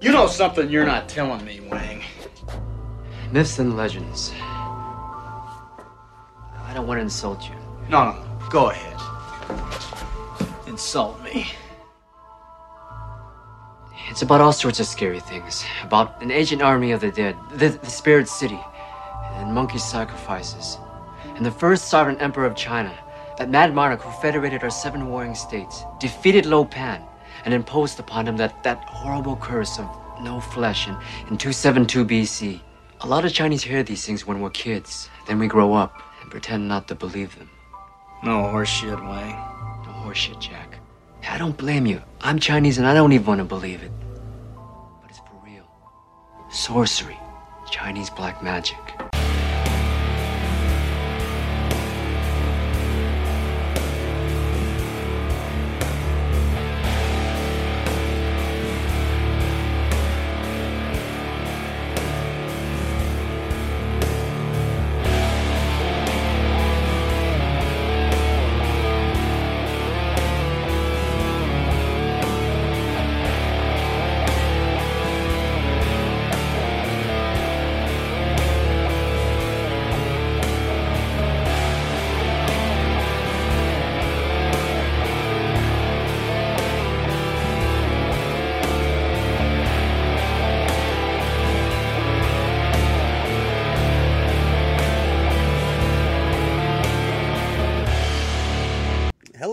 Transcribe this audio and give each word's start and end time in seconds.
You 0.00 0.12
know 0.12 0.26
something 0.26 0.70
you're 0.70 0.86
not 0.86 1.10
telling 1.10 1.44
me, 1.44 1.60
Wang. 1.60 2.02
Myths 3.32 3.58
and 3.58 3.76
legends. 3.76 4.32
I 4.40 5.52
don't 6.74 6.86
want 6.86 6.96
to 6.96 7.02
insult 7.02 7.46
you. 7.46 7.54
No, 7.90 8.10
no, 8.10 8.12
no. 8.12 8.48
Go 8.48 8.70
ahead. 8.70 8.98
Insult 10.66 11.22
me. 11.22 11.48
It's 14.08 14.22
about 14.22 14.40
all 14.40 14.54
sorts 14.54 14.80
of 14.80 14.86
scary 14.86 15.20
things. 15.20 15.66
About 15.82 16.22
an 16.22 16.30
ancient 16.30 16.62
army 16.62 16.92
of 16.92 17.02
the 17.02 17.10
dead, 17.10 17.36
the, 17.52 17.68
the 17.68 17.90
spirit 17.90 18.26
city, 18.26 18.58
and 19.34 19.52
monkey 19.52 19.78
sacrifices. 19.78 20.78
And 21.36 21.44
the 21.44 21.50
first 21.50 21.88
sovereign 21.88 22.16
emperor 22.20 22.46
of 22.46 22.56
China, 22.56 22.98
that 23.36 23.50
mad 23.50 23.74
monarch 23.74 24.00
who 24.00 24.22
federated 24.22 24.62
our 24.62 24.70
seven 24.70 25.10
warring 25.10 25.34
states, 25.34 25.84
defeated 25.98 26.46
Lo 26.46 26.64
Pan, 26.64 27.02
and 27.44 27.54
imposed 27.54 27.98
upon 27.98 28.26
him 28.26 28.36
that, 28.36 28.62
that 28.62 28.84
horrible 28.84 29.36
curse 29.36 29.78
of 29.78 29.88
no 30.22 30.40
flesh 30.40 30.86
in, 30.86 30.94
in 31.28 31.38
272 31.38 32.04
BC. 32.04 32.60
A 33.02 33.06
lot 33.06 33.24
of 33.24 33.32
Chinese 33.32 33.62
hear 33.62 33.82
these 33.82 34.04
things 34.04 34.26
when 34.26 34.40
we're 34.40 34.50
kids. 34.50 35.08
Then 35.26 35.38
we 35.38 35.46
grow 35.46 35.74
up 35.74 36.02
and 36.20 36.30
pretend 36.30 36.68
not 36.68 36.88
to 36.88 36.94
believe 36.94 37.36
them. 37.38 37.50
No 38.22 38.42
horseshit, 38.42 39.00
Wang. 39.08 39.30
No 39.86 39.92
horseshit, 40.04 40.40
Jack. 40.40 40.78
I 41.28 41.38
don't 41.38 41.56
blame 41.56 41.86
you. 41.86 42.02
I'm 42.20 42.38
Chinese 42.38 42.78
and 42.78 42.86
I 42.86 42.94
don't 42.94 43.12
even 43.12 43.26
want 43.26 43.38
to 43.38 43.44
believe 43.44 43.82
it. 43.82 43.92
But 45.00 45.10
it's 45.10 45.18
for 45.20 45.40
real. 45.44 45.70
Sorcery. 46.50 47.18
Chinese 47.70 48.10
black 48.10 48.42
magic. 48.42 48.76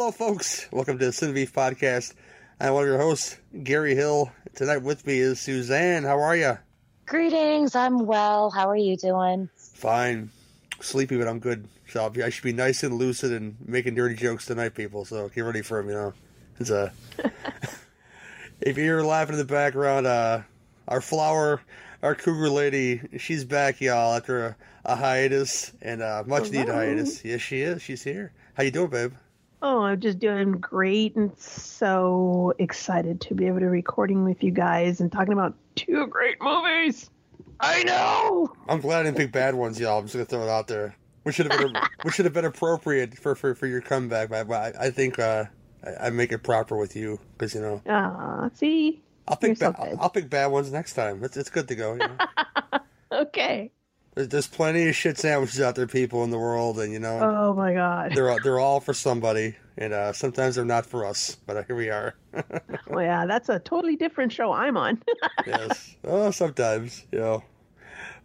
Hello, 0.07 0.31
folks. 0.31 0.69
Welcome 0.71 0.97
to 0.99 1.07
the 1.07 1.11
Cinema 1.11 1.35
Beef 1.35 1.53
Podcast. 1.53 2.13
I'm 2.61 2.73
one 2.73 2.83
of 2.83 2.87
your 2.87 2.97
hosts, 2.97 3.37
Gary 3.61 3.93
Hill. 3.93 4.31
Tonight 4.55 4.77
with 4.77 5.05
me 5.05 5.19
is 5.19 5.37
Suzanne. 5.37 6.03
How 6.05 6.17
are 6.21 6.33
you? 6.33 6.57
Greetings. 7.05 7.75
I'm 7.75 8.05
well. 8.05 8.49
How 8.49 8.69
are 8.69 8.77
you 8.77 8.95
doing? 8.95 9.49
Fine. 9.57 10.29
Sleepy, 10.79 11.17
but 11.17 11.27
I'm 11.27 11.39
good. 11.39 11.67
So 11.89 12.09
I 12.23 12.29
should 12.29 12.45
be 12.45 12.53
nice 12.53 12.83
and 12.83 12.93
lucid 12.93 13.33
and 13.33 13.57
making 13.67 13.95
dirty 13.95 14.15
jokes 14.15 14.45
tonight, 14.45 14.75
people. 14.75 15.03
So 15.03 15.27
get 15.27 15.41
ready 15.41 15.61
for 15.61 15.81
them, 15.81 15.89
you 15.89 15.95
know. 15.95 16.13
It's 16.57 16.69
a. 16.69 16.93
if 18.61 18.77
you're 18.77 19.03
laughing 19.03 19.33
in 19.33 19.39
the 19.39 19.45
background, 19.45 20.07
uh, 20.07 20.39
our 20.87 21.01
flower, 21.01 21.61
our 22.01 22.15
cougar 22.15 22.49
lady, 22.49 23.01
she's 23.17 23.43
back, 23.43 23.81
y'all, 23.81 24.15
after 24.15 24.45
a, 24.45 24.55
a 24.85 24.95
hiatus 24.95 25.73
and 25.81 26.01
a 26.01 26.23
much 26.25 26.49
needed 26.49 26.69
hiatus. 26.69 27.25
Yes, 27.25 27.41
she 27.41 27.59
is. 27.59 27.81
She's 27.81 28.03
here. 28.03 28.31
How 28.53 28.63
you 28.63 28.71
doing, 28.71 28.89
babe? 28.89 29.11
Oh, 29.61 29.81
I'm 29.81 29.99
just 29.99 30.19
doing 30.19 30.51
great 30.53 31.15
and 31.15 31.35
so 31.37 32.53
excited 32.59 33.21
to 33.21 33.33
be 33.33 33.47
able 33.47 33.59
to 33.59 33.65
recording 33.65 34.23
with 34.23 34.43
you 34.43 34.51
guys 34.51 35.01
and 35.01 35.11
talking 35.11 35.33
about 35.33 35.55
two 35.75 36.05
great 36.07 36.37
movies. 36.41 37.09
I 37.59 37.83
know. 37.83 38.53
I'm 38.69 38.81
glad 38.81 38.99
I 38.99 39.03
didn't 39.03 39.17
pick 39.17 39.31
bad 39.31 39.55
ones, 39.55 39.79
y'all. 39.79 39.97
I'm 39.97 40.05
just 40.05 40.13
gonna 40.13 40.25
throw 40.25 40.43
it 40.43 40.49
out 40.49 40.67
there. 40.67 40.95
Which 41.23 41.35
should 41.35 41.51
have 41.51 41.59
been 41.59 41.75
which 42.03 42.15
should 42.15 42.25
have 42.25 42.33
been 42.33 42.45
appropriate 42.45 43.17
for, 43.17 43.35
for, 43.35 43.55
for 43.55 43.65
your 43.65 43.81
comeback, 43.81 44.29
but 44.29 44.51
I, 44.51 44.73
I 44.85 44.91
think 44.91 45.17
uh, 45.17 45.45
I, 45.83 46.07
I 46.07 46.09
make 46.11 46.31
it 46.31 46.39
proper 46.39 46.77
with 46.77 46.95
you 46.95 47.19
because 47.33 47.55
you 47.55 47.61
know 47.61 47.81
Ah, 47.89 48.49
see. 48.53 49.01
I'll 49.27 49.37
pick 49.37 49.59
You're 49.59 49.73
so 49.73 49.73
good. 49.73 49.97
I'll 49.99 50.09
pick 50.09 50.29
bad 50.29 50.47
ones 50.47 50.71
next 50.71 50.93
time. 50.93 51.23
It's 51.23 51.35
it's 51.35 51.49
good 51.49 51.67
to 51.69 51.75
go. 51.75 51.93
You 51.93 51.99
know? 51.99 52.17
Okay. 53.09 53.71
There's, 54.25 54.47
plenty 54.47 54.87
of 54.89 54.95
shit 54.95 55.17
sandwiches 55.17 55.61
out 55.61 55.75
there, 55.75 55.87
people 55.87 56.23
in 56.23 56.29
the 56.29 56.37
world, 56.39 56.79
and 56.79 56.91
you 56.91 56.99
know 56.99 57.19
Oh 57.21 57.53
my 57.53 57.73
God. 57.73 58.11
they're 58.15 58.29
all- 58.29 58.39
they're 58.43 58.59
all 58.59 58.79
for 58.79 58.93
somebody, 58.93 59.55
and 59.77 59.93
uh, 59.93 60.13
sometimes 60.13 60.55
they're 60.55 60.65
not 60.65 60.85
for 60.85 61.05
us. 61.05 61.37
But 61.45 61.57
uh, 61.57 61.63
here 61.63 61.75
we 61.75 61.89
are. 61.89 62.15
Well, 62.89 63.03
yeah, 63.03 63.25
that's 63.25 63.49
a 63.49 63.59
totally 63.59 63.95
different 63.97 64.31
show 64.31 64.51
I'm 64.53 64.77
on. 64.77 65.03
yes. 65.47 65.95
Oh, 66.05 66.31
sometimes, 66.31 67.05
you 67.11 67.19
know. 67.19 67.43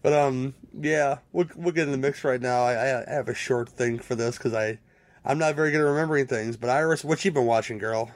But 0.02 0.12
um, 0.12 0.54
yeah, 0.80 1.18
we'll 1.32 1.48
we'll 1.56 1.72
get 1.72 1.86
in 1.86 1.92
the 1.92 1.98
mix 1.98 2.22
right 2.24 2.40
now. 2.40 2.62
I 2.62 2.74
I 2.74 3.02
I 3.10 3.12
have 3.12 3.28
a 3.28 3.34
short 3.34 3.68
thing 3.68 3.98
for 3.98 4.14
this 4.14 4.36
because 4.38 4.54
I 4.54 4.78
I'm 5.24 5.38
not 5.38 5.56
very 5.56 5.70
good 5.72 5.80
at 5.80 5.84
remembering 5.84 6.26
things. 6.28 6.56
But 6.56 6.70
Iris, 6.70 7.04
what 7.04 7.24
you 7.24 7.32
been 7.32 7.44
watching, 7.46 7.78
girl? 7.78 8.10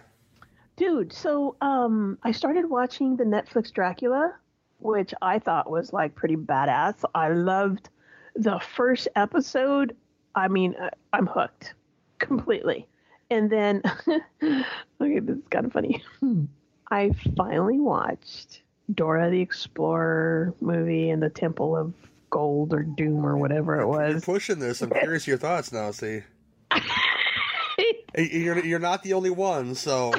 Dude, 0.76 1.12
so 1.12 1.56
um, 1.60 2.18
I 2.22 2.30
started 2.32 2.68
watching 2.70 3.16
the 3.16 3.24
Netflix 3.24 3.72
Dracula, 3.72 4.34
which 4.78 5.12
I 5.22 5.38
thought 5.38 5.70
was 5.70 5.92
like 5.92 6.14
pretty 6.14 6.36
badass. 6.36 7.04
I 7.14 7.28
loved 7.30 7.88
the 8.34 8.58
first 8.58 9.08
episode. 9.16 9.96
I 10.34 10.48
mean, 10.48 10.74
uh, 10.74 10.90
I'm 11.12 11.26
hooked 11.26 11.74
completely. 12.18 12.86
And 13.30 13.50
then, 13.50 13.82
okay, 14.08 15.18
this 15.20 15.36
is 15.36 15.42
kind 15.50 15.66
of 15.66 15.72
funny. 15.72 16.02
I 16.90 17.10
finally 17.36 17.80
watched 17.80 18.62
Dora 18.94 19.30
the 19.30 19.40
Explorer 19.40 20.54
movie 20.60 21.10
and 21.10 21.20
the 21.22 21.30
Temple 21.30 21.76
of 21.76 21.92
Gold 22.30 22.72
or 22.72 22.82
Doom 22.84 23.26
or 23.26 23.36
whatever 23.36 23.74
it 23.76 23.78
You're 23.80 24.14
was. 24.14 24.24
pushing 24.24 24.58
this. 24.60 24.82
I'm 24.82 24.90
curious 24.90 25.26
your 25.26 25.38
thoughts 25.38 25.72
now. 25.72 25.90
See, 25.90 26.22
you're 28.16 28.64
you're 28.64 28.78
not 28.78 29.02
the 29.02 29.14
only 29.14 29.30
one. 29.30 29.74
So 29.74 30.12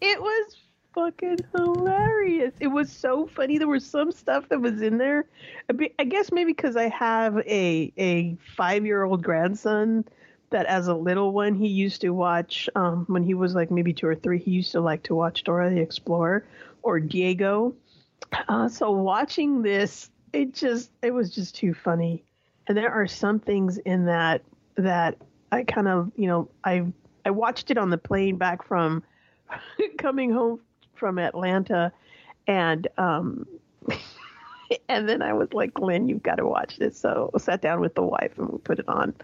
it 0.00 0.20
was 0.20 0.56
fucking 0.94 1.38
hilarious. 1.54 2.52
It 2.60 2.68
was 2.68 2.90
so 2.90 3.26
funny. 3.26 3.58
There 3.58 3.68
was 3.68 3.84
some 3.84 4.12
stuff 4.12 4.48
that 4.48 4.60
was 4.60 4.82
in 4.82 4.98
there. 4.98 5.26
I 5.98 6.04
guess 6.04 6.32
maybe 6.32 6.52
because 6.52 6.76
I 6.76 6.88
have 6.88 7.38
a 7.38 7.92
a 7.96 8.36
five 8.56 8.84
year 8.84 9.04
old 9.04 9.22
grandson 9.22 10.04
that 10.50 10.66
as 10.66 10.88
a 10.88 10.94
little 10.94 11.32
one 11.32 11.54
he 11.54 11.68
used 11.68 12.00
to 12.00 12.10
watch 12.10 12.68
um, 12.74 13.04
when 13.08 13.22
he 13.22 13.34
was 13.34 13.54
like 13.54 13.70
maybe 13.70 13.92
two 13.92 14.06
or 14.06 14.14
three. 14.14 14.38
He 14.38 14.50
used 14.50 14.72
to 14.72 14.80
like 14.80 15.02
to 15.04 15.14
watch 15.14 15.44
Dora 15.44 15.70
the 15.70 15.80
Explorer 15.80 16.44
or 16.82 17.00
Diego. 17.00 17.74
Uh, 18.48 18.68
so 18.68 18.90
watching 18.90 19.62
this, 19.62 20.10
it 20.32 20.54
just 20.54 20.90
it 21.02 21.12
was 21.12 21.30
just 21.30 21.54
too 21.54 21.74
funny. 21.74 22.24
And 22.66 22.76
there 22.76 22.90
are 22.90 23.06
some 23.06 23.38
things 23.38 23.78
in 23.78 24.06
that 24.06 24.42
that 24.76 25.16
I 25.52 25.64
kind 25.64 25.88
of 25.88 26.12
you 26.16 26.26
know 26.26 26.48
I 26.64 26.86
I 27.24 27.30
watched 27.30 27.70
it 27.70 27.78
on 27.78 27.90
the 27.90 27.98
plane 27.98 28.36
back 28.36 28.64
from 28.64 29.02
coming 29.98 30.32
home 30.32 30.60
from 31.00 31.18
Atlanta, 31.18 31.92
and 32.46 32.86
um, 32.98 33.46
and 34.88 35.08
then 35.08 35.22
I 35.22 35.32
was 35.32 35.52
like, 35.52 35.74
Glenn, 35.74 36.08
you've 36.08 36.22
got 36.22 36.36
to 36.36 36.46
watch 36.46 36.76
this. 36.76 36.98
So 36.98 37.30
I 37.34 37.38
sat 37.38 37.62
down 37.62 37.80
with 37.80 37.94
the 37.94 38.02
wife 38.02 38.38
and 38.38 38.48
we 38.50 38.58
put 38.58 38.78
it 38.78 38.88
on. 38.88 39.14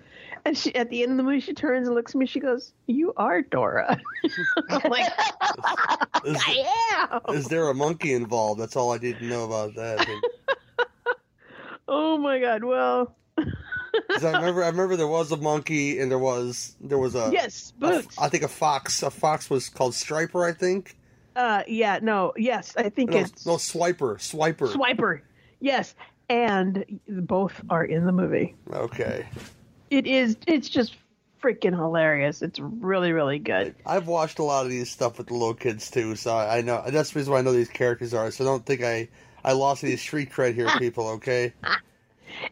And 0.44 0.56
she, 0.56 0.74
at 0.74 0.90
the 0.90 1.02
end 1.02 1.12
of 1.12 1.18
the 1.18 1.22
movie, 1.22 1.40
she 1.40 1.54
turns 1.54 1.86
and 1.86 1.94
looks 1.94 2.14
at 2.14 2.18
me. 2.18 2.26
She 2.26 2.40
goes, 2.40 2.72
"You 2.86 3.12
are 3.16 3.42
Dora." 3.42 4.00
I'm 4.70 4.90
like, 4.90 5.04
is, 6.24 6.42
I 6.46 7.20
am. 7.26 7.34
is 7.34 7.48
there 7.48 7.68
a 7.68 7.74
monkey 7.74 8.14
involved? 8.14 8.60
That's 8.60 8.76
all 8.76 8.92
I 8.92 8.98
to 8.98 9.24
know 9.24 9.44
about 9.44 9.74
that. 9.74 10.06
Oh 11.88 12.16
my 12.18 12.40
god. 12.40 12.64
Well. 12.64 13.14
I 14.10 14.30
remember 14.30 14.62
I 14.62 14.68
remember 14.68 14.96
there 14.96 15.08
was 15.08 15.32
a 15.32 15.36
monkey 15.36 16.00
and 16.00 16.10
there 16.10 16.18
was 16.18 16.76
there 16.80 16.98
was 16.98 17.14
a 17.14 17.30
yes, 17.32 17.72
a 17.76 17.80
boots. 17.80 18.16
I 18.18 18.28
think 18.28 18.42
a 18.42 18.48
fox. 18.48 19.02
A 19.02 19.10
fox 19.10 19.48
was 19.48 19.68
called 19.68 19.94
Striper. 19.94 20.44
I 20.44 20.52
think. 20.52 20.96
Uh, 21.36 21.62
yeah, 21.68 21.98
no, 22.02 22.32
yes, 22.36 22.74
I 22.78 22.88
think 22.88 23.10
No, 23.10 23.18
it's 23.18 23.46
no 23.46 23.56
Swiper. 23.56 24.16
Swiper. 24.16 24.72
Swiper. 24.72 25.20
Yes, 25.60 25.94
and 26.30 26.84
both 27.06 27.60
are 27.68 27.84
in 27.84 28.06
the 28.06 28.12
movie. 28.12 28.54
Okay. 28.72 29.26
It 29.90 30.06
is. 30.06 30.36
It's 30.46 30.68
just 30.68 30.96
freaking 31.42 31.74
hilarious. 31.76 32.40
It's 32.40 32.58
really, 32.58 33.12
really 33.12 33.38
good. 33.38 33.74
I've 33.84 34.06
watched 34.06 34.38
a 34.38 34.42
lot 34.42 34.64
of 34.64 34.70
these 34.70 34.90
stuff 34.90 35.18
with 35.18 35.26
the 35.26 35.34
little 35.34 35.54
kids 35.54 35.90
too, 35.90 36.16
so 36.16 36.34
I 36.34 36.58
I 36.58 36.60
know 36.62 36.82
that's 36.88 37.10
the 37.10 37.20
reason 37.20 37.32
why 37.34 37.40
I 37.40 37.42
know 37.42 37.52
these 37.52 37.68
characters 37.68 38.14
are. 38.14 38.30
So 38.30 38.44
don't 38.44 38.64
think 38.64 38.82
I 38.82 39.08
I 39.44 39.52
lost 39.52 39.84
any 39.84 39.96
street 39.96 40.30
cred 40.32 40.54
here, 40.54 40.68
people. 40.78 41.06
Okay. 41.08 41.52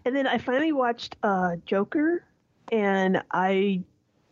And 0.04 0.14
then 0.14 0.26
I 0.26 0.38
finally 0.38 0.72
watched 0.72 1.16
uh, 1.22 1.56
Joker, 1.66 2.24
and 2.70 3.22
I, 3.32 3.82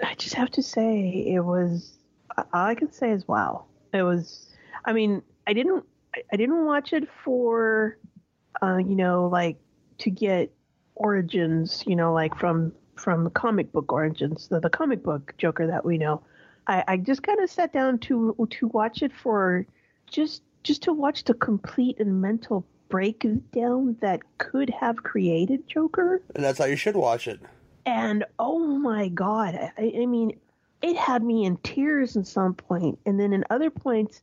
I 0.03 0.15
just 0.15 0.35
have 0.35 0.51
to 0.53 0.63
say 0.63 1.25
it 1.27 1.41
was. 1.41 1.99
All 2.37 2.45
I 2.53 2.75
can 2.75 2.93
say 2.93 3.11
is 3.11 3.27
wow. 3.29 3.65
It 3.93 4.03
was. 4.03 4.49
I 4.85 4.93
mean, 4.93 5.23
I 5.47 5.53
didn't 5.53 5.85
I, 6.33 6.37
didn't 6.37 6.65
watch 6.65 6.93
it 6.93 7.09
for, 7.25 7.97
uh, 8.63 8.77
you 8.77 8.95
know, 8.95 9.29
like 9.29 9.57
to 9.99 10.11
get 10.11 10.53
origins, 10.95 11.85
you 11.87 11.97
know, 11.97 12.13
like 12.13 12.37
from 12.37 12.73
from 12.97 13.25
the 13.25 13.31
comic 13.31 13.73
book 13.73 13.93
origins, 13.93 14.49
the, 14.49 14.61
the 14.61 14.71
comic 14.71 15.03
book 15.03 15.35
Joker 15.39 15.67
that 15.67 15.85
we 15.85 15.99
know. 15.99 16.23
I, 16.67 16.85
I 16.87 16.97
just 16.99 17.23
kind 17.23 17.41
of 17.41 17.51
sat 17.51 17.73
down 17.73 17.99
to 18.01 18.47
to 18.51 18.69
watch 18.69 19.03
it 19.03 19.13
for 19.13 19.67
just 20.11 20.43
just 20.63 20.83
to 20.85 20.93
watch 20.93 21.25
the 21.25 21.35
complete 21.35 21.99
and 21.99 22.21
mental 22.21 22.65
breakdown 22.89 23.97
that 24.01 24.21
could 24.39 24.69
have 24.69 25.03
created 25.03 25.67
Joker. 25.67 26.21
And 26.35 26.45
that's 26.45 26.59
how 26.59 26.67
you 26.67 26.77
should 26.77 26.95
watch 26.95 27.27
it. 27.27 27.41
And 27.87 28.25
oh 28.39 28.59
my 28.61 29.09
god, 29.09 29.55
I, 29.57 29.93
I 30.03 30.07
mean, 30.07 30.39
it 30.83 30.97
had 30.97 31.23
me 31.23 31.45
in 31.45 31.57
tears 31.59 32.17
at 32.17 32.27
some 32.27 32.55
point, 32.55 32.99
and 33.07 33.19
then 33.19 33.33
in 33.33 33.45
other 33.51 33.71
points, 33.71 34.23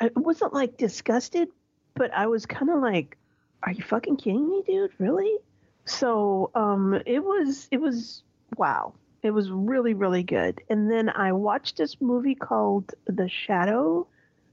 I 0.00 0.10
wasn't 0.16 0.54
like 0.54 0.76
disgusted, 0.76 1.48
but 1.94 2.12
I 2.14 2.26
was 2.26 2.46
kind 2.46 2.70
of 2.70 2.80
like, 2.80 3.16
"Are 3.62 3.72
you 3.72 3.82
fucking 3.82 4.16
kidding 4.16 4.48
me, 4.48 4.62
dude? 4.66 4.92
Really?" 4.98 5.36
So 5.84 6.50
um, 6.54 7.00
it 7.06 7.22
was 7.24 7.68
it 7.70 7.80
was 7.80 8.22
wow. 8.56 8.94
It 9.22 9.30
was 9.32 9.50
really 9.50 9.94
really 9.94 10.22
good. 10.22 10.62
And 10.70 10.90
then 10.90 11.08
I 11.08 11.32
watched 11.32 11.76
this 11.76 12.00
movie 12.00 12.34
called 12.36 12.94
The 13.06 13.28
Shadow. 13.28 14.06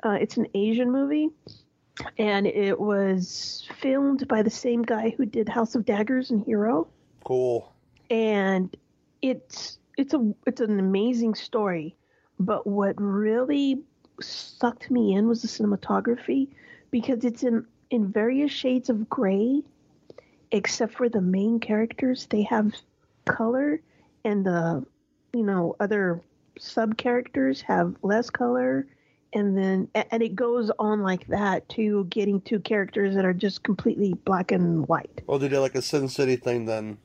Uh, 0.04 0.18
it's 0.20 0.38
an 0.38 0.48
Asian 0.54 0.92
movie, 0.92 1.30
and 2.18 2.48
it 2.48 2.80
was 2.80 3.68
filmed 3.80 4.28
by 4.28 4.42
the 4.42 4.50
same 4.50 4.82
guy 4.82 5.12
who 5.16 5.26
did 5.26 5.48
House 5.50 5.76
of 5.76 5.86
Daggers 5.86 6.32
and 6.32 6.44
Hero 6.46 6.88
Cool. 7.24 7.72
and 8.10 8.76
it's 9.22 9.80
it's 9.98 10.14
a 10.14 10.34
it's 10.46 10.62
an 10.62 10.80
amazing 10.80 11.36
story 11.36 11.96
but 12.40 12.68
what 12.68 12.96
really 12.98 13.82
sucked 14.22 14.90
me 14.92 15.14
in 15.14 15.28
was 15.28 15.42
the 15.42 15.48
cinematography 15.48 16.48
because 16.92 17.24
it's 17.24 17.44
in 17.44 17.66
in 17.90 18.12
various 18.12 18.52
shades 18.52 18.90
of 18.90 19.10
gray 19.10 19.62
except 20.52 20.94
for 20.94 21.10
the 21.10 21.22
main 21.22 21.60
characters 21.60 22.28
they 22.30 22.44
have 22.44 22.74
color 23.26 23.82
and 24.24 24.46
the 24.46 24.86
you 25.34 25.44
know 25.44 25.76
other 25.80 26.22
sub 26.58 26.98
characters 26.98 27.62
have 27.62 27.96
less 28.02 28.30
color 28.30 28.88
and 29.34 29.58
then 29.58 29.90
and 30.12 30.24
it 30.24 30.36
goes 30.36 30.72
on 30.80 31.02
like 31.04 31.28
that 31.28 31.68
to 31.68 32.06
getting 32.06 32.40
to 32.42 32.60
characters 32.60 33.16
that 33.16 33.26
are 33.26 33.34
just 33.34 33.64
completely 33.64 34.14
black 34.14 34.52
and 34.52 34.88
white 34.88 35.22
Well, 35.28 35.40
they 35.40 35.50
did 35.50 35.60
like 35.60 35.76
a 35.76 35.82
Sin 35.82 36.08
City 36.08 36.38
thing 36.38 36.66
then. 36.66 36.98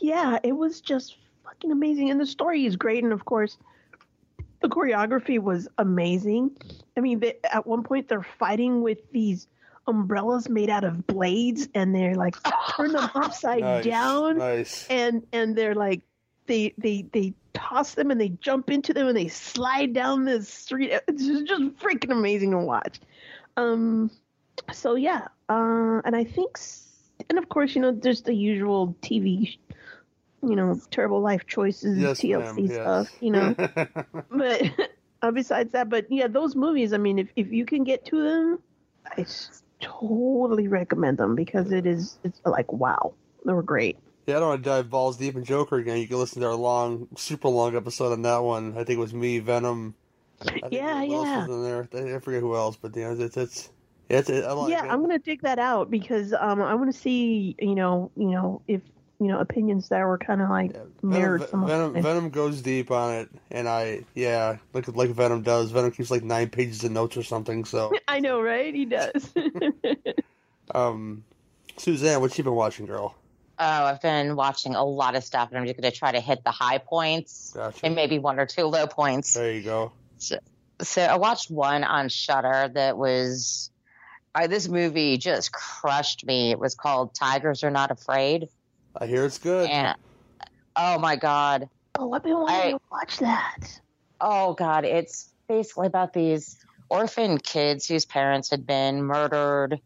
yeah, 0.00 0.38
it 0.42 0.52
was 0.52 0.80
just 0.80 1.16
fucking 1.48 1.70
amazing. 1.72 2.10
And 2.10 2.20
the 2.20 2.26
story 2.26 2.66
is 2.66 2.76
great. 2.76 3.02
And 3.04 3.12
of 3.12 3.24
course, 3.24 3.56
the 4.60 4.68
choreography 4.68 5.38
was 5.38 5.68
amazing. 5.78 6.50
I 6.96 7.00
mean, 7.00 7.20
they, 7.20 7.36
at 7.52 7.66
one 7.66 7.82
point, 7.82 8.08
they're 8.08 8.26
fighting 8.38 8.82
with 8.82 8.98
these 9.12 9.46
umbrellas 9.86 10.48
made 10.50 10.68
out 10.68 10.84
of 10.84 11.06
blades 11.06 11.66
and 11.74 11.94
they're 11.94 12.14
like 12.14 12.36
turn 12.76 12.92
them 12.92 13.10
upside 13.14 13.60
Nice. 13.62 13.84
down 13.84 14.36
Nice. 14.36 14.86
and 14.90 15.26
and 15.32 15.56
they're 15.56 15.74
like 15.74 16.02
they 16.46 16.74
they 16.76 17.06
they 17.12 17.32
toss 17.54 17.94
them 17.94 18.10
and 18.10 18.20
they 18.20 18.28
jump 18.28 18.68
into 18.68 18.92
them 18.92 19.06
and 19.08 19.16
they 19.16 19.28
slide 19.28 19.94
down 19.94 20.26
the 20.26 20.42
street 20.44 20.92
it's 21.08 21.24
just 21.26 21.46
just 21.46 21.62
freaking 21.78 22.12
amazing 22.12 22.50
to 22.50 22.58
watch 22.58 23.00
um 23.56 24.10
so 24.74 24.94
yeah 24.94 25.26
uh 25.48 26.02
and 26.04 26.14
i 26.14 26.22
think 26.22 26.58
and 27.30 27.38
of 27.38 27.48
course 27.48 27.74
you 27.74 27.80
know 27.80 27.90
there's 27.90 28.20
the 28.22 28.34
usual 28.34 28.94
tv 29.00 29.56
you 30.42 30.56
know 30.56 30.80
terrible 30.90 31.20
life 31.20 31.46
choices 31.46 31.98
Yes, 31.98 32.20
tlc 32.20 32.68
yes. 32.68 32.74
stuff 32.74 33.08
you 33.20 33.30
know 33.30 33.54
but 34.30 34.62
uh, 35.22 35.30
besides 35.30 35.72
that 35.72 35.88
but 35.88 36.06
yeah 36.10 36.28
those 36.28 36.54
movies 36.54 36.92
i 36.92 36.96
mean 36.96 37.18
if, 37.18 37.28
if 37.36 37.52
you 37.52 37.66
can 37.66 37.84
get 37.84 38.04
to 38.06 38.22
them 38.22 38.58
I 39.16 39.24
totally 39.80 40.68
recommend 40.68 41.18
them 41.18 41.34
because 41.34 41.72
it 41.72 41.86
is 41.86 42.18
it's 42.24 42.40
like 42.44 42.72
wow 42.72 43.14
they 43.44 43.52
were 43.52 43.62
great 43.62 43.96
Yeah, 44.26 44.36
I 44.36 44.40
don't 44.40 44.48
want 44.50 44.64
to 44.64 44.68
dive 44.68 44.90
balls 44.90 45.16
deep 45.16 45.36
in 45.36 45.44
Joker 45.44 45.76
again. 45.76 45.98
You 45.98 46.06
can 46.06 46.18
listen 46.18 46.42
to 46.42 46.48
our 46.48 46.54
long, 46.54 47.08
super 47.16 47.48
long 47.48 47.74
episode 47.74 48.12
on 48.12 48.22
that 48.22 48.38
one. 48.38 48.72
I 48.76 48.84
think 48.84 48.98
it 48.98 49.00
was 49.00 49.14
me, 49.14 49.38
Venom. 49.38 49.94
Yeah, 50.70 51.02
yeah. 51.02 51.46
was 51.46 51.48
in 51.48 51.62
there? 51.62 52.16
I 52.16 52.18
forget 52.20 52.40
who 52.40 52.54
else, 52.54 52.76
but 52.76 52.94
you 52.94 53.02
know, 53.02 53.12
it's 53.12 53.36
it's 53.36 53.70
yeah, 54.10 54.18
it's, 54.18 54.30
I 54.30 54.52
like 54.52 54.70
yeah. 54.70 54.82
I'm 54.88 55.00
gonna 55.00 55.18
dig 55.18 55.40
that 55.42 55.58
out 55.58 55.90
because 55.90 56.32
um, 56.32 56.60
I 56.60 56.74
want 56.74 56.92
to 56.92 56.98
see 56.98 57.56
you 57.58 57.74
know 57.74 58.10
you 58.16 58.30
know 58.30 58.62
if 58.68 58.82
you 59.20 59.26
know 59.26 59.38
opinions 59.40 59.88
that 59.88 60.04
were 60.04 60.18
kind 60.18 60.40
of 60.40 60.48
like 60.48 60.76
mirrored 61.02 61.48
Venom, 61.50 61.66
Venom. 61.66 62.02
Venom 62.02 62.30
goes 62.30 62.62
deep 62.62 62.90
on 62.90 63.14
it, 63.14 63.28
and 63.50 63.68
I 63.68 64.04
yeah, 64.14 64.58
like 64.72 64.86
like 64.88 65.10
Venom 65.10 65.42
does. 65.42 65.70
Venom 65.70 65.90
keeps 65.90 66.10
like 66.10 66.22
nine 66.22 66.48
pages 66.50 66.84
of 66.84 66.92
notes 66.92 67.16
or 67.16 67.22
something. 67.22 67.64
So, 67.64 67.92
I 68.08 68.20
know, 68.20 68.40
right? 68.40 68.72
He 68.72 68.84
does. 68.84 69.32
um, 70.74 71.24
Suzanne, 71.76 72.20
what 72.20 72.36
you 72.38 72.44
been 72.44 72.54
watching, 72.54 72.86
girl? 72.86 73.14
Oh, 73.60 73.84
I've 73.84 74.00
been 74.00 74.36
watching 74.36 74.76
a 74.76 74.84
lot 74.84 75.16
of 75.16 75.24
stuff, 75.24 75.48
and 75.48 75.58
I'm 75.58 75.66
just 75.66 75.80
going 75.80 75.90
to 75.90 75.96
try 75.96 76.12
to 76.12 76.20
hit 76.20 76.44
the 76.44 76.52
high 76.52 76.78
points 76.78 77.52
Gotcha. 77.56 77.86
and 77.86 77.96
maybe 77.96 78.20
one 78.20 78.38
or 78.38 78.46
two 78.46 78.64
low 78.64 78.86
points. 78.86 79.34
There 79.34 79.52
you 79.52 79.62
go. 79.62 79.92
So 80.80 81.02
I 81.02 81.16
watched 81.16 81.50
one 81.50 81.82
on 81.82 82.08
Shudder 82.08 82.70
that 82.74 82.96
was. 82.96 83.70
I, 84.32 84.46
this 84.46 84.68
movie 84.68 85.18
just 85.18 85.50
crushed 85.50 86.24
me. 86.24 86.52
It 86.52 86.60
was 86.60 86.76
called 86.76 87.14
Tigers 87.14 87.64
Are 87.64 87.70
Not 87.70 87.90
Afraid. 87.90 88.48
I 89.00 89.06
hear 89.06 89.24
it's 89.24 89.38
good. 89.38 89.70
And 89.70 89.96
oh 90.76 90.98
my 90.98 91.16
god, 91.16 91.68
oh, 91.96 92.12
I've 92.12 92.22
been 92.22 92.34
wanting 92.34 92.56
I- 92.56 92.70
to 92.72 92.80
watch 92.90 93.18
that. 93.18 93.80
oh 94.20 94.54
god, 94.54 94.84
it's 94.84 95.32
basically 95.48 95.86
about 95.86 96.12
these 96.12 96.58
orphan 96.90 97.38
kids 97.38 97.86
whose 97.86 98.04
parents 98.04 98.50
had 98.50 98.66
been 98.66 99.02
murdered, 99.02 99.80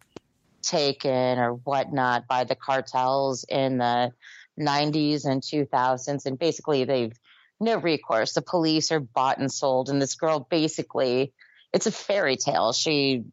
taken, 0.63 1.39
or 1.39 1.55
whatnot 1.55 2.27
by 2.27 2.45
the 2.45 2.55
cartels 2.55 3.45
in 3.49 3.79
the 3.79 4.13
90s 4.59 5.25
and 5.25 5.43
2000s, 5.43 6.27
and 6.27 6.39
basically 6.39 6.85
they've 6.85 7.13
no 7.61 7.77
recourse. 7.77 8.33
The 8.33 8.43
police 8.43 8.91
are 8.93 9.01
bought 9.01 9.39
and 9.39 9.53
sold, 9.53 9.89
and 9.91 10.01
this 10.01 10.15
girl 10.15 10.47
basically, 10.51 11.33
it's 11.73 11.87
a 11.87 11.93
fairy 11.93 12.37
tale. 12.37 12.73
She 12.73 13.25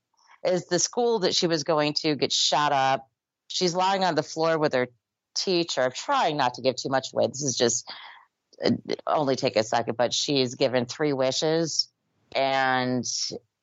is 0.44 0.68
the 0.68 0.80
school 0.80 1.20
that 1.20 1.36
she 1.36 1.48
was 1.48 1.64
going 1.64 1.94
to 2.02 2.16
gets 2.16 2.36
shot 2.36 2.72
up. 2.72 3.10
She's 3.48 3.74
lying 3.74 4.04
on 4.04 4.16
the 4.16 4.24
floor 4.24 4.58
with 4.58 4.74
her 4.74 4.88
teacher. 5.44 5.82
I'm 5.82 5.92
trying 5.92 6.38
not 6.38 6.56
to 6.56 6.62
give 6.62 6.76
too 6.76 6.90
much 6.90 7.14
away. 7.14 7.28
This 7.28 7.44
is 7.44 7.56
just 7.56 7.92
uh, 8.64 8.72
only 9.08 9.36
take 9.36 9.56
a 9.56 9.64
second, 9.64 9.98
but 9.98 10.14
she's 10.14 10.56
given 10.56 10.86
three 10.86 11.14
wishes, 11.14 11.90
and 12.36 13.06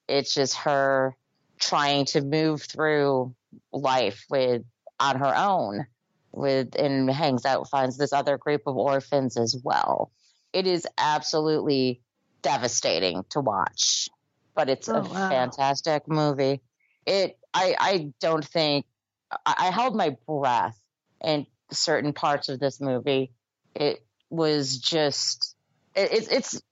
it's 0.08 0.34
just 0.34 0.56
her 0.58 1.16
trying 1.60 2.04
to 2.06 2.20
move 2.20 2.62
through 2.62 3.34
life 3.72 4.24
with 4.30 4.62
on 5.00 5.18
her 5.18 5.34
own 5.36 5.86
with 6.32 6.74
and 6.76 7.10
hangs 7.10 7.44
out 7.46 7.68
finds 7.68 7.96
this 7.96 8.12
other 8.12 8.36
group 8.36 8.62
of 8.66 8.76
orphans 8.76 9.36
as 9.38 9.56
well 9.64 10.12
it 10.52 10.66
is 10.66 10.86
absolutely 10.98 12.02
devastating 12.42 13.24
to 13.30 13.40
watch 13.40 14.08
but 14.54 14.68
it's 14.68 14.88
Oh, 14.88 14.98
a 14.98 15.02
wow. 15.02 15.28
fantastic 15.30 16.06
movie 16.08 16.60
it 17.06 17.38
i 17.54 17.74
i 17.78 18.12
don't 18.20 18.44
think 18.44 18.84
I, 19.30 19.54
I 19.58 19.70
held 19.70 19.96
my 19.96 20.16
breath 20.26 20.78
in 21.24 21.46
certain 21.70 22.12
parts 22.12 22.48
of 22.48 22.60
this 22.60 22.80
movie 22.80 23.32
it 23.74 24.04
was 24.30 24.78
just 24.78 25.54
it, 25.94 26.12
it's 26.12 26.28
it's 26.28 26.62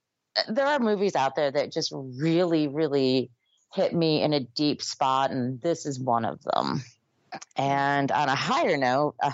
there 0.48 0.66
are 0.66 0.78
movies 0.78 1.14
out 1.14 1.36
there 1.36 1.50
that 1.50 1.72
just 1.72 1.92
really 1.92 2.68
really 2.68 3.30
hit 3.74 3.92
me 3.92 4.22
in 4.22 4.32
a 4.32 4.40
deep 4.40 4.82
spot 4.82 5.30
and 5.30 5.60
this 5.60 5.84
is 5.84 5.98
one 5.98 6.24
of 6.24 6.40
them. 6.42 6.82
And 7.56 8.12
on 8.12 8.28
a 8.28 8.34
higher 8.34 8.76
note 8.76 9.16
I 9.20 9.32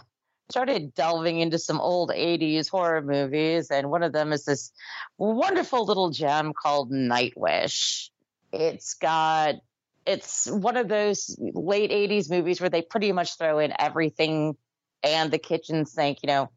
started 0.49 0.95
delving 0.95 1.41
into 1.41 1.59
some 1.59 1.81
old 1.81 2.11
80s 2.11 2.69
horror 2.69 3.03
movies 3.03 3.71
and 3.71 3.91
one 3.91 4.03
of 4.03 4.13
them 4.13 4.33
is 4.33 4.45
this 4.45 4.73
wonderful 5.19 5.85
little 5.85 6.11
gem 6.11 6.53
called 6.55 6.91
nightwish. 6.91 8.09
It's 8.53 8.95
got 8.95 9.57
it's 10.07 10.51
one 10.51 10.79
of 10.79 10.89
those 10.89 11.37
late 11.39 11.91
80s 11.91 12.31
movies 12.31 12.61
where 12.61 12.71
they 12.71 12.83
pretty 12.83 13.13
much 13.13 13.37
throw 13.37 13.59
in 13.59 13.73
everything 13.79 14.57
and 15.03 15.31
the 15.31 15.39
kitchen 15.39 15.87
sink 15.87 16.19
you 16.23 16.27
know 16.29 16.51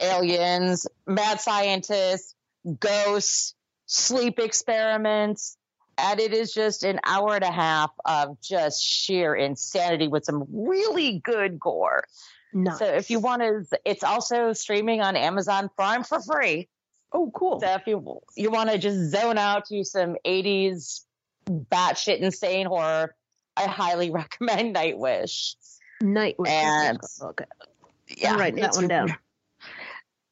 aliens 0.00 0.86
mad 1.06 1.40
scientists 1.40 2.34
ghosts 2.78 3.54
sleep 3.86 4.38
experiments 4.38 5.56
and 5.98 6.20
it 6.20 6.32
is 6.32 6.52
just 6.52 6.82
an 6.82 7.00
hour 7.04 7.34
and 7.34 7.44
a 7.44 7.50
half 7.50 7.90
of 8.04 8.40
just 8.40 8.82
sheer 8.82 9.34
insanity 9.34 10.08
with 10.08 10.24
some 10.24 10.44
really 10.50 11.20
good 11.24 11.58
gore 11.58 12.04
Nice. 12.52 12.78
so 12.78 12.86
if 12.86 13.10
you 13.10 13.20
want 13.20 13.42
to, 13.42 13.78
it's 13.84 14.02
also 14.02 14.54
streaming 14.54 15.02
on 15.02 15.14
Amazon 15.14 15.68
Prime 15.76 16.04
for 16.04 16.20
free. 16.22 16.68
oh, 17.12 17.30
cool. 17.34 17.60
So 17.60 17.66
if 17.74 17.86
you 17.86 18.20
you 18.34 18.50
want 18.50 18.70
to 18.70 18.78
just 18.78 19.10
zone 19.10 19.36
out 19.36 19.66
to 19.66 19.84
some 19.84 20.16
'80s 20.24 21.02
batshit 21.46 22.20
insane 22.20 22.66
horror, 22.66 23.14
I 23.56 23.64
highly 23.64 24.10
recommend 24.22 24.74
Nightwish. 24.74 25.56
Nightwish. 26.02 26.48
And- 26.48 26.98
okay. 27.22 27.44
Yeah, 28.16 28.32
I'm 28.32 28.38
writing 28.38 28.56
that 28.60 28.64
it's- 28.70 28.76
one 28.76 28.88
down. 28.88 29.16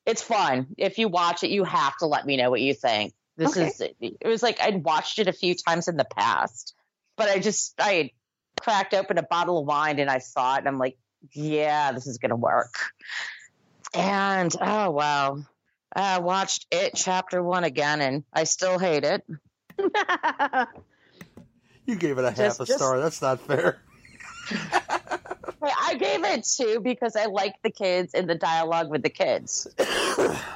It's 0.07 0.21
fun. 0.23 0.67
If 0.77 0.99
you 0.99 1.09
watch 1.09 1.45
it, 1.45 1.49
you 1.51 1.65
have 1.65 1.97
to 2.01 2.07
let 2.07 2.27
me 2.27 2.37
know 2.37 2.51
what 2.51 2.61
you 2.61 2.75
think. 2.75 3.15
This 3.39 3.57
Okay. 3.57 3.69
is 3.69 3.81
it 3.81 4.27
was 4.27 4.43
like 4.43 4.61
I'd 4.61 4.85
watched 4.85 5.19
it 5.19 5.29
a 5.29 5.33
few 5.33 5.55
times 5.55 5.89
in 5.89 5.97
the 5.97 6.05
past, 6.05 6.75
but 7.17 7.31
I 7.31 7.39
just 7.39 7.73
I 7.79 8.11
cracked 8.61 8.93
open 8.93 9.17
a 9.17 9.23
bottle 9.23 9.59
of 9.61 9.67
wine 9.67 9.99
and 9.99 10.11
I 10.11 10.19
saw 10.19 10.57
it 10.57 10.59
and 10.59 10.69
I'm 10.69 10.79
like, 10.79 10.99
yeah, 11.33 11.93
this 11.93 12.07
is 12.07 12.19
gonna 12.19 12.37
work. 12.37 12.75
And 13.95 14.55
oh 14.61 14.91
wow. 14.91 15.39
I 15.97 16.19
watched 16.19 16.67
it 16.71 16.93
chapter 16.95 17.43
one 17.43 17.65
again 17.65 18.03
and 18.03 18.25
I 18.31 18.45
still 18.45 18.79
hate 18.79 19.05
it. 19.05 19.25
You 21.87 21.97
gave 21.97 22.19
it 22.19 22.25
a 22.25 22.29
half 22.29 22.37
Just- 22.37 22.61
a 22.61 22.65
just- 22.67 22.79
star. 22.79 23.01
That's 23.01 23.23
not 23.23 23.41
fair. 23.41 23.81
I 25.67 25.95
gave 25.95 26.25
it 26.25 26.45
two 26.45 26.81
because 26.81 27.17
I 27.17 27.27
like 27.27 27.55
the 27.63 27.71
kids 27.71 28.15
and 28.15 28.29
the 28.29 28.35
dialogue 28.35 28.91
with 28.91 29.03
the 29.03 29.11
kids. 29.11 29.67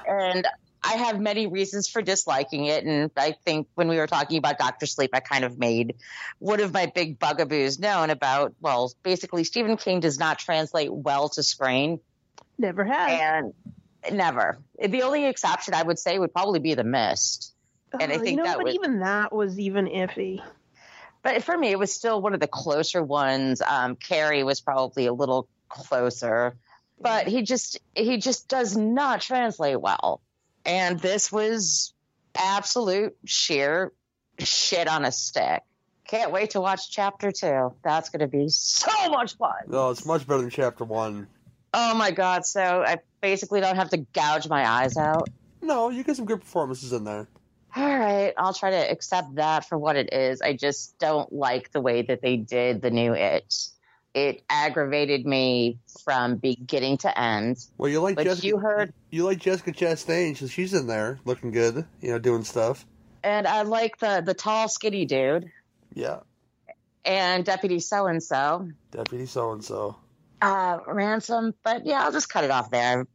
and 0.09 0.47
I 0.83 0.93
have 0.95 1.21
many 1.21 1.47
reasons 1.47 1.89
for 1.89 2.01
disliking 2.03 2.67
it. 2.67 2.85
And 2.85 3.11
I 3.17 3.33
think 3.45 3.67
when 3.75 3.89
we 3.89 3.97
were 3.97 4.07
talking 4.07 4.39
about 4.39 4.59
Doctor 4.59 4.87
Sleep, 4.87 5.11
I 5.13 5.21
kind 5.21 5.45
of 5.45 5.59
made 5.59 5.97
one 6.39 6.61
of 6.61 6.73
my 6.73 6.87
big 6.87 7.19
bugaboos 7.19 7.79
known 7.79 8.11
about, 8.11 8.55
well, 8.61 8.93
basically, 9.03 9.45
Stephen 9.45 9.77
King 9.77 10.01
does 10.01 10.19
not 10.19 10.39
translate 10.39 10.93
well 10.93 11.29
to 11.31 11.43
screen. 11.43 12.01
Never 12.59 12.85
have. 12.85 13.11
And 14.05 14.17
never. 14.17 14.59
The 14.83 15.03
only 15.03 15.27
exception 15.27 15.75
I 15.75 15.83
would 15.83 15.99
say 15.99 16.19
would 16.19 16.33
probably 16.33 16.61
be 16.61 16.75
The 16.75 16.85
Mist. 16.85 17.53
and 17.93 18.13
I 18.13 18.17
Oh, 18.17 18.19
think 18.19 18.31
you 18.31 18.37
know, 18.37 18.45
that 18.45 18.57
but 18.59 18.65
was- 18.67 18.75
even 18.75 19.01
that 19.01 19.33
was 19.33 19.59
even 19.59 19.87
iffy. 19.87 20.43
But 21.23 21.43
for 21.43 21.57
me, 21.57 21.71
it 21.71 21.79
was 21.79 21.93
still 21.93 22.21
one 22.21 22.35
of 22.35 22.41
the 22.41 22.47
closer 22.47 23.03
ones. 23.03 23.61
Um, 23.61 23.97
Carrie 23.97 24.45
was 24.45 24.61
probably 24.61 25.07
a 25.07 25.13
little 25.13 25.49
closer, 25.69 26.57
but 27.01 27.27
he 27.27 27.43
just 27.43 27.79
he 27.95 28.19
just 28.19 28.49
does 28.49 28.77
not 28.77 29.21
translate 29.21 29.81
well. 29.81 30.21
And 30.65 31.01
this 31.01 31.33
was 31.33 31.93
absolute 32.35 33.17
sheer 33.25 33.93
shit 34.39 34.89
on 34.89 35.05
a 35.05 35.13
stick. 35.13 35.63
Can't 36.07 36.31
wait 36.31 36.51
to 36.51 36.61
watch 36.61 36.91
chapter 36.91 37.33
two. 37.33 37.75
That's 37.83 38.09
going 38.09 38.21
to 38.21 38.29
be 38.29 38.49
so 38.49 39.11
much 39.11 39.37
fun. 39.37 39.53
No, 39.67 39.91
it's 39.91 40.07
much 40.07 40.27
better 40.27 40.41
than 40.41 40.51
chapter 40.51 40.85
one. 40.85 41.27
Oh 41.75 41.95
my 41.95 42.13
god! 42.13 42.47
So 42.47 42.63
I 42.87 42.99
basically 43.21 43.61
don't 43.61 43.77
have 43.77 43.91
to 43.91 43.99
gouge 43.99 44.49
my 44.49 44.67
eyes 44.67 44.97
out. 44.97 45.29
No, 45.61 45.91
you 45.91 46.05
get 46.05 46.17
some 46.17 46.25
good 46.25 46.41
performances 46.41 46.93
in 46.93 47.05
there. 47.05 47.29
All 47.79 47.99
right, 47.99 48.35
I'll 48.37 48.55
try 48.55 48.71
to 48.71 48.91
accept 48.91 49.37
that 49.37 49.69
for 49.69 49.79
what 49.79 49.95
it 49.95 50.13
is. 50.13 50.43
I 50.43 50.55
just 50.55 50.99
don't 50.99 51.33
like 51.33 51.71
the 51.71 51.81
way 51.81 52.03
that 52.03 52.21
they 52.23 52.37
did 52.37 52.83
the 52.83 52.91
new 52.91 53.13
It. 53.15 53.55
It 54.15 54.43
aggravated 54.51 55.25
me 55.25 55.79
from 56.03 56.37
beginning 56.39 56.99
to 56.99 57.17
end. 57.21 57.59
Well, 57.77 57.89
you 57.89 58.01
like 58.01 58.17
But 58.17 58.25
Jessica. 58.25 58.47
you 58.49 58.57
heard, 58.59 58.93
you 59.13 59.25
like 59.25 59.39
Jessica 59.39 59.71
Chastain, 59.71 60.37
so 60.37 60.49
she's 60.49 60.75
in 60.75 60.89
there 60.89 61.21
looking 61.25 61.53
good. 61.53 61.87
You 62.01 62.11
know, 62.11 62.19
doing 62.19 62.43
stuff. 62.43 62.85
and 63.23 63.47
I 63.47 63.63
like 63.63 63.99
the 63.99 64.23
the 64.27 64.35
tall, 64.35 64.67
skinny 64.69 65.05
dude 65.05 65.53
Yeah, 65.95 66.21
and 67.05 67.45
Deputy 67.45 67.79
So 67.79 68.07
and 68.07 68.21
So, 68.21 68.69
Deputy 68.91 69.27
so 69.27 69.53
and 69.53 69.65
so. 69.65 69.97
uh, 70.43 70.79
Ransone. 70.87 71.55
But 71.63 71.87
yeah, 71.87 72.03
I'll 72.03 72.13
just 72.13 72.29
cut 72.29 72.43
it 72.43 72.51
off 72.51 72.71
there. 72.73 73.07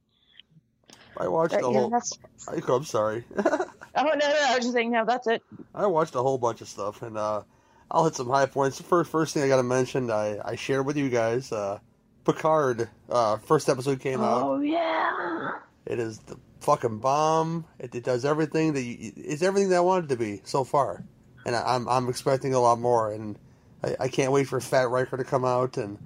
I 1.17 1.27
watched 1.27 1.51
But, 1.55 1.61
the 1.61 1.71
yeah, 1.71 1.79
whole. 1.79 1.99
I, 2.47 2.61
I'm 2.73 2.85
sorry. 2.85 3.25
oh 3.95 4.03
no, 4.03 4.13
no, 4.13 4.25
I 4.25 4.55
was 4.55 4.65
just 4.65 4.73
saying, 4.73 4.91
no, 4.91 5.05
that's 5.05 5.27
it. 5.27 5.43
I 5.75 5.85
watched 5.85 6.15
a 6.15 6.21
whole 6.21 6.37
bunch 6.37 6.61
of 6.61 6.67
stuff, 6.67 7.01
and 7.01 7.17
uh, 7.17 7.43
I'll 7.91 8.05
hit 8.05 8.15
some 8.15 8.29
high 8.29 8.47
points. 8.47 8.77
The 8.77 8.83
first 8.83 9.11
first 9.11 9.33
thing 9.33 9.43
I 9.43 9.47
got 9.47 9.57
to 9.57 9.63
mention, 9.63 10.09
I 10.09 10.39
I 10.43 10.55
shared 10.55 10.85
with 10.85 10.97
you 10.97 11.09
guys. 11.09 11.51
Uh, 11.51 11.79
Picard, 12.25 12.89
uh, 13.09 13.37
first 13.37 13.69
episode 13.69 13.99
came 13.99 14.21
out. 14.21 14.43
Oh 14.43 14.59
yeah. 14.61 15.51
It 15.85 15.99
is 15.99 16.19
the 16.19 16.37
fucking 16.61 16.99
bomb. 16.99 17.65
It, 17.79 17.93
it 17.93 18.03
does 18.03 18.25
everything 18.25 18.73
that 18.73 18.81
you, 18.81 19.11
it's 19.17 19.43
everything 19.43 19.69
that 19.69 19.77
I 19.77 19.81
wanted 19.81 20.09
to 20.09 20.15
be 20.15 20.41
so 20.45 20.63
far, 20.63 21.03
and 21.45 21.55
I, 21.55 21.75
I'm 21.75 21.87
I'm 21.87 22.09
expecting 22.09 22.53
a 22.53 22.59
lot 22.59 22.79
more, 22.79 23.11
and 23.11 23.37
I, 23.83 23.95
I 24.01 24.07
can't 24.07 24.31
wait 24.31 24.47
for 24.47 24.59
Fat 24.59 24.89
Riker 24.89 25.17
to 25.17 25.23
come 25.23 25.45
out. 25.45 25.77
And 25.77 25.97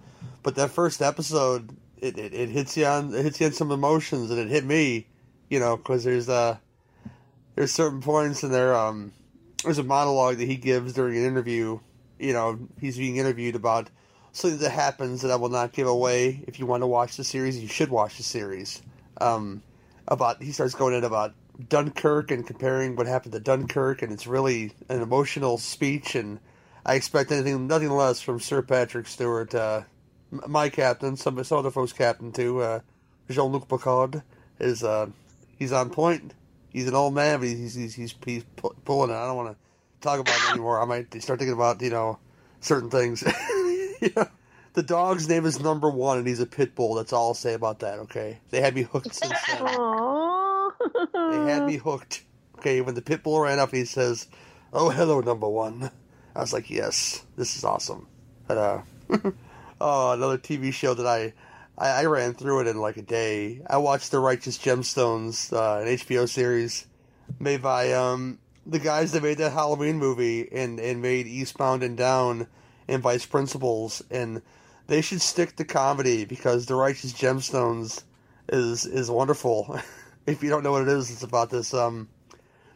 but 0.44 0.56
that 0.56 0.72
first 0.72 1.02
episode, 1.02 1.76
it, 1.98 2.18
it, 2.18 2.34
it 2.34 2.50
hits 2.50 2.76
you 2.76 2.86
on 2.86 3.14
it 3.14 3.24
hits 3.24 3.40
you 3.40 3.46
on 3.46 3.54
some 3.54 3.72
emotions, 3.72 4.32
and 4.32 4.40
it 4.40 4.50
hit 4.50 4.66
me, 4.66 5.08
you 5.50 5.60
know, 5.60 5.78
because 5.78 6.04
there's 6.04 6.28
uh 6.28 6.58
there's 7.58 7.72
certain 7.72 8.02
points 8.02 8.44
in 8.44 8.52
there. 8.52 8.76
Um, 8.76 9.12
there's 9.64 9.80
a 9.80 9.84
monologue 9.84 10.38
that 10.38 10.46
he 10.46 10.58
gives 10.58 10.94
during 10.94 11.18
an 11.18 11.26
interview. 11.26 11.80
You 12.20 12.34
know, 12.34 12.60
he's 12.80 12.98
being 12.98 13.18
interviewed 13.18 13.56
about 13.56 13.90
something 14.32 14.60
that 14.60 14.70
happens 14.70 15.24
that 15.24 15.32
I 15.32 15.38
will 15.38 15.50
not 15.50 15.74
give 15.74 15.88
away. 15.88 16.44
If 16.48 16.60
you 16.60 16.68
want 16.68 16.84
to 16.84 16.88
watch 16.88 17.18
the 17.18 17.24
series, 17.24 17.60
you 17.60 17.68
should 17.68 17.90
watch 17.90 18.18
the 18.18 18.24
series. 18.24 18.84
Um, 19.20 19.64
about 20.08 20.42
he 20.42 20.52
starts 20.52 20.76
going 20.76 20.94
in 20.94 21.04
about 21.04 21.34
Dunkirk 21.68 22.30
and 22.30 22.46
comparing 22.46 22.96
what 22.96 23.08
happened 23.08 23.34
to 23.34 23.40
Dunkirk, 23.40 24.04
and 24.04 24.14
it's 24.14 24.28
really 24.28 24.74
an 24.88 25.02
emotional 25.02 25.58
speech. 25.58 26.14
And 26.14 26.40
I 26.86 26.94
expect 26.94 27.32
anything, 27.32 27.66
nothing 27.66 27.90
less 27.90 28.22
from 28.22 28.40
Sir 28.40 28.62
Patrick 28.62 29.08
Stewart, 29.08 29.56
uh, 29.56 29.82
my 30.30 30.70
captain, 30.70 31.18
some 31.18 31.44
some 31.44 31.58
other 31.58 31.72
folks' 31.72 31.92
captain 31.92 32.32
too. 32.32 32.62
Uh, 32.62 32.80
Jean 33.32 33.52
Luc 33.52 33.68
Picard 33.68 34.22
is 34.60 34.84
uh, 34.84 35.08
he's 35.58 35.72
on 35.72 35.90
point. 35.90 36.36
He's 36.78 36.88
an 36.88 36.94
old 36.94 37.16
man, 37.16 37.40
but 37.40 37.48
he's 37.48 37.74
he's 37.74 37.96
he's, 37.96 38.16
he's 38.24 38.44
pulling 38.86 39.10
it. 39.10 39.16
I 39.16 39.26
don't 39.26 39.36
want 39.36 39.50
to 39.50 39.58
talk 40.00 40.20
about 40.20 40.36
it 40.36 40.50
anymore. 40.52 40.80
I 40.80 40.86
might 40.86 41.12
start 41.24 41.40
thinking 41.40 41.56
about 41.56 41.82
you 41.82 41.90
know 41.90 42.20
certain 42.60 42.92
things. 42.92 43.24
you 44.00 44.12
know, 44.16 44.28
the 44.74 44.84
dog's 44.84 45.28
name 45.28 45.48
is 45.48 45.60
number 45.60 45.90
one, 45.90 46.20
and 46.20 46.28
he's 46.28 46.40
a 46.40 46.46
pit 46.46 46.76
bull. 46.76 46.94
That's 46.94 47.12
all 47.14 47.30
I'll 47.30 47.34
say 47.34 47.56
about 47.56 47.80
that. 47.80 47.98
Okay, 48.02 48.38
they 48.52 48.62
had 48.62 48.76
me 48.76 48.84
hooked 48.84 49.16
since 49.16 49.34
then. 49.48 49.58
Aww. 49.66 50.72
They 51.14 51.52
had 51.52 51.66
me 51.66 51.78
hooked. 51.78 52.24
Okay, 52.60 52.82
when 52.82 52.94
the 52.94 53.02
pit 53.02 53.24
bull 53.24 53.40
ran 53.40 53.58
up, 53.58 53.72
he 53.72 53.84
says, 53.84 54.28
"Oh, 54.72 54.92
hello, 54.92 55.22
number 55.22 55.50
one." 55.50 55.90
I 56.36 56.42
was 56.42 56.54
like, 56.54 56.70
"Yes, 56.70 57.26
this 57.38 57.58
is 57.58 57.64
awesome." 57.64 58.06
But 58.48 58.58
uh, 58.60 58.82
oh, 59.82 60.12
another 60.12 60.38
TV 60.38 60.72
show 60.72 60.94
that 60.94 61.08
I, 61.08 61.34
I 61.78 61.90
I 61.90 62.06
ran 62.06 62.34
through 62.34 62.62
it 62.62 62.68
in 62.68 62.78
like 62.78 62.98
a 62.98 63.02
day. 63.02 63.62
I 63.68 63.78
watched 63.78 64.12
The 64.12 64.20
Righteous 64.20 64.58
Gemstones, 64.58 65.54
uh, 65.54 65.82
an 65.82 65.88
HBO 65.88 66.28
series 66.28 66.88
made 67.40 67.62
by 67.62 67.94
um 67.94 68.40
the 68.66 68.80
guys 68.80 69.12
that 69.12 69.24
made 69.24 69.38
that 69.38 69.54
Halloween 69.54 69.98
movie 69.98 70.52
and 70.52 70.80
and 70.80 71.02
made 71.02 71.28
Eastbound 71.28 71.84
and 71.84 71.98
Down 71.98 72.48
and 72.88 73.04
Vice 73.04 73.26
Principals, 73.26 74.04
and 74.10 74.42
they 74.88 75.02
should 75.02 75.22
stick 75.22 75.56
to 75.58 75.66
comedy 75.66 76.26
because 76.26 76.66
The 76.66 76.76
Righteous 76.76 77.14
Gemstones 77.14 78.04
is 78.50 78.86
is 78.86 79.12
wonderful. 79.12 79.80
if 80.26 80.44
you 80.44 80.50
don't 80.50 80.64
know 80.64 80.72
what 80.72 80.84
it 80.84 80.90
is, 80.90 81.12
it's 81.12 81.24
about 81.24 81.50
this 81.50 81.74
um 81.74 82.10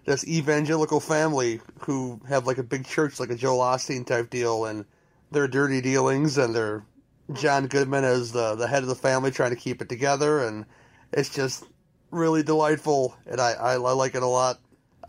this 0.05 0.27
evangelical 0.27 0.99
family 0.99 1.61
who 1.81 2.19
have 2.27 2.47
like 2.47 2.57
a 2.57 2.63
big 2.63 2.85
church, 2.85 3.19
like 3.19 3.29
a 3.29 3.35
Joel 3.35 3.59
Osteen 3.59 4.05
type 4.05 4.29
deal, 4.29 4.65
and 4.65 4.85
their 5.31 5.47
dirty 5.47 5.81
dealings, 5.81 6.37
and 6.37 6.53
their 6.55 6.83
John 7.33 7.67
Goodman 7.67 8.03
as 8.03 8.31
the 8.31 8.55
the 8.55 8.67
head 8.67 8.83
of 8.83 8.89
the 8.89 8.95
family 8.95 9.31
trying 9.31 9.51
to 9.51 9.55
keep 9.55 9.81
it 9.81 9.89
together, 9.89 10.45
and 10.45 10.65
it's 11.11 11.29
just 11.29 11.65
really 12.11 12.43
delightful, 12.43 13.15
and 13.25 13.39
I 13.39 13.51
I, 13.53 13.73
I 13.73 13.75
like 13.77 14.15
it 14.15 14.23
a 14.23 14.27
lot. 14.27 14.59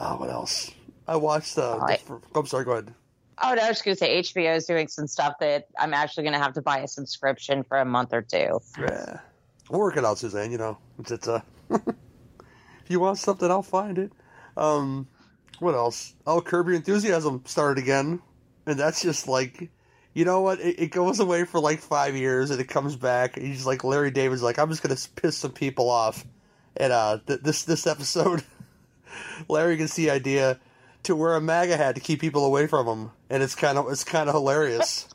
Oh, 0.00 0.16
what 0.16 0.30
else? 0.30 0.70
I 1.06 1.16
watched 1.16 1.58
uh, 1.58 1.76
the. 1.76 1.84
I- 1.84 1.98
I'm 2.34 2.46
sorry. 2.46 2.64
Go 2.64 2.72
ahead. 2.72 2.94
Oh, 3.42 3.54
no, 3.54 3.62
I 3.62 3.68
was 3.68 3.82
just 3.82 3.84
going 3.84 3.96
to 3.96 3.98
say 3.98 4.22
HBO 4.22 4.56
is 4.56 4.66
doing 4.66 4.86
some 4.86 5.08
stuff 5.08 5.34
that 5.40 5.66
I'm 5.78 5.92
actually 5.94 6.22
going 6.22 6.34
to 6.34 6.38
have 6.38 6.52
to 6.52 6.62
buy 6.62 6.78
a 6.78 6.86
subscription 6.86 7.64
for 7.64 7.78
a 7.78 7.84
month 7.84 8.12
or 8.12 8.22
two. 8.22 8.60
Yeah, 8.78 9.18
we'll 9.68 9.80
work 9.80 9.96
it 9.96 10.04
out, 10.04 10.18
Suzanne. 10.18 10.52
You 10.52 10.58
know, 10.58 10.78
it's, 11.00 11.10
it's 11.10 11.26
uh, 11.26 11.40
if 11.70 11.80
you 12.88 13.00
want 13.00 13.18
something, 13.18 13.50
I'll 13.50 13.62
find 13.62 13.98
it. 13.98 14.12
Um, 14.56 15.08
what 15.58 15.74
else? 15.74 16.14
Oh, 16.26 16.40
Curb 16.40 16.68
Your 16.68 16.76
Enthusiasm 16.76 17.42
started 17.46 17.82
again, 17.82 18.20
and 18.66 18.78
that's 18.78 19.02
just 19.02 19.26
like, 19.26 19.70
you 20.14 20.24
know 20.24 20.40
what? 20.40 20.60
It, 20.60 20.80
it 20.80 20.90
goes 20.90 21.20
away 21.20 21.44
for 21.44 21.60
like 21.60 21.80
five 21.80 22.16
years, 22.16 22.50
and 22.50 22.60
it 22.60 22.68
comes 22.68 22.96
back. 22.96 23.36
And 23.36 23.46
he's 23.46 23.66
like 23.66 23.84
Larry 23.84 24.10
David's 24.10 24.42
like, 24.42 24.58
I'm 24.58 24.68
just 24.68 24.82
gonna 24.82 24.96
piss 25.16 25.36
some 25.36 25.52
people 25.52 25.88
off, 25.88 26.24
and 26.76 26.92
uh, 26.92 27.18
th- 27.26 27.40
this 27.40 27.64
this 27.64 27.86
episode, 27.86 28.44
Larry 29.48 29.76
gets 29.76 29.94
the 29.94 30.10
idea 30.10 30.60
to 31.04 31.16
wear 31.16 31.34
a 31.34 31.40
MAGA 31.40 31.76
hat 31.76 31.94
to 31.96 32.00
keep 32.00 32.20
people 32.20 32.44
away 32.44 32.66
from 32.66 32.86
him, 32.86 33.10
and 33.30 33.42
it's 33.42 33.54
kind 33.54 33.78
of 33.78 33.90
it's 33.90 34.04
kind 34.04 34.28
of 34.28 34.34
hilarious. 34.34 35.08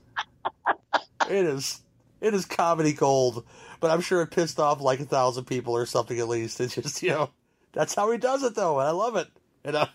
it 1.29 1.45
is 1.45 1.81
it 2.21 2.33
is 2.33 2.45
comedy 2.45 2.93
gold, 2.93 3.45
but 3.79 3.91
I'm 3.91 4.01
sure 4.01 4.21
it 4.21 4.31
pissed 4.31 4.59
off 4.59 4.81
like 4.81 4.99
a 4.99 5.05
thousand 5.05 5.45
people 5.45 5.75
or 5.75 5.85
something 5.85 6.19
at 6.19 6.27
least. 6.27 6.59
It's 6.59 6.75
just 6.75 7.03
you 7.03 7.09
know 7.09 7.29
that's 7.73 7.93
how 7.93 8.11
he 8.11 8.17
does 8.17 8.43
it 8.43 8.55
though, 8.55 8.79
and 8.79 8.87
I 8.87 8.91
love 8.91 9.15
it. 9.15 9.27
You 9.65 9.71
know, 9.73 9.87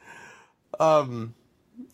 um, 0.80 1.34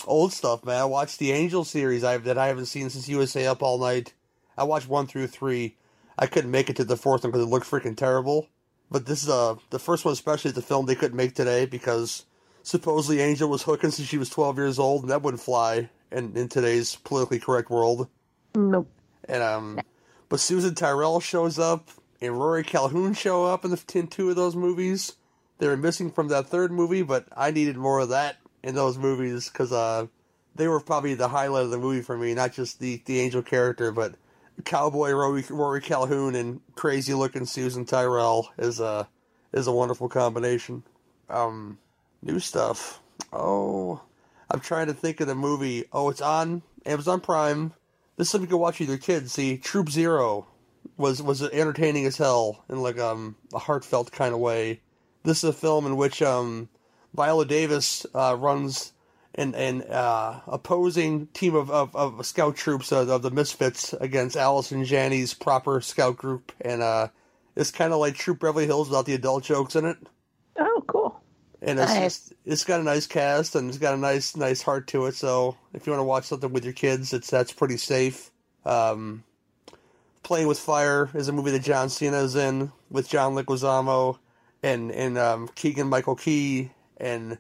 old 0.07 0.33
stuff, 0.33 0.65
man. 0.65 0.81
I 0.81 0.85
watched 0.85 1.19
the 1.19 1.33
Angel 1.33 1.65
series 1.65 2.05
I 2.05 2.17
that 2.19 2.39
I 2.39 2.49
haven't 2.49 2.67
seen 2.67 2.91
since 2.91 3.09
USA 3.09 3.47
Up 3.47 3.63
All 3.63 3.79
Night. 3.79 4.15
I 4.57 4.65
watched 4.65 4.89
one 4.89 5.07
through 5.07 5.29
three. 5.29 5.77
I 6.19 6.27
couldn't 6.27 6.51
make 6.51 6.69
it 6.69 6.77
to 6.77 6.85
the 6.85 6.97
fourth 6.97 7.25
one 7.25 7.31
because 7.31 7.47
it 7.47 7.51
looked 7.51 7.71
freaking 7.71 7.97
terrible. 7.97 8.49
But 8.91 9.07
this 9.07 9.23
is 9.23 9.29
uh 9.29 9.57
the 9.71 9.79
first 9.79 10.05
one, 10.05 10.13
especially 10.13 10.51
the 10.51 10.63
film 10.63 10.87
they 10.87 10.95
couldn't 10.95 11.17
make 11.17 11.35
today 11.35 11.67
because 11.67 12.25
supposedly 12.63 13.21
Angel 13.21 13.49
was 13.49 13.63
hooking 13.63 13.91
since 13.91 14.09
she 14.09 14.19
was 14.19 14.29
12 14.29 14.59
years 14.59 14.79
old, 14.79 15.03
and 15.03 15.11
that 15.11 15.23
wouldn't 15.23 15.43
fly 15.43 15.89
in, 16.11 16.37
in 16.37 16.49
today's 16.49 16.97
politically 16.97 17.39
correct 17.39 17.71
world. 17.71 18.09
Nope. 18.55 18.89
And 19.25 19.43
um, 19.43 19.81
but 20.29 20.41
Susan 20.41 20.75
Tyrrell 20.75 21.21
shows 21.21 21.59
up, 21.59 21.89
and 22.21 22.39
Rory 22.39 22.65
Calhoun 22.65 23.15
show 23.15 23.45
up 23.45 23.65
in 23.65 23.71
the 23.71 23.83
in 23.95 24.09
two 24.09 24.31
of 24.31 24.37
those 24.37 24.57
movies. 24.57 25.15
They 25.59 25.69
were 25.69 25.77
missing 25.77 26.11
from 26.11 26.29
that 26.29 26.49
third 26.49 26.73
movie, 26.73 27.03
but 27.03 27.27
I 27.37 27.51
needed 27.51 27.77
more 27.77 28.01
of 28.01 28.09
that 28.09 28.37
in 28.63 28.75
those 28.75 28.99
movies 28.99 29.49
because 29.49 29.73
uh, 29.73 30.07
they 30.55 30.69
were 30.69 30.81
probably 30.81 31.15
the 31.15 31.29
highlight 31.29 31.65
of 31.65 31.71
the 31.71 31.79
movie 31.79 32.03
for 32.03 32.17
me. 32.17 32.35
Not 32.35 32.53
just 32.53 32.81
the 32.81 33.03
the 33.07 33.21
angel 33.21 33.43
character, 33.43 33.93
but 33.93 34.15
cowboy 34.65 35.11
Rory, 35.11 35.45
Rory 35.49 35.81
Calhoun 35.81 36.35
and 36.35 36.61
crazy 36.75 37.15
looking 37.15 37.47
Susan 37.47 37.85
Tyrrell 37.85 38.51
is 38.59 38.81
a 38.81 39.09
is 39.53 39.67
a 39.67 39.73
wonderful 39.73 40.09
combination. 40.09 40.83
Um, 41.29 41.79
new 42.23 42.39
stuff. 42.39 43.01
Oh, 43.33 44.01
I'm 44.51 44.61
trying 44.61 44.87
to 44.87 44.95
think 44.95 45.21
of 45.21 45.27
the 45.27 45.35
movie. 45.35 45.85
Oh, 45.93 46.09
it's 46.11 46.21
on 46.21 46.63
Amazon 46.85 47.21
Prime. 47.21 47.73
This 48.17 48.29
is 48.29 48.31
something 48.33 48.49
you 48.49 48.57
can 48.57 48.61
watch 48.61 48.81
with 48.81 48.89
your 48.89 48.99
kids. 48.99 49.33
See, 49.33 49.57
Troop 49.57 49.89
Zero 49.89 50.47
was 50.97 51.23
was 51.23 51.43
entertaining 51.43 52.07
as 52.07 52.17
hell 52.17 52.65
in 52.69 52.83
like 52.83 52.99
um 52.99 53.37
a 53.55 53.59
heartfelt 53.59 54.13
kind 54.13 54.35
of 54.35 54.41
way. 54.41 54.81
This 55.25 55.39
is 55.39 55.51
a 55.51 55.53
film 55.53 55.87
in 55.87 55.97
which 55.97 56.21
um 56.23 56.69
Viola 57.15 57.45
Davis 57.47 58.07
uh, 58.15 58.37
runs 58.39 58.93
an 59.35 59.55
an 59.55 59.83
uh, 59.83 60.41
opposing 60.47 61.27
team 61.29 61.55
of, 61.55 61.71
of, 61.71 61.95
of 61.97 62.25
scout 62.27 62.57
troops 62.57 62.93
of, 62.93 63.09
of 63.09 63.23
the 63.23 63.31
Misfits 63.31 63.93
against 63.95 64.37
Allison 64.37 64.85
Janney's 64.85 65.35
proper 65.35 65.81
scout 65.81 66.17
group, 66.17 66.53
and 66.61 66.83
uh, 66.83 67.09
it's 67.57 67.71
kind 67.71 67.93
of 67.93 67.99
like 67.99 68.15
Troop 68.15 68.41
Beverly 68.41 68.67
Hills 68.67 68.89
without 68.89 69.07
the 69.07 69.15
adult 69.15 69.45
jokes 69.45 69.77
in 69.77 69.85
it. 69.87 69.97
Oh, 70.59 70.85
cool. 70.87 71.21
And 71.63 71.79
it's 71.79 71.93
Nice. 71.95 72.33
it's 72.45 72.65
got 72.65 72.81
a 72.81 72.83
nice 72.83 73.07
cast 73.07 73.55
and 73.55 73.69
it's 73.69 73.79
got 73.79 73.95
a 73.95 73.99
nice 73.99 74.37
nice 74.37 74.61
heart 74.63 74.87
to 74.89 75.07
it. 75.07 75.15
So 75.15 75.57
if 75.73 75.87
you 75.87 75.93
want 75.93 76.01
to 76.01 76.05
watch 76.05 76.25
something 76.25 76.53
with 76.53 76.65
your 76.65 76.73
kids, 76.75 77.13
it's 77.13 77.31
that's 77.31 77.53
pretty 77.53 77.77
safe. 77.77 78.31
Um, 78.65 79.25
Playing 80.23 80.47
with 80.47 80.59
Fire 80.59 81.09
is 81.15 81.29
a 81.29 81.33
movie 81.33 81.51
that 81.53 81.63
John 81.63 81.89
Cena 81.89 82.19
is 82.19 82.37
in 82.37 82.71
with 82.91 83.09
John 83.09 83.35
Leguizamo 83.35 84.19
and 84.63 84.91
and 84.93 85.19
um, 85.19 85.49
Keegan 85.55 85.89
Michael 85.89 86.15
Key, 86.17 86.71
and 87.03 87.39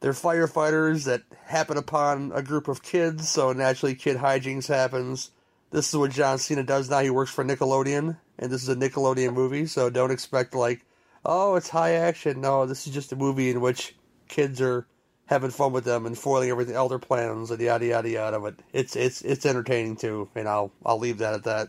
they're 0.00 0.12
firefighters 0.12 1.04
that 1.04 1.22
happen 1.44 1.76
upon 1.76 2.32
a 2.34 2.42
group 2.42 2.68
of 2.68 2.82
kids. 2.82 3.28
So 3.28 3.52
naturally, 3.52 3.94
kid 3.94 4.18
hijinks 4.18 4.68
happens. 4.68 5.30
This 5.70 5.88
is 5.88 5.96
what 5.96 6.10
John 6.10 6.38
Cena 6.38 6.62
does 6.62 6.90
now. 6.90 7.00
He 7.00 7.10
works 7.10 7.30
for 7.30 7.44
Nickelodeon, 7.44 8.16
and 8.38 8.50
this 8.52 8.62
is 8.62 8.68
a 8.68 8.76
Nickelodeon 8.76 9.34
movie. 9.34 9.66
So 9.66 9.90
don't 9.90 10.10
expect 10.10 10.54
like, 10.54 10.84
oh, 11.24 11.56
it's 11.56 11.68
high 11.68 11.92
action. 11.92 12.40
No, 12.40 12.66
this 12.66 12.86
is 12.86 12.94
just 12.94 13.12
a 13.12 13.16
movie 13.16 13.50
in 13.50 13.60
which 13.60 13.94
kids 14.28 14.60
are 14.60 14.86
having 15.26 15.50
fun 15.50 15.72
with 15.72 15.84
them 15.84 16.06
and 16.06 16.18
foiling 16.18 16.50
everything, 16.50 16.76
all 16.76 16.88
their 16.88 16.98
plans, 16.98 17.50
and 17.50 17.60
yada 17.60 17.86
yada 17.86 18.08
yada. 18.10 18.40
But 18.40 18.56
it's 18.72 18.96
it's 18.96 19.22
it's 19.22 19.46
entertaining 19.46 19.96
too, 19.96 20.28
and 20.34 20.48
I'll 20.48 20.72
I'll 20.84 20.98
leave 20.98 21.18
that 21.18 21.34
at 21.34 21.44
that. 21.44 21.68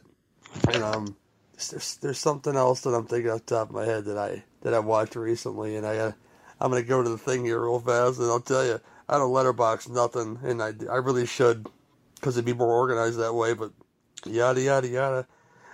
And 0.74 0.84
um, 0.84 1.16
there's 1.70 1.98
there's 1.98 2.18
something 2.18 2.56
else 2.56 2.82
that 2.82 2.92
I'm 2.92 3.06
thinking 3.06 3.30
off 3.30 3.46
the 3.46 3.56
top 3.56 3.70
of 3.70 3.76
my 3.76 3.86
head 3.86 4.06
that 4.06 4.18
I 4.18 4.44
that 4.62 4.74
I 4.74 4.80
watched 4.80 5.16
recently, 5.16 5.76
and 5.76 5.86
I 5.86 5.98
uh, 5.98 6.12
I'm 6.62 6.70
gonna 6.70 6.84
go 6.84 7.01
to 7.01 7.10
the 7.10 7.18
thing 7.18 7.44
here 7.44 7.60
real 7.62 7.80
fast, 7.80 8.20
and 8.20 8.27
I'll 8.27 8.39
tell 8.39 8.65
you 8.65 8.80
I 9.10 9.18
don't 9.18 9.34
letterbox 9.34 9.89
nothing, 9.89 10.39
and 10.44 10.62
I 10.62 10.74
I 10.89 10.98
really 10.98 11.25
should 11.25 11.68
because 12.15 12.38
it'd 12.38 12.46
be 12.46 12.53
more 12.53 12.72
organized 12.72 13.18
that 13.20 13.34
way. 13.34 13.53
But 13.53 13.72
yada 14.25 14.62
yada 14.62 14.88
yada. 14.88 15.27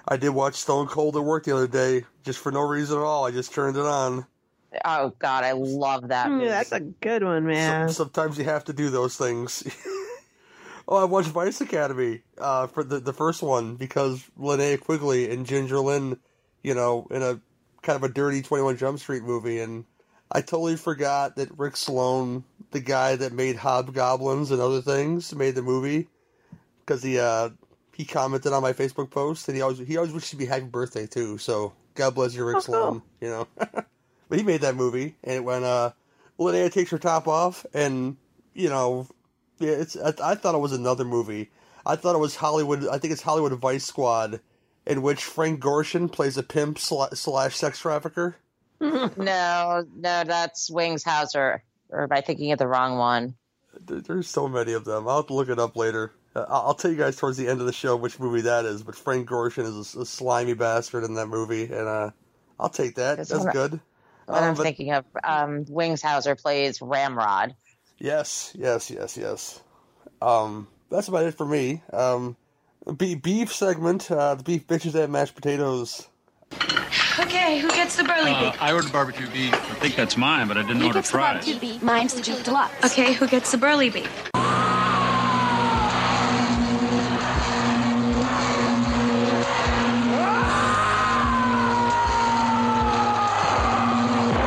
I 0.08 0.16
did 0.16 0.30
watch 0.30 0.56
Stone 0.56 0.88
Cold 0.88 1.18
at 1.18 1.24
work 1.24 1.44
the 1.44 1.54
other 1.56 1.68
day, 1.68 2.06
just 2.24 2.40
for 2.40 2.52
no 2.52 2.62
reason 2.62 2.98
at 2.98 3.04
all. 3.04 3.26
I 3.26 3.32
just 3.32 3.54
turned 3.54 3.76
it 3.76 3.86
on. 3.86 4.26
Oh 4.86 5.14
God, 5.20 5.44
I 5.44 5.52
love 5.52 6.08
that. 6.08 6.28
Mm, 6.28 6.38
movie. 6.38 6.48
that's 6.48 6.72
a 6.72 6.80
good 6.80 7.24
one, 7.24 7.46
man. 7.46 7.90
Some- 7.90 8.06
sometimes 8.06 8.38
you 8.38 8.46
have 8.46 8.64
to 8.66 8.74
do 8.74 8.90
those 8.90 9.18
things. 9.18 9.64
oh, 10.88 10.98
I 10.98 11.04
watched 11.04 11.30
Vice 11.30 11.60
Academy 11.60 12.22
uh, 12.38 12.68
for 12.68 12.84
the 12.84 13.00
the 13.00 13.14
first 13.14 13.44
one 13.44 13.76
because 13.76 14.24
Linnea 14.40 14.80
Quigley 14.80 15.30
and 15.30 15.46
Ginger 15.46 15.80
Lynn, 15.80 16.18
you 16.64 16.74
know, 16.74 17.08
in 17.12 17.22
a 17.22 17.42
kind 17.82 17.98
of 17.98 18.04
a 18.04 18.10
dirty 18.10 18.42
Twenty 18.42 18.64
One 18.64 18.78
Jump 18.78 19.00
Street 19.00 19.24
movie, 19.24 19.60
and 19.60 19.84
I 20.32 20.42
totally 20.42 20.76
forgot 20.76 21.36
that 21.38 21.58
Rick 21.58 21.78
Sloan, 21.78 22.44
the 22.72 22.80
guy 22.80 23.16
that 23.16 23.32
made 23.34 23.56
Hobgoblins 23.56 24.52
and 24.52 24.62
other 24.62 24.82
things, 24.82 25.34
made 25.34 25.56
the 25.56 25.62
movie 25.62 26.08
because 26.86 27.02
he 27.02 27.20
uh, 27.20 27.50
he 27.94 28.06
commented 28.06 28.54
on 28.54 28.62
my 28.62 28.74
Facebook 28.74 29.10
post 29.10 29.48
and 29.48 29.56
he 29.56 29.62
always 29.62 29.80
he 29.80 29.98
always 29.98 30.12
wishes 30.14 30.38
me 30.38 30.46
happy 30.46 30.66
birthday 30.66 31.08
too. 31.08 31.38
So 31.38 31.74
God 31.96 32.14
bless 32.16 32.36
you, 32.36 32.44
Rick 32.46 32.58
Oh, 32.58 32.62
cool. 32.62 32.76
Sloan. 32.76 33.02
You 33.22 33.30
know, 33.30 33.48
but 33.58 34.38
he 34.38 34.44
made 34.44 34.62
that 34.62 34.76
movie, 34.76 35.16
and 35.24 35.46
when 35.46 35.64
uh, 35.64 35.92
Linnea 36.40 36.72
takes 36.72 36.92
her 36.92 37.00
top 37.00 37.28
off, 37.28 37.66
and 37.74 38.18
you 38.54 38.70
know, 38.70 39.08
yeah, 39.60 39.72
it's 39.72 39.96
I, 39.96 40.14
I 40.24 40.36
thought 40.36 40.56
it 40.56 40.60
was 40.60 40.74
another 40.74 41.06
movie. 41.06 41.50
I 41.86 41.96
thought 41.96 42.16
it 42.16 42.20
was 42.20 42.36
Hollywood. 42.36 42.86
I 42.88 42.98
think 42.98 43.14
it's 43.14 43.22
Hollywood 43.22 43.54
Vice 43.54 43.86
Squad, 43.86 44.42
in 44.86 45.02
which 45.02 45.24
Frank 45.24 45.62
Gorshin 45.62 46.12
plays 46.12 46.38
a 46.38 46.44
pimp 46.44 46.78
sla- 46.78 47.16
slash 47.16 47.56
sex 47.56 47.80
trafficker. 47.80 48.36
no, 49.18 49.86
no, 49.96 50.24
that's 50.24 50.70
Wings 50.70 51.04
Hauser. 51.04 51.64
Or 51.90 52.04
am 52.04 52.10
I 52.12 52.22
thinking 52.22 52.52
of 52.52 52.60
the 52.60 52.68
wrong 52.68 52.98
one? 52.98 53.36
There's 53.80 54.28
so 54.28 54.48
many 54.48 54.74
of 54.74 54.86
them. 54.86 55.08
I'll 55.08 55.18
have 55.18 55.28
to 55.28 55.34
look 55.34 55.50
it 55.50 55.60
up 55.60 55.76
later. 55.76 56.14
Uh, 56.36 56.46
I'll, 56.50 56.74
tell 56.74 56.92
you 56.92 56.98
guys 56.98 57.16
towards 57.16 57.38
the 57.38 57.48
end 57.48 57.60
of 57.62 57.66
the 57.68 57.74
show 57.74 57.96
which 57.96 58.20
movie 58.20 58.42
that 58.42 58.66
is. 58.66 58.84
But 58.84 58.96
Frank 58.96 59.30
Gorshin 59.30 59.64
is 59.66 59.96
a, 59.96 60.02
a 60.02 60.06
slimy 60.06 60.54
bastard 60.54 61.04
in 61.04 61.14
that 61.16 61.28
movie, 61.28 61.64
and 61.64 61.88
uh, 61.88 62.12
I'll 62.60 62.70
take 62.70 62.96
that. 62.96 63.18
That's 63.18 63.30
That's 63.30 63.46
good. 63.46 63.80
What 64.26 64.38
Um, 64.38 64.44
I'm 64.44 64.56
but- 64.56 64.64
thinking 64.64 64.92
of, 64.92 65.06
um, 65.24 65.66
Wings 65.70 66.02
Hauser 66.02 66.36
plays 66.36 66.82
Ramrod. 66.82 67.56
Yes, 68.00 68.52
yes, 68.56 68.92
yes, 68.92 69.18
yes. 69.18 69.62
Um, 70.22 70.68
that's 70.92 71.08
about 71.08 71.26
it 71.26 71.36
for 71.38 71.46
me. 71.46 71.82
Um, 71.94 72.36
beef 72.98 73.54
segment. 73.54 74.12
Uh, 74.12 74.36
the 74.36 74.44
beef 74.44 74.68
bitches 74.68 74.96
and 74.96 75.12
mashed 75.14 75.36
potatoes. 75.36 76.08
Okay, 77.20 77.60
who 77.60 77.70
gets 77.70 77.96
the 77.96 78.04
burly 78.04 78.32
Uh, 78.32 78.52
beef? 78.52 78.62
I 78.62 78.74
ordered 78.74 78.92
barbecue 78.92 79.28
beef. 79.30 79.54
I 79.54 79.58
think 79.76 79.96
that's 79.96 80.16
mine, 80.18 80.48
but 80.48 80.58
I 80.58 80.62
didn't 80.62 80.82
He 80.82 80.88
order 80.88 81.00
gets 81.00 81.12
the 81.12 81.18
barbecue 81.18 81.60
beef. 81.60 81.82
Mine's 81.82 82.14
the 82.14 82.22
beef 82.22 82.44
deluxe. 82.44 82.92
Okay, 82.92 83.14
who 83.14 83.28
gets 83.28 83.52
the 83.52 83.58
burly 83.58 83.90
beef? 83.90 84.10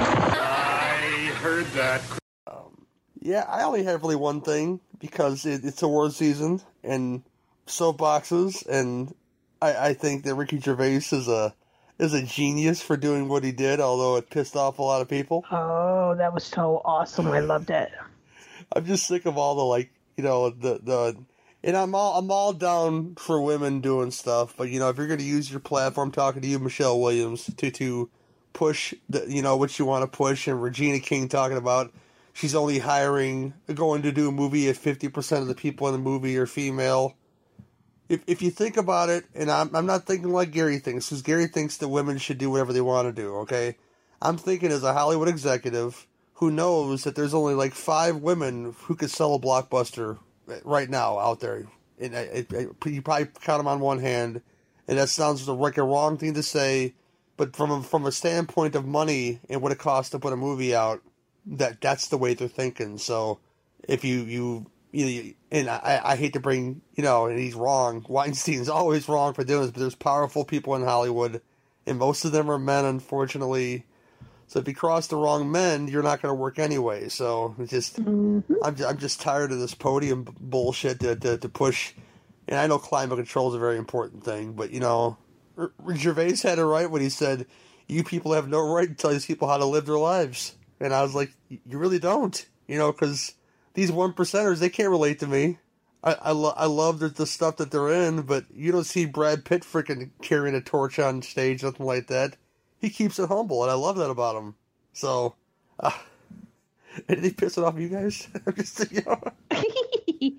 I 0.02 1.32
heard 1.40 1.66
that. 1.68 2.00
Yeah, 3.22 3.44
I 3.48 3.64
only 3.64 3.82
have 3.84 4.02
really 4.02 4.16
one 4.16 4.40
thing 4.40 4.80
because 4.98 5.44
it, 5.44 5.62
it's 5.64 5.82
award 5.82 6.12
season 6.14 6.62
and 6.82 7.22
soapboxes, 7.66 8.66
and 8.66 9.14
I, 9.60 9.88
I 9.88 9.94
think 9.94 10.24
that 10.24 10.34
Ricky 10.36 10.58
Gervais 10.58 10.96
is 11.12 11.28
a 11.28 11.54
is 12.00 12.14
a 12.14 12.22
genius 12.22 12.80
for 12.82 12.96
doing 12.96 13.28
what 13.28 13.44
he 13.44 13.52
did. 13.52 13.78
Although 13.80 14.16
it 14.16 14.30
pissed 14.30 14.56
off 14.56 14.78
a 14.78 14.82
lot 14.82 15.02
of 15.02 15.08
people. 15.08 15.44
Oh, 15.50 16.14
that 16.16 16.32
was 16.34 16.44
so 16.44 16.82
awesome. 16.84 17.28
I 17.28 17.40
loved 17.40 17.70
it. 17.70 17.90
I'm 18.74 18.84
just 18.84 19.06
sick 19.06 19.26
of 19.26 19.36
all 19.36 19.54
the 19.54 19.64
like, 19.64 19.90
you 20.16 20.24
know, 20.24 20.50
the 20.50 20.80
the 20.82 21.16
and 21.62 21.76
I'm 21.76 21.94
all 21.94 22.18
I'm 22.18 22.30
all 22.30 22.52
down 22.52 23.14
for 23.16 23.40
women 23.40 23.80
doing 23.80 24.10
stuff, 24.10 24.54
but 24.56 24.70
you 24.70 24.78
know, 24.78 24.88
if 24.88 24.96
you're 24.96 25.06
going 25.06 25.18
to 25.18 25.24
use 25.24 25.50
your 25.50 25.60
platform 25.60 26.10
talking 26.10 26.42
to 26.42 26.48
you 26.48 26.58
Michelle 26.58 27.00
Williams 27.00 27.50
to 27.56 27.70
to 27.70 28.10
push 28.52 28.94
the 29.08 29.24
you 29.28 29.42
know 29.42 29.56
what 29.56 29.78
you 29.78 29.84
want 29.84 30.10
to 30.10 30.16
push 30.16 30.48
and 30.48 30.60
Regina 30.60 30.98
King 30.98 31.28
talking 31.28 31.56
about 31.56 31.92
she's 32.32 32.54
only 32.54 32.78
hiring 32.78 33.54
going 33.74 34.02
to 34.02 34.12
do 34.12 34.28
a 34.28 34.32
movie 34.32 34.68
if 34.68 34.82
50% 34.82 35.38
of 35.38 35.46
the 35.46 35.54
people 35.54 35.86
in 35.88 35.92
the 35.92 35.98
movie 35.98 36.36
are 36.38 36.46
female. 36.46 37.16
If 38.10 38.24
if 38.28 38.42
you 38.42 38.50
think 38.50 38.76
about 38.76 39.10
it, 39.10 39.26
and 39.34 39.50
I'm 39.50 39.74
I'm 39.76 39.86
not 39.86 40.06
thinking 40.06 40.32
like 40.32 40.52
Gary 40.52 40.80
thinks, 40.80 41.08
because 41.10 41.22
Gary 41.22 41.48
thinks 41.48 41.78
that 41.78 41.88
women 41.88 42.18
should 42.18 42.38
do 42.38 42.50
whatever 42.50 42.74
they 42.74 42.82
want 42.82 43.08
to 43.08 43.22
do. 43.22 43.36
Okay, 43.38 43.78
I'm 44.22 44.38
thinking 44.38 44.72
as 44.72 44.84
a 44.84 44.94
Hollywood 44.94 45.28
executive 45.28 46.08
who 46.34 46.50
knows 46.52 47.04
that 47.04 47.16
there's 47.16 47.34
only 47.34 47.54
like 47.54 47.74
five 47.74 48.16
women 48.18 48.74
who 48.80 48.96
could 48.96 49.10
sell 49.12 49.34
a 49.36 49.40
blockbuster 49.40 50.18
right 50.64 50.90
now 50.90 51.18
out 51.20 51.40
there. 51.40 51.66
And 52.00 52.16
I, 52.16 52.20
I, 52.20 52.46
I- 52.58 52.88
you 52.90 53.02
probably 53.02 53.28
count 53.42 53.60
them 53.60 53.68
on 53.68 53.80
one 53.80 54.00
hand, 54.00 54.42
and 54.88 54.98
that 54.98 55.10
sounds 55.10 55.48
like 55.48 55.78
a 55.78 55.84
wrong 55.84 56.18
thing 56.18 56.34
to 56.34 56.42
say, 56.42 56.94
but 57.38 57.56
from 57.56 57.70
a, 57.70 57.82
from 57.82 58.06
a 58.06 58.12
standpoint 58.12 58.74
of 58.76 58.86
money 58.86 59.40
and 59.50 59.62
what 59.62 59.72
it 59.72 59.78
costs 59.78 60.10
to 60.12 60.20
put 60.20 60.34
a 60.34 60.36
movie 60.36 60.74
out, 60.74 61.02
that 61.46 61.80
that's 61.82 62.08
the 62.08 62.18
way 62.18 62.34
they're 62.34 62.48
thinking. 62.48 62.98
So 62.98 63.38
if 63.88 64.04
you 64.04 64.20
you 64.22 64.66
you 64.92 65.06
know, 65.06 65.30
and 65.52 65.70
I, 65.70 66.00
I 66.04 66.16
hate 66.16 66.32
to 66.34 66.40
bring 66.40 66.80
you 66.94 67.02
know, 67.02 67.26
and 67.26 67.38
he's 67.38 67.54
wrong. 67.54 68.04
Weinstein's 68.08 68.68
always 68.68 69.08
wrong 69.08 69.34
for 69.34 69.44
doing 69.44 69.62
this, 69.62 69.70
but 69.70 69.80
there's 69.80 69.94
powerful 69.94 70.44
people 70.44 70.74
in 70.74 70.82
Hollywood, 70.82 71.40
and 71.86 71.98
most 71.98 72.24
of 72.24 72.32
them 72.32 72.50
are 72.50 72.58
men, 72.58 72.84
unfortunately. 72.84 73.86
So 74.50 74.58
if 74.58 74.66
you 74.66 74.74
cross 74.74 75.06
the 75.06 75.14
wrong 75.14 75.52
men, 75.52 75.86
you're 75.86 76.02
not 76.02 76.20
going 76.20 76.32
to 76.32 76.34
work 76.34 76.58
anyway. 76.58 77.08
So 77.08 77.54
it's 77.56 77.70
just, 77.70 78.02
mm-hmm. 78.02 78.54
I'm, 78.64 78.76
I'm 78.84 78.98
just 78.98 79.20
tired 79.20 79.52
of 79.52 79.60
this 79.60 79.76
podium 79.76 80.24
b- 80.24 80.32
bullshit 80.40 80.98
to, 81.00 81.14
to, 81.14 81.38
to 81.38 81.48
push. 81.48 81.92
And 82.48 82.58
I 82.58 82.66
know 82.66 82.78
climate 82.78 83.16
control 83.16 83.50
is 83.50 83.54
a 83.54 83.60
very 83.60 83.78
important 83.78 84.24
thing, 84.24 84.54
but 84.54 84.72
you 84.72 84.80
know, 84.80 85.16
R- 85.56 85.70
R- 85.86 85.94
Gervais 85.94 86.38
had 86.42 86.58
it 86.58 86.64
right 86.64 86.90
when 86.90 87.00
he 87.00 87.10
said, 87.10 87.46
"You 87.86 88.02
people 88.02 88.32
have 88.32 88.48
no 88.48 88.60
right 88.60 88.88
to 88.88 88.94
tell 88.94 89.12
these 89.12 89.26
people 89.26 89.46
how 89.46 89.56
to 89.56 89.64
live 89.66 89.86
their 89.86 89.98
lives." 89.98 90.56
And 90.80 90.92
I 90.92 91.02
was 91.02 91.14
like, 91.14 91.30
"You 91.48 91.78
really 91.78 92.00
don't," 92.00 92.44
you 92.66 92.76
know, 92.76 92.90
because 92.90 93.34
these 93.74 93.92
one 93.92 94.12
percenters 94.12 94.58
they 94.58 94.68
can't 94.70 94.90
relate 94.90 95.18
to 95.20 95.26
me. 95.26 95.58
I 96.02 96.14
I, 96.14 96.32
lo- 96.32 96.54
I 96.56 96.66
love 96.66 96.98
the, 97.00 97.08
the 97.08 97.26
stuff 97.26 97.56
that 97.58 97.70
they're 97.70 97.92
in, 97.92 98.22
but 98.22 98.44
you 98.54 98.72
don't 98.72 98.84
see 98.84 99.06
Brad 99.06 99.44
Pitt 99.44 99.62
freaking 99.62 100.10
carrying 100.22 100.54
a 100.56 100.60
torch 100.60 100.98
on 100.98 101.22
stage, 101.22 101.62
nothing 101.62 101.86
like 101.86 102.06
that. 102.08 102.36
He 102.80 102.90
keeps 102.90 103.18
it 103.18 103.28
humble, 103.28 103.62
and 103.62 103.70
I 103.70 103.74
love 103.74 103.96
that 103.96 104.10
about 104.10 104.36
him. 104.36 104.54
So, 104.94 105.34
uh, 105.78 105.90
anything 107.08 107.32
pissing 107.32 107.64
off 107.66 107.78
you 107.78 107.88
guys? 107.88 108.28
Just, 108.56 108.90
you 108.92 109.02
know, 109.06 109.20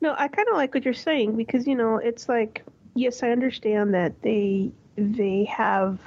No, 0.00 0.14
I 0.18 0.28
kind 0.28 0.48
of 0.48 0.56
like 0.56 0.74
what 0.74 0.84
you're 0.84 0.94
saying 0.94 1.36
because 1.36 1.66
you 1.66 1.74
know 1.74 1.96
it's 1.96 2.28
like 2.28 2.64
yes, 2.94 3.22
I 3.22 3.30
understand 3.30 3.94
that 3.94 4.20
they 4.22 4.70
they 4.96 5.44
have 5.44 5.98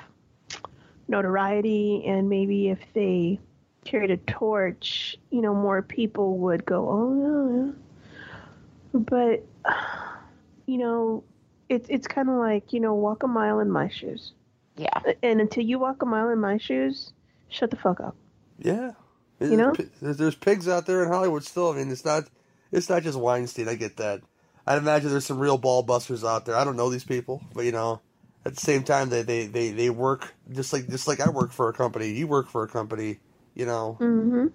notoriety 1.07 2.03
and 2.05 2.29
maybe 2.29 2.69
if 2.69 2.79
they 2.93 3.39
carried 3.87 4.11
a 4.11 4.17
torch, 4.17 5.17
you 5.31 5.41
know, 5.41 5.53
more 5.53 5.81
people 5.81 6.37
would 6.39 6.65
go, 6.65 6.87
oh 6.89 7.63
yeah, 7.63 7.65
yeah. 7.65 8.99
But 8.99 9.45
you 10.65 10.77
know, 10.77 11.23
it's 11.69 11.87
it's 11.89 12.07
kind 12.07 12.29
of 12.29 12.35
like 12.35 12.73
you 12.73 12.79
know, 12.79 12.93
walk 12.93 13.23
a 13.23 13.27
mile 13.27 13.59
in 13.59 13.71
my 13.71 13.89
shoes, 13.89 14.33
Yeah. 14.75 14.99
and 15.23 15.41
until 15.41 15.63
you 15.63 15.79
walk 15.79 16.01
a 16.01 16.05
mile 16.05 16.29
in 16.29 16.39
my 16.39 16.57
shoes, 16.57 17.13
shut 17.49 17.71
the 17.71 17.77
fuck 17.77 17.99
up. 17.99 18.15
Yeah. 18.59 18.91
You 19.39 19.55
know? 19.55 19.73
there's, 20.01 20.17
there's 20.17 20.35
pigs 20.35 20.67
out 20.67 20.87
there 20.87 21.03
in 21.03 21.09
Hollywood 21.09 21.43
still. 21.43 21.71
I 21.71 21.75
mean, 21.75 21.91
it's 21.91 22.03
not 22.05 22.23
it's 22.71 22.89
not 22.89 23.03
just 23.03 23.17
Weinstein. 23.17 23.67
I 23.69 23.75
get 23.75 23.97
that. 23.97 24.21
I'd 24.65 24.79
imagine 24.79 25.11
there's 25.11 25.25
some 25.25 25.39
real 25.39 25.57
ball 25.57 25.83
busters 25.83 26.23
out 26.23 26.45
there. 26.45 26.55
I 26.55 26.63
don't 26.63 26.75
know 26.75 26.89
these 26.89 27.05
people, 27.05 27.41
but 27.53 27.63
you 27.63 27.71
know, 27.71 28.01
at 28.45 28.55
the 28.55 28.59
same 28.61 28.83
time, 28.83 29.09
they 29.09 29.21
they, 29.21 29.47
they, 29.47 29.69
they 29.71 29.89
work 29.89 30.33
just 30.51 30.73
like 30.73 30.87
just 30.89 31.07
like 31.07 31.19
I 31.21 31.29
work 31.29 31.51
for 31.51 31.69
a 31.69 31.73
company. 31.73 32.09
You 32.09 32.27
work 32.27 32.49
for 32.49 32.63
a 32.63 32.67
company. 32.67 33.19
You 33.57 33.65
know, 33.65 33.97
Mm-hmm. 33.99 34.47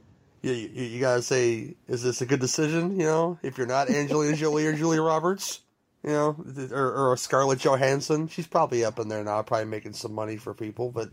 you, 0.43 0.53
you, 0.53 0.85
you 0.85 1.01
gotta 1.01 1.23
say, 1.23 1.75
is 1.89 2.05
this 2.05 2.21
a 2.21 2.27
good 2.27 2.39
decision? 2.39 3.01
You 3.01 3.07
know, 3.07 3.39
if 3.43 3.59
you're 3.59 3.67
not 3.67 3.91
Angelina 3.91 4.37
Jolie 4.43 4.65
or 4.67 4.75
Julia 4.75 5.03
Roberts, 5.03 5.61
you 6.05 6.11
know, 6.11 6.37
or, 6.71 7.11
or 7.11 7.17
Scarlett 7.17 7.59
Johansson, 7.59 8.29
she's 8.29 8.47
probably 8.47 8.85
up 8.85 9.01
in 9.01 9.09
there 9.09 9.25
now, 9.25 9.43
probably 9.43 9.67
making 9.67 9.95
some 9.95 10.13
money 10.15 10.37
for 10.37 10.55
people. 10.55 10.91
But 10.93 11.11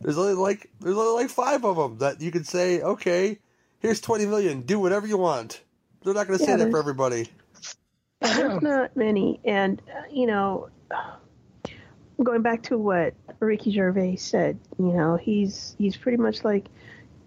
there's 0.00 0.16
only 0.16 0.32
like 0.32 0.70
there's 0.80 0.96
only 0.96 1.22
like 1.22 1.30
five 1.30 1.64
of 1.66 1.76
them 1.76 1.98
that 1.98 2.22
you 2.22 2.30
could 2.30 2.46
say, 2.46 2.80
okay, 2.80 3.38
here's 3.80 4.00
twenty 4.00 4.24
million, 4.24 4.62
do 4.62 4.78
whatever 4.78 5.06
you 5.06 5.18
want. 5.18 5.60
They're 6.04 6.14
not 6.14 6.26
gonna 6.26 6.38
say 6.38 6.56
that 6.56 6.70
for 6.70 6.78
everybody. 6.78 7.28
There's 8.20 8.62
not 8.62 8.96
many, 8.96 9.38
and 9.44 9.82
uh, 9.86 10.02
you 10.10 10.26
know, 10.26 10.70
going 12.22 12.40
back 12.42 12.62
to 12.64 12.78
what 12.78 13.14
Ricky 13.38 13.70
Gervais 13.72 14.16
said, 14.16 14.58
you 14.78 14.92
know, 14.92 15.16
he's 15.16 15.74
he's 15.78 15.96
pretty 15.96 16.18
much 16.18 16.44
like, 16.44 16.66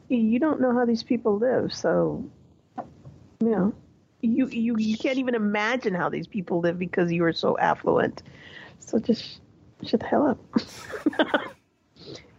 you 0.08 0.40
don't 0.40 0.62
know 0.62 0.74
how 0.74 0.86
these 0.86 1.04
people 1.04 1.38
live, 1.38 1.74
so 1.74 2.30
you 3.40 3.50
know, 3.50 3.74
you 4.22 4.48
you 4.48 4.78
you 4.78 4.98
can't 4.98 5.18
even 5.18 5.36
imagine 5.36 5.94
how 5.94 6.10
these 6.10 6.28
people 6.28 6.60
live 6.60 6.80
because 6.80 7.12
you 7.12 7.24
are 7.26 7.34
so 7.34 7.58
affluent. 7.58 8.24
So 8.80 9.00
just 9.00 9.40
shut 9.84 10.00
the 10.00 10.06
hell 10.06 10.28
up. 10.28 10.40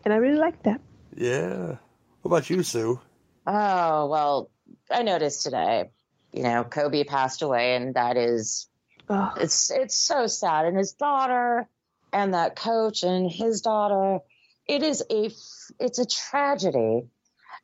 and 0.04 0.12
I 0.12 0.16
really 0.16 0.38
like 0.38 0.62
that. 0.64 0.80
Yeah. 1.14 1.76
What 2.22 2.38
about 2.38 2.50
you, 2.50 2.62
Sue? 2.62 3.00
Oh, 3.46 4.06
well, 4.06 4.50
I 4.90 5.02
noticed 5.02 5.42
today, 5.42 5.90
you 6.32 6.42
know, 6.42 6.64
Kobe 6.64 7.04
passed 7.04 7.42
away 7.42 7.76
and 7.76 7.94
that 7.94 8.16
is 8.16 8.68
Oh, 9.08 9.32
it's 9.36 9.70
it's 9.70 9.94
so 9.94 10.26
sad 10.26 10.66
and 10.66 10.76
his 10.76 10.92
daughter 10.92 11.68
and 12.12 12.34
that 12.34 12.56
coach 12.56 13.04
and 13.04 13.30
his 13.30 13.60
daughter 13.60 14.18
It 14.66 14.82
is 14.82 15.04
a 15.10 15.30
it's 15.78 15.98
a 16.00 16.06
tragedy 16.06 17.04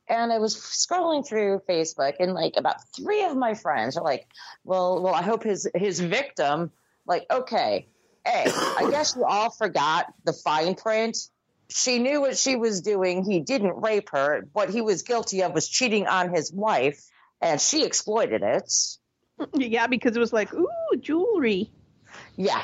and 0.08 0.32
i 0.32 0.38
was 0.38 0.56
scrolling 0.56 1.26
through 1.26 1.60
facebook 1.68 2.14
and 2.20 2.34
like 2.34 2.54
about 2.56 2.76
three 2.94 3.24
of 3.24 3.36
my 3.36 3.54
friends 3.54 3.96
are 3.96 4.04
like 4.04 4.26
well 4.64 5.02
well 5.02 5.14
i 5.14 5.22
hope 5.22 5.42
his 5.42 5.68
his 5.74 6.00
victim 6.00 6.70
like 7.06 7.24
okay 7.30 7.86
hey 8.26 8.44
i 8.46 8.88
guess 8.90 9.14
you 9.16 9.24
all 9.24 9.50
forgot 9.50 10.12
the 10.24 10.32
fine 10.32 10.74
print 10.74 11.16
she 11.68 11.98
knew 11.98 12.20
what 12.20 12.36
she 12.36 12.56
was 12.56 12.82
doing 12.82 13.24
he 13.24 13.40
didn't 13.40 13.80
rape 13.80 14.10
her 14.10 14.46
what 14.52 14.70
he 14.70 14.80
was 14.80 15.02
guilty 15.02 15.42
of 15.42 15.52
was 15.52 15.68
cheating 15.68 16.06
on 16.06 16.32
his 16.32 16.52
wife 16.52 17.00
and 17.40 17.60
she 17.60 17.84
exploited 17.84 18.42
it 18.42 18.70
yeah, 19.54 19.86
because 19.86 20.16
it 20.16 20.20
was 20.20 20.32
like, 20.32 20.52
ooh, 20.54 20.68
jewelry. 21.00 21.70
Yeah. 22.36 22.62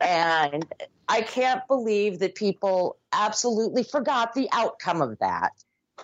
And 0.00 0.66
I 1.08 1.22
can't 1.22 1.66
believe 1.68 2.18
that 2.20 2.34
people 2.34 2.98
absolutely 3.12 3.82
forgot 3.82 4.34
the 4.34 4.48
outcome 4.52 5.02
of 5.02 5.18
that. 5.20 5.52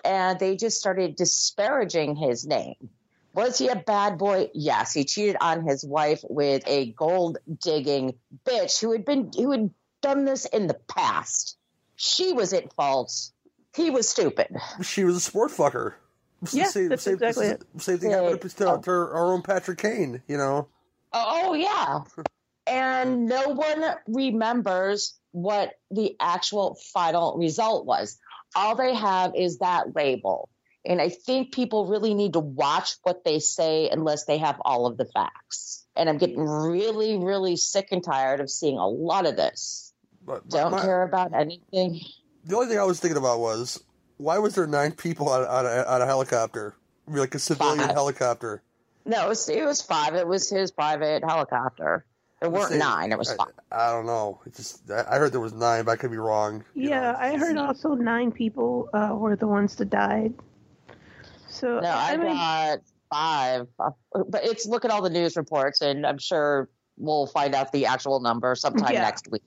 And 0.03 0.39
they 0.39 0.55
just 0.55 0.79
started 0.79 1.15
disparaging 1.15 2.15
his 2.15 2.45
name. 2.45 2.75
Was 3.33 3.57
he 3.57 3.67
a 3.67 3.75
bad 3.75 4.17
boy? 4.17 4.49
Yes. 4.53 4.93
He 4.93 5.03
cheated 5.03 5.37
on 5.41 5.67
his 5.67 5.83
wife 5.83 6.21
with 6.29 6.63
a 6.67 6.91
gold 6.91 7.37
digging 7.61 8.15
bitch 8.45 8.79
who 8.79 8.91
had 8.91 9.05
been 9.05 9.31
who 9.35 9.51
had 9.51 9.69
done 10.01 10.25
this 10.25 10.45
in 10.45 10.67
the 10.67 10.77
past. 10.87 11.57
She 11.95 12.33
was 12.33 12.53
at 12.53 12.73
fault. 12.73 13.13
He 13.75 13.89
was 13.89 14.07
stupid. 14.07 14.55
She 14.81 15.03
was 15.03 15.17
a 15.17 15.19
sport 15.19 15.51
fucker. 15.51 15.93
Yeah, 16.51 16.69
that's 16.73 17.07
exactly 17.07 17.47
it. 17.47 17.63
Same 17.77 17.97
thing 17.97 18.11
happened 18.11 18.41
to, 18.41 18.49
to, 18.49 18.79
to 18.83 18.91
our 18.91 19.33
own 19.33 19.41
Patrick 19.41 19.79
Kane. 19.79 20.21
You 20.27 20.37
know. 20.37 20.67
Oh, 21.11 21.53
yeah. 21.53 21.99
And 22.67 23.25
no 23.25 23.49
one 23.49 23.83
remembers 24.07 25.17
what 25.31 25.73
the 25.91 26.15
actual 26.19 26.77
final 26.93 27.37
result 27.37 27.85
was. 27.85 28.17
All 28.55 28.75
they 28.75 28.95
have 28.95 29.33
is 29.35 29.59
that 29.59 29.95
label. 29.95 30.49
And 30.85 31.01
I 31.01 31.09
think 31.09 31.51
people 31.53 31.87
really 31.87 32.13
need 32.13 32.33
to 32.33 32.39
watch 32.39 32.95
what 33.03 33.23
they 33.23 33.39
say 33.39 33.89
unless 33.89 34.25
they 34.25 34.37
have 34.37 34.61
all 34.63 34.85
of 34.85 34.97
the 34.97 35.05
facts. 35.05 35.85
And 35.95 36.07
I'm 36.09 36.17
getting 36.17 36.39
really, 36.39 37.17
really 37.17 37.55
sick 37.57 37.87
and 37.91 38.03
tired 38.03 38.39
of 38.39 38.49
seeing 38.49 38.77
a 38.77 38.87
lot 38.87 39.25
of 39.25 39.35
this. 39.35 39.93
But 40.25 40.47
Don't 40.47 40.71
my- 40.71 40.81
care 40.81 41.03
about 41.03 41.33
anything. 41.33 42.01
The 42.45 42.55
only 42.55 42.67
thing 42.67 42.79
I 42.79 42.83
was 42.83 42.99
thinking 42.99 43.17
about 43.17 43.39
was 43.39 43.83
why 44.17 44.37
was 44.37 44.53
there 44.55 44.67
nine 44.67 44.91
people 44.91 45.29
on, 45.29 45.41
on, 45.43 45.65
a, 45.65 45.83
on 45.83 46.01
a 46.01 46.05
helicopter, 46.05 46.75
like 47.07 47.33
a 47.33 47.39
civilian 47.39 47.79
Five. 47.79 47.89
helicopter? 47.91 48.61
No, 49.05 49.25
it 49.25 49.29
was, 49.29 49.49
it 49.49 49.65
was 49.65 49.81
five. 49.81 50.13
It 50.15 50.27
was 50.27 50.49
his 50.49 50.71
private 50.71 51.23
helicopter. 51.23 52.05
There 52.45 52.59
weren't 52.59 52.73
See, 52.73 52.77
nine. 52.77 53.11
It 53.11 53.17
was 53.17 53.33
five. 53.33 53.47
I 53.71 53.89
don't 53.91 54.05
know. 54.05 54.39
It 54.45 54.55
just 54.55 54.89
I 54.91 55.05
I 55.15 55.17
heard 55.17 55.31
there 55.31 55.39
was 55.41 55.53
nine, 55.53 55.83
but 55.85 55.91
I 55.91 55.95
could 55.95 56.11
be 56.11 56.17
wrong. 56.17 56.63
Yeah, 56.75 57.11
know. 57.11 57.17
I 57.17 57.37
heard 57.37 57.57
also 57.57 57.95
nine 57.95 58.31
people 58.31 58.89
uh, 58.93 59.13
were 59.13 59.35
the 59.35 59.47
ones 59.47 59.75
that 59.77 59.89
died. 59.89 60.33
So 61.49 61.79
No, 61.79 61.89
I, 61.89 62.13
I 62.13 62.17
mean, 62.17 62.27
got 62.27 62.79
five. 63.09 63.67
Uh, 63.79 63.91
But 64.29 64.45
it's 64.45 64.65
look 64.67 64.85
at 64.85 64.91
all 64.91 65.01
the 65.01 65.09
news 65.09 65.35
reports, 65.35 65.81
and 65.81 66.05
I'm 66.05 66.17
sure 66.19 66.69
we'll 66.97 67.27
find 67.27 67.55
out 67.55 67.71
the 67.71 67.87
actual 67.87 68.19
number 68.19 68.53
sometime 68.55 68.93
Yeah. 68.93 69.01
next 69.01 69.29
week. 69.31 69.43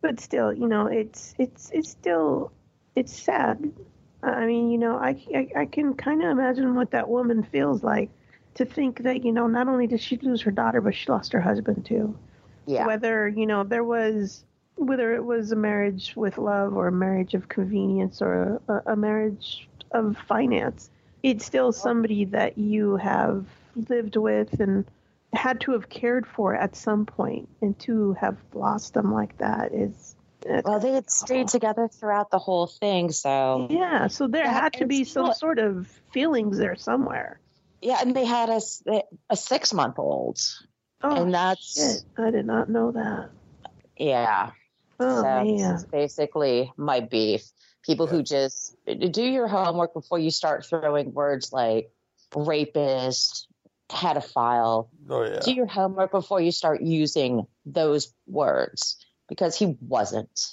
but 0.00 0.20
still, 0.20 0.52
you 0.52 0.68
know, 0.68 0.86
it's 0.86 1.34
it's 1.38 1.70
it's 1.72 1.90
still 1.90 2.52
it's 2.94 3.12
sad. 3.12 3.70
I 4.22 4.46
mean, 4.46 4.70
you 4.70 4.78
know, 4.78 4.96
I 4.96 5.10
I, 5.34 5.48
I 5.62 5.66
can 5.66 5.94
kind 5.94 6.22
of 6.22 6.30
imagine 6.30 6.74
what 6.74 6.90
that 6.92 7.08
woman 7.08 7.42
feels 7.42 7.82
like 7.82 8.10
to 8.58 8.64
think 8.64 9.04
that 9.04 9.24
you 9.24 9.32
know 9.32 9.46
not 9.46 9.68
only 9.68 9.86
did 9.86 10.00
she 10.00 10.16
lose 10.18 10.42
her 10.42 10.50
daughter, 10.50 10.80
but 10.80 10.94
she 10.94 11.10
lost 11.10 11.32
her 11.32 11.40
husband 11.40 11.86
too. 11.86 12.16
Yeah. 12.66 12.86
Whether 12.86 13.28
you 13.28 13.46
know 13.46 13.64
there 13.64 13.84
was 13.84 14.44
whether 14.74 15.14
it 15.14 15.24
was 15.24 15.50
a 15.52 15.56
marriage 15.56 16.14
with 16.14 16.38
love 16.38 16.76
or 16.76 16.88
a 16.88 16.92
marriage 16.92 17.34
of 17.34 17.48
convenience 17.48 18.20
or 18.20 18.60
a, 18.68 18.92
a 18.92 18.96
marriage 18.96 19.68
of 19.92 20.16
finance, 20.28 20.90
it's 21.22 21.44
still 21.44 21.72
somebody 21.72 22.24
that 22.26 22.58
you 22.58 22.96
have 22.96 23.46
lived 23.88 24.16
with 24.16 24.60
and 24.60 24.84
had 25.32 25.60
to 25.60 25.72
have 25.72 25.88
cared 25.88 26.26
for 26.26 26.54
at 26.54 26.74
some 26.74 27.06
point, 27.06 27.48
and 27.60 27.78
to 27.78 28.14
have 28.14 28.36
lost 28.52 28.94
them 28.94 29.12
like 29.12 29.38
that 29.38 29.72
is. 29.72 30.16
Well, 30.64 30.80
they 30.80 30.92
had 30.92 31.10
stayed 31.10 31.48
together 31.48 31.88
throughout 31.88 32.30
the 32.30 32.38
whole 32.38 32.66
thing, 32.66 33.10
so 33.10 33.66
Yeah, 33.70 34.06
so 34.06 34.28
there 34.28 34.44
Yeah, 34.44 34.52
had 34.52 34.72
to 34.74 34.86
be 34.86 35.04
some 35.04 35.34
sort 35.34 35.58
of 35.58 35.88
feelings 36.12 36.58
there 36.58 36.76
somewhere. 36.76 37.40
Yeah, 37.82 37.98
and 38.00 38.14
they 38.14 38.24
had 38.24 38.48
a, 38.48 38.60
a 39.30 39.36
six 39.36 39.72
month 39.72 39.98
old, 39.98 40.38
Oh, 41.02 41.22
and 41.22 41.32
that's 41.34 41.74
shit. 41.74 42.04
I 42.18 42.30
did 42.30 42.46
not 42.46 42.68
know 42.68 42.90
that. 42.92 43.30
yeah. 43.96 44.50
Oh, 45.00 45.22
so 45.22 45.44
this 45.44 45.60
man. 45.62 45.74
is 45.76 45.84
basically 45.84 46.72
my 46.76 47.00
beef. 47.00 47.44
People 47.84 48.06
who 48.08 48.22
just 48.22 48.74
do 49.10 49.22
your 49.22 49.46
homework 49.46 49.94
before 49.94 50.18
you 50.18 50.30
start 50.30 50.66
throwing 50.66 51.14
words 51.14 51.52
like 51.52 51.90
rapist, 52.34 53.46
pedophile. 53.88 54.88
Oh 55.08 55.22
yeah. 55.24 55.40
Do 55.40 55.52
your 55.54 55.66
homework 55.66 56.10
before 56.10 56.40
you 56.40 56.52
start 56.52 56.82
using 56.82 57.46
those 57.64 58.12
words 58.26 58.96
because 59.28 59.56
he 59.56 59.76
wasn't. 59.80 60.48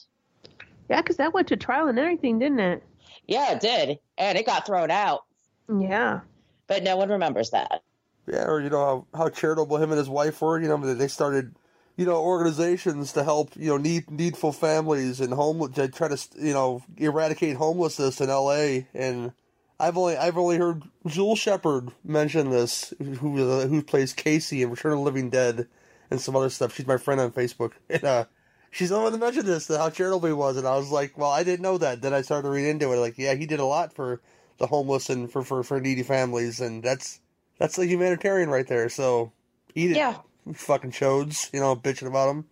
Yeah, 0.90 1.02
because 1.02 1.18
that 1.18 1.34
went 1.34 1.48
to 1.48 1.58
trial 1.58 1.88
and 1.88 1.98
everything, 1.98 2.38
didn't 2.40 2.60
it? 2.60 2.84
Yeah, 3.28 3.54
it 3.54 3.60
did. 3.60 4.00
And 4.18 4.38
it 4.38 4.46
got 4.46 4.68
thrown 4.68 4.92
out. 4.92 5.22
Yeah. 5.68 6.22
But 6.68 6.84
no 6.84 6.98
one 6.98 7.10
remembers 7.10 7.52
that. 7.52 7.84
Yeah, 8.28 8.46
or 8.46 8.60
you 8.60 8.70
know 8.70 9.06
how, 9.14 9.18
how 9.18 9.30
charitable 9.30 9.78
him 9.78 9.92
and 9.92 10.00
his 10.00 10.10
wife 10.10 10.42
were. 10.42 10.60
You 10.60 10.68
know, 10.68 10.94
they 10.94 11.08
started, 11.08 11.56
you 11.96 12.06
know, 12.06 12.18
organizations 12.18 13.14
to 13.14 13.24
help 13.24 13.56
you 13.56 13.70
know 13.70 13.78
need 13.78 14.10
needful 14.10 14.52
families 14.52 15.22
and 15.22 15.34
homeless 15.34 15.76
to 15.76 15.88
try 15.90 16.08
to 16.08 16.18
you 16.38 16.54
know 16.54 16.82
eradicate 16.98 17.58
homelessness 17.58 18.22
in 18.22 18.30
L.A. 18.30 18.88
And 18.96 19.32
I've 19.80 19.98
only 19.98 20.18
I've 20.18 20.38
only 20.38 20.58
heard 20.58 20.84
Jewel 21.06 21.36
Shepard 21.36 21.90
mention 22.04 22.50
this, 22.50 22.94
who 22.98 23.52
uh, 23.52 23.68
who 23.68 23.84
plays 23.84 24.14
Casey 24.14 24.64
in 24.64 24.72
Return 24.72 24.94
of 24.94 25.00
the 25.00 25.04
Living 25.04 25.30
Dead 25.30 25.68
and 26.10 26.20
some 26.20 26.36
other 26.36 26.50
stuff. 26.50 26.74
She's 26.74 26.88
my 26.88 26.98
friend 26.98 27.22
on 27.22 27.32
Facebook, 27.32 27.74
and 27.90 28.04
uh, 28.04 28.26
she's 28.72 28.90
the 28.90 29.00
one 29.00 29.12
that 29.12 29.18
mentioned 29.18 29.48
this, 29.48 29.68
how 29.68 29.90
charitable 29.90 30.28
he 30.28 30.34
was, 30.34 30.58
and 30.58 30.68
I 30.68 30.78
was 30.78 30.92
like, 30.92 31.18
well, 31.18 31.32
I 31.32 31.44
didn't 31.44 31.62
know 31.62 31.78
that. 31.78 32.02
Then 32.02 32.14
I 32.14 32.22
started 32.22 32.44
to 32.44 32.50
read 32.50 32.68
into 32.68 32.92
it, 32.92 32.98
like, 32.98 33.18
yeah, 33.18 33.34
he 33.36 33.46
did 33.46 33.60
a 33.60 33.66
lot 33.66 33.94
for 33.94 34.22
the 34.58 34.68
homeless 34.68 35.10
and 35.10 35.32
for 35.32 35.44
for, 35.44 35.64
for 35.64 35.80
needy 35.80 36.04
families, 36.04 36.60
and 36.62 36.84
that's 36.84 37.20
that's 37.60 37.76
the 37.76 37.86
humanitarian 37.86 38.50
right 38.50 38.68
there. 38.68 38.90
So 38.90 39.32
Eat 39.76 39.92
it. 39.92 39.98
Yeah. 39.98 40.16
Fucking 40.54 40.92
chodes, 40.92 41.52
you 41.54 41.60
know, 41.60 41.76
bitching 41.76 42.08
about 42.08 42.28
them. 42.28 42.46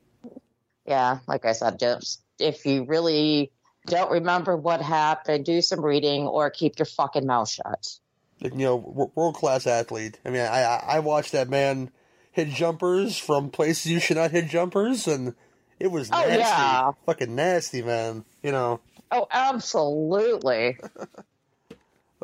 Yeah, 0.86 1.20
like 1.28 1.46
I 1.46 1.54
said, 1.54 1.80
just 1.80 2.22
if 2.40 2.66
you 2.66 2.84
really 2.84 3.52
don't 3.88 4.12
remember 4.12 4.58
what 4.58 4.82
happened, 4.82 5.46
do 5.46 5.62
some 5.62 5.84
reading 5.86 6.24
or 6.24 6.50
keep 6.50 6.78
your 6.80 6.86
fucking 6.86 7.26
mouth 7.26 7.50
shut. 7.50 8.00
You 8.40 8.50
know, 8.52 9.12
world 9.16 9.36
class 9.36 9.66
athlete. 9.68 10.20
I 10.26 10.30
mean, 10.32 10.42
I 10.42 10.64
I 10.64 10.84
I 10.96 11.00
watched 11.00 11.32
that 11.32 11.50
man 11.50 11.92
hit 12.34 12.50
jumpers 12.50 13.18
from 13.18 13.50
places 13.52 13.86
you 13.92 14.00
should 14.02 14.18
not 14.18 14.32
hit 14.32 14.48
jumpers, 14.50 15.08
and 15.08 15.34
it 15.80 15.88
was 15.92 16.10
Oh, 16.12 16.18
nasty, 16.18 16.40
yeah. 16.40 16.92
fucking 17.06 17.36
nasty, 17.36 17.82
man. 17.84 18.26
You 18.42 18.52
know. 18.52 18.82
Oh, 19.12 19.28
absolutely. 19.32 20.78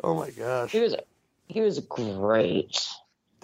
Oh 0.02 0.14
my 0.14 0.30
gosh. 0.30 0.72
He 0.72 0.80
was 0.80 0.94
he 1.46 1.60
was 1.60 1.80
great. 1.80 2.86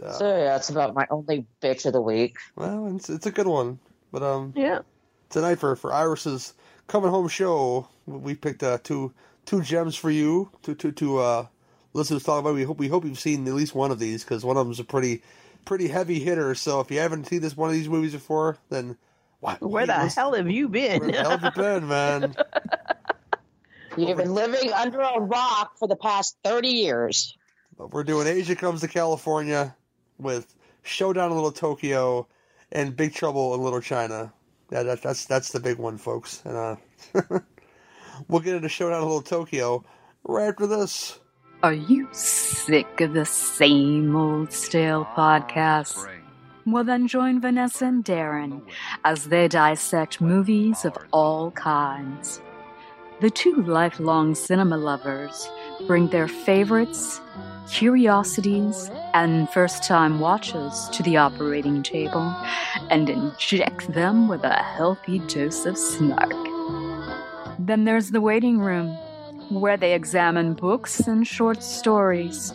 Uh, 0.03 0.13
So 0.13 0.29
yeah, 0.29 0.45
that's 0.45 0.71
about 0.71 0.95
my 0.95 1.07
only 1.11 1.47
bitch 1.63 1.87
of 1.87 1.93
the 1.93 2.01
week. 2.03 2.37
well, 2.57 2.95
it's 2.95 3.09
it's 3.11 3.27
a 3.27 3.31
good 3.31 3.47
one, 3.47 3.79
but 4.13 4.23
um, 4.23 4.53
Yeah. 4.57 4.81
tonight 5.31 5.57
for 5.59 5.75
for 5.77 5.93
Iris's 5.93 6.55
coming 6.87 7.11
home 7.11 7.29
show, 7.29 7.89
we 8.07 8.35
picked 8.35 8.63
uh, 8.63 8.79
two 8.83 9.13
two 9.45 9.63
gems 9.63 9.97
for 9.97 10.11
you 10.11 10.51
to 10.63 10.75
to 10.75 10.93
to 10.93 11.19
uh, 11.19 11.47
listeners 11.95 12.23
talk 12.23 12.41
about. 12.41 12.55
We 12.55 12.65
hope 12.65 12.79
we 12.79 12.89
hope 12.89 13.05
you've 13.05 13.19
seen 13.19 13.47
at 13.49 13.55
least 13.55 13.75
one 13.75 13.91
of 13.91 13.99
these 13.99 14.23
because 14.25 14.45
one 14.45 14.57
of 14.57 14.67
them's 14.67 14.81
a 14.81 14.85
pretty 14.85 15.23
pretty 15.65 15.89
heavy 15.89 16.21
hitter. 16.21 16.55
So 16.55 16.81
if 16.81 16.91
you 16.91 16.99
haven't 17.01 17.27
seen 17.27 17.41
this 17.41 17.57
one 17.57 17.69
of 17.71 17.75
these 17.75 17.89
movies 17.89 18.13
before, 18.13 18.59
then 18.71 18.97
why, 19.41 19.57
Where 19.61 19.87
the 19.87 19.93
listen- 19.95 20.11
hell 20.23 20.33
have 20.35 20.51
you 20.51 20.69
been? 20.69 21.01
Where 21.01 21.11
the 21.11 21.19
hell 21.19 21.31
have 21.39 21.43
you 21.45 21.51
been, 21.63 21.89
man? 21.89 22.35
You've 23.97 24.17
been 24.17 24.35
living 24.35 24.73
under 24.73 25.01
a 25.01 25.21
rock 25.21 25.79
for 25.79 25.89
the 25.89 25.97
past 25.97 26.37
thirty 26.45 26.69
years. 26.69 27.37
We're 27.79 28.05
doing 28.05 28.27
Asia 28.27 28.57
Comes 28.57 28.81
to 28.81 28.89
California 28.89 29.77
with 30.19 30.55
Showdown 30.83 31.31
in 31.31 31.37
Little 31.37 31.53
Tokyo 31.53 32.27
and 32.73 32.97
Big 32.97 33.15
Trouble 33.15 33.55
in 33.55 33.61
Little 33.61 33.81
China. 33.81 34.33
Yeah, 34.71 34.83
that, 34.83 35.03
that's 35.03 35.27
that's 35.27 35.53
the 35.53 35.61
big 35.61 35.79
one, 35.79 35.99
folks. 35.99 36.43
And 36.45 36.57
uh, 36.57 36.77
we'll 38.29 38.41
get 38.41 38.57
into 38.57 38.69
Showdown 38.69 39.03
in 39.03 39.07
Little 39.07 39.23
Tokyo 39.23 39.85
right 40.25 40.49
after 40.49 40.67
this. 40.67 41.19
Are 41.63 41.73
you 41.73 42.09
sick 42.13 43.01
of 43.01 43.15
the 43.15 43.25
same 43.25 44.15
old 44.15 44.53
stale 44.53 45.05
podcast? 45.05 46.07
Well, 46.67 46.85
then 46.85 47.07
join 47.07 47.41
Vanessa 47.41 47.87
and 47.87 48.05
Darren 48.05 48.63
as 49.05 49.27
they 49.27 49.49
dissect 49.49 50.21
movies 50.21 50.85
of 50.85 50.99
all 51.13 51.53
kinds. 51.53 52.41
The 53.19 53.31
two 53.31 53.63
lifelong 53.63 54.35
cinema 54.35 54.77
lovers 54.77 55.49
bring 55.87 56.09
their 56.09 56.29
favorites, 56.29 57.19
curiosities, 57.73 58.91
and 59.15 59.49
first 59.49 59.85
time 59.85 60.21
watches 60.21 60.91
to 60.93 61.03
the 61.03 61.17
operating 61.17 61.83
table 61.83 62.37
and 62.91 63.09
inject 63.09 63.91
them 63.95 64.29
with 64.29 64.45
a 64.45 64.63
healthy 64.63 65.21
dose 65.21 65.65
of 65.65 65.79
snark. 65.79 66.31
Then 67.59 67.85
there's 67.85 68.11
the 68.11 68.21
waiting 68.21 68.59
room, 68.59 68.89
where 69.49 69.79
they 69.79 69.95
examine 69.95 70.53
books 70.53 71.01
and 71.01 71.27
short 71.27 71.63
stories. 71.63 72.53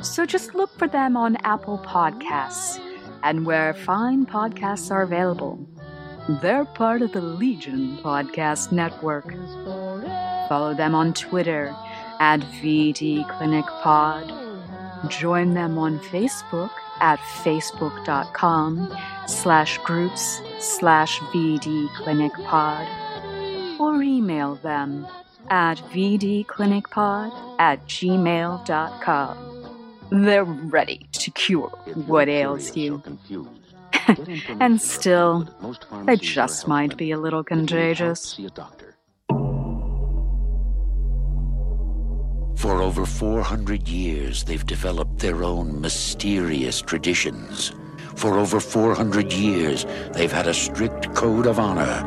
So 0.00 0.24
just 0.24 0.54
look 0.54 0.70
for 0.78 0.88
them 0.88 1.14
on 1.14 1.36
Apple 1.44 1.78
Podcasts 1.84 2.80
and 3.22 3.44
where 3.44 3.74
fine 3.74 4.24
podcasts 4.24 4.90
are 4.90 5.02
available. 5.02 5.68
They're 6.28 6.64
part 6.64 7.02
of 7.02 7.12
the 7.12 7.20
Legion 7.20 7.98
Podcast 7.98 8.70
Network. 8.70 9.34
Follow 10.48 10.72
them 10.72 10.94
on 10.94 11.14
Twitter 11.14 11.74
at 12.20 12.40
VD 12.40 13.28
Clinic 13.36 13.64
Pod. 13.82 14.32
Join 15.08 15.54
them 15.54 15.78
on 15.78 15.98
Facebook 15.98 16.70
at 17.00 17.18
facebook.com 17.18 18.96
slash 19.26 19.78
groups 19.78 20.40
slash 20.60 21.18
VD 21.18 21.92
Clinic 21.96 22.32
Pod. 22.44 22.86
Or 23.80 24.00
email 24.00 24.54
them 24.56 25.06
at 25.50 25.78
vdclinicpod 25.92 27.56
at 27.58 27.84
gmail.com. 27.86 29.48
They're 30.12 30.44
ready 30.44 31.08
to 31.12 31.30
cure 31.32 31.70
what 32.06 32.28
ails 32.28 32.76
you. 32.76 33.02
and 34.60 34.80
still, 34.80 35.48
they 36.04 36.16
just 36.16 36.66
might 36.68 36.96
be 36.96 37.10
a 37.10 37.18
little 37.18 37.44
contagious. 37.44 38.38
For 42.56 42.80
over 42.80 43.04
400 43.04 43.88
years, 43.88 44.44
they've 44.44 44.64
developed 44.64 45.18
their 45.18 45.42
own 45.42 45.80
mysterious 45.80 46.80
traditions. 46.80 47.72
For 48.14 48.38
over 48.38 48.60
400 48.60 49.32
years, 49.32 49.84
they've 50.12 50.30
had 50.30 50.46
a 50.46 50.54
strict 50.54 51.12
code 51.14 51.46
of 51.46 51.58
honor 51.58 52.06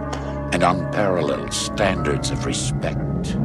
and 0.54 0.64
unparalleled 0.64 1.54
standards 1.54 2.32
of 2.32 2.46
respect. 2.46 3.36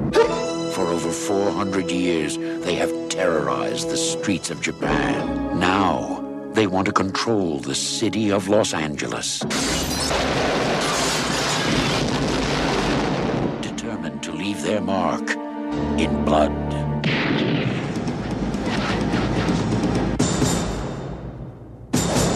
For 0.73 0.87
over 0.87 1.11
400 1.11 1.91
years, 1.91 2.39
they 2.39 2.77
have 2.77 3.09
terrorized 3.09 3.91
the 3.91 3.97
streets 3.97 4.51
of 4.51 4.61
Japan. 4.61 5.59
Now, 5.59 6.20
they 6.53 6.67
want 6.67 6.87
to 6.87 6.93
control 6.93 7.59
the 7.59 7.75
city 7.75 8.31
of 8.31 8.49
Los 8.49 8.75
Angeles. 8.75 9.41
Determined 13.61 14.23
to 14.23 14.33
leave 14.33 14.63
their 14.63 14.81
mark 14.81 15.31
in 15.99 16.25
blood. 16.25 16.51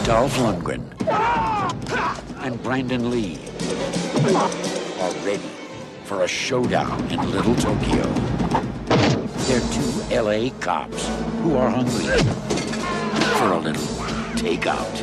Dolph 0.05 0.37
Lundgren 0.38 0.85
and 2.44 2.62
Brandon 2.62 3.11
Lee 3.11 3.38
are 5.00 5.12
ready 5.27 5.50
for 6.05 6.22
a 6.22 6.29
showdown 6.29 7.03
in 7.11 7.20
Little 7.31 7.55
Tokyo. 7.57 8.05
They're 9.46 9.61
two 9.72 9.92
LA 10.14 10.50
cops 10.61 11.09
who 11.42 11.57
are 11.57 11.70
hungry 11.70 12.07
for 13.38 13.53
a 13.53 13.59
little 13.59 14.03
takeout. 14.44 14.94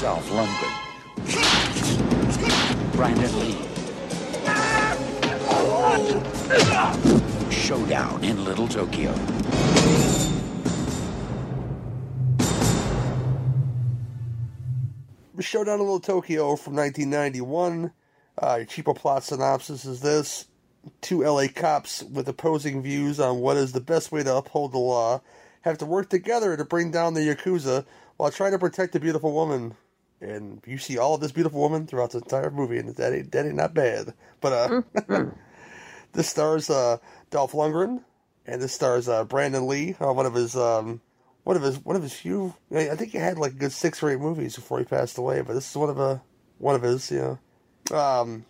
Dolph 0.00 0.30
Lundgren. 0.30 0.74
Brandon 2.92 3.38
Lee. 3.38 3.58
Showdown 7.50 8.24
in 8.24 8.42
Little 8.46 8.66
Tokyo. 8.66 9.14
Showdown 15.38 15.74
in 15.74 15.80
Little 15.80 16.00
Tokyo 16.00 16.56
from 16.56 16.76
1991. 16.76 17.92
Uh, 18.38 18.54
cheapo 18.60 18.96
plot 18.96 19.22
synopsis 19.22 19.84
is 19.84 20.00
this. 20.00 20.46
Two 21.00 21.22
LA 21.22 21.46
cops 21.54 22.02
with 22.02 22.28
opposing 22.28 22.82
views 22.82 23.20
on 23.20 23.38
what 23.38 23.56
is 23.56 23.72
the 23.72 23.80
best 23.80 24.12
way 24.12 24.22
to 24.22 24.36
uphold 24.36 24.72
the 24.72 24.78
law 24.78 25.20
have 25.62 25.78
to 25.78 25.86
work 25.86 26.08
together 26.08 26.56
to 26.56 26.64
bring 26.64 26.90
down 26.90 27.14
the 27.14 27.20
Yakuza 27.20 27.84
while 28.16 28.30
trying 28.30 28.52
to 28.52 28.58
protect 28.58 28.96
a 28.96 29.00
beautiful 29.00 29.32
woman. 29.32 29.74
And 30.20 30.60
you 30.66 30.78
see 30.78 30.98
all 30.98 31.14
of 31.14 31.20
this 31.20 31.32
beautiful 31.32 31.60
woman 31.60 31.86
throughout 31.86 32.10
the 32.10 32.18
entire 32.18 32.50
movie, 32.50 32.78
and 32.78 32.94
that 32.96 33.12
ain't, 33.12 33.32
that 33.32 33.46
ain't 33.46 33.54
not 33.54 33.74
bad. 33.74 34.14
But 34.40 34.52
uh, 34.52 34.82
this 36.12 36.28
stars 36.28 36.70
uh, 36.70 36.98
Dolph 37.30 37.52
Lundgren, 37.52 38.02
and 38.44 38.60
this 38.60 38.72
stars 38.72 39.08
uh, 39.08 39.24
Brandon 39.24 39.68
Lee, 39.68 39.94
uh, 40.00 40.12
one 40.12 40.26
of 40.26 40.34
his 40.34 40.56
um, 40.56 41.00
one 41.44 41.56
of 41.56 41.62
his 41.62 41.78
one 41.84 41.94
of 41.94 42.02
his 42.02 42.14
few. 42.14 42.54
I 42.74 42.96
think 42.96 43.12
he 43.12 43.18
had 43.18 43.38
like 43.38 43.52
a 43.52 43.56
good 43.56 43.72
six 43.72 44.02
or 44.02 44.10
eight 44.10 44.18
movies 44.18 44.56
before 44.56 44.80
he 44.80 44.84
passed 44.84 45.18
away, 45.18 45.40
but 45.40 45.54
this 45.54 45.70
is 45.70 45.76
one 45.76 45.90
of 45.90 46.00
a 46.00 46.20
one 46.58 46.74
of 46.74 46.82
his. 46.82 47.12
You 47.12 47.38
know, 47.90 47.96
um, 47.96 48.44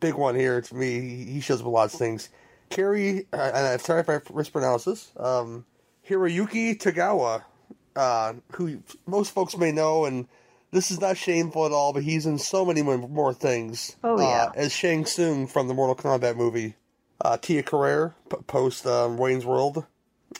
big 0.00 0.14
one 0.14 0.34
here 0.34 0.60
to 0.60 0.74
me. 0.74 1.24
He, 1.24 1.40
shows 1.40 1.60
up 1.60 1.66
a 1.66 1.70
lot 1.70 1.92
of 1.92 1.98
things. 1.98 2.28
Cary, 2.70 3.26
uh, 3.32 3.50
and 3.54 3.66
I'm 3.66 3.78
sorry 3.78 4.00
if 4.00 4.08
I 4.10 4.20
mispronounce 4.34 4.84
this. 4.84 5.12
Um, 5.16 5.64
Hiroyuki 6.08 6.76
Tagawa, 6.78 7.42
uh, 7.96 8.34
who 8.52 8.82
most 9.06 9.32
folks 9.32 9.56
may 9.56 9.72
know, 9.72 10.04
and 10.04 10.26
this 10.70 10.90
is 10.90 11.00
not 11.00 11.16
shameful 11.16 11.66
at 11.66 11.72
all, 11.72 11.92
but 11.92 12.02
he's 12.02 12.26
in 12.26 12.38
so 12.38 12.64
many 12.64 12.82
more, 12.82 13.32
things. 13.32 13.96
Oh, 14.02 14.18
yeah. 14.20 14.46
Uh, 14.46 14.52
as 14.56 14.72
Shang 14.72 15.04
Tsung 15.06 15.46
from 15.46 15.68
the 15.68 15.74
Mortal 15.74 15.94
Kombat 15.96 16.36
movie. 16.36 16.74
Uh, 17.20 17.36
Tia 17.36 17.62
Carrere, 17.62 18.14
p- 18.28 18.36
post 18.48 18.86
um, 18.86 19.16
Wayne's 19.16 19.46
World. 19.46 19.86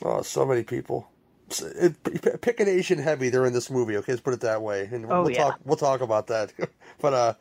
Oh, 0.03 0.21
so 0.21 0.45
many 0.45 0.63
people. 0.63 1.07
S- 1.49 1.61
It, 1.61 2.41
pick 2.41 2.59
an 2.59 2.67
Asian 2.67 2.99
heavy, 2.99 3.29
they're 3.29 3.45
in 3.45 3.53
this 3.53 3.71
movie. 3.71 3.95
Okay, 3.97 4.11
let's 4.11 4.21
put 4.21 4.33
it 4.33 4.41
that 4.41 4.61
way, 4.61 4.89
and 4.91 5.05
Oh, 5.05 5.21
we'll 5.21 5.31
yeah. 5.31 5.43
talk. 5.45 5.59
We'll 5.63 5.77
talk 5.77 6.01
about 6.01 6.27
that. 6.27 6.51
but 7.01 7.13
uh, 7.13 7.33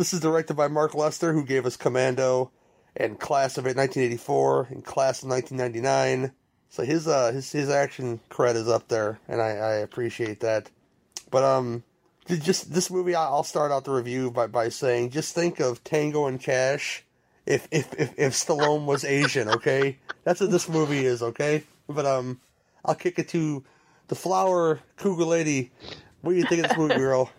this 0.00 0.14
is 0.14 0.20
directed 0.20 0.54
by 0.54 0.66
Mark 0.66 0.94
Lester, 0.94 1.34
who 1.34 1.44
gave 1.44 1.66
us 1.66 1.76
Commando 1.76 2.50
and 2.96 3.20
Class 3.20 3.58
of 3.58 3.64
1984 3.64 4.68
and 4.70 4.82
Class 4.82 5.22
of 5.22 5.28
1999. 5.28 6.32
So 6.70 6.84
his 6.84 7.06
uh 7.06 7.32
his 7.32 7.52
his 7.52 7.68
action 7.68 8.18
cred 8.30 8.54
is 8.54 8.66
up 8.66 8.88
there, 8.88 9.20
and 9.28 9.42
I, 9.42 9.48
I 9.48 9.72
appreciate 9.74 10.40
that. 10.40 10.70
But 11.30 11.44
um, 11.44 11.84
just 12.26 12.72
this 12.72 12.90
movie, 12.90 13.14
I'll 13.14 13.42
start 13.42 13.72
out 13.72 13.84
the 13.84 13.90
review 13.90 14.30
by, 14.30 14.46
by 14.46 14.70
saying, 14.70 15.10
just 15.10 15.34
think 15.34 15.60
of 15.60 15.84
Tango 15.84 16.24
and 16.24 16.40
Cash 16.40 17.04
if 17.44 17.68
if 17.70 17.92
if, 18.00 18.18
if 18.18 18.32
Stallone 18.32 18.86
was 18.86 19.04
Asian. 19.04 19.50
Okay, 19.50 19.98
that's 20.24 20.40
what 20.40 20.50
this 20.50 20.66
movie 20.66 21.04
is. 21.04 21.22
Okay, 21.22 21.62
but 21.90 22.06
um, 22.06 22.40
I'll 22.86 22.94
kick 22.94 23.18
it 23.18 23.28
to 23.30 23.62
the 24.08 24.14
flower 24.14 24.80
cougar 24.96 25.24
lady. 25.24 25.72
What 26.22 26.32
do 26.32 26.38
you 26.38 26.46
think 26.46 26.64
of 26.64 26.70
this 26.70 26.78
movie, 26.78 26.94
girl? 26.94 27.30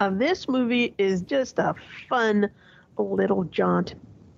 Uh, 0.00 0.10
this 0.10 0.48
movie 0.48 0.94
is 0.98 1.22
just 1.22 1.58
a 1.58 1.74
fun 2.08 2.50
little 2.96 3.44
jaunt, 3.44 3.94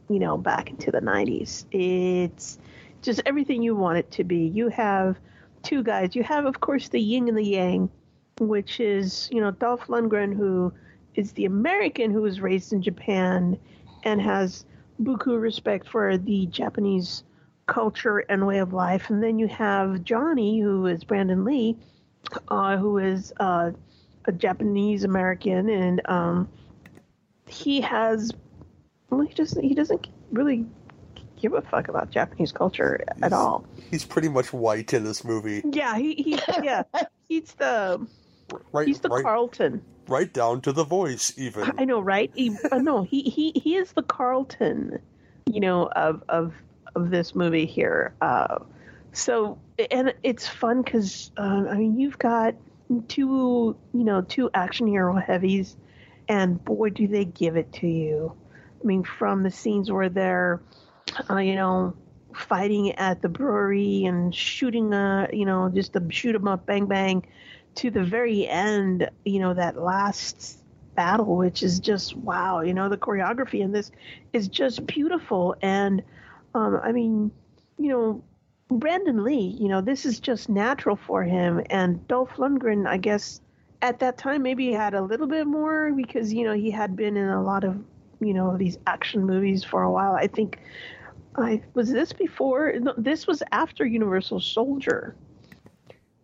you 0.09 0.18
know, 0.18 0.37
back 0.37 0.70
into 0.70 0.90
the 0.90 1.00
90s. 1.00 1.64
It's 1.72 2.59
just 3.03 3.22
everything 3.26 3.62
you 3.62 3.74
want 3.74 3.98
it 3.98 4.11
to 4.12 4.24
be. 4.24 4.46
You 4.48 4.68
have 4.68 5.16
two 5.62 5.83
guys. 5.83 6.14
You 6.14 6.22
have, 6.24 6.46
of 6.46 6.61
course, 6.61 6.88
the 6.88 7.00
yin 7.00 7.29
and 7.29 7.37
the 7.37 7.44
yang, 7.44 7.90
which 8.38 8.81
is, 8.81 9.29
you 9.33 9.40
know, 9.40 9.50
Dolph 9.50 9.87
Lundgren, 9.87 10.37
who 10.37 10.72
is 11.14 11.33
the 11.33 11.44
American 11.44 12.11
who 12.11 12.22
was 12.22 12.40
raised 12.40 12.72
in 12.72 12.83
Japan 12.83 13.59
and 14.05 14.20
has 14.20 14.64
buku 15.03 15.40
respect 15.40 15.88
for 15.88 16.16
the 16.16 16.46
Japanese 16.46 17.24
culture 17.66 18.18
and 18.18 18.46
way 18.46 18.59
of 18.59 18.72
life. 18.72 19.11
And 19.11 19.22
then 19.22 19.38
you 19.38 19.48
have 19.48 20.05
Johnny, 20.05 20.61
who 20.61 20.87
is 20.87 21.05
Brandon 21.05 21.44
Lee, 21.44 21.76
uh, 22.48 22.76
who 22.76 22.98
is 22.98 23.33
uh, 23.38 23.70
a 24.26 24.33
Japanese 24.33 25.04
American, 25.04 25.68
and 25.68 26.02
um, 26.06 26.48
he 27.46 27.80
has 27.80 28.33
well, 29.11 29.22
he 29.22 29.35
doesn't 29.35 29.62
he 29.62 29.74
doesn't 29.74 30.06
really 30.30 30.66
give 31.40 31.54
a 31.54 31.62
fuck 31.62 31.88
about 31.88 32.11
Japanese 32.11 32.52
culture 32.52 33.02
at 33.22 33.33
all. 33.33 33.64
He's 33.90 34.04
pretty 34.04 34.28
much 34.28 34.52
white 34.52 34.92
in 34.92 35.04
this 35.04 35.24
movie. 35.24 35.62
Yeah, 35.64 35.96
he, 35.96 36.14
he 36.14 36.38
yeah 36.62 36.83
he's 37.28 37.52
the 37.54 38.06
Right, 38.72 38.87
he's 38.87 39.00
the 39.00 39.09
right, 39.09 39.22
Carlton. 39.22 39.83
right 40.09 40.33
down 40.33 40.61
to 40.62 40.72
the 40.72 40.85
voice, 40.85 41.33
even. 41.37 41.72
I 41.78 41.85
know, 41.85 42.00
right? 42.00 42.30
He, 42.35 42.56
uh, 42.70 42.78
no, 42.78 43.02
he, 43.02 43.22
he 43.22 43.52
he 43.52 43.76
is 43.76 43.92
the 43.92 44.02
Carlton, 44.02 44.98
you 45.46 45.61
know, 45.61 45.87
of 45.87 46.22
of 46.28 46.52
of 46.94 47.11
this 47.11 47.35
movie 47.35 47.66
here. 47.66 48.14
Uh, 48.20 48.59
so 49.12 49.59
and 49.90 50.14
it's 50.22 50.48
fun 50.48 50.83
because 50.83 51.30
uh, 51.37 51.64
I 51.68 51.76
mean 51.76 51.98
you've 51.98 52.18
got 52.18 52.54
two 53.09 53.76
you 53.92 54.05
know 54.05 54.22
two 54.22 54.50
action 54.55 54.87
hero 54.87 55.14
heavies, 55.16 55.76
and 56.29 56.62
boy 56.64 56.90
do 56.90 57.07
they 57.09 57.24
give 57.24 57.57
it 57.57 57.72
to 57.74 57.87
you. 57.87 58.33
I 58.83 58.87
mean 58.87 59.05
from 59.05 59.42
the 59.42 59.50
scenes 59.50 59.90
where 59.90 60.09
they're, 60.09 60.62
uh, 61.29 61.37
you 61.37 61.55
know, 61.55 61.94
fighting 62.35 62.92
at 62.92 63.20
the 63.22 63.29
brewery 63.29 64.05
and 64.05 64.35
shooting 64.35 64.94
uh 64.94 65.26
you 65.33 65.44
know 65.44 65.68
just 65.68 65.92
to 65.94 66.03
shoot 66.11 66.35
'em 66.35 66.46
up 66.46 66.64
bang 66.66 66.87
bang 66.87 67.26
to 67.74 67.90
the 67.90 68.05
very 68.05 68.46
end 68.46 69.09
you 69.24 69.40
know 69.40 69.55
that 69.55 69.76
last 69.76 70.59
battle 70.94 71.37
which 71.37 71.62
is 71.62 71.81
just 71.81 72.16
wow 72.16 72.61
you 72.61 72.74
know 72.74 72.88
the 72.88 72.96
choreography 72.96 73.61
in 73.61 73.72
this 73.72 73.90
is 74.33 74.48
just 74.48 74.87
beautiful 74.87 75.55
and 75.62 76.03
um 76.55 76.81
i 76.83 76.92
mean 76.92 77.31
you 77.79 77.88
know 77.88 78.24
brandon 78.70 79.24
lee 79.24 79.56
you 79.59 79.68
know 79.68 79.80
this 79.80 80.04
is 80.06 80.20
just 80.20 80.48
natural 80.48 80.96
for 80.96 81.22
him 81.24 81.61
and 81.70 82.06
dolph 82.09 82.30
lundgren 82.37 82.87
i 82.87 82.96
guess 82.96 83.40
at 83.83 83.98
that 83.98 84.16
time 84.18 84.42
maybe 84.42 84.66
he 84.66 84.72
had 84.72 84.94
a 84.94 85.00
little 85.02 85.26
bit 85.26 85.46
more 85.46 85.92
because 85.92 86.33
you 86.33 86.44
know 86.44 86.52
he 86.54 86.70
had 86.70 86.94
been 86.96 87.16
in 87.16 87.28
a 87.28 87.42
lot 87.42 87.64
of 87.64 87.76
you 88.20 88.33
know 88.35 88.56
these 88.56 88.78
action 88.87 89.26
movies 89.26 89.64
for 89.64 89.83
a 89.83 89.90
while 89.90 90.12
i 90.14 90.26
think 90.26 90.59
I 91.37 91.62
was 91.74 91.90
this 91.90 92.12
before. 92.12 92.72
No, 92.80 92.94
this 92.96 93.26
was 93.26 93.42
after 93.52 93.85
Universal 93.85 94.40
Soldier. 94.40 95.14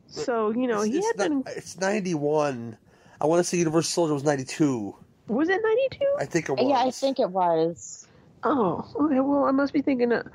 So 0.09 0.51
you 0.51 0.67
know 0.67 0.83
he 0.83 0.99
it's, 0.99 1.07
had 1.07 1.17
been. 1.17 1.39
not- 1.39 1.57
it's 1.57 1.79
91. 1.79 2.77
I 3.21 3.27
want 3.27 3.41
to 3.41 3.45
say 3.45 3.57
Universal 3.59 3.91
Soldier 3.91 4.15
was 4.15 4.25
92. 4.25 4.95
Was 5.29 5.49
it 5.49 5.61
ninety 5.63 5.89
two? 5.99 6.15
I 6.19 6.25
think 6.27 6.49
it 6.49 6.53
was. 6.53 6.69
Yeah, 6.69 6.79
I 6.79 6.91
think 6.91 7.19
it 7.19 7.31
was. 7.31 8.07
Oh, 8.45 8.85
okay. 8.97 9.21
Well, 9.21 9.45
I 9.45 9.51
must 9.51 9.73
be 9.73 9.83
thinking. 9.83 10.13
Of, 10.13 10.27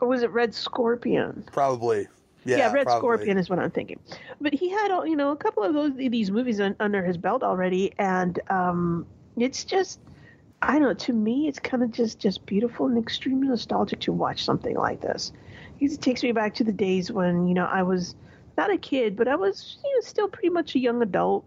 or 0.00 0.08
was 0.08 0.22
it 0.22 0.30
Red 0.30 0.54
Scorpion? 0.54 1.44
Probably. 1.52 2.06
Yeah, 2.44 2.56
yeah 2.56 2.72
Red 2.72 2.86
probably. 2.86 3.00
Scorpion 3.00 3.38
is 3.38 3.50
what 3.50 3.58
I'm 3.58 3.70
thinking. 3.70 4.00
But 4.40 4.54
he 4.54 4.70
had, 4.70 4.88
you 5.04 5.16
know, 5.16 5.30
a 5.30 5.36
couple 5.36 5.62
of 5.62 5.74
those 5.74 5.94
these 5.94 6.30
movies 6.30 6.60
un, 6.60 6.74
under 6.80 7.04
his 7.04 7.16
belt 7.16 7.42
already, 7.42 7.92
and 7.98 8.38
um, 8.48 9.06
it's 9.36 9.64
just, 9.64 10.00
I 10.62 10.78
don't 10.78 10.82
know. 10.82 10.94
To 10.94 11.12
me, 11.12 11.48
it's 11.48 11.58
kind 11.58 11.82
of 11.82 11.92
just 11.92 12.18
just 12.18 12.46
beautiful 12.46 12.86
and 12.86 12.98
extremely 12.98 13.48
nostalgic 13.48 14.00
to 14.00 14.12
watch 14.12 14.44
something 14.44 14.76
like 14.76 15.00
this. 15.00 15.32
It 15.80 16.00
takes 16.00 16.22
me 16.22 16.32
back 16.32 16.54
to 16.54 16.64
the 16.64 16.72
days 16.72 17.10
when 17.12 17.46
you 17.46 17.54
know 17.54 17.66
I 17.66 17.82
was 17.82 18.14
not 18.56 18.70
a 18.70 18.78
kid, 18.78 19.16
but 19.16 19.28
I 19.28 19.36
was 19.36 19.78
you 19.84 19.94
know, 19.94 20.00
still 20.00 20.28
pretty 20.28 20.50
much 20.50 20.74
a 20.74 20.78
young 20.78 21.02
adult. 21.02 21.44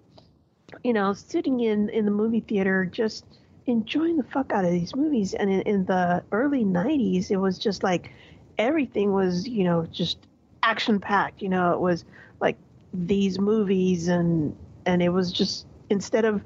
You 0.84 0.94
know, 0.94 1.14
sitting 1.14 1.60
in 1.60 1.90
in 1.90 2.06
the 2.06 2.12
movie 2.12 2.42
theater, 2.42 2.86
just 2.86 3.26
enjoying 3.66 4.18
the 4.18 4.24
fuck 4.24 4.52
out 4.52 4.66
of 4.66 4.72
these 4.72 4.96
movies. 4.96 5.34
And 5.34 5.50
in, 5.50 5.62
in 5.62 5.86
the 5.86 6.24
early 6.32 6.64
'90s, 6.64 7.32
it 7.32 7.38
was 7.38 7.58
just 7.58 7.84
like 7.84 8.12
everything 8.58 9.14
was 9.14 9.48
you 9.48 9.64
know 9.64 9.88
just 9.92 10.18
action 10.62 11.00
packed. 11.00 11.42
You 11.42 11.50
know, 11.50 11.74
it 11.74 11.80
was 11.80 12.06
like 12.40 12.58
these 12.94 13.40
movies, 13.40 14.08
and 14.08 14.56
and 14.86 15.02
it 15.02 15.10
was 15.10 15.32
just 15.32 15.66
instead 15.90 16.26
of 16.26 16.42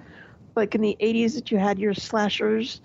like 0.55 0.73
in 0.73 0.81
the 0.81 0.97
80s 0.99 1.35
that 1.35 1.51
you 1.51 1.59
had 1.59 1.77
your 1.77 1.93
slashers 1.93 2.81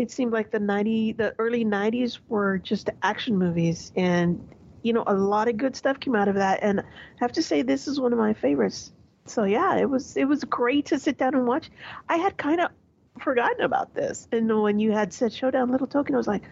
it 0.00 0.10
seemed 0.10 0.32
like 0.32 0.50
the 0.50 0.58
90 0.58 1.12
the 1.12 1.34
early 1.38 1.64
90s 1.64 2.20
were 2.28 2.58
just 2.58 2.88
action 3.02 3.36
movies. 3.36 3.92
And 3.96 4.48
you 4.82 4.94
know 4.94 5.04
a 5.06 5.14
lot 5.14 5.48
of 5.48 5.58
good 5.58 5.76
stuff 5.76 6.00
came 6.00 6.14
out 6.14 6.28
of 6.28 6.36
that. 6.36 6.60
And 6.62 6.80
i 6.80 6.84
have 7.16 7.32
to 7.32 7.42
say 7.42 7.62
this 7.62 7.86
is 7.86 8.00
one 8.00 8.12
of 8.12 8.18
my 8.18 8.32
favorites. 8.32 8.92
So 9.26 9.44
yeah 9.44 9.76
it 9.76 9.88
was 9.88 10.16
it 10.16 10.24
was 10.24 10.42
great 10.44 10.86
to 10.86 10.98
sit 10.98 11.18
down 11.18 11.34
and 11.34 11.46
watch. 11.46 11.70
I 12.08 12.16
had 12.16 12.38
kind 12.38 12.60
of 12.60 12.70
forgotten 13.18 13.60
about 13.60 13.94
this. 13.94 14.26
And 14.32 14.62
when 14.62 14.78
you 14.78 14.92
had 14.92 15.12
said 15.12 15.32
showdown 15.32 15.70
Little 15.70 15.86
Tokyo 15.86 16.16
i 16.16 16.18
was 16.18 16.26
like 16.26 16.44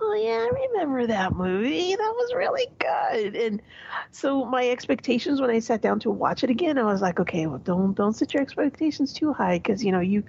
oh 0.00 0.14
yeah 0.14 0.46
i 0.46 0.68
remember 0.72 1.06
that 1.06 1.34
movie. 1.34 1.94
That 1.94 2.14
was 2.16 2.34
really 2.34 2.66
good. 2.78 3.36
And 3.36 3.62
so 4.10 4.44
my 4.44 4.68
expectations 4.68 5.40
when 5.40 5.50
i 5.50 5.58
sat 5.58 5.82
down 5.82 6.00
to 6.00 6.10
watch 6.10 6.44
it 6.44 6.50
again 6.50 6.78
i 6.78 6.84
was 6.84 7.02
like 7.02 7.20
okay 7.20 7.46
well 7.46 7.58
don't 7.58 7.94
don't 7.94 8.14
set 8.14 8.34
your 8.34 8.42
expectations 8.42 9.12
too 9.12 9.32
high 9.32 9.58
because 9.58 9.84
you 9.84 9.92
know 9.92 10.00
you 10.00 10.24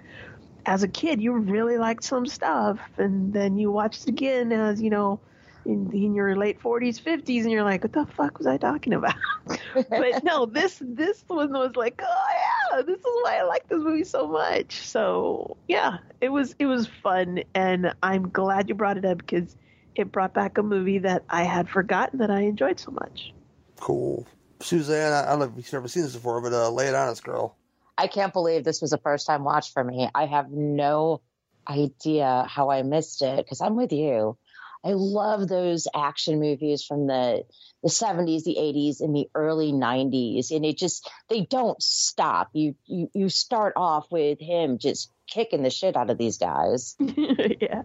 as 0.65 0.83
a 0.83 0.87
kid 0.87 1.21
you 1.21 1.33
really 1.33 1.77
liked 1.77 2.03
some 2.03 2.25
stuff 2.25 2.79
and 2.97 3.33
then 3.33 3.57
you 3.57 3.71
watched 3.71 4.03
it 4.03 4.09
again 4.09 4.51
as 4.51 4.81
you 4.81 4.89
know 4.89 5.19
in, 5.65 5.91
in 5.93 6.13
your 6.15 6.35
late 6.35 6.59
40s 6.61 7.01
50s 7.01 7.41
and 7.41 7.51
you're 7.51 7.63
like 7.63 7.83
what 7.83 7.93
the 7.93 8.05
fuck 8.13 8.37
was 8.37 8.47
i 8.47 8.57
talking 8.57 8.93
about? 8.93 9.15
But 9.73 10.23
no 10.23 10.45
this 10.45 10.81
this 10.81 11.23
one 11.27 11.51
was 11.53 11.75
like 11.75 12.01
oh 12.03 12.27
yeah 12.31 12.58
this 12.77 12.99
is 12.99 13.05
why 13.23 13.37
i 13.39 13.43
like 13.43 13.67
this 13.67 13.79
movie 13.79 14.03
so 14.03 14.27
much 14.27 14.79
so 14.85 15.57
yeah 15.67 15.97
it 16.21 16.29
was 16.29 16.55
it 16.59 16.65
was 16.65 16.87
fun 17.01 17.41
and 17.53 17.93
i'm 18.03 18.29
glad 18.29 18.69
you 18.69 18.75
brought 18.75 18.97
it 18.97 19.05
up 19.05 19.17
because 19.17 19.55
it 19.95 20.11
brought 20.11 20.33
back 20.33 20.57
a 20.57 20.63
movie 20.63 20.99
that 20.99 21.23
i 21.29 21.43
had 21.43 21.69
forgotten 21.69 22.19
that 22.19 22.31
i 22.31 22.41
enjoyed 22.41 22.79
so 22.79 22.91
much 22.91 23.33
Cool. 23.79 24.27
Suzanne, 24.61 25.13
I 25.13 25.23
I 25.23 25.29
don't 25.29 25.39
know 25.39 25.45
if 25.45 25.51
you've 25.55 25.73
never 25.73 25.87
seen 25.87 26.03
this 26.03 26.13
before, 26.13 26.41
but 26.41 26.53
uh, 26.53 26.69
lay 26.69 26.87
it 26.87 26.95
on 26.95 27.07
us, 27.07 27.21
girl. 27.21 27.55
I 27.97 28.07
can't 28.07 28.33
believe 28.33 28.63
this 28.63 28.81
was 28.81 28.93
a 28.93 28.97
first 28.97 29.25
time 29.25 29.43
watch 29.43 29.73
for 29.73 29.83
me. 29.83 30.09
I 30.13 30.25
have 30.25 30.51
no 30.51 31.21
idea 31.67 32.45
how 32.47 32.69
I 32.69 32.83
missed 32.83 33.21
it 33.21 33.37
because 33.37 33.61
I'm 33.61 33.75
with 33.75 33.91
you. 33.91 34.37
I 34.83 34.91
love 34.93 35.47
those 35.47 35.87
action 35.93 36.39
movies 36.39 36.83
from 36.83 37.07
the 37.07 37.43
the 37.83 37.89
70s, 37.89 38.43
the 38.43 38.57
80s, 38.59 38.99
and 39.01 39.15
the 39.15 39.29
early 39.35 39.71
90s, 39.71 40.51
and 40.51 40.65
it 40.65 40.77
just 40.77 41.09
they 41.29 41.41
don't 41.41 41.81
stop. 41.81 42.49
You 42.53 42.75
you 42.85 43.09
you 43.13 43.29
start 43.29 43.73
off 43.75 44.07
with 44.11 44.39
him 44.39 44.77
just 44.77 45.11
kicking 45.27 45.63
the 45.63 45.69
shit 45.69 45.95
out 45.95 46.09
of 46.09 46.17
these 46.17 46.37
guys, 46.37 46.95
yeah 46.99 47.83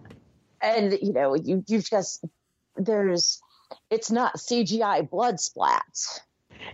and 0.61 0.97
you 1.01 1.13
know 1.13 1.35
you 1.35 1.63
you 1.67 1.81
just 1.81 2.23
there's 2.75 3.41
it's 3.89 4.11
not 4.11 4.37
CGI 4.37 5.09
blood 5.09 5.35
splats. 5.35 6.19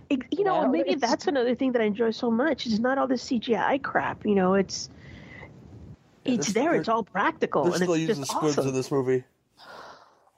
It, 0.08 0.20
you 0.30 0.44
know, 0.44 0.62
No, 0.62 0.68
maybe 0.68 0.94
that's 0.94 1.26
another 1.26 1.54
thing 1.54 1.72
that 1.72 1.82
I 1.82 1.84
enjoy 1.84 2.12
so 2.12 2.30
much. 2.30 2.66
It's 2.66 2.78
not 2.78 2.98
all 2.98 3.06
this 3.06 3.24
CGI 3.24 3.82
crap. 3.82 4.24
You 4.24 4.34
know, 4.34 4.54
it's 4.54 4.88
it's 6.24 6.52
there. 6.52 6.74
It's 6.74 6.88
all 6.88 7.02
practical, 7.02 7.64
They're 7.64 7.74
and 7.74 7.82
still 7.82 7.94
it's 7.94 8.08
using 8.08 8.24
squibs 8.24 8.58
awesome. 8.58 8.68
in 8.68 8.74
this 8.74 8.90
movie. 8.90 9.24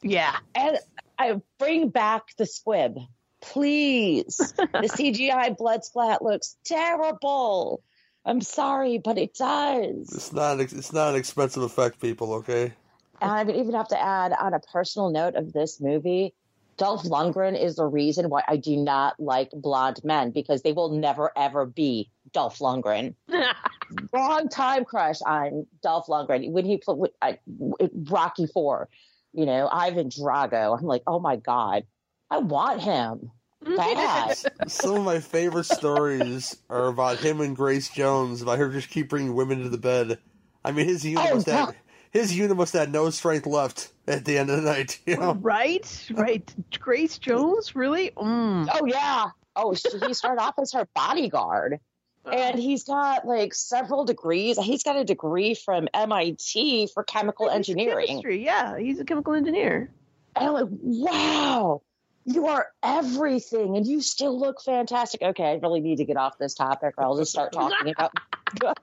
Yeah, 0.04 0.36
and 0.54 0.78
I 1.18 1.40
bring 1.58 1.88
back 1.88 2.22
the 2.36 2.46
squib, 2.46 2.98
please. 3.40 4.36
the 4.36 4.66
CGI 4.96 5.56
blood 5.56 5.84
splat 5.84 6.22
looks 6.22 6.56
terrible. 6.64 7.82
I'm 8.24 8.40
sorry, 8.40 8.98
but 8.98 9.18
it 9.18 9.34
does. 9.34 10.12
It's 10.14 10.32
not. 10.32 10.54
An, 10.54 10.60
it's 10.60 10.92
not 10.92 11.10
an 11.10 11.16
expensive 11.16 11.62
effect, 11.62 12.00
people. 12.00 12.34
Okay. 12.34 12.72
And 13.20 13.30
I 13.30 13.42
would 13.44 13.56
even 13.56 13.74
have 13.74 13.88
to 13.88 14.00
add 14.02 14.32
on 14.32 14.54
a 14.54 14.60
personal 14.60 15.10
note 15.10 15.34
of 15.36 15.52
this 15.52 15.80
movie, 15.80 16.34
Dolph 16.76 17.04
Lundgren 17.04 17.58
is 17.58 17.76
the 17.76 17.86
reason 17.86 18.28
why 18.28 18.42
I 18.48 18.56
do 18.56 18.76
not 18.76 19.18
like 19.20 19.50
blonde 19.52 20.00
men 20.04 20.30
because 20.30 20.62
they 20.62 20.72
will 20.72 20.90
never 20.90 21.30
ever 21.36 21.64
be 21.66 22.10
Dolph 22.32 22.58
Lundgren. 22.58 23.14
Long 24.12 24.48
time 24.48 24.84
crush 24.84 25.20
on 25.24 25.66
Dolph 25.82 26.06
Lundgren 26.08 26.50
when 26.50 26.64
he 26.64 26.78
played 26.78 26.98
with, 26.98 27.12
I- 27.22 27.38
with 27.46 27.90
Rocky 28.10 28.46
Four. 28.46 28.88
You 29.34 29.46
know, 29.46 29.68
Ivan 29.70 30.08
Drago. 30.08 30.78
I'm 30.78 30.86
like, 30.86 31.02
oh 31.06 31.20
my 31.20 31.36
god, 31.36 31.84
I 32.30 32.38
want 32.38 32.80
him 32.80 33.30
bad. 33.64 34.36
Some 34.68 34.96
of 34.96 35.04
my 35.04 35.20
favorite 35.20 35.64
stories 35.64 36.56
are 36.70 36.86
about 36.86 37.18
him 37.18 37.40
and 37.40 37.56
Grace 37.56 37.88
Jones. 37.88 38.42
About 38.42 38.58
her 38.58 38.70
just 38.70 38.90
keep 38.90 39.08
bringing 39.08 39.34
women 39.34 39.62
to 39.62 39.68
the 39.68 39.78
bed. 39.78 40.18
I 40.64 40.72
mean, 40.72 40.86
his 40.86 41.04
unit 41.04 41.26
Oh, 41.30 41.34
must 41.34 41.46
have 41.46 41.74
his 42.10 42.36
unit 42.36 42.56
must 42.56 42.72
have 42.74 42.90
no 42.90 43.10
strength 43.10 43.46
left 43.46 43.90
at 44.06 44.24
the 44.24 44.38
end 44.38 44.50
of 44.50 44.62
the 44.62 44.70
night. 44.70 45.00
You 45.06 45.16
know. 45.16 45.34
right, 45.34 46.08
right. 46.12 46.54
Grace 46.78 47.18
Jones, 47.18 47.74
really? 47.74 48.10
Mm. 48.10 48.68
Oh 48.72 48.86
yeah, 48.86 49.30
Oh, 49.56 49.74
she, 49.74 49.88
he 50.06 50.14
started 50.14 50.42
off 50.42 50.54
as 50.60 50.72
her 50.72 50.88
bodyguard. 50.94 51.78
Uh-huh. 52.26 52.36
And 52.36 52.58
he's 52.58 52.84
got 52.84 53.26
like 53.26 53.54
several 53.54 54.04
degrees. 54.04 54.58
He's 54.58 54.82
got 54.82 54.96
a 54.96 55.04
degree 55.04 55.54
from 55.54 55.88
MIT 55.92 56.88
for 56.94 57.04
chemical 57.04 57.50
engineering. 57.50 58.06
Chemistry, 58.06 58.44
yeah, 58.44 58.78
he's 58.78 58.98
a 58.98 59.04
chemical 59.04 59.34
engineer. 59.34 59.90
And 60.36 60.48
I'm 60.48 60.54
like, 60.54 60.68
wow, 60.70 61.82
you 62.24 62.46
are 62.46 62.68
everything, 62.82 63.76
and 63.76 63.86
you 63.86 64.00
still 64.00 64.38
look 64.38 64.62
fantastic. 64.62 65.22
Okay, 65.22 65.44
I 65.44 65.54
really 65.54 65.80
need 65.80 65.96
to 65.96 66.04
get 66.04 66.16
off 66.16 66.38
this 66.38 66.54
topic, 66.54 66.94
or 66.96 67.04
I'll 67.04 67.16
just 67.16 67.30
start 67.30 67.52
talking 67.52 67.92
about 67.92 68.16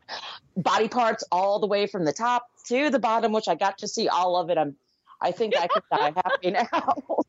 body 0.57 0.87
parts 0.87 1.23
all 1.31 1.59
the 1.59 1.67
way 1.67 1.87
from 1.87 2.05
the 2.05 2.13
top 2.13 2.47
to 2.67 2.89
the 2.89 2.99
bottom, 2.99 3.31
which 3.31 3.47
I 3.47 3.55
got 3.55 3.79
to 3.79 3.87
see 3.87 4.07
all 4.07 4.37
of 4.37 4.51
it. 4.51 4.57
I'm, 4.57 4.75
I 5.19 5.31
think 5.31 5.57
I 5.57 5.67
could 5.67 5.83
die 5.91 6.13
happy 6.15 6.51
now. 6.51 7.23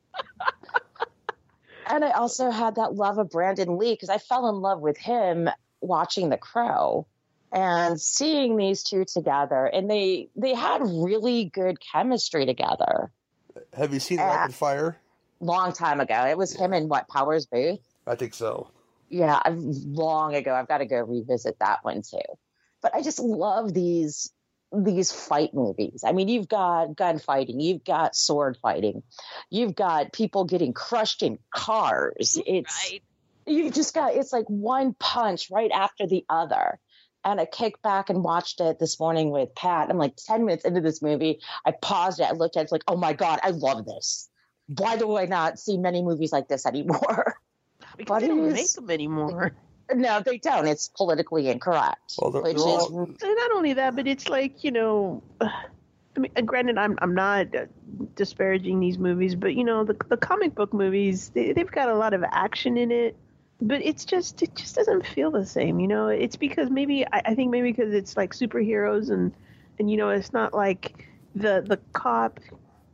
and 1.87 2.05
I 2.05 2.11
also 2.11 2.51
had 2.51 2.75
that 2.75 2.95
love 2.95 3.17
of 3.17 3.31
Brandon 3.31 3.79
Lee 3.79 3.95
because 3.95 4.11
I 4.11 4.19
fell 4.19 4.49
in 4.51 4.57
love 4.57 4.81
with 4.81 4.99
him 4.99 5.49
watching 5.83 6.31
The 6.31 6.39
Crow 6.39 7.07
and 7.53 8.01
seeing 8.01 8.57
these 8.57 8.83
two 8.83 9.05
together, 9.05 9.67
and 9.67 9.91
they 9.91 10.29
they 10.37 10.55
had 10.55 10.81
really 10.83 11.45
good 11.45 11.77
chemistry 11.81 12.47
together. 12.47 13.11
Have 13.75 13.93
you 13.93 14.01
seen 14.01 14.19
Uh, 14.19 14.25
Rapid 14.25 14.55
Fire? 14.55 14.97
Long 15.41 15.73
time 15.73 16.01
ago, 16.01 16.25
it 16.27 16.39
was 16.39 16.55
him 16.55 16.73
and 16.73 16.89
what 16.89 17.09
Powers 17.09 17.47
Boothe. 17.47 17.81
I 18.07 18.15
think 18.15 18.33
so. 18.33 18.69
Yeah, 19.11 19.39
I've, 19.45 19.59
long 19.59 20.35
ago. 20.35 20.55
I've 20.55 20.69
got 20.69 20.79
to 20.79 20.87
go 20.87 21.01
revisit 21.01 21.59
that 21.59 21.85
one 21.85 22.03
too. 22.03 22.19
But 22.81 22.95
I 22.95 23.03
just 23.03 23.19
love 23.19 23.75
these 23.75 24.33
these 24.73 25.13
fight 25.13 25.53
movies. 25.53 26.03
I 26.07 26.13
mean, 26.13 26.29
you've 26.29 26.49
got 26.49 26.97
gunfighting, 26.97 27.61
you've 27.61 27.85
got 27.85 28.17
sword 28.17 28.57
fighting, 28.63 29.03
you've 29.51 29.75
got 29.75 30.13
people 30.13 30.45
getting 30.45 30.73
crushed 30.73 31.23
in 31.23 31.39
cars. 31.55 32.39
It's 32.47 32.95
you've 33.47 33.75
just 33.75 33.95
got 33.95 34.15
it's 34.15 34.33
like 34.33 34.47
one 34.47 34.95
punch 34.99 35.51
right 35.51 35.71
after 35.73 36.07
the 36.07 36.25
other. 36.29 36.79
And 37.25 37.41
I 37.41 37.47
kicked 37.47 37.83
back 37.83 38.11
and 38.11 38.25
watched 38.25 38.61
it 38.61 38.81
this 38.81 38.99
morning 38.99 39.31
with 39.31 39.55
Pat. 39.55 39.91
I'm 39.91 39.97
like 39.99 40.17
10 40.17 40.45
minutes 40.45 40.65
into 40.65 40.81
this 40.81 41.01
movie. 41.03 41.39
I 41.65 41.71
paused 41.71 42.19
it. 42.19 42.25
I 42.25 42.33
looked 42.33 42.57
at 42.57 42.61
it. 42.61 42.63
It's 42.65 42.73
like, 42.73 42.83
oh 42.89 42.97
my 42.97 43.13
God, 43.13 43.39
I 43.45 43.51
love 43.51 43.85
this. 43.85 44.29
Why 44.77 44.97
do 44.97 45.17
I 45.17 45.27
not 45.27 45.59
see 45.59 45.77
many 45.79 46.03
movies 46.03 46.33
like 46.33 46.49
this 46.49 46.67
anymore? 46.67 47.37
Because 47.97 48.23
they 48.23 48.29
don't 48.29 48.53
make 48.53 48.73
them 48.73 48.91
anymore. 48.91 49.53
No, 49.93 50.21
they 50.21 50.39
don't. 50.39 50.67
It's 50.67 50.89
politically 50.89 51.49
incorrect. 51.49 52.15
Well, 52.19 52.31
they're- 52.31 52.43
which 52.43 52.57
they're 52.57 52.77
is 52.77 52.83
all- 52.85 53.07
not 53.23 53.51
only 53.53 53.75
that, 53.75 53.95
but 53.97 54.07
it's 54.07 54.29
like 54.29 54.65
you 54.65 54.71
know, 54.71 55.23
I 55.43 56.19
mean, 56.19 56.31
granted, 56.47 56.79
I'm 56.79 56.97
I'm 57.03 57.15
not 57.15 57.55
uh, 57.55 57.67
disparaging 58.15 58.81
these 58.81 58.97
movies, 58.99 59.35
but 59.35 59.55
you 59.55 59.65
know, 59.65 59.85
the 59.85 59.97
the 60.09 60.17
comic 60.17 60.55
book 60.55 60.73
movies 60.73 61.31
they, 61.31 61.53
they've 61.53 61.71
got 61.71 61.89
a 61.91 61.95
lot 61.95 62.15
of 62.15 62.25
action 62.31 62.79
in 62.79 62.91
it, 62.91 63.17
but 63.63 63.81
it's 63.83 64.05
just 64.05 64.43
it 64.43 64.55
just 64.57 64.75
doesn't 64.75 65.07
feel 65.07 65.31
the 65.31 65.47
same. 65.47 65.81
You 65.81 65.89
know, 65.89 66.09
it's 66.09 66.37
because 66.37 66.69
maybe 66.69 67.07
I, 67.07 67.23
I 67.27 67.35
think 67.35 67.51
maybe 67.51 67.73
because 67.73 67.95
it's 67.95 68.17
like 68.17 68.35
superheroes 68.35 69.11
and 69.11 69.33
and 69.79 69.91
you 69.91 69.97
know 69.97 70.11
it's 70.11 70.33
not 70.33 70.53
like 70.53 71.07
the 71.35 71.65
the 71.67 71.79
cop, 71.93 72.41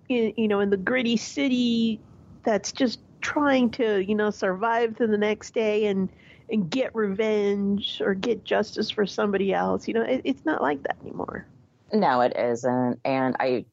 in, 0.08 0.34
you 0.36 0.46
know, 0.46 0.60
in 0.60 0.70
the 0.70 0.76
gritty 0.76 1.16
city 1.16 2.00
that's 2.44 2.72
just 2.72 3.00
trying 3.20 3.70
to 3.70 4.04
you 4.04 4.14
know 4.14 4.30
survive 4.30 4.96
to 4.98 5.06
the 5.06 5.18
next 5.18 5.54
day 5.54 5.86
and 5.86 6.10
and 6.50 6.70
get 6.70 6.94
revenge 6.94 8.00
or 8.04 8.14
get 8.14 8.44
justice 8.44 8.90
for 8.90 9.06
somebody 9.06 9.52
else. 9.52 9.88
You 9.88 9.94
know, 9.94 10.02
it, 10.02 10.20
it's 10.24 10.44
not 10.44 10.62
like 10.62 10.82
that 10.82 10.96
anymore. 11.02 11.46
no, 11.92 12.20
it 12.20 12.36
isn't, 12.36 13.00
and 13.04 13.36
I 13.40 13.64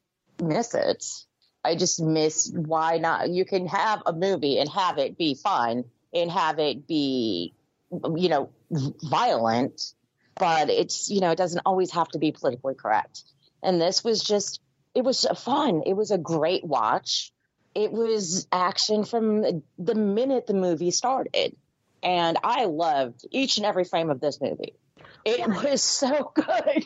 miss 0.42 0.74
it. 0.74 1.06
I 1.66 1.76
just 1.76 2.02
miss 2.02 2.52
why 2.56 3.00
not? 3.00 3.30
You 3.30 3.44
can 3.44 3.68
have 3.68 4.02
a 4.06 4.14
movie 4.14 4.60
and 4.60 4.70
have 4.70 4.98
it 4.98 5.18
be 5.18 5.36
fun 5.36 5.84
and 6.16 6.32
have 6.32 6.60
it 6.60 6.88
be, 6.88 7.54
you 7.92 8.30
know, 8.30 8.50
violent, 8.72 9.94
but 10.40 10.70
it's 10.70 11.10
you 11.10 11.22
know 11.22 11.32
it 11.32 11.38
doesn't 11.38 11.62
always 11.66 11.92
have 11.92 12.08
to 12.10 12.20
be 12.20 12.32
politically 12.32 12.74
correct. 12.74 13.24
And 13.62 13.80
this 13.80 14.04
was 14.04 14.24
just 14.24 14.62
it 14.96 15.04
was 15.04 15.26
fun. 15.38 15.84
It 15.86 15.94
was 15.94 16.12
a 16.12 16.18
great 16.18 16.64
watch. 16.64 17.32
It 17.76 17.92
was 17.92 18.48
action 18.52 19.04
from 19.04 19.62
the 19.78 19.96
minute 19.96 20.48
the 20.48 20.54
movie 20.54 20.92
started. 20.92 21.56
And 22.02 22.38
I 22.44 22.66
loved 22.66 23.26
each 23.32 23.58
and 23.58 23.66
every 23.66 23.84
frame 23.84 24.10
of 24.10 24.22
this 24.22 24.40
movie. 24.40 24.76
It 25.26 25.48
was 25.48 25.82
so 25.82 26.32
good. 26.36 26.86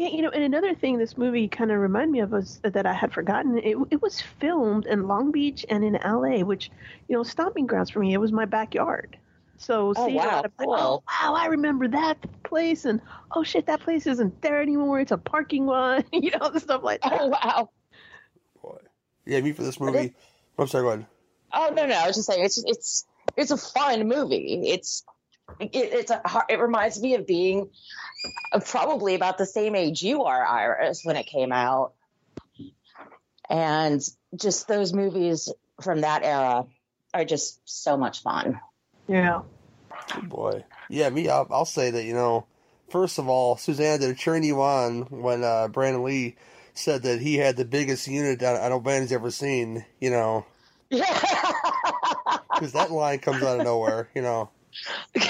Yeah, 0.00 0.08
you 0.08 0.22
know, 0.22 0.30
and 0.30 0.42
another 0.42 0.74
thing 0.74 0.96
this 0.96 1.18
movie 1.18 1.46
kind 1.46 1.70
of 1.70 1.78
reminded 1.78 2.10
me 2.10 2.20
of 2.20 2.30
was 2.30 2.58
that 2.62 2.86
I 2.86 2.94
had 2.94 3.12
forgotten. 3.12 3.58
It, 3.58 3.76
it 3.90 4.00
was 4.00 4.18
filmed 4.18 4.86
in 4.86 5.06
Long 5.06 5.30
Beach 5.30 5.66
and 5.68 5.84
in 5.84 5.92
LA, 6.02 6.38
which, 6.42 6.70
you 7.06 7.14
know, 7.14 7.22
stomping 7.22 7.66
grounds 7.66 7.90
for 7.90 7.98
me. 7.98 8.14
It 8.14 8.16
was 8.16 8.32
my 8.32 8.46
backyard. 8.46 9.18
So 9.58 9.92
Oh, 9.94 10.06
seeing 10.06 10.14
a 10.18 10.22
wow, 10.22 10.36
lot 10.36 10.44
of, 10.46 10.56
cool. 10.56 10.74
oh 10.74 11.02
wow, 11.06 11.34
I 11.34 11.48
remember 11.48 11.86
that 11.88 12.16
place, 12.44 12.86
and 12.86 13.02
oh 13.32 13.42
shit, 13.42 13.66
that 13.66 13.80
place 13.80 14.06
isn't 14.06 14.40
there 14.40 14.62
anymore. 14.62 15.00
It's 15.00 15.12
a 15.12 15.18
parking 15.18 15.66
lot, 15.66 16.06
you 16.14 16.30
know, 16.30 16.48
the 16.48 16.60
stuff 16.60 16.82
like 16.82 17.02
that. 17.02 17.20
Oh 17.20 17.26
wow. 17.28 17.68
Boy, 18.62 18.78
yeah, 19.26 19.42
me 19.42 19.52
for 19.52 19.64
this 19.64 19.78
movie. 19.78 20.14
I'm 20.58 20.66
sorry, 20.66 20.84
go 20.84 20.88
ahead. 20.92 21.06
Oh 21.52 21.74
no, 21.76 21.84
no, 21.84 21.94
I 21.94 22.06
was 22.06 22.16
just 22.16 22.26
saying 22.26 22.42
it's 22.42 22.56
it's 22.64 23.04
it's 23.36 23.50
a 23.50 23.58
fun 23.58 24.08
movie. 24.08 24.62
It's 24.70 25.04
it, 25.58 25.70
it's 25.74 26.10
a 26.10 26.22
it 26.48 26.60
reminds 26.60 27.00
me 27.00 27.14
of 27.14 27.26
being 27.26 27.70
uh, 28.52 28.60
probably 28.60 29.14
about 29.14 29.38
the 29.38 29.46
same 29.46 29.74
age 29.74 30.02
you 30.02 30.24
are, 30.24 30.44
Iris, 30.44 31.02
when 31.04 31.16
it 31.16 31.26
came 31.26 31.52
out, 31.52 31.92
and 33.48 34.00
just 34.34 34.68
those 34.68 34.92
movies 34.92 35.52
from 35.82 36.02
that 36.02 36.22
era 36.22 36.66
are 37.12 37.24
just 37.24 37.60
so 37.64 37.96
much 37.96 38.22
fun. 38.22 38.60
Yeah. 39.08 39.42
Oh 40.14 40.22
boy. 40.22 40.64
Yeah, 40.88 41.08
me. 41.10 41.28
I'll, 41.28 41.46
I'll 41.50 41.64
say 41.64 41.90
that 41.90 42.04
you 42.04 42.14
know. 42.14 42.46
First 42.90 43.18
of 43.18 43.28
all, 43.28 43.56
Susanna 43.56 43.98
did 43.98 44.18
turn 44.18 44.42
you 44.42 44.60
on 44.62 45.02
when 45.10 45.44
uh, 45.44 45.68
Brandon 45.68 46.02
Lee 46.02 46.34
said 46.74 47.02
that 47.04 47.20
he 47.20 47.36
had 47.36 47.56
the 47.56 47.64
biggest 47.64 48.08
unit 48.08 48.40
that 48.40 48.60
I 48.60 48.68
know 48.68 48.80
Brandon's 48.80 49.12
ever 49.12 49.30
seen. 49.30 49.84
You 50.00 50.10
know, 50.10 50.46
Yeah. 50.90 51.04
because 52.52 52.72
that 52.72 52.90
line 52.90 53.20
comes 53.20 53.42
out 53.42 53.60
of 53.60 53.64
nowhere. 53.64 54.08
You 54.14 54.22
know. 54.22 54.50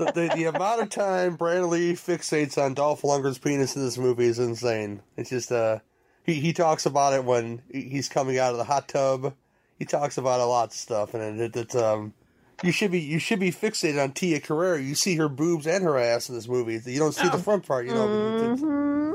The, 0.00 0.12
the, 0.12 0.32
the 0.34 0.44
amount 0.44 0.80
of 0.82 0.88
time 0.90 1.36
Brandon 1.36 1.68
Lee 1.70 1.92
fixates 1.92 2.56
on 2.56 2.74
Dolph 2.74 3.02
Lundgren's 3.02 3.38
penis 3.38 3.76
in 3.76 3.84
this 3.84 3.98
movie 3.98 4.24
is 4.26 4.38
insane. 4.38 5.02
It's 5.16 5.30
just 5.30 5.52
uh, 5.52 5.80
he 6.24 6.34
he 6.34 6.52
talks 6.52 6.86
about 6.86 7.12
it 7.12 7.24
when 7.24 7.60
he's 7.70 8.08
coming 8.08 8.38
out 8.38 8.52
of 8.52 8.58
the 8.58 8.64
hot 8.64 8.88
tub. 8.88 9.34
He 9.78 9.84
talks 9.84 10.16
about 10.18 10.40
a 10.40 10.46
lot 10.46 10.68
of 10.68 10.72
stuff, 10.72 11.12
and 11.14 11.40
it, 11.40 11.54
it's 11.54 11.74
um, 11.74 12.14
you 12.62 12.72
should 12.72 12.90
be 12.90 13.00
you 13.00 13.18
should 13.18 13.40
be 13.40 13.52
fixated 13.52 14.02
on 14.02 14.12
Tia 14.12 14.40
Carrere. 14.40 14.78
You 14.78 14.94
see 14.94 15.16
her 15.16 15.28
boobs 15.28 15.66
and 15.66 15.84
her 15.84 15.98
ass 15.98 16.28
in 16.28 16.34
this 16.34 16.48
movie. 16.48 16.80
You 16.90 16.98
don't 16.98 17.14
see 17.14 17.28
the 17.28 17.38
front 17.38 17.66
part, 17.66 17.86
you 17.86 17.92
know. 17.94 18.42
it's- 18.52 18.60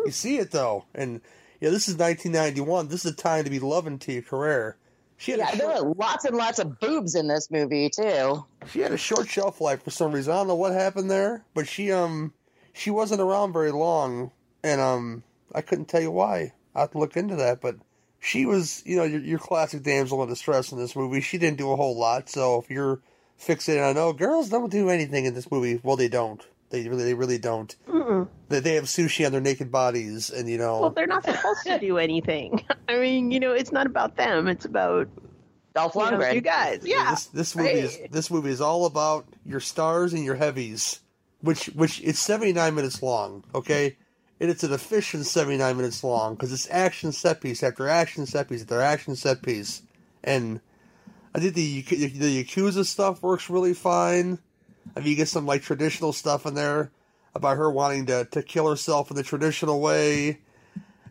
You 0.05 0.11
see 0.11 0.37
it 0.37 0.51
though, 0.51 0.85
and 0.93 1.19
yeah, 1.61 1.71
this 1.71 1.87
is 1.87 1.95
1991. 1.97 2.89
This 2.89 3.05
is 3.05 3.15
the 3.15 3.21
time 3.21 3.43
to 3.43 3.49
be 3.49 3.59
loving 3.59 3.97
Tia 3.97 4.21
Carrere. 4.21 4.77
She 5.17 5.31
had 5.31 5.39
Yeah, 5.39 5.55
there 5.55 5.67
were 5.83 5.93
lots 5.93 6.25
and 6.25 6.35
lots 6.35 6.59
of 6.59 6.79
boobs 6.79 7.15
in 7.15 7.27
this 7.27 7.49
movie 7.49 7.89
too. 7.89 8.45
she 8.67 8.79
had 8.81 8.91
a 8.91 8.97
short 8.97 9.29
shelf 9.29 9.61
life 9.61 9.83
for 9.83 9.91
some 9.91 10.11
reason. 10.11 10.33
I 10.33 10.37
don't 10.37 10.47
know 10.47 10.55
what 10.55 10.73
happened 10.73 11.09
there, 11.09 11.43
but 11.53 11.67
she 11.67 11.91
um 11.91 12.33
she 12.73 12.89
wasn't 12.91 13.21
around 13.21 13.53
very 13.53 13.71
long, 13.71 14.31
and 14.63 14.81
um 14.81 15.23
I 15.53 15.61
couldn't 15.61 15.85
tell 15.85 16.01
you 16.01 16.11
why. 16.11 16.53
I 16.75 16.81
have 16.81 16.91
to 16.91 16.97
look 16.97 17.15
into 17.15 17.37
that, 17.37 17.61
but 17.61 17.77
she 18.19 18.45
was 18.45 18.83
you 18.85 18.97
know 18.97 19.03
your, 19.03 19.21
your 19.21 19.39
classic 19.39 19.83
damsel 19.83 20.21
in 20.23 20.29
distress 20.29 20.71
in 20.71 20.77
this 20.77 20.95
movie. 20.95 21.21
She 21.21 21.37
didn't 21.37 21.57
do 21.57 21.71
a 21.71 21.75
whole 21.75 21.97
lot, 21.97 22.29
so 22.29 22.59
if 22.59 22.69
you're 22.69 22.99
fixated 23.39 23.89
on 23.89 23.97
oh 23.97 24.13
girls 24.13 24.49
don't 24.49 24.71
do 24.71 24.89
anything 24.89 25.25
in 25.25 25.33
this 25.33 25.49
movie, 25.51 25.79
well 25.83 25.95
they 25.95 26.09
don't. 26.09 26.45
They 26.83 26.89
really 26.89 27.03
they 27.05 27.13
really 27.13 27.37
don't. 27.37 27.73
Mm-mm. 27.87 28.27
They 28.49 28.59
they 28.59 28.75
have 28.75 28.85
sushi 28.85 29.25
on 29.25 29.31
their 29.31 29.41
naked 29.41 29.71
bodies, 29.71 30.29
and 30.29 30.49
you 30.49 30.57
know 30.57 30.81
Well, 30.81 30.89
they're 30.89 31.07
not 31.07 31.23
supposed 31.23 31.63
to 31.65 31.79
do 31.79 31.97
anything. 31.97 32.65
I 32.89 32.97
mean, 32.97 33.31
you 33.31 33.39
know, 33.39 33.51
it's 33.53 33.71
not 33.71 33.85
about 33.85 34.17
them. 34.17 34.47
It's 34.47 34.65
about 34.65 35.07
Dolph 35.73 35.95
you, 35.95 36.01
know, 36.01 36.11
Lundgren. 36.11 36.35
you 36.35 36.41
guys. 36.41 36.81
Yeah. 36.83 37.11
This, 37.11 37.25
this 37.27 37.55
movie 37.55 37.69
is 37.69 37.99
this 38.11 38.29
movie 38.29 38.49
is 38.49 38.61
all 38.61 38.85
about 38.85 39.25
your 39.45 39.59
stars 39.59 40.13
and 40.13 40.23
your 40.23 40.35
heavies, 40.35 40.99
which 41.41 41.67
which 41.67 42.01
it's 42.03 42.19
seventy 42.19 42.53
nine 42.53 42.75
minutes 42.75 43.01
long. 43.01 43.43
Okay, 43.55 43.95
and 44.39 44.49
it's 44.49 44.63
an 44.63 44.73
efficient 44.73 45.25
seventy 45.25 45.57
nine 45.57 45.77
minutes 45.77 46.03
long 46.03 46.35
because 46.35 46.51
it's 46.51 46.69
action 46.69 47.11
set 47.13 47.39
piece 47.41 47.63
after 47.63 47.87
action 47.87 48.25
set 48.25 48.49
piece 48.49 48.63
after 48.63 48.81
action 48.81 49.15
set 49.15 49.41
piece, 49.41 49.81
and 50.23 50.59
I 51.33 51.39
think 51.39 51.53
the 51.53 51.81
the 51.81 52.43
Yakuza 52.43 52.85
stuff 52.85 53.21
works 53.23 53.49
really 53.49 53.73
fine. 53.73 54.39
I 54.95 54.99
mean, 54.99 55.09
you 55.09 55.15
get 55.15 55.27
some 55.27 55.45
like 55.45 55.61
traditional 55.61 56.13
stuff 56.13 56.45
in 56.45 56.53
there 56.53 56.91
about 57.33 57.57
her 57.57 57.69
wanting 57.69 58.05
to 58.07 58.25
to 58.31 58.41
kill 58.43 58.69
herself 58.69 59.09
in 59.11 59.15
the 59.17 59.23
traditional 59.23 59.81
way. 59.81 60.39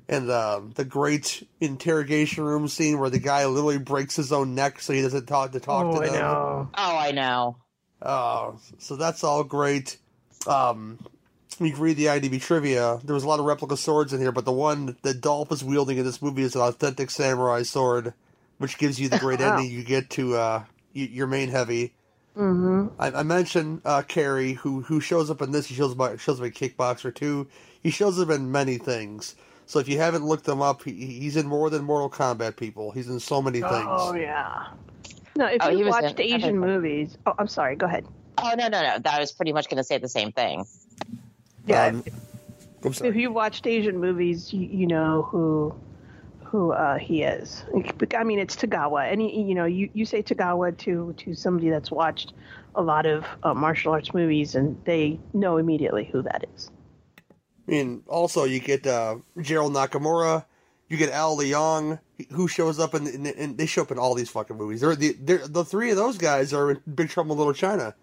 And 0.07 0.31
um, 0.31 0.73
the 0.75 0.85
great 0.85 1.47
interrogation 1.61 2.45
room 2.45 2.69
scene 2.69 2.99
where 2.99 3.09
the 3.09 3.19
guy 3.19 3.47
literally 3.47 3.79
breaks 3.79 4.17
his 4.17 4.33
own 4.33 4.55
neck 4.55 4.81
so 4.81 4.93
he 4.93 5.01
doesn't 5.01 5.27
talk 5.27 5.53
to 5.53 5.61
talk 5.61 5.87
Oh, 5.87 5.93
to 5.93 6.01
I 6.01 6.05
them. 6.05 6.15
know. 6.15 6.69
Oh, 6.77 6.97
I 6.99 7.11
know. 7.13 7.57
Oh, 8.03 8.59
so 8.79 8.97
that's 8.97 9.25
all 9.25 9.45
great. 9.45 9.97
Um, 10.47 10.99
you 11.59 11.73
can 11.73 11.81
read 11.81 11.97
the 11.97 12.07
IDB 12.07 12.41
trivia. 12.43 13.01
There 13.03 13.15
was 13.15 13.25
a 13.25 13.29
lot 13.29 13.41
of 13.41 13.47
replica 13.47 13.77
swords 13.79 14.13
in 14.13 14.21
here, 14.21 14.33
but 14.33 14.45
the 14.45 14.53
one 14.53 14.97
that 15.03 15.23
Dolph 15.23 15.53
is 15.53 15.65
wielding 15.65 15.97
in 15.97 16.05
this 16.05 16.21
movie 16.21 16.43
is 16.43 16.55
an 16.55 16.61
authentic 16.61 17.11
samurai 17.11 17.63
sword, 17.63 18.13
which 18.59 18.77
gives 18.77 19.01
you 19.01 19.09
the 19.09 19.17
great 19.19 19.41
Wow. 19.41 19.57
ending 19.59 19.71
you 19.71 19.85
get 19.85 20.11
to 20.11 20.35
uh, 20.35 20.65
your 20.93 21.27
main 21.27 21.49
heavy. 21.49 21.95
Mm-hmm. 22.37 23.01
I, 23.01 23.11
I 23.13 23.23
mentioned 23.23 23.83
uh, 23.85 24.03
Cary, 24.03 24.55
who 24.55 24.81
who 24.83 25.01
shows 25.01 25.31
up 25.31 25.41
in 25.43 25.53
this. 25.53 25.67
He 25.67 25.75
shows 25.75 25.99
up 25.99 26.19
shows 26.19 26.41
up 26.41 26.47
in 26.47 26.53
Kickboxer 26.53 27.15
too. 27.15 27.47
He 27.83 27.91
shows 27.91 28.19
up 28.19 28.31
in 28.31 28.51
many 28.51 28.79
things. 28.79 29.37
So 29.67 29.79
if 29.79 29.89
you 29.89 29.99
haven't 29.99 30.25
looked 30.25 30.47
him 30.47 30.61
up, 30.61 30.83
he, 30.83 30.93
he's 30.93 31.37
in 31.37 31.47
more 31.47 31.71
than 31.71 31.85
Mortal 31.85 32.11
Kombat. 32.11 32.57
People, 32.57 32.91
he's 32.91 33.09
in 33.09 33.21
so 33.21 33.41
many 33.41 33.61
things. 33.61 33.87
Oh 33.87 34.15
yeah. 34.15 34.69
No, 35.37 35.47
if 35.47 35.59
Oh, 35.63 35.69
you 35.71 35.85
was 35.85 35.97
in 35.97 36.03
watched 36.03 36.21
Asian 36.21 36.59
movies, 36.59 37.17
oh, 37.27 37.35
I'm 37.39 37.49
sorry. 37.49 37.77
Go 37.77 37.87
ahead. 37.87 38.07
Oh 38.39 38.53
no 38.59 38.69
no 38.69 38.81
no! 38.83 38.99
I 39.11 39.21
was 39.21 39.33
pretty 39.33 39.53
much 39.53 39.69
going 39.69 39.79
to 39.79 39.85
say 39.85 39.99
the 39.99 40.09
same 40.09 40.33
thing. 40.33 40.65
Yeah. 41.67 41.87
Um, 41.87 42.05
I'm 42.85 42.93
sorry. 42.93 43.11
if 43.11 43.17
you 43.17 43.33
watched 43.33 43.67
Asian 43.67 43.99
movies, 44.01 44.53
you, 44.53 44.67
you 44.67 44.87
know 44.87 45.23
who 45.23 45.75
who 46.45 46.73
uh, 46.73 46.99
he 46.99 47.23
is. 47.23 47.65
I 48.17 48.25
mean, 48.25 48.39
it's 48.39 48.57
Tagawa, 48.57 49.11
and 49.13 49.21
he, 49.21 49.43
you 49.43 49.55
know, 49.55 49.65
you, 49.65 49.91
you 49.93 50.05
say 50.05 50.23
Tagawa 50.23 50.77
to 50.79 51.15
to 51.19 51.35
somebody 51.35 51.71
that's 51.71 51.91
watched 51.91 52.33
a 52.75 52.83
lot 52.83 53.07
of 53.07 53.25
uh, 53.43 53.55
martial 53.55 53.93
arts 53.93 54.15
movies, 54.15 54.55
and 54.55 54.81
they 54.85 55.19
know 55.33 55.57
immediately 55.57 56.09
who 56.11 56.23
that 56.23 56.45
is. 56.55 56.71
I 57.67 57.71
mean, 57.71 58.03
also 58.07 58.45
you 58.45 58.61
get 58.61 58.87
uh, 58.87 59.17
Gerald 59.41 59.73
Nakamura, 59.73 60.45
you 60.89 60.97
get 60.97 61.11
Al 61.11 61.37
Leong, 61.37 61.99
who 62.31 62.47
shows 62.47 62.79
up 62.79 62.95
in, 62.95 63.07
in, 63.07 63.27
in 63.27 63.57
they 63.57 63.67
show 63.67 63.83
up 63.83 63.91
in 63.91 63.99
all 63.99 64.15
these 64.15 64.31
fucking 64.31 64.57
movies. 64.57 64.81
They're 64.81 64.95
the 64.95 65.17
they're, 65.21 65.47
the 65.47 65.65
three 65.65 65.91
of 65.91 65.97
those 65.97 66.19
guys 66.19 66.53
are 66.53 66.71
in 66.71 66.81
Big 66.95 67.09
Trouble 67.09 67.33
in 67.33 67.39
Little 67.39 67.55
China. 67.55 67.95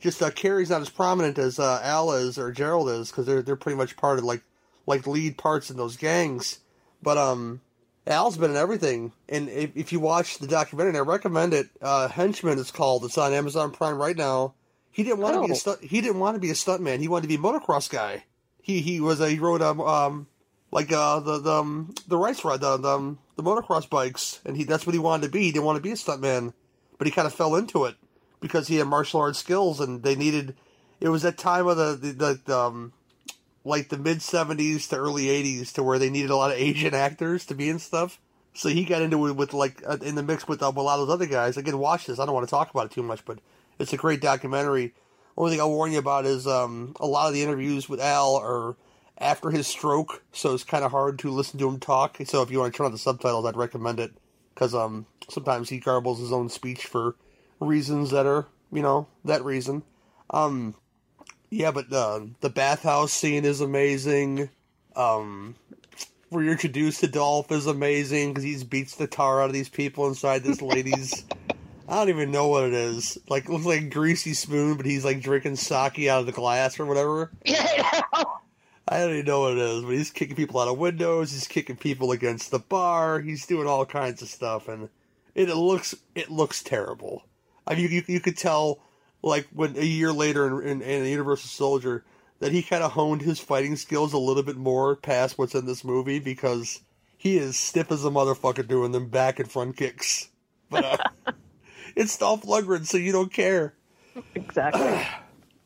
Just 0.00 0.22
uh, 0.22 0.30
Cary's 0.30 0.70
not 0.70 0.80
as 0.80 0.88
prominent 0.88 1.38
as 1.38 1.58
uh, 1.58 1.80
Al 1.82 2.12
is 2.12 2.38
or 2.38 2.52
Gerald 2.52 2.88
is 2.88 3.10
because 3.10 3.26
they're 3.26 3.42
they're 3.42 3.56
pretty 3.56 3.76
much 3.76 3.96
part 3.96 4.18
of 4.18 4.24
like 4.24 4.42
like 4.86 5.06
lead 5.06 5.36
parts 5.36 5.70
in 5.70 5.76
those 5.76 5.96
gangs. 5.96 6.60
But 7.02 7.18
um, 7.18 7.60
Al's 8.08 8.38
been 8.38 8.50
in 8.50 8.56
everything, 8.56 9.12
and 9.28 9.48
if, 9.50 9.76
if 9.76 9.92
you 9.92 10.00
watch 10.00 10.38
the 10.38 10.46
documentary, 10.46 10.90
and 10.90 10.98
I 10.98 11.00
recommend 11.02 11.52
it. 11.54 11.68
Uh, 11.82 12.08
Henchman 12.08 12.58
is 12.58 12.70
called. 12.70 13.04
It's 13.04 13.18
on 13.18 13.32
Amazon 13.34 13.70
Prime 13.70 13.98
right 13.98 14.16
now. 14.16 14.54
He 14.90 15.02
didn't 15.04 15.18
want 15.18 15.34
to 15.36 15.42
be 15.42 15.50
a 15.50 15.54
Oh. 15.54 15.58
stunt. 15.58 15.84
He 15.84 16.00
didn't 16.00 16.18
want 16.18 16.34
to 16.34 16.40
be 16.40 16.50
a 16.50 16.54
stuntman. 16.54 17.00
He 17.00 17.06
wanted 17.08 17.22
to 17.22 17.28
be 17.28 17.34
a 17.34 17.38
motocross 17.38 17.88
guy. 17.90 18.24
He 18.62 18.80
he 18.80 18.98
was 19.00 19.20
a 19.20 19.28
he 19.28 19.38
rode 19.38 19.62
um 19.62 19.80
um 19.80 20.26
like 20.72 20.90
uh 20.90 21.20
the 21.20 21.38
the 21.38 21.52
um, 21.52 21.94
the 22.08 22.16
race 22.16 22.44
ride 22.44 22.60
the 22.62 22.76
the, 22.78 22.88
um, 22.88 23.18
the 23.36 23.42
motocross 23.42 23.88
bikes, 23.88 24.40
and 24.44 24.56
he 24.56 24.64
that's 24.64 24.86
what 24.86 24.94
he 24.94 24.98
wanted 24.98 25.26
to 25.26 25.32
be. 25.32 25.42
He 25.42 25.52
didn't 25.52 25.66
want 25.66 25.76
to 25.76 25.82
be 25.82 25.92
a 25.92 25.94
stuntman, 25.94 26.54
but 26.96 27.06
he 27.06 27.10
kind 27.12 27.26
of 27.26 27.34
fell 27.34 27.54
into 27.56 27.84
it 27.84 27.96
because 28.40 28.68
he 28.68 28.76
had 28.76 28.86
martial 28.88 29.20
arts 29.20 29.38
skills, 29.38 29.80
and 29.80 30.02
they 30.02 30.16
needed. 30.16 30.56
It 31.00 31.10
was 31.10 31.22
that 31.22 31.36
time 31.38 31.66
of 31.68 31.76
the 31.76 31.94
the, 31.94 32.12
the, 32.12 32.40
the 32.46 32.58
um 32.58 32.92
like 33.68 33.88
the 33.88 33.98
mid 33.98 34.18
'70s 34.18 34.88
to 34.88 34.96
early 34.96 35.26
'80s 35.26 35.72
to 35.74 35.82
where 35.82 35.98
they 35.98 36.10
needed 36.10 36.30
a 36.30 36.36
lot 36.36 36.50
of 36.50 36.58
Asian 36.58 36.94
actors 36.94 37.46
to 37.46 37.54
be 37.54 37.68
in 37.68 37.78
stuff. 37.78 38.18
So 38.54 38.68
he 38.68 38.84
got 38.84 39.02
into 39.02 39.26
it 39.26 39.36
with 39.36 39.52
like 39.52 39.82
uh, 39.86 39.98
in 40.02 40.14
the 40.14 40.22
mix 40.22 40.48
with 40.48 40.62
uh, 40.62 40.72
a 40.74 40.80
lot 40.80 40.98
of 40.98 41.06
those 41.06 41.14
other 41.14 41.26
guys. 41.26 41.56
Again, 41.56 41.78
watch 41.78 42.06
this. 42.06 42.18
I 42.18 42.26
don't 42.26 42.34
want 42.34 42.46
to 42.46 42.50
talk 42.50 42.70
about 42.70 42.86
it 42.86 42.92
too 42.92 43.02
much, 43.02 43.24
but 43.24 43.38
it's 43.78 43.92
a 43.92 43.96
great 43.96 44.20
documentary. 44.20 44.94
Only 45.36 45.52
thing 45.52 45.60
I'll 45.60 45.70
warn 45.70 45.92
you 45.92 45.98
about 45.98 46.26
is 46.26 46.46
um, 46.46 46.96
a 46.98 47.06
lot 47.06 47.28
of 47.28 47.34
the 47.34 47.42
interviews 47.42 47.88
with 47.88 48.00
Al 48.00 48.36
are 48.36 48.74
after 49.18 49.50
his 49.50 49.66
stroke, 49.66 50.22
so 50.32 50.54
it's 50.54 50.64
kind 50.64 50.84
of 50.84 50.90
hard 50.90 51.18
to 51.20 51.30
listen 51.30 51.58
to 51.60 51.68
him 51.68 51.78
talk. 51.78 52.18
So 52.24 52.42
if 52.42 52.50
you 52.50 52.58
want 52.58 52.72
to 52.72 52.76
turn 52.76 52.86
on 52.86 52.92
the 52.92 52.98
subtitles, 52.98 53.44
I'd 53.44 53.56
recommend 53.56 54.00
it 54.00 54.12
because 54.54 54.74
um, 54.74 55.06
sometimes 55.28 55.68
he 55.68 55.80
garbles 55.80 56.18
his 56.18 56.32
own 56.32 56.48
speech 56.48 56.86
for 56.86 57.14
reasons 57.60 58.10
that 58.10 58.26
are 58.26 58.46
you 58.72 58.82
know 58.82 59.06
that 59.24 59.44
reason. 59.44 59.82
Um, 60.30 60.74
yeah, 61.50 61.70
but 61.70 61.92
uh, 61.92 62.20
the 62.40 62.50
bathhouse 62.50 63.12
scene 63.12 63.44
is 63.44 63.60
amazing. 63.60 64.50
Um, 64.96 65.54
where 66.28 66.42
you're 66.42 66.52
introduced 66.52 67.00
to 67.00 67.06
Dolph 67.06 67.50
is 67.52 67.66
amazing 67.66 68.34
because 68.34 68.44
he 68.44 68.62
beats 68.64 68.96
the 68.96 69.06
tar 69.06 69.40
out 69.40 69.46
of 69.46 69.52
these 69.52 69.68
people 69.68 70.06
inside 70.08 70.42
this 70.42 70.60
lady's. 70.60 71.24
I 71.88 71.94
don't 71.94 72.10
even 72.10 72.30
know 72.30 72.48
what 72.48 72.64
it 72.64 72.74
is. 72.74 73.16
Like 73.28 73.44
it 73.44 73.50
looks 73.50 73.64
like 73.64 73.80
a 73.80 73.88
greasy 73.88 74.34
spoon, 74.34 74.76
but 74.76 74.84
he's 74.84 75.06
like 75.06 75.22
drinking 75.22 75.56
sake 75.56 76.06
out 76.06 76.20
of 76.20 76.26
the 76.26 76.32
glass 76.32 76.78
or 76.78 76.84
whatever. 76.84 77.30
I 78.90 79.00
don't 79.00 79.12
even 79.12 79.24
know 79.24 79.40
what 79.40 79.52
it 79.52 79.58
is, 79.58 79.84
but 79.84 79.90
he's 79.90 80.10
kicking 80.10 80.36
people 80.36 80.60
out 80.60 80.68
of 80.68 80.78
windows. 80.78 81.32
He's 81.32 81.46
kicking 81.46 81.76
people 81.76 82.12
against 82.12 82.50
the 82.50 82.58
bar. 82.58 83.20
He's 83.20 83.46
doing 83.46 83.66
all 83.66 83.86
kinds 83.86 84.20
of 84.20 84.28
stuff, 84.28 84.68
and 84.68 84.90
it, 85.34 85.48
it 85.48 85.56
looks 85.56 85.94
it 86.14 86.30
looks 86.30 86.62
terrible. 86.62 87.24
I 87.66 87.74
mean, 87.74 87.90
you, 87.90 88.02
you 88.06 88.20
could 88.20 88.36
tell, 88.36 88.80
like 89.28 89.46
when 89.52 89.76
a 89.76 89.84
year 89.84 90.12
later 90.12 90.62
in, 90.62 90.80
in, 90.80 90.82
in 90.82 91.06
Universal 91.06 91.48
Soldier, 91.48 92.04
that 92.40 92.52
he 92.52 92.62
kind 92.62 92.82
of 92.82 92.92
honed 92.92 93.22
his 93.22 93.38
fighting 93.38 93.76
skills 93.76 94.12
a 94.12 94.18
little 94.18 94.42
bit 94.42 94.56
more 94.56 94.96
past 94.96 95.38
what's 95.38 95.54
in 95.54 95.66
this 95.66 95.84
movie 95.84 96.18
because 96.18 96.80
he 97.16 97.36
is 97.36 97.56
stiff 97.56 97.90
as 97.90 98.04
a 98.04 98.10
motherfucker 98.10 98.66
doing 98.66 98.92
them 98.92 99.08
back 99.08 99.38
and 99.38 99.50
front 99.50 99.76
kicks. 99.76 100.28
But 100.70 100.84
uh, 100.84 101.32
it's 101.96 102.16
Dolph 102.16 102.42
Lundgren, 102.42 102.86
so 102.86 102.96
you 102.96 103.12
don't 103.12 103.32
care. 103.32 103.74
Exactly. 104.34 105.04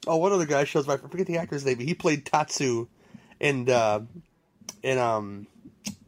Oh, 0.04 0.16
one 0.16 0.32
other 0.32 0.46
guy 0.46 0.64
shows 0.64 0.88
up. 0.88 1.04
I 1.04 1.08
forget 1.08 1.28
the 1.28 1.36
actor's 1.38 1.64
name. 1.64 1.76
but 1.76 1.86
He 1.86 1.94
played 1.94 2.26
Tatsu 2.26 2.88
in 3.38 3.70
uh, 3.70 4.00
in 4.82 4.98
um 4.98 5.46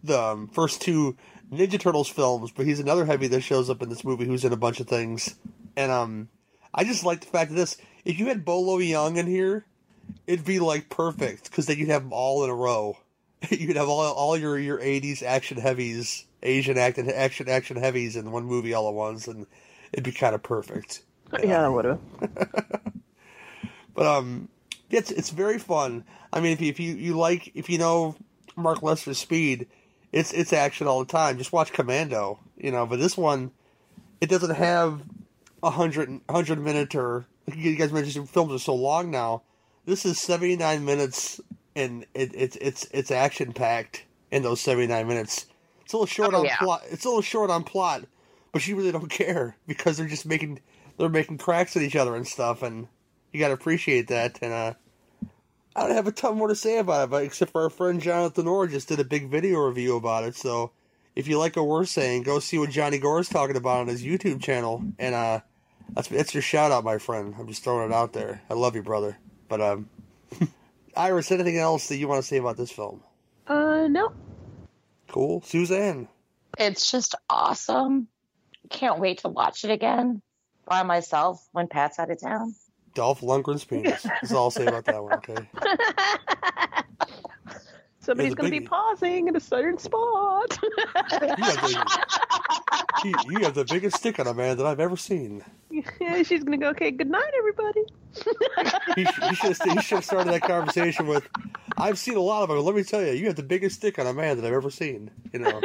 the 0.03 0.21
um, 0.21 0.49
first 0.49 0.81
two 0.81 1.17
Ninja 1.53 1.79
Turtles 1.79 2.09
films, 2.09 2.51
but 2.51 2.67
he's 2.67 2.81
another 2.81 3.05
heavy 3.05 3.29
that 3.29 3.43
shows 3.43 3.71
up 3.71 3.83
in 3.83 3.89
this 3.89 4.05
movie 4.05 4.25
who's 4.25 4.45
in 4.45 4.53
a 4.53 4.57
bunch 4.57 4.81
of 4.81 4.89
things. 4.89 5.37
And 5.77 5.93
um, 5.93 6.29
I 6.75 6.85
just 6.85 7.05
like 7.05 7.21
the 7.21 7.27
fact 7.27 7.51
of 7.51 7.57
this. 7.57 7.77
If 8.05 8.19
you 8.19 8.27
had 8.27 8.45
Bolo 8.45 8.79
Yeung 8.79 9.17
in 9.17 9.27
here, 9.27 9.65
it'd 10.27 10.45
be 10.45 10.59
like 10.59 10.91
perfect 10.91 11.45
because 11.45 11.67
then 11.67 11.79
you'd 11.79 11.89
have 11.89 12.03
them 12.03 12.13
all 12.13 12.45
in 12.45 12.51
a 12.51 12.55
row. 12.55 12.99
you'd 13.51 13.77
have 13.77 13.89
all 13.89 14.01
all 14.13 14.37
your 14.37 14.59
your 14.59 14.79
'80s 14.79 15.23
action 15.23 15.59
heavies, 15.59 16.25
Asian 16.43 16.77
action 16.77 17.11
action 17.11 17.49
action 17.49 17.77
heavies 17.77 18.17
in 18.17 18.31
one 18.31 18.45
movie 18.45 18.75
all 18.75 18.89
at 18.89 18.95
once, 18.95 19.29
and 19.29 19.47
it'd 19.93 20.05
be 20.05 20.13
kind 20.13 20.35
of 20.35 20.43
perfect. 20.43 21.03
yeah, 21.33 21.63
that 21.63 21.73
would 21.73 21.85
have. 21.85 22.01
But 23.95 24.07
um, 24.07 24.49
it's 24.91 25.11
it's 25.11 25.31
very 25.31 25.59
fun. 25.59 26.05
I 26.33 26.41
mean, 26.41 26.53
if 26.53 26.61
you, 26.61 26.69
if 26.69 26.81
you 26.81 26.95
you 26.95 27.17
like 27.17 27.53
if 27.55 27.71
you 27.71 27.79
know 27.79 28.17
Mark 28.57 28.83
Lester's 28.83 29.19
speed, 29.19 29.69
it's 30.13 30.33
it's 30.33 30.53
action 30.53 30.87
all 30.87 30.99
the 31.05 31.11
time. 31.11 31.39
Just 31.39 31.53
watch 31.53 31.73
Commando, 31.73 32.41
you 32.57 32.73
know. 32.73 32.87
But 32.87 32.99
this 32.99 33.17
one, 33.17 33.53
it 34.21 34.29
doesn't 34.29 34.57
have 34.57 35.01
a 35.65 35.71
hundred 35.71 36.21
hundred 36.31 36.61
minute 36.61 36.95
or 36.95 37.27
you 37.55 37.75
guys 37.77 37.93
mentioned 37.93 38.29
films 38.31 38.53
are 38.53 38.59
so 38.59 38.75
long 38.75 39.11
now. 39.11 39.43
This 39.87 40.05
is 40.07 40.19
seventy 40.21 40.57
nine 40.57 40.85
minutes, 40.85 41.41
and 41.75 42.07
it, 42.15 42.31
it's 42.35 42.57
it's 42.57 42.87
it's 42.93 43.11
action 43.11 43.53
packed 43.53 44.05
in 44.31 44.43
those 44.43 44.61
seventy 44.61 44.87
nine 44.87 45.09
minutes. 45.09 45.47
It's 45.83 45.93
a 45.93 45.97
little 45.97 46.07
short 46.07 46.35
Oh, 46.35 46.39
on 46.41 46.45
yeah. 46.45 46.57
plot. 46.59 46.83
It's 46.91 47.05
a 47.05 47.09
little 47.09 47.23
short 47.23 47.51
on 47.51 47.65
plot, 47.65 48.05
but 48.53 48.67
you 48.67 48.77
really 48.77 48.93
don't 48.93 49.11
care 49.11 49.57
because 49.67 49.97
they're 49.97 50.07
just 50.07 50.27
making 50.27 50.61
they're 50.99 51.09
making 51.09 51.39
cracks 51.39 51.77
at 51.77 51.83
each 51.83 51.97
other 51.97 52.15
and 52.15 52.27
stuff, 52.27 52.63
and 52.63 52.87
you 53.33 53.41
got 53.41 53.49
to 53.49 53.55
appreciate 53.55 54.09
that. 54.09 54.39
And 54.41 54.53
uh, 54.53 54.75
I 55.77 55.87
don't 55.87 55.97
have 55.97 56.07
a 56.07 56.13
ton 56.13 56.37
more 56.39 56.49
to 56.49 56.55
say 56.55 56.79
about 56.79 57.05
it, 57.05 57.11
but 57.11 57.25
except 57.25 57.53
for 57.53 57.63
our 57.63 57.71
friend 57.71 58.01
Jonathan 58.01 58.47
Orr 58.47 58.67
just 58.69 58.89
did 58.89 59.01
a 59.01 59.05
big 59.05 59.29
video 59.29 59.59
review 59.61 59.97
about 59.97 60.25
it. 60.25 60.37
So 60.37 60.71
if 61.17 61.27
you 61.29 61.39
like 61.39 61.57
what 61.57 61.67
we're 61.67 61.85
saying, 61.85 62.23
go 62.23 62.39
see 62.39 62.59
what 62.59 62.71
Johnny 62.71 62.99
Gore 62.99 63.21
is 63.21 63.29
talking 63.29 63.57
about 63.57 63.81
on 63.81 63.89
his 63.89 64.03
YouTube 64.05 64.41
channel. 64.41 64.85
And 64.99 65.15
uh, 65.15 65.41
that's 65.91 66.09
that's 66.09 66.35
your 66.35 66.43
shout 66.43 66.73
out, 66.73 66.85
my 66.85 66.99
friend. 66.99 67.35
I'm 67.39 67.47
just 67.47 67.63
throwing 67.65 67.91
it 67.91 67.95
out 67.95 68.13
there. 68.13 68.43
I 68.51 68.55
love 68.55 68.75
you, 68.75 68.83
brother. 68.83 69.17
But 69.49 69.61
um, 69.61 69.89
Iris, 70.97 71.31
anything 71.31 71.59
else 71.59 71.89
that 71.89 71.97
you 71.97 72.09
want 72.09 72.23
to 72.23 72.27
say 72.27 72.39
about 72.39 72.57
this 72.57 72.71
film? 72.71 73.03
Uh, 73.47 73.87
no. 73.89 74.13
Cool, 75.09 75.43
Suzanne. 75.43 76.09
It's 76.59 76.91
just 76.91 77.15
awesome. 77.29 78.09
Can't 78.71 78.99
wait 78.99 79.19
to 79.19 79.29
watch 79.29 79.65
it 79.65 79.71
again 79.71 80.23
by 80.67 80.83
myself 80.83 81.47
when 81.53 81.69
Pat's 81.69 81.99
out 81.99 82.11
of 82.11 82.21
town. 82.21 82.55
Dolph 82.95 83.21
Lundgren's 83.21 83.65
penis. 83.65 84.03
That's 84.05 84.33
all 84.33 84.45
I'll 84.45 84.51
say 84.51 84.67
about 84.67 84.85
that 84.87 85.03
one. 85.03 85.15
Okay. 85.15 85.37
Somebody's 88.01 88.35
going 88.35 88.51
to 88.53 88.61
be 88.61 88.67
pausing 88.67 89.29
in 89.29 89.37
a 89.37 89.41
certain 89.41 89.79
spot. 89.79 90.59
You 90.63 90.71
have, 90.77 91.61
the, 91.63 92.03
you, 93.05 93.15
you 93.31 93.39
have 93.45 93.55
the 93.55 93.65
biggest 93.65 93.97
stick 93.97 94.19
on 94.21 94.27
a 94.27 94.35
man 94.35 94.59
that 94.59 94.67
I've 94.67 94.81
ever 94.81 94.97
seen. 94.97 95.43
yeah, 96.01 96.23
she's 96.23 96.45
going 96.45 96.59
to 96.59 96.65
go, 96.65 96.71
okay, 96.71 96.91
good 96.91 97.11
night, 97.11 97.31
everybody. 97.39 97.83
He, 98.95 99.05
he 99.05 99.35
should 99.35 99.57
have 99.57 99.73
he 99.73 99.81
should 99.83 99.97
have 99.97 100.05
started 100.05 100.33
that 100.33 100.43
conversation 100.43 101.07
with, 101.07 101.29
"I've 101.77 101.99
seen 101.99 102.17
a 102.17 102.21
lot 102.21 102.45
of 102.45 102.49
them. 102.49 102.59
Let 102.61 102.75
me 102.75 102.85
tell 102.85 103.03
you, 103.03 103.13
you 103.13 103.27
have 103.27 103.35
the 103.37 103.43
biggest 103.43 103.77
stick 103.77 103.99
on 103.99 104.07
a 104.07 104.13
man 104.13 104.37
that 104.37 104.47
I've 104.47 104.53
ever 104.53 104.71
seen." 104.71 105.11
You 105.33 105.41
know. 105.41 105.61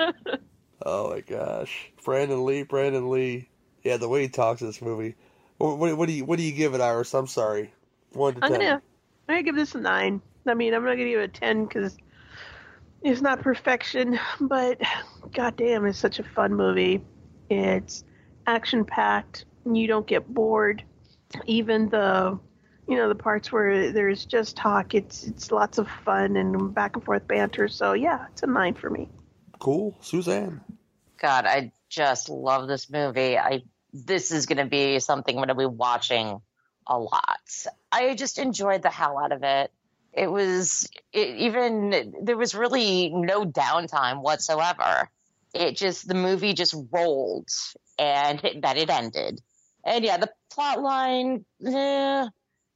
oh 0.84 1.10
my 1.10 1.20
gosh, 1.20 1.90
Brandon 2.04 2.44
Lee, 2.44 2.64
Brandon 2.64 3.08
Lee. 3.08 3.48
Yeah, 3.82 3.96
the 3.96 4.08
way 4.08 4.22
he 4.22 4.28
talks 4.28 4.60
in 4.60 4.66
this 4.66 4.82
movie. 4.82 5.14
What, 5.58 5.78
what, 5.78 5.96
what 5.96 6.06
do 6.06 6.12
you 6.12 6.24
what 6.24 6.36
do 6.38 6.44
you 6.44 6.52
give 6.52 6.74
it, 6.74 6.80
Iris? 6.80 7.14
I'm 7.14 7.26
sorry. 7.26 7.72
One 8.12 8.34
to 8.34 8.44
I'm 8.44 8.50
10 8.50 8.60
gonna, 8.60 8.74
I'm 8.74 8.82
gonna 9.34 9.42
give 9.42 9.56
this 9.56 9.74
a 9.74 9.80
nine. 9.80 10.20
I 10.46 10.54
mean, 10.54 10.74
I'm 10.74 10.84
not 10.84 10.92
gonna 10.92 11.04
give 11.08 11.20
it 11.20 11.24
a 11.24 11.28
ten 11.28 11.64
because 11.64 11.96
it's 13.02 13.20
not 13.22 13.40
perfection, 13.40 14.18
but 14.40 14.80
goddamn, 15.32 15.86
it's 15.86 15.98
such 15.98 16.18
a 16.18 16.24
fun 16.24 16.54
movie. 16.54 17.02
It's 17.48 18.04
action 18.46 18.84
packed. 18.84 19.44
You 19.74 19.86
don't 19.86 20.06
get 20.06 20.32
bored. 20.32 20.82
Even 21.46 21.88
the, 21.88 22.38
you 22.88 22.96
know, 22.96 23.08
the 23.08 23.14
parts 23.14 23.50
where 23.50 23.92
there's 23.92 24.24
just 24.24 24.56
talk. 24.56 24.94
It's 24.94 25.24
it's 25.24 25.50
lots 25.50 25.78
of 25.78 25.88
fun 26.04 26.36
and 26.36 26.74
back 26.74 26.96
and 26.96 27.04
forth 27.04 27.26
banter. 27.26 27.68
So 27.68 27.92
yeah, 27.92 28.26
it's 28.32 28.42
a 28.42 28.46
nine 28.46 28.74
for 28.74 28.88
me. 28.88 29.08
Cool, 29.58 29.96
Suzanne. 30.00 30.60
God, 31.20 31.46
I 31.46 31.72
just 31.88 32.28
love 32.28 32.68
this 32.68 32.90
movie. 32.90 33.38
I 33.38 33.62
this 33.92 34.30
is 34.30 34.46
going 34.46 34.58
to 34.58 34.66
be 34.66 35.00
something 35.00 35.34
I'm 35.34 35.38
going 35.38 35.48
to 35.48 35.54
be 35.54 35.66
watching 35.66 36.40
a 36.86 36.98
lot. 36.98 37.66
I 37.90 38.14
just 38.14 38.38
enjoyed 38.38 38.82
the 38.82 38.90
hell 38.90 39.18
out 39.18 39.32
of 39.32 39.42
it. 39.42 39.72
It 40.12 40.30
was 40.30 40.88
it, 41.12 41.36
even 41.36 42.14
there 42.22 42.36
was 42.36 42.54
really 42.54 43.10
no 43.10 43.44
downtime 43.44 44.22
whatsoever. 44.22 45.10
It 45.54 45.76
just 45.76 46.06
the 46.06 46.14
movie 46.14 46.54
just 46.54 46.74
rolled 46.90 47.48
and 47.98 48.42
it, 48.44 48.62
that 48.62 48.76
it 48.76 48.90
ended. 48.90 49.40
And 49.86 50.04
yeah, 50.04 50.16
the 50.16 50.30
plot 50.50 50.82
line 50.82 51.44
eh, 51.64 52.28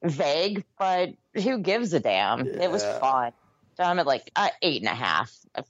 vague, 0.03 0.65
but 0.79 1.11
who 1.35 1.59
gives 1.59 1.93
a 1.93 2.01
damn? 2.01 2.47
It 2.47 2.71
was 2.71 2.85
fun. 2.85 3.33
So 3.77 3.83
I'm 3.83 3.99
at 3.99 4.07
like 4.07 4.31
uh, 4.37 4.49
eight 4.63 4.81
and 4.81 4.91
a 4.91 4.95
half. 4.95 5.37
I 5.55 5.65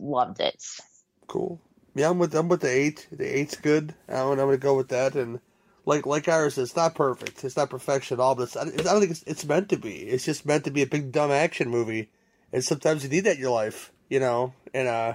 loved 0.00 0.40
it. 0.40 0.62
Cool. 1.26 1.60
Yeah, 1.96 2.10
I'm 2.10 2.18
with 2.18 2.34
I'm 2.34 2.48
with 2.48 2.60
the 2.60 2.70
eight. 2.70 3.08
The 3.10 3.24
eight's 3.24 3.56
good. 3.56 3.92
I'm, 4.08 4.30
I'm 4.30 4.36
gonna 4.36 4.56
go 4.56 4.76
with 4.76 4.88
that. 4.88 5.16
And 5.16 5.40
like 5.84 6.06
like 6.06 6.28
Iris, 6.28 6.54
said, 6.54 6.62
it's 6.62 6.76
not 6.76 6.94
perfect. 6.94 7.42
It's 7.44 7.56
not 7.56 7.70
perfection 7.70 8.16
at 8.16 8.20
all. 8.20 8.36
But 8.36 8.44
it's, 8.44 8.56
I 8.56 8.64
don't 8.64 9.00
think 9.00 9.10
it's, 9.10 9.24
it's 9.24 9.44
meant 9.44 9.70
to 9.70 9.76
be. 9.76 9.96
It's 9.96 10.24
just 10.24 10.46
meant 10.46 10.64
to 10.64 10.70
be 10.70 10.82
a 10.82 10.86
big 10.86 11.10
dumb 11.10 11.32
action 11.32 11.70
movie. 11.70 12.10
And 12.52 12.62
sometimes 12.62 13.02
you 13.02 13.10
need 13.10 13.24
that 13.24 13.36
in 13.36 13.42
your 13.42 13.50
life, 13.50 13.90
you 14.08 14.20
know. 14.20 14.54
And 14.72 14.86
uh, 14.86 15.14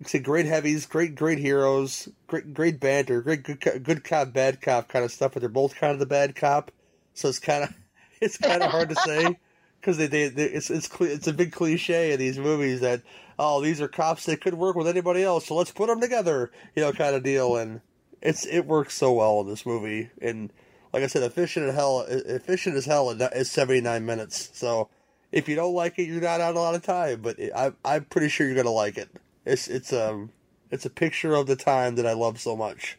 it's 0.00 0.14
a 0.14 0.20
great 0.20 0.46
heavies, 0.46 0.86
great 0.86 1.14
great 1.14 1.38
heroes, 1.38 2.08
great 2.26 2.54
great 2.54 2.78
banter, 2.78 3.20
great 3.20 3.42
good 3.42 3.60
good 3.82 4.04
cop 4.04 4.32
bad 4.32 4.60
cop 4.60 4.88
kind 4.88 5.04
of 5.04 5.10
stuff. 5.10 5.32
But 5.32 5.40
they're 5.40 5.48
both 5.48 5.74
kind 5.74 5.92
of 5.92 5.98
the 5.98 6.06
bad 6.06 6.36
cop, 6.36 6.70
so 7.14 7.28
it's 7.28 7.40
kind 7.40 7.64
of 7.64 7.74
it's 8.20 8.38
kind 8.38 8.62
of 8.62 8.70
hard 8.70 8.90
to 8.90 8.94
say 8.94 9.38
because 9.80 9.96
they, 9.96 10.06
they, 10.06 10.28
they 10.28 10.44
it's 10.44 10.70
it's 10.70 10.88
it's 11.00 11.26
a 11.26 11.32
big 11.32 11.52
cliche 11.52 12.12
in 12.12 12.18
these 12.18 12.38
movies 12.38 12.80
that 12.80 13.02
oh 13.38 13.60
these 13.60 13.80
are 13.80 13.88
cops 13.88 14.26
that 14.26 14.40
could 14.40 14.54
work 14.54 14.76
with 14.76 14.86
anybody 14.86 15.22
else 15.22 15.46
so 15.46 15.54
let's 15.54 15.72
put 15.72 15.88
them 15.88 16.00
together 16.00 16.50
you 16.76 16.82
know 16.82 16.92
kind 16.92 17.16
of 17.16 17.24
deal. 17.24 17.56
And 17.56 17.80
it's 18.22 18.46
it 18.46 18.66
works 18.66 18.94
so 18.94 19.12
well 19.12 19.40
in 19.40 19.48
this 19.48 19.66
movie. 19.66 20.10
And 20.22 20.52
like 20.92 21.02
I 21.02 21.08
said 21.08 21.24
efficient 21.24 21.68
as 21.68 21.74
hell 21.74 22.02
efficient 22.08 22.76
as 22.76 22.86
hell 22.86 23.10
in 23.10 23.20
is 23.20 23.50
seventy 23.50 23.80
nine 23.80 24.06
minutes. 24.06 24.50
So 24.52 24.90
if 25.32 25.48
you 25.48 25.56
don't 25.56 25.74
like 25.74 25.98
it 25.98 26.04
you're 26.04 26.22
not 26.22 26.40
out 26.40 26.54
a 26.54 26.60
lot 26.60 26.74
of 26.74 26.82
time 26.82 27.20
but 27.20 27.36
I 27.54 27.72
I'm 27.84 28.04
pretty 28.04 28.28
sure 28.28 28.46
you're 28.46 28.56
gonna 28.56 28.70
like 28.70 28.96
it 28.96 29.10
it's 29.48 29.68
it's 29.68 29.92
um 29.92 30.30
it's 30.70 30.84
a 30.86 30.90
picture 30.90 31.34
of 31.34 31.46
the 31.46 31.56
time 31.56 31.96
that 31.96 32.06
I 32.06 32.12
love 32.12 32.40
so 32.40 32.56
much 32.56 32.98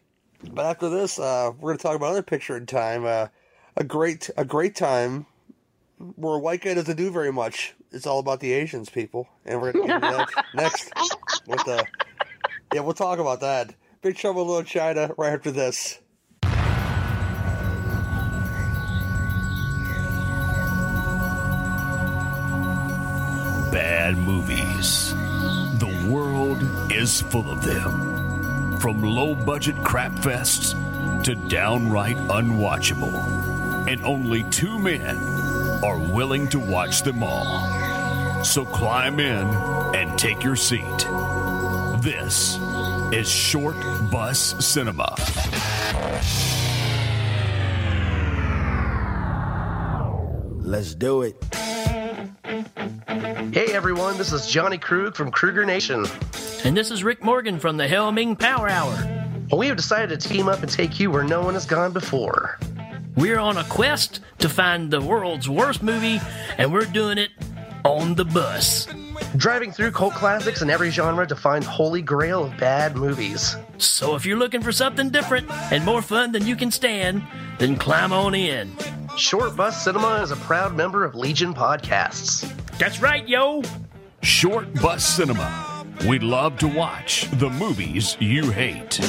but 0.51 0.65
after 0.65 0.89
this 0.89 1.19
uh 1.19 1.51
we're 1.59 1.71
gonna 1.71 1.79
talk 1.79 1.95
about 1.95 2.07
another 2.07 2.23
picture 2.23 2.57
in 2.57 2.65
time 2.65 3.05
uh 3.05 3.27
a 3.77 3.83
great 3.83 4.29
a 4.35 4.43
great 4.43 4.75
time 4.75 5.25
where 6.15 6.35
a 6.35 6.39
white 6.39 6.61
guy 6.61 6.73
doesn't 6.73 6.95
do 6.95 7.11
very 7.11 7.31
much. 7.31 7.73
It's 7.91 8.07
all 8.07 8.19
about 8.19 8.39
the 8.39 8.53
Asians, 8.53 8.89
people, 8.89 9.27
and 9.45 9.61
we're 9.61 9.73
gonna 9.73 9.99
get 9.99 10.29
next. 10.53 10.91
With 11.47 11.63
the 11.65 11.85
yeah, 12.73 12.81
we'll 12.81 12.93
talk 12.93 13.19
about 13.19 13.41
that. 13.41 13.73
Big 14.01 14.15
Trouble 14.15 14.43
in 14.43 14.47
Little 14.47 14.63
China 14.63 15.13
right 15.17 15.33
after 15.33 15.51
this. 15.51 15.99
Bad 23.71 24.17
movies. 24.17 25.08
Is 26.89 27.21
full 27.21 27.51
of 27.51 27.63
them. 27.63 28.77
From 28.79 29.03
low 29.03 29.35
budget 29.35 29.75
crap 29.83 30.11
fests 30.13 30.73
to 31.23 31.35
downright 31.35 32.17
unwatchable. 32.17 33.13
And 33.87 34.03
only 34.03 34.43
two 34.49 34.79
men 34.79 35.15
are 35.83 35.99
willing 35.99 36.47
to 36.49 36.59
watch 36.59 37.03
them 37.03 37.21
all. 37.21 38.43
So 38.43 38.65
climb 38.65 39.19
in 39.19 39.47
and 39.95 40.17
take 40.17 40.43
your 40.43 40.55
seat. 40.55 40.81
This 42.01 42.57
is 43.11 43.29
Short 43.29 43.77
Bus 44.11 44.55
Cinema. 44.65 45.15
Let's 50.59 50.95
do 50.95 51.21
it. 51.21 51.43
Hey 53.51 53.73
everyone, 53.73 54.15
this 54.15 54.31
is 54.31 54.45
Johnny 54.45 54.77
Krug 54.77 55.15
from 55.15 55.31
Kruger 55.31 55.65
Nation. 55.65 56.05
And 56.63 56.77
this 56.77 56.91
is 56.91 57.03
Rick 57.03 57.23
Morgan 57.23 57.57
from 57.57 57.77
the 57.77 57.87
Helming 57.87 58.37
Power 58.37 58.69
Hour. 58.69 59.25
We 59.51 59.65
have 59.65 59.75
decided 59.75 60.19
to 60.19 60.29
team 60.29 60.47
up 60.47 60.61
and 60.61 60.71
take 60.71 60.99
you 60.99 61.09
where 61.09 61.23
no 61.23 61.41
one 61.41 61.55
has 61.55 61.65
gone 61.65 61.91
before. 61.91 62.59
We're 63.15 63.39
on 63.39 63.57
a 63.57 63.63
quest 63.63 64.19
to 64.37 64.49
find 64.49 64.91
the 64.91 65.01
world's 65.01 65.49
worst 65.49 65.81
movie, 65.81 66.21
and 66.59 66.71
we're 66.71 66.85
doing 66.85 67.17
it 67.17 67.31
on 67.83 68.13
the 68.13 68.25
bus. 68.25 68.87
Driving 69.39 69.71
through 69.71 69.91
cult 69.91 70.15
classics 70.15 70.61
in 70.61 70.69
every 70.69 70.89
genre 70.89 71.25
to 71.25 71.33
find 71.33 71.63
holy 71.63 72.01
grail 72.01 72.43
of 72.43 72.57
bad 72.57 72.97
movies. 72.97 73.55
So 73.77 74.15
if 74.15 74.25
you're 74.25 74.37
looking 74.37 74.61
for 74.61 74.73
something 74.73 75.11
different 75.11 75.49
and 75.71 75.85
more 75.85 76.01
fun 76.01 76.33
than 76.33 76.45
you 76.45 76.57
can 76.57 76.71
stand, 76.71 77.23
then 77.57 77.77
climb 77.77 78.11
on 78.11 78.35
in. 78.35 78.75
Short 79.15 79.55
Bus 79.55 79.81
Cinema 79.81 80.21
is 80.21 80.31
a 80.31 80.35
proud 80.35 80.75
member 80.75 81.05
of 81.05 81.15
Legion 81.15 81.53
Podcasts. 81.53 82.51
That's 82.79 83.01
right, 83.01 83.25
yo! 83.29 83.63
Short 84.23 84.73
Bus 84.73 85.05
Cinema. 85.05 85.85
We'd 86.05 86.23
love 86.23 86.57
to 86.57 86.67
watch 86.67 87.31
the 87.39 87.49
movies 87.49 88.17
you 88.19 88.51
hate. 88.51 88.99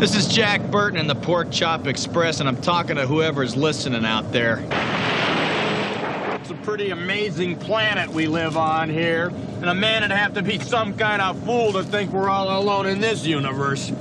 This 0.00 0.16
is 0.16 0.26
Jack 0.26 0.62
Burton 0.70 0.98
in 0.98 1.06
the 1.06 1.14
Pork 1.14 1.50
Chop 1.50 1.86
Express, 1.86 2.40
and 2.40 2.48
I'm 2.48 2.62
talking 2.62 2.96
to 2.96 3.06
whoever's 3.06 3.56
listening 3.56 4.06
out 4.06 4.32
there. 4.32 4.66
It's 6.64 6.70
a 6.70 6.76
pretty 6.76 6.92
amazing 6.92 7.58
planet 7.58 8.08
we 8.08 8.26
live 8.26 8.56
on 8.56 8.88
here, 8.88 9.30
and 9.60 9.66
a 9.66 9.74
man 9.74 10.00
would 10.00 10.10
have 10.10 10.32
to 10.32 10.42
be 10.42 10.58
some 10.58 10.96
kind 10.96 11.20
of 11.20 11.38
fool 11.44 11.74
to 11.74 11.82
think 11.82 12.10
we're 12.10 12.30
all 12.30 12.58
alone 12.58 12.86
in 12.86 13.00
this 13.00 13.26
universe. 13.26 13.92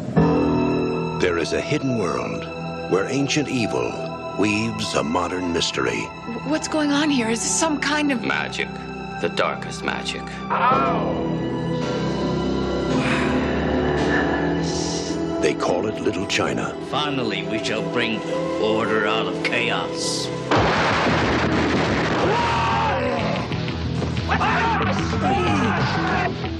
There 1.20 1.38
is 1.38 1.51
a 1.51 1.59
hidden 1.59 1.97
world 1.97 2.45
where 2.89 3.05
ancient 3.09 3.49
evil 3.49 3.91
weaves 4.39 4.95
a 4.95 5.03
modern 5.03 5.51
mystery. 5.51 6.03
What's 6.47 6.70
going 6.70 6.93
on 6.93 7.09
here? 7.09 7.30
Is 7.30 7.41
this 7.41 7.53
some 7.53 7.82
kind 7.82 8.14
of 8.14 8.24
magic? 8.24 8.70
The 9.20 9.34
darkest 9.36 9.84
magic. 9.84 10.22
Ow. 10.49 11.41
They 15.41 15.53
call 15.53 15.88
it 15.88 15.99
Little 15.99 16.28
China. 16.28 16.74
Finally, 16.89 17.43
we 17.43 17.61
shall 17.61 17.84
bring 17.91 18.22
order 18.61 19.05
out 19.05 19.28
of 19.28 19.43
chaos. 19.43 20.30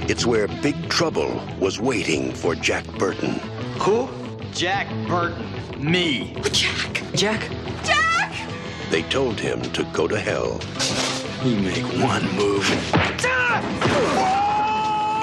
It's 0.06 0.26
where 0.26 0.48
Big 0.48 0.88
Trouble 0.88 1.40
was 1.58 1.80
waiting 1.80 2.32
for 2.32 2.54
Jack 2.54 2.86
Burton. 2.98 3.40
Who? 3.80 4.08
Jack 4.52 4.88
Burton. 5.08 5.44
Me. 5.78 6.36
Jack. 6.52 7.02
Jack. 7.14 7.50
Jack! 7.82 8.32
They 8.90 9.02
told 9.02 9.40
him 9.40 9.60
to 9.72 9.82
go 9.92 10.06
to 10.06 10.18
hell. 10.18 10.60
You 11.42 11.56
make 11.56 11.84
one 12.02 12.30
move. 12.36 12.70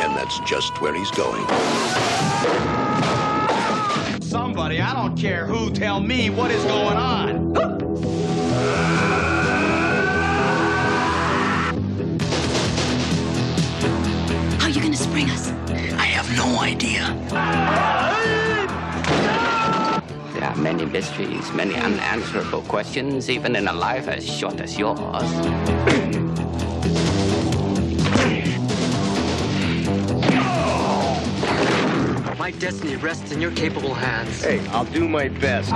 And 0.02 0.16
that's 0.16 0.40
just 0.42 0.82
where 0.82 0.94
he's 0.94 1.12
going. 1.12 1.46
Somebody, 4.22 4.82
I 4.82 4.94
don't 4.94 5.16
care 5.18 5.46
who, 5.46 5.72
tell 5.72 6.00
me 6.00 6.30
what 6.30 6.52
is 6.52 6.64
going 6.66 6.98
on. 6.98 7.81
How 15.12 15.18
are 15.18 15.20
you 15.20 15.28
gonna 15.28 15.38
spring 15.38 15.56
us? 15.68 16.00
I 16.00 16.06
have 16.06 16.30
no 16.38 16.62
idea. 16.62 17.04
There 20.34 20.44
are 20.46 20.56
many 20.56 20.86
mysteries, 20.86 21.52
many 21.52 21.76
unanswerable 21.76 22.62
questions, 22.62 23.30
even 23.30 23.58
in 23.58 23.68
a 23.68 23.74
life 23.74 24.08
as 24.08 24.26
short 24.26 24.62
as 24.62 24.80
yours. 24.80 25.30
My 32.40 32.52
destiny 32.52 32.96
rests 32.96 33.34
in 33.34 33.42
your 33.42 33.52
capable 33.52 33.94
hands. 33.94 34.42
Hey, 34.42 34.66
I'll 34.70 34.86
do 34.86 35.10
my 35.10 35.28
best. 35.28 35.72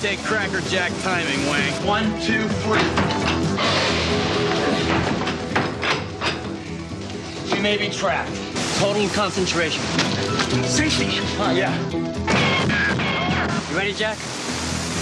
Take 0.00 0.20
Cracker 0.20 0.62
Jack 0.62 0.92
timing, 1.02 1.46
Wang. 1.46 1.86
One, 1.86 2.04
two, 2.22 2.48
three. 2.64 2.80
She 7.46 7.60
may 7.60 7.76
be 7.76 7.90
trapped. 7.90 8.34
Total 8.78 9.06
concentration. 9.10 9.82
Safety. 10.64 11.08
Oh, 11.38 11.52
yeah. 11.54 11.76
You 13.70 13.76
ready, 13.76 13.92
Jack? 13.92 14.16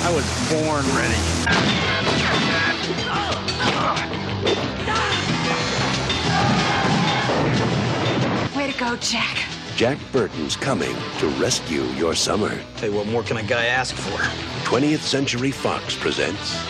I 0.03 0.11
was 0.12 0.24
born 0.51 0.84
ready. 0.96 1.14
Way 8.57 8.72
to 8.72 8.78
go, 8.80 8.96
Jack. 8.96 9.47
Jack 9.79 9.99
Burton's 10.11 10.57
coming 10.57 10.93
to 11.20 11.29
rescue 11.41 11.85
your 11.95 12.12
summer. 12.12 12.49
Hey, 12.79 12.91
what 12.91 13.07
more 13.07 13.22
can 13.22 13.37
a 13.37 13.45
guy 13.45 13.66
ask 13.66 13.95
for? 13.95 14.18
20th 14.68 14.99
Century 14.99 15.53
Fox 15.53 15.95
presents 15.95 16.61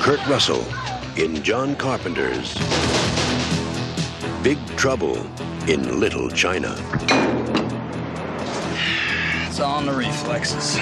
Kurt 0.00 0.18
Russell 0.26 0.64
in 1.16 1.44
John 1.44 1.76
Carpenter's 1.76 2.54
Big 4.42 4.58
Trouble 4.76 5.16
in 5.68 6.00
Little 6.00 6.28
China. 6.28 6.74
It's 9.46 9.60
all 9.60 9.78
in 9.78 9.86
the 9.86 9.92
reflexes. 9.92 10.74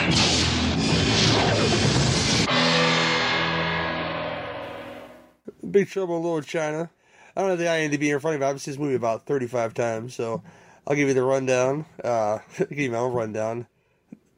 Big 5.71 5.89
Trouble 5.89 6.17
in 6.17 6.23
Little 6.23 6.41
China. 6.41 6.89
I 7.37 7.43
don't 7.43 7.51
have 7.51 7.59
the 7.59 7.67
IMDb 7.67 8.11
in 8.11 8.21
front 8.21 8.37
of 8.37 8.41
me. 8.41 8.47
I've 8.47 8.59
seen 8.59 8.73
this 8.73 8.81
movie 8.81 8.95
about 8.95 9.27
35 9.27 9.75
times, 9.75 10.15
so 10.15 10.43
I'll 10.89 10.97
give 10.97 11.09
you 11.09 11.15
the 11.15 11.23
rundown. 11.23 11.85
Uh, 12.03 12.39
give 12.59 12.79
you 12.79 12.91
my 12.91 12.99
own 12.99 13.13
rundown. 13.13 13.67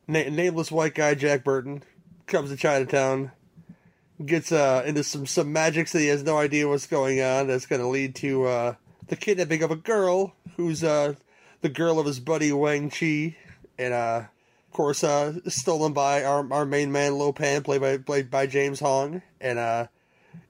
Na- 0.08 0.28
nameless 0.28 0.72
white 0.72 0.96
guy 0.96 1.14
Jack 1.14 1.44
Burton 1.44 1.84
comes 2.26 2.50
to 2.50 2.56
Chinatown, 2.56 3.30
gets 4.24 4.50
uh, 4.50 4.82
into 4.84 5.04
some 5.04 5.26
some 5.26 5.52
magics 5.52 5.92
that 5.92 6.00
he 6.00 6.08
has 6.08 6.24
no 6.24 6.36
idea 6.36 6.66
what's 6.66 6.88
going 6.88 7.20
on. 7.22 7.46
That's 7.46 7.66
going 7.66 7.80
to 7.80 7.86
lead 7.86 8.16
to 8.16 8.46
uh, 8.46 8.74
the 9.06 9.14
kidnapping 9.14 9.62
of 9.62 9.70
a 9.70 9.76
girl 9.76 10.34
who's 10.56 10.82
uh, 10.82 11.14
the 11.60 11.68
girl 11.68 12.00
of 12.00 12.06
his 12.06 12.18
buddy 12.18 12.50
Wang 12.50 12.90
Chi, 12.90 13.36
and 13.78 13.94
uh, 13.94 14.24
of 14.24 14.72
course 14.72 15.04
uh, 15.04 15.34
stolen 15.46 15.92
by 15.92 16.24
our 16.24 16.52
our 16.52 16.66
main 16.66 16.90
man 16.90 17.16
Lo 17.16 17.32
Pan, 17.32 17.62
played 17.62 17.80
by 17.80 17.98
played 17.98 18.28
by 18.28 18.48
James 18.48 18.80
Hong, 18.80 19.22
and 19.40 19.60
uh, 19.60 19.86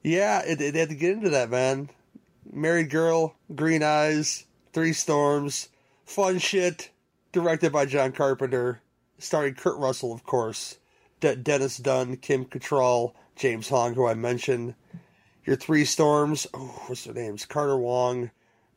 yeah, 0.02 0.40
it, 0.46 0.62
it 0.62 0.74
had 0.74 0.88
to 0.88 0.94
get 0.94 1.12
into 1.12 1.28
that 1.28 1.50
man. 1.50 1.90
Married 2.50 2.88
girl, 2.88 3.36
green 3.54 3.82
eyes, 3.82 4.46
three 4.72 4.94
storms, 4.94 5.68
fun 6.10 6.38
shit. 6.38 6.90
Directed 7.32 7.72
by 7.72 7.86
John 7.86 8.10
Carpenter, 8.10 8.82
starring 9.18 9.54
Kurt 9.54 9.78
Russell, 9.78 10.12
of 10.12 10.24
course, 10.24 10.78
De- 11.20 11.36
Dennis 11.36 11.76
Dun, 11.76 12.16
Kim 12.16 12.44
Cattrall, 12.44 13.12
James 13.36 13.68
Hong, 13.68 13.94
who 13.94 14.04
I 14.04 14.14
mentioned. 14.14 14.74
Your 15.44 15.54
three 15.54 15.84
storms. 15.84 16.48
Oh, 16.52 16.82
what's 16.86 17.04
their 17.04 17.14
names? 17.14 17.46
Carter 17.46 17.78
Wong, 17.78 18.32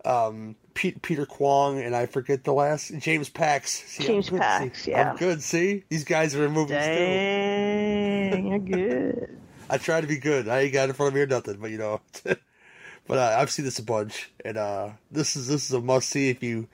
um, 0.05 0.55
Pete, 0.75 1.01
Peter 1.01 1.25
Kwong, 1.25 1.79
and 1.81 1.95
I 1.95 2.05
forget 2.05 2.43
the 2.43 2.53
last 2.53 2.95
James 2.99 3.29
Pax. 3.29 3.71
See, 3.71 4.03
James 4.03 4.29
good. 4.29 4.39
Pax, 4.39 4.83
See, 4.83 4.91
yeah. 4.91 5.11
I'm 5.11 5.17
good. 5.17 5.41
See, 5.41 5.83
these 5.89 6.03
guys 6.03 6.35
are 6.35 6.45
in 6.45 6.51
movies 6.51 6.77
too. 6.77 6.83
Dang, 6.83 8.47
you're 8.47 8.59
good. 8.59 9.39
I 9.67 9.79
try 9.79 9.99
to 9.99 10.07
be 10.07 10.17
good. 10.17 10.47
I 10.47 10.61
ain't 10.61 10.73
got 10.73 10.89
in 10.89 10.95
front 10.95 11.09
of 11.09 11.15
me 11.15 11.21
or 11.21 11.27
nothing, 11.27 11.57
but 11.59 11.71
you 11.71 11.79
know. 11.79 12.01
but 12.23 13.17
uh, 13.17 13.35
I've 13.39 13.49
seen 13.49 13.65
this 13.65 13.79
a 13.79 13.83
bunch, 13.83 14.31
and 14.45 14.57
uh, 14.57 14.89
this 15.09 15.35
is 15.35 15.47
this 15.47 15.65
is 15.65 15.73
a 15.73 15.81
must 15.81 16.09
see 16.09 16.29
if 16.29 16.43
you 16.43 16.67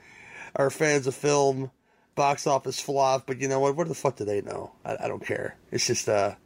are 0.56 0.70
fans 0.70 1.06
of 1.06 1.14
film, 1.14 1.70
box 2.14 2.46
office 2.46 2.80
flop. 2.80 3.26
But 3.26 3.40
you 3.40 3.48
know 3.48 3.60
what? 3.60 3.76
What 3.76 3.88
the 3.88 3.94
fuck 3.94 4.16
do 4.16 4.24
they 4.24 4.42
know? 4.42 4.72
I, 4.84 4.96
I 5.04 5.08
don't 5.08 5.24
care. 5.24 5.56
It's 5.70 5.86
just 5.86 6.08
a 6.08 6.36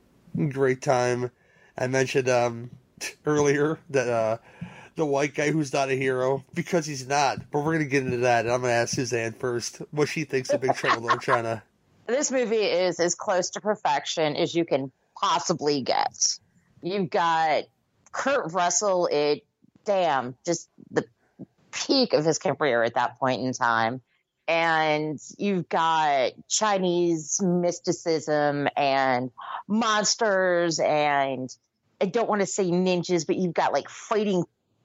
great 0.51 0.83
time. 0.83 1.31
I 1.77 1.87
mentioned 1.87 2.29
um, 2.29 2.71
earlier 3.27 3.79
that 3.91 4.09
uh, 4.09 4.39
the 4.97 5.07
white 5.07 5.35
guy 5.35 5.51
who's 5.51 5.73
not 5.73 5.91
a 5.91 5.95
hero 5.95 6.45
because 6.55 6.87
he's 6.87 7.07
not. 7.07 7.51
But 7.51 7.61
we're 7.61 7.73
gonna 7.75 7.85
get 7.87 8.05
into 8.05 8.19
that, 8.19 8.45
and 8.45 8.55
I'm 8.55 8.61
gonna 8.61 8.73
ask 8.73 8.95
Suzanne 8.95 9.33
first 9.33 9.83
what 9.91 10.09
she 10.09 10.25
thinks 10.25 10.51
of 10.51 10.61
Big 10.61 10.75
Trouble 10.75 11.11
in 11.11 11.19
China. 11.21 11.63
This 12.07 12.31
movie 12.31 12.57
is 12.57 13.01
as 13.01 13.15
close 13.15 13.49
to 13.53 13.63
perfection 13.63 14.37
as 14.37 14.55
you 14.55 14.67
can 14.67 14.93
possibly 15.19 15.81
get. 15.81 16.39
You've 16.83 17.09
got 17.09 17.65
Kurt 18.13 18.53
Russell 18.53 19.09
It 19.11 19.47
damn, 19.85 20.37
just 20.45 20.69
the 20.91 21.05
peak 21.75 22.13
of 22.13 22.25
his 22.25 22.39
career 22.39 22.83
at 22.83 22.95
that 22.95 23.19
point 23.19 23.43
in 23.43 23.53
time. 23.53 24.01
And 24.47 25.19
you've 25.39 25.69
got 25.69 26.33
Chinese 26.49 27.41
mysticism 27.43 28.69
and 28.77 29.31
monsters 29.67 30.79
and 30.79 31.49
I 32.01 32.07
don't 32.07 32.29
want 32.29 32.41
to 32.43 32.47
say 32.47 32.65
ninjas, 32.67 33.27
but 33.27 33.37
you've 33.37 33.55
got 33.55 33.73
like 33.73 33.89
fighting 33.89 34.45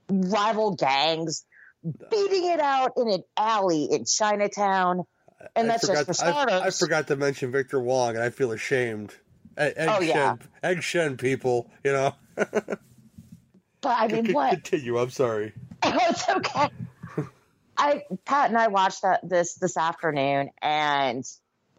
rival 0.10 0.76
gangs 0.76 1.46
beating 1.84 2.46
it 2.52 2.60
out 2.60 2.92
in 2.98 3.10
an 3.10 3.24
alley 3.38 3.90
in 3.92 4.06
Chinatown. 4.06 5.04
And 5.56 5.68
I 5.68 5.72
that's 5.74 5.88
forgot, 5.88 6.08
just 6.08 6.20
for 6.22 6.26
I- 6.28 6.32
starters. 6.32 6.62
I, 6.62 6.70
forgot 6.86 7.08
to 7.08 7.16
mention 7.16 7.52
Victor 7.52 7.80
Wong, 7.82 8.16
and 8.16 8.24
I 8.24 8.30
feel 8.30 8.52
ashamed. 8.52 9.16
Egg, 9.58 9.74
Oh, 9.78 10.00
yeah. 10.02 10.14
Shen, 10.38 10.40
Egg 10.64 10.84
Shen 10.84 11.18
people, 11.18 11.70
you 11.84 11.92
know. 11.94 12.16
But 13.82 13.96
I 13.98 14.08
mean, 14.08 14.26
Con- 14.26 14.34
what? 14.34 14.50
Continue. 14.64 14.98
I'm 14.98 15.10
sorry. 15.10 15.54
It's 16.10 16.28
okay. 16.28 16.70
I 17.78 18.04
Pat 18.26 18.50
and 18.50 18.58
I 18.58 18.68
watched 18.68 19.04
that 19.04 19.28
this 19.28 19.56
this 19.56 19.78
afternoon, 19.78 20.50
and 20.62 21.24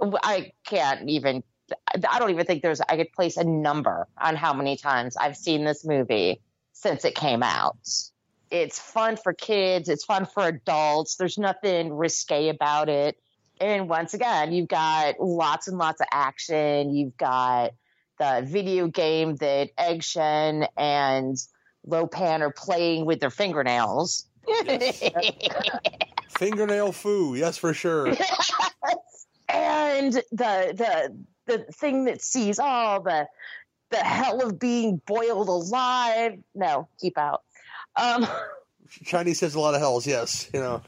I 0.01 0.53
can't 0.65 1.09
even. 1.09 1.43
I 1.87 2.19
don't 2.19 2.31
even 2.31 2.47
think 2.47 2.63
there's. 2.63 2.81
I 2.81 2.97
could 2.97 3.13
place 3.13 3.37
a 3.37 3.45
number 3.45 4.09
on 4.19 4.37
how 4.37 4.55
many 4.55 4.77
times 4.77 5.17
I've 5.17 5.37
seen 5.37 5.65
this 5.65 5.85
movie 5.85 6.41
since 6.73 7.05
it 7.05 7.15
came 7.15 7.43
out. 7.43 7.77
It's 8.51 8.79
fun 8.79 9.17
for 9.17 9.33
kids. 9.33 9.89
It's 9.89 10.05
fun 10.05 10.27
for 10.27 10.47
adults. 10.47 11.17
There's 11.17 11.39
nothing 11.39 11.93
risque 11.93 12.49
about 12.49 12.89
it. 12.89 13.17
And 13.61 13.89
once 13.89 14.15
again, 14.15 14.53
you've 14.53 14.69
got 14.69 15.21
lots 15.21 15.69
and 15.69 15.77
lots 15.77 16.01
of 16.01 16.07
action. 16.11 16.95
You've 16.95 17.17
got 17.17 17.73
the 18.19 18.43
video 18.45 18.89
game 18.89 19.37
that 19.37 19.71
Egg 19.77 20.03
Shen 20.03 20.67
and 20.77 21.37
Lopan 21.87 22.41
are 22.41 22.53
playing 22.53 23.07
with 23.07 23.21
their 23.21 23.31
fingernails. 23.31 24.27
Fingernail 26.29 26.93
foo, 26.93 27.35
yes 27.35 27.59
for 27.59 27.75
sure. 27.75 28.07
and 29.49 30.15
the 30.15 30.25
the 30.33 31.17
the 31.47 31.59
thing 31.73 32.05
that 32.05 32.23
sees 32.23 32.59
all 32.59 33.03
the 33.03 33.27
the 33.91 33.99
hell 33.99 34.41
of 34.47 34.59
being 34.59 35.01
boiled 35.07 35.49
alive. 35.49 36.39
No, 36.55 36.89
keep 37.01 37.19
out. 37.19 37.43
Um, 37.97 38.27
Chinese 39.05 39.41
has 39.41 39.55
a 39.55 39.61
lot 39.61 39.75
of 39.75 39.81
hells, 39.81 40.07
yes. 40.07 40.49
You 40.55 40.61
know. 40.61 40.83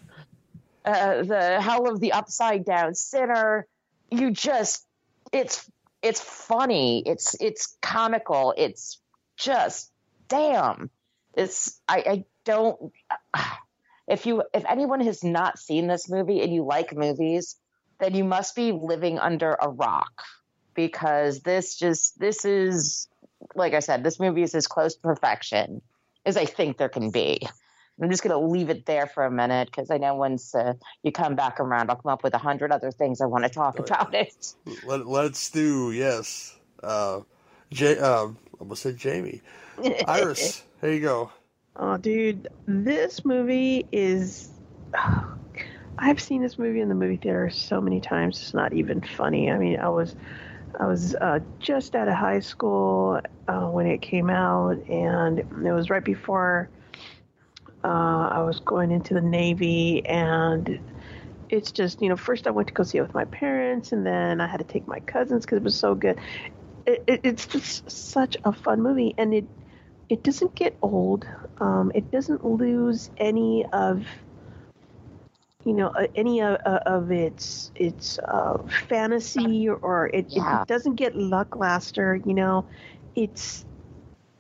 uh, 0.85 1.23
the 1.23 1.61
hell 1.61 1.89
of 1.89 2.01
the 2.01 2.13
upside 2.13 2.65
down 2.65 2.95
sinner. 2.95 3.67
You 4.11 4.31
just 4.31 4.87
it's 5.33 5.71
it's 6.03 6.21
funny. 6.21 7.03
It's 7.07 7.37
it's 7.41 7.77
comical. 7.83 8.55
It's 8.57 8.99
just 9.37 9.92
damn. 10.33 10.91
It's 11.35 11.81
I, 11.89 11.99
I 11.99 12.25
don't 12.45 12.93
if 14.09 14.27
you 14.27 14.43
if 14.53 14.65
anyone 14.69 15.01
has 15.01 15.23
not 15.23 15.59
seen 15.59 15.87
this 15.87 16.11
movie 16.11 16.43
and 16.43 16.53
you 16.53 16.65
like 16.65 16.95
movies, 16.97 17.57
then 18.01 18.15
you 18.15 18.25
must 18.25 18.57
be 18.57 18.73
living 18.73 19.19
under 19.19 19.57
a 19.61 19.69
rock 19.69 20.23
because 20.75 21.41
this 21.41 21.77
just 21.77 22.19
this 22.19 22.45
is 22.45 23.09
like 23.55 23.75
I 23.75 23.81
said, 23.81 24.05
this 24.05 24.21
movie 24.21 24.43
is 24.43 24.55
as 24.55 24.67
close 24.67 24.95
to 24.95 25.01
perfection 25.01 25.83
as 26.25 26.37
I 26.37 26.45
think 26.45 26.79
there 26.79 26.89
can 26.89 27.11
be. 27.11 27.41
I'm 28.03 28.11
just 28.11 28.23
going 28.23 28.33
to 28.33 28.53
leave 28.53 28.71
it 28.71 28.87
there 28.87 29.07
for 29.07 29.25
a 29.25 29.31
minute 29.31 29.69
because 29.71 29.91
I 29.91 29.99
know 29.99 30.15
once 30.15 30.55
uh, 30.55 30.73
you 31.03 31.13
come 31.13 31.37
back 31.37 31.61
around, 31.61 31.91
I'll 31.91 31.97
come 31.97 32.11
up 32.11 32.25
with 32.25 32.35
a 32.35 32.39
hundred 32.39 32.73
other 32.73 32.91
things 32.91 33.21
I 33.21 33.27
want 33.27 33.45
to 33.45 33.51
talk 33.51 33.79
about 33.79 34.15
it. 34.15 34.55
Let 34.85 35.27
it 35.27 35.37
stew, 35.37 35.93
yes. 35.93 36.57
Uh 36.83 37.21
J 37.71 37.99
um 37.99 38.39
almost 38.59 38.83
said 38.83 38.97
Jamie. 38.97 39.41
Iris, 40.07 40.63
here 40.81 40.93
you 40.93 41.01
go. 41.01 41.31
Oh, 41.77 41.97
dude, 41.97 42.49
this 42.67 43.25
movie 43.25 43.87
is. 43.93 44.51
I've 45.99 46.21
seen 46.21 46.43
this 46.43 46.59
movie 46.59 46.81
in 46.81 46.89
the 46.89 46.95
movie 46.95 47.17
theater 47.17 47.49
so 47.51 47.81
many 47.81 48.01
times. 48.01 48.41
It's 48.41 48.55
not 48.55 48.73
even 48.73 49.01
funny. 49.01 49.51
I 49.51 49.59
mean, 49.59 49.79
I 49.79 49.89
was, 49.89 50.17
I 50.79 50.87
was 50.87 51.15
uh, 51.15 51.41
just 51.61 51.95
out 51.95 52.09
of 52.09 52.15
high 52.15 52.41
school 52.41 53.21
uh, 53.49 53.69
when 53.69 53.87
it 53.87 54.03
came 54.03 54.29
out, 54.29 54.89
and 54.89 55.39
it 55.39 55.73
was 55.73 55.91
right 55.91 56.05
before 56.05 56.69
uh, 57.85 58.29
I 58.33 58.43
was 58.43 58.61
going 58.61 58.91
into 58.91 59.15
the 59.15 59.21
Navy, 59.21 60.05
and 60.05 60.81
it's 61.49 61.73
just 61.73 62.03
you 62.03 62.09
know, 62.09 62.17
first 62.17 62.47
I 62.47 62.51
went 62.51 62.69
to 62.69 62.75
go 62.75 62.83
see 62.83 62.99
it 62.99 63.03
with 63.03 63.15
my 63.15 63.25
parents, 63.27 63.93
and 63.93 64.05
then 64.05 64.41
I 64.41 64.47
had 64.47 64.59
to 64.59 64.65
take 64.65 64.87
my 64.87 65.01
cousins 65.01 65.45
because 65.45 65.59
it 65.59 65.65
was 65.65 65.79
so 65.79 65.95
good. 65.95 66.19
It, 66.85 67.05
it, 67.07 67.21
it's 67.25 67.47
just 67.47 67.91
such 67.91 68.37
a 68.45 68.53
fun 68.53 68.83
movie, 68.83 69.15
and 69.17 69.33
it 69.35 69.45
it 70.13 70.23
doesn't 70.23 70.55
get 70.55 70.77
old. 70.83 71.27
Um, 71.61 71.93
it 71.95 72.11
doesn't 72.13 72.45
lose 72.45 73.11
any 73.19 73.65
of 73.73 74.07
you 75.65 75.73
know 75.75 75.89
uh, 75.89 76.07
any 76.17 76.41
of, 76.43 76.59
uh, 76.67 76.81
of 76.87 77.11
its 77.11 77.73
its 77.77 78.19
uh, 78.19 78.59
fantasy 78.89 79.69
or 79.69 80.09
it, 80.13 80.27
Yeah. 80.29 80.65
it 80.65 80.67
doesn't 80.67 80.97
get 80.97 81.17
lackluster. 81.17 82.21
You 82.25 82.35
know, 82.35 82.67
it's 83.17 83.65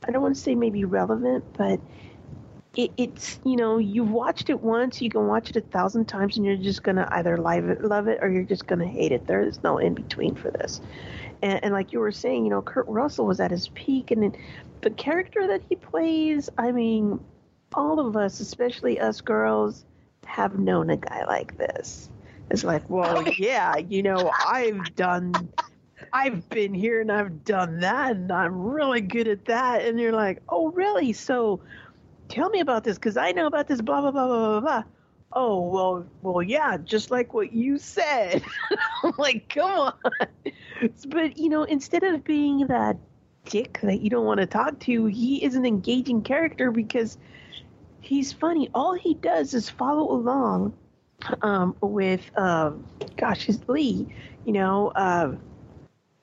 I 0.06 0.12
don't 0.12 0.22
want 0.22 0.34
to 0.36 0.40
say 0.40 0.54
maybe 0.54 0.84
relevant, 0.84 1.44
but 1.56 1.80
it, 2.76 2.90
it's 2.98 3.40
you 3.44 3.56
know 3.56 3.78
you've 3.78 4.10
watched 4.10 4.50
it 4.50 4.60
once, 4.60 5.00
you 5.02 5.10
can 5.10 5.26
watch 5.26 5.50
it 5.50 5.56
a 5.56 5.60
thousand 5.60 6.06
times, 6.06 6.36
and 6.36 6.46
you're 6.46 6.56
just 6.56 6.82
gonna 6.82 7.08
either 7.12 7.36
love 7.38 7.68
it, 7.68 7.82
love 7.82 8.08
it, 8.08 8.18
or 8.22 8.30
you're 8.30 8.44
just 8.44 8.66
gonna 8.66 8.86
hate 8.86 9.12
it. 9.12 9.26
There 9.26 9.42
is 9.42 9.62
no 9.62 9.78
in 9.78 9.94
between 9.94 10.34
for 10.34 10.50
this. 10.50 10.80
And, 11.42 11.64
and 11.64 11.72
like 11.74 11.92
you 11.92 12.00
were 12.00 12.12
saying, 12.12 12.44
you 12.44 12.50
know, 12.50 12.62
Kurt 12.62 12.88
Russell 12.88 13.26
was 13.26 13.40
at 13.40 13.50
his 13.50 13.68
peak, 13.68 14.10
and 14.10 14.22
then 14.22 14.36
the 14.82 14.90
character 14.90 15.46
that 15.46 15.62
he 15.68 15.76
plays, 15.76 16.50
I 16.58 16.72
mean, 16.72 17.20
all 17.74 18.00
of 18.00 18.16
us, 18.16 18.40
especially 18.40 19.00
us 19.00 19.20
girls, 19.20 19.84
have 20.26 20.58
known 20.58 20.90
a 20.90 20.96
guy 20.96 21.24
like 21.24 21.56
this. 21.56 22.10
It's 22.50 22.64
like, 22.64 22.88
well, 22.90 23.26
yeah, 23.38 23.76
you 23.76 24.02
know, 24.02 24.30
I've 24.46 24.94
done, 24.94 25.32
I've 26.12 26.48
been 26.50 26.74
here 26.74 27.00
and 27.00 27.10
I've 27.10 27.44
done 27.44 27.80
that, 27.80 28.16
and 28.16 28.30
I'm 28.30 28.60
really 28.60 29.00
good 29.00 29.28
at 29.28 29.44
that. 29.46 29.86
And 29.86 29.98
you're 29.98 30.12
like, 30.12 30.42
oh, 30.48 30.70
really? 30.72 31.12
So 31.12 31.60
tell 32.28 32.50
me 32.50 32.60
about 32.60 32.84
this 32.84 32.98
because 32.98 33.16
I 33.16 33.32
know 33.32 33.46
about 33.46 33.68
this, 33.68 33.80
blah, 33.80 34.00
blah, 34.00 34.10
blah, 34.10 34.26
blah, 34.26 34.48
blah, 34.48 34.60
blah. 34.60 34.82
Oh, 35.34 35.60
well, 35.68 36.06
well, 36.20 36.42
yeah, 36.42 36.76
just 36.76 37.10
like 37.10 37.32
what 37.32 37.52
you 37.54 37.78
said. 37.78 38.42
I'm 39.02 39.14
like, 39.16 39.48
come 39.48 39.70
on. 39.70 39.94
But, 41.06 41.38
you 41.38 41.48
know, 41.48 41.62
instead 41.62 42.02
of 42.02 42.22
being 42.24 42.66
that 42.66 42.98
dick 43.46 43.80
that 43.82 44.00
you 44.00 44.10
don't 44.10 44.24
want 44.26 44.40
to 44.40 44.46
talk 44.46 44.78
to, 44.80 45.06
he 45.06 45.42
is 45.44 45.54
an 45.54 45.64
engaging 45.66 46.22
character 46.22 46.70
because 46.70 47.18
he's 48.00 48.32
funny. 48.32 48.70
All 48.74 48.94
he 48.94 49.14
does 49.14 49.54
is 49.54 49.68
follow 49.68 50.10
along 50.12 50.72
um, 51.42 51.76
with, 51.80 52.30
um, 52.38 52.84
gosh, 53.16 53.44
his 53.44 53.60
Lee. 53.68 54.06
You 54.44 54.52
know, 54.52 54.88
uh, 54.88 55.34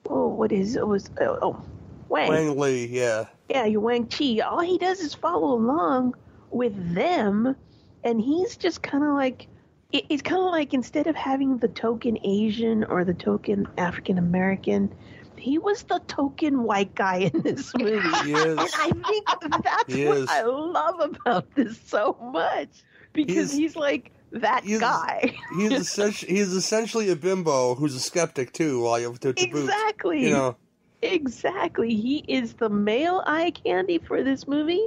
oh, 0.08 0.28
what 0.28 0.52
is 0.52 0.76
it? 0.76 0.86
Was 0.86 1.10
oh, 1.20 1.38
oh 1.42 1.62
Wang. 2.08 2.28
Wang 2.28 2.58
Lee, 2.58 2.86
yeah. 2.86 3.26
Yeah, 3.48 3.64
you 3.64 3.80
Wang 3.80 4.06
Chi. 4.06 4.38
All 4.40 4.60
he 4.60 4.78
does 4.78 5.00
is 5.00 5.14
follow 5.14 5.52
along 5.54 6.14
with 6.50 6.94
them, 6.94 7.56
and 8.04 8.20
he's 8.20 8.56
just 8.56 8.82
kind 8.82 9.04
of 9.04 9.14
like. 9.14 9.46
it- 9.92 10.06
It's 10.08 10.22
kind 10.22 10.40
of 10.40 10.50
like 10.52 10.72
instead 10.74 11.06
of 11.06 11.16
having 11.16 11.58
the 11.58 11.68
token 11.68 12.18
Asian 12.24 12.84
or 12.84 13.04
the 13.04 13.14
token 13.14 13.66
African 13.78 14.18
American, 14.18 14.92
he 15.40 15.58
was 15.58 15.82
the 15.84 16.00
token 16.06 16.62
white 16.64 16.94
guy 16.94 17.30
in 17.32 17.42
this 17.42 17.72
movie. 17.78 18.08
He 18.24 18.32
is. 18.32 18.58
And 18.58 18.60
I 18.60 18.90
think 19.08 19.26
that's 19.64 19.94
what. 19.96 20.30
I 20.30 20.42
love 20.42 21.00
about 21.00 21.54
this 21.54 21.78
so 21.86 22.16
much 22.32 22.68
because 23.12 23.52
He's- 23.52 23.52
he's, 23.52 23.76
like 23.76 24.12
that 24.32 24.64
guy. 24.64 25.34
He's 25.56 25.72
essentially 25.80 26.32
he's 26.36 26.52
essentially 26.52 27.10
a 27.10 27.16
bimbo 27.16 27.74
who's 27.74 27.94
a 27.94 28.00
skeptic 28.00 28.52
too. 28.52 28.80
While 28.82 29.00
you 29.00 29.12
to, 29.14 29.32
to 29.32 29.46
boot. 29.48 29.64
Exactly. 29.64 30.22
You 30.22 30.30
know, 30.30 30.56
Exactly. 31.02 31.94
He 31.94 32.18
is 32.28 32.54
the 32.54 32.68
male 32.68 33.22
eye 33.26 33.52
candy 33.52 33.98
for 33.98 34.22
this 34.22 34.46
movie. 34.46 34.86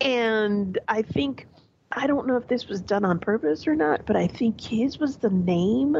And 0.00 0.78
I 0.88 1.02
think, 1.02 1.46
I 1.92 2.06
don't 2.06 2.26
know 2.26 2.36
if 2.36 2.46
this 2.46 2.68
was 2.68 2.80
done 2.80 3.04
on 3.04 3.18
purpose 3.18 3.66
or 3.66 3.74
not, 3.74 4.06
but 4.06 4.16
I 4.16 4.28
think 4.28 4.60
his 4.60 4.98
was 4.98 5.16
the 5.16 5.30
name 5.30 5.96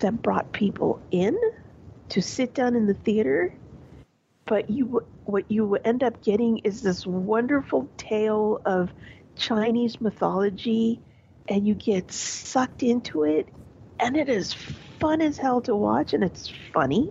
that 0.00 0.20
brought 0.22 0.52
people 0.52 1.00
in 1.12 1.38
to 2.10 2.22
sit 2.22 2.54
down 2.54 2.76
in 2.76 2.86
the 2.86 2.94
theater. 2.94 3.52
But 4.46 4.70
you, 4.70 5.04
what 5.24 5.50
you 5.50 5.74
end 5.76 6.02
up 6.04 6.22
getting 6.22 6.58
is 6.58 6.82
this 6.82 7.06
wonderful 7.06 7.88
tale 7.96 8.60
of 8.64 8.92
Chinese 9.36 10.00
mythology, 10.00 11.00
and 11.48 11.66
you 11.66 11.74
get 11.74 12.12
sucked 12.12 12.82
into 12.82 13.24
it, 13.24 13.48
and 13.98 14.16
it 14.16 14.28
is 14.28 14.52
fun 14.52 15.20
as 15.20 15.36
hell 15.38 15.60
to 15.62 15.74
watch, 15.74 16.14
and 16.14 16.22
it's 16.24 16.48
funny 16.72 17.10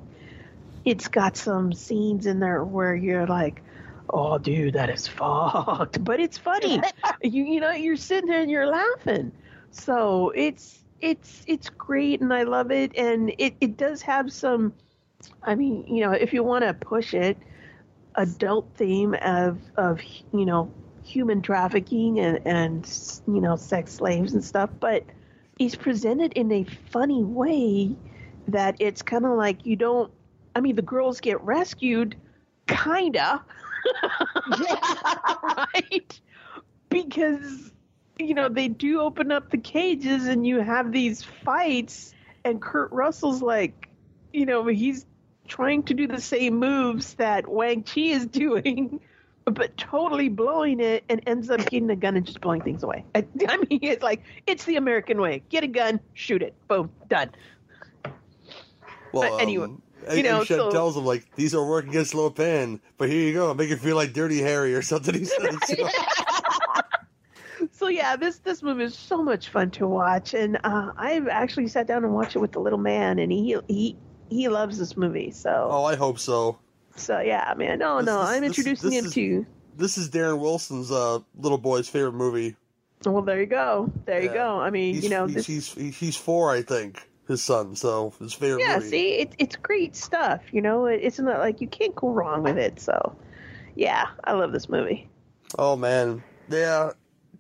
it's 0.86 1.08
got 1.08 1.36
some 1.36 1.74
scenes 1.74 2.28
in 2.28 2.40
there 2.40 2.64
where 2.64 2.96
you're 2.96 3.26
like, 3.26 3.62
"Oh, 4.10 4.38
dude, 4.38 4.76
that 4.76 4.90
is 4.90 5.08
fucked," 5.08 6.04
but 6.04 6.20
it's 6.20 6.38
funny. 6.38 6.82
you 7.24 7.44
you 7.44 7.60
know, 7.60 7.72
you're 7.72 7.98
sitting 7.98 8.30
there 8.30 8.42
and 8.42 8.52
you're 8.52 8.68
laughing. 8.68 9.32
So 9.72 10.32
it's 10.36 10.84
it's 11.02 11.44
it's 11.48 11.70
great, 11.70 12.22
and 12.22 12.34
I 12.34 12.44
love 12.44 12.72
it, 12.72 12.96
and 12.96 13.34
it 13.38 13.56
it 13.60 13.78
does 13.78 14.04
have 14.04 14.32
some. 14.32 14.74
I 15.44 15.56
mean, 15.56 15.86
you 15.88 16.02
know, 16.06 16.12
if 16.12 16.34
you 16.34 16.44
want 16.44 16.64
to 16.64 16.74
push 16.74 17.14
it, 17.14 17.38
adult 18.16 18.70
theme 18.76 19.14
of 19.22 19.60
of 19.76 20.02
you 20.34 20.46
know 20.46 20.72
human 21.04 21.42
trafficking 21.42 22.20
and 22.20 22.40
and 22.46 23.00
you 23.28 23.42
know 23.42 23.56
sex 23.56 23.94
slaves 23.94 24.34
and 24.34 24.44
stuff, 24.44 24.70
but 24.80 25.04
it's 25.60 25.76
presented 25.76 26.34
in 26.34 26.52
a 26.52 26.64
funny 26.92 27.24
way 27.24 27.96
that 28.48 28.76
it's 28.80 29.02
kind 29.02 29.26
of 29.26 29.38
like 29.38 29.66
you 29.66 29.76
don't 29.76 30.12
I 30.56 30.62
mean, 30.62 30.76
the 30.78 30.82
girls 30.82 31.20
get 31.20 31.42
rescued, 31.42 32.16
kinda, 32.68 33.44
right? 35.58 36.22
Because 36.90 37.72
you 38.18 38.34
know 38.34 38.48
they 38.48 38.70
do 38.70 39.02
open 39.02 39.32
up 39.32 39.52
the 39.52 39.58
cages, 39.58 40.28
and 40.28 40.48
you 40.48 40.62
have 40.62 40.94
these 40.94 41.22
fights, 41.22 42.14
and 42.46 42.62
Kurt 42.62 42.92
Russell's 42.94 43.42
like, 43.42 43.90
you 44.32 44.46
know, 44.46 44.66
he's 44.68 45.06
trying 45.48 45.84
to 45.84 45.94
do 45.94 46.08
the 46.08 46.22
same 46.22 46.58
moves 46.60 47.14
that 47.16 47.48
Wang 47.48 47.84
Chi 47.84 48.02
is 48.02 48.26
doing. 48.44 49.00
But 49.46 49.78
totally 49.78 50.28
blowing 50.30 50.80
it 50.80 51.04
and 51.08 51.22
ends 51.28 51.52
up 51.52 51.60
getting 51.70 51.88
a 51.92 51.96
gun 51.96 52.18
and 52.18 52.26
just 52.26 52.42
blowing 52.42 52.62
things 52.62 52.82
away. 52.82 53.06
I, 53.14 53.20
I 53.48 53.58
mean, 53.58 53.80
it's 53.84 54.02
like, 54.02 54.24
it's 54.48 54.66
the 54.66 54.76
American 54.78 55.22
way. 55.22 55.44
Get 55.50 55.64
a 55.64 55.68
gun, 55.68 56.00
shoot 56.16 56.42
it. 56.42 56.56
Boom, 56.68 56.90
done. 57.10 57.30
well, 59.14 59.30
But 59.38 59.42
anyway, 59.42 59.66
um, 59.66 59.82
you 60.16 60.24
know, 60.24 60.40
and 60.40 60.48
so- 60.48 60.72
tells 60.72 60.98
him 60.98 61.06
like 61.06 61.36
these 61.36 61.54
are 61.54 61.64
working 61.64 61.92
against 61.92 62.16
Lo 62.16 62.32
Pan, 62.32 62.82
but 62.98 63.08
here 63.08 63.22
you 63.22 63.34
go, 63.34 63.54
make 63.54 63.70
it 63.70 63.78
feel 63.78 63.96
like 63.96 64.14
Dirty 64.14 64.40
Harry 64.42 64.74
or 64.74 64.82
something. 64.82 65.14
He 65.14 65.26
says. 65.26 65.56
So- 65.68 65.90
so 67.72 67.88
yeah, 67.88 68.16
this 68.16 68.40
this 68.40 68.64
movie 68.64 68.84
is 68.86 68.98
so 68.98 69.22
much 69.22 69.50
fun 69.50 69.70
to 69.72 69.88
watch, 69.88 70.34
and 70.34 70.58
uh, 70.64 70.92
I've 70.98 71.28
actually 71.28 71.68
sat 71.68 71.86
down 71.88 72.04
and 72.04 72.14
watched 72.14 72.36
it 72.36 72.40
with 72.40 72.52
the 72.52 72.60
little 72.60 72.80
man, 72.80 73.20
and 73.20 73.32
he 73.32 73.56
he 73.68 73.96
he 74.30 74.48
loves 74.48 74.78
this 74.78 74.96
movie. 74.98 75.32
So 75.32 75.68
oh, 75.72 75.84
I 75.86 75.96
hope 75.96 76.20
so. 76.20 76.58
so 76.96 77.20
yeah, 77.20 77.54
man. 77.58 77.80
No, 77.80 77.98
This- 77.98 78.06
no, 78.06 78.20
I'm 78.20 78.42
this- 78.42 78.58
introducing 78.58 78.90
this 78.92 79.00
him 79.00 79.06
is- 79.06 79.14
to. 79.14 79.46
This 79.78 79.98
is 79.98 80.10
Darren 80.10 80.40
Wilson's 80.40 80.90
uh, 80.90 81.20
little 81.38 81.58
boy's 81.58 81.90
favorite 81.90 82.14
movie. 82.14 82.56
Well, 83.06 83.22
there 83.22 83.42
you 83.42 83.46
go. 83.46 83.92
There 84.06 84.22
you 84.24 84.30
go. 84.30 84.58
I 84.60 84.70
mean, 84.70 84.96
He's, 84.96 85.04
you 85.04 85.10
know, 85.10 85.26
he's, 85.28 85.36
this, 85.46 85.46
he's 85.76 85.98
he's 85.98 86.16
four, 86.16 86.50
I 86.52 86.62
think. 86.62 87.06
His 87.28 87.44
son, 87.44 87.76
so 87.76 88.14
his 88.20 88.34
favorite 88.34 88.62
yeah. 88.62 88.76
movie. 88.78 88.90
See, 88.90 89.10
it, 89.16 89.34
it's 89.40 89.56
great 89.58 89.96
stuff. 89.96 90.42
You 90.54 90.62
know, 90.62 90.86
it, 90.86 91.02
it's 91.04 91.20
not 91.20 91.40
like 91.40 91.60
you 91.60 91.68
can't 91.68 91.94
go 91.96 92.10
wrong 92.10 92.44
with 92.44 92.58
it. 92.58 92.80
So, 92.80 93.16
yeah, 93.76 94.06
I 94.24 94.34
love 94.34 94.52
this 94.54 94.70
movie. 94.70 95.10
Oh 95.58 95.76
man, 95.76 96.24
yeah, 96.50 96.92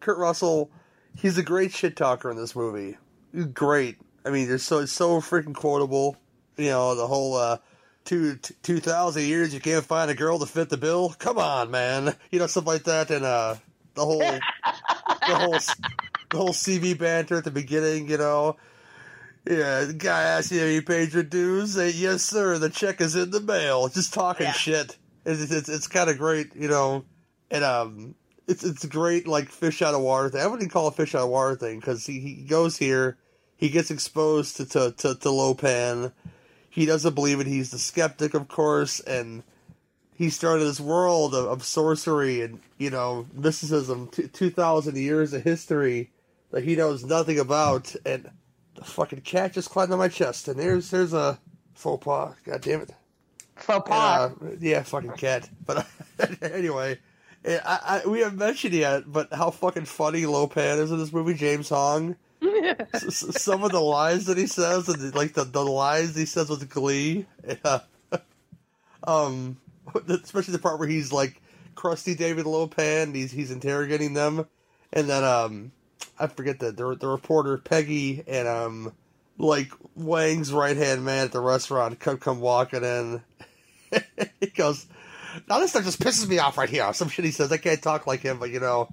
Kurt 0.01 0.17
Russell, 0.17 0.69
he's 1.15 1.37
a 1.37 1.43
great 1.43 1.71
shit 1.71 1.95
talker 1.95 2.29
in 2.31 2.35
this 2.35 2.55
movie. 2.55 2.97
He's 3.33 3.45
great. 3.45 3.97
I 4.25 4.29
mean, 4.31 4.47
they're 4.47 4.57
so 4.57 4.79
it's 4.79 4.91
so 4.91 5.21
freaking 5.21 5.55
quotable. 5.55 6.17
You 6.57 6.69
know, 6.69 6.95
the 6.95 7.07
whole 7.07 7.35
uh, 7.35 7.57
two 8.05 8.35
two 8.35 8.79
thousand 8.79 9.23
years 9.23 9.53
you 9.53 9.59
can't 9.59 9.83
find 9.83 10.09
a 10.09 10.15
girl 10.15 10.39
to 10.39 10.45
fit 10.45 10.69
the 10.69 10.77
bill. 10.77 11.15
Come 11.17 11.37
on, 11.37 11.71
man. 11.71 12.15
You 12.31 12.39
know, 12.39 12.47
stuff 12.47 12.67
like 12.67 12.83
that, 12.83 13.11
and 13.11 13.25
uh, 13.25 13.55
the 13.93 14.05
whole 14.05 14.19
the 14.19 15.35
whole 15.35 15.57
the 16.29 16.37
whole 16.37 16.49
CB 16.49 16.97
banter 16.97 17.37
at 17.37 17.43
the 17.43 17.51
beginning. 17.51 18.09
You 18.09 18.17
know. 18.17 18.57
Yeah, 19.47 19.83
the 19.83 19.93
guy 19.93 20.23
asks 20.23 20.51
you, 20.51 20.59
"Have 20.59 20.69
you 20.71 20.81
paid 20.81 21.13
your 21.13 21.23
dues?" 21.23 21.75
Say, 21.75 21.91
"Yes, 21.91 22.23
sir. 22.23 22.57
The 22.57 22.69
check 22.69 22.99
is 22.99 23.15
in 23.15 23.29
the 23.29 23.41
mail." 23.41 23.87
Just 23.89 24.13
talking 24.13 24.51
shit. 24.53 24.97
It's 25.23 25.51
it's, 25.51 25.69
it's 25.69 25.87
kind 25.87 26.09
of 26.09 26.17
great, 26.17 26.55
you 26.55 26.67
know. 26.67 27.05
And 27.51 27.63
um, 27.63 28.15
it's 28.47 28.63
it's 28.63 28.85
great 28.85 29.27
like 29.27 29.49
fish 29.49 29.81
out 29.81 29.93
of 29.93 30.01
water 30.01 30.29
thing. 30.29 30.41
I 30.41 30.47
wouldn't 30.47 30.71
call 30.71 30.87
it 30.87 30.95
fish 30.95 31.15
out 31.15 31.23
of 31.23 31.29
water 31.29 31.55
thing 31.55 31.79
because 31.79 32.05
he, 32.05 32.19
he 32.19 32.43
goes 32.43 32.77
here, 32.77 33.17
he 33.57 33.69
gets 33.69 33.91
exposed 33.91 34.57
to 34.57 34.65
to 34.65 34.91
to, 34.91 35.15
to 35.15 35.29
Lopan. 35.29 36.11
He 36.75 36.85
doesn't 36.85 37.15
believe 37.15 37.39
it. 37.39 37.47
He's 37.47 37.71
the 37.71 37.79
skeptic, 37.79 38.33
of 38.33 38.49
course, 38.49 38.99
and 38.99 39.43
he 40.13 40.29
started 40.29 40.65
this 40.65 40.81
world 40.81 41.33
of, 41.33 41.45
of 41.45 41.63
sorcery 41.63 42.41
and 42.41 42.59
you 42.77 42.89
know 42.89 43.27
mysticism. 43.33 44.09
T- 44.09 44.27
Two 44.27 44.49
thousand 44.49 44.97
years 44.97 45.31
of 45.31 45.43
history 45.43 46.11
that 46.51 46.65
he 46.65 46.75
knows 46.75 47.05
nothing 47.05 47.39
about, 47.39 47.95
and 48.05 48.29
the 48.75 48.83
fucking 48.83 49.21
cat 49.21 49.53
just 49.53 49.69
climbed 49.69 49.93
on 49.93 49.99
my 49.99 50.09
chest. 50.09 50.49
And 50.49 50.59
there's 50.59 50.91
there's 50.91 51.13
a 51.13 51.39
faux 51.75 52.03
pas. 52.03 52.35
God 52.43 52.59
damn 52.59 52.81
it. 52.81 52.91
Faux 53.55 53.89
uh, 53.89 54.29
pas. 54.29 54.31
yeah, 54.59 54.83
fucking 54.83 55.13
cat. 55.13 55.47
But 55.65 55.87
anyway, 56.41 56.99
I, 57.45 58.01
I, 58.03 58.09
we 58.09 58.19
haven't 58.19 58.37
mentioned 58.37 58.73
yet, 58.73 59.03
but 59.07 59.31
how 59.31 59.49
fucking 59.49 59.85
funny 59.85 60.23
Lopan 60.23 60.79
is 60.79 60.91
in 60.91 60.97
this 60.97 61.13
movie, 61.13 61.35
James 61.35 61.69
Hong. 61.69 62.17
Some 63.09 63.63
of 63.63 63.71
the 63.71 63.79
lines 63.79 64.25
that 64.25 64.37
he 64.37 64.47
says, 64.47 64.89
and 64.89 65.13
like 65.15 65.33
the, 65.33 65.43
the 65.43 65.63
lines 65.63 66.15
he 66.15 66.25
says 66.25 66.49
with 66.49 66.69
glee. 66.69 67.25
Yeah. 67.47 67.79
um, 69.03 69.57
especially 70.07 70.53
the 70.53 70.59
part 70.59 70.79
where 70.79 70.87
he's 70.87 71.11
like 71.11 71.41
crusty 71.75 72.15
David 72.15 72.45
Lopan. 72.45 73.15
He's 73.15 73.31
he's 73.31 73.51
interrogating 73.51 74.13
them, 74.13 74.47
and 74.93 75.09
then 75.09 75.23
um, 75.23 75.71
I 76.19 76.27
forget 76.27 76.59
the 76.59 76.71
the, 76.71 76.95
the 76.95 77.07
reporter 77.07 77.57
Peggy 77.57 78.23
and 78.27 78.47
um, 78.47 78.93
like 79.37 79.71
Wang's 79.95 80.51
right 80.51 80.77
hand 80.77 81.05
man 81.05 81.25
at 81.25 81.31
the 81.31 81.41
restaurant 81.41 81.99
come 81.99 82.17
come 82.17 82.39
walking 82.39 82.83
in. 82.83 83.21
he 84.39 84.47
goes, 84.47 84.85
"Now 85.47 85.59
this 85.59 85.71
stuff 85.71 85.83
just 85.85 85.99
pisses 85.99 86.27
me 86.27 86.39
off 86.39 86.57
right 86.57 86.69
here." 86.69 86.91
Some 86.93 87.09
shit 87.09 87.25
he 87.25 87.31
says. 87.31 87.51
I 87.51 87.57
can't 87.57 87.81
talk 87.81 88.07
like 88.07 88.21
him, 88.21 88.39
but 88.39 88.49
you 88.49 88.59
know, 88.59 88.89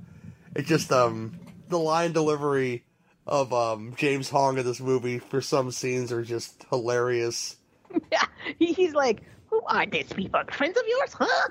it 0.54 0.66
just 0.66 0.92
um 0.92 1.38
the 1.68 1.78
line 1.78 2.12
delivery 2.12 2.84
of 3.26 3.52
um 3.52 3.94
James 3.96 4.28
Hong 4.30 4.58
in 4.58 4.64
this 4.64 4.80
movie 4.80 5.18
for 5.18 5.40
some 5.40 5.70
scenes 5.70 6.12
are 6.12 6.22
just 6.22 6.64
hilarious. 6.70 7.56
Yeah, 8.10 8.24
he's 8.58 8.94
like, 8.94 9.22
who 9.50 9.60
are 9.66 9.84
these 9.86 10.10
people? 10.14 10.40
Friends 10.50 10.78
of 10.78 10.84
yours, 10.88 11.12
huh? 11.12 11.48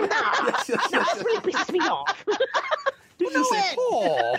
no, 0.00 0.08
that 0.08 1.22
really 1.24 1.40
pisses 1.40 1.72
me 1.72 1.78
off. 1.80 2.24
You 3.18 3.30
just 3.32 3.50
say, 3.50 3.74
"Oh." 3.78 4.36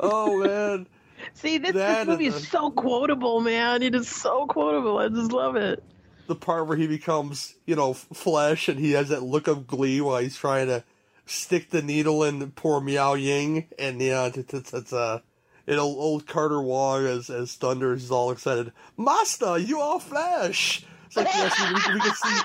Oh 0.00 0.38
man. 0.42 0.86
See, 1.34 1.58
this, 1.58 1.72
That 1.72 2.06
this 2.06 2.06
movie 2.06 2.26
is 2.26 2.48
so 2.48 2.70
quotable, 2.70 3.40
man. 3.40 3.82
It 3.82 3.94
is 3.94 4.08
so 4.08 4.46
quotable. 4.46 4.98
I 4.98 5.08
just 5.08 5.32
love 5.32 5.56
it. 5.56 5.82
the 6.26 6.34
part 6.34 6.66
where 6.66 6.76
he 6.76 6.86
becomes, 6.86 7.54
you 7.66 7.76
know, 7.76 7.94
flesh 7.94 8.68
and 8.68 8.78
he 8.80 8.92
has 8.92 9.10
that 9.10 9.22
look 9.22 9.46
of 9.48 9.66
glee 9.66 10.00
while 10.00 10.18
he's 10.18 10.36
trying 10.36 10.66
to 10.68 10.84
stick 11.32 11.70
the 11.70 11.82
needle 11.82 12.24
in 12.24 12.50
poor 12.52 12.80
Miao 12.80 13.14
Ying. 13.14 13.66
And, 13.78 14.00
yeah, 14.00 14.26
it's, 14.34 14.54
it's, 14.54 14.72
it's 14.72 14.92
uh, 14.92 15.20
and 15.66 15.78
old, 15.78 16.26
Carter 16.26 16.60
Wong 16.60 17.06
as, 17.06 17.30
as 17.30 17.54
Thunder 17.54 17.92
is 17.92 18.10
all 18.10 18.30
excited. 18.30 18.72
Master, 18.96 19.58
you 19.58 19.80
are 19.80 20.00
flesh! 20.00 20.84
It's 21.06 21.16
like, 21.16 21.26
yes, 21.26 21.60
we, 21.60 21.94
we 21.94 22.00
can 22.00 22.14
see, 22.14 22.40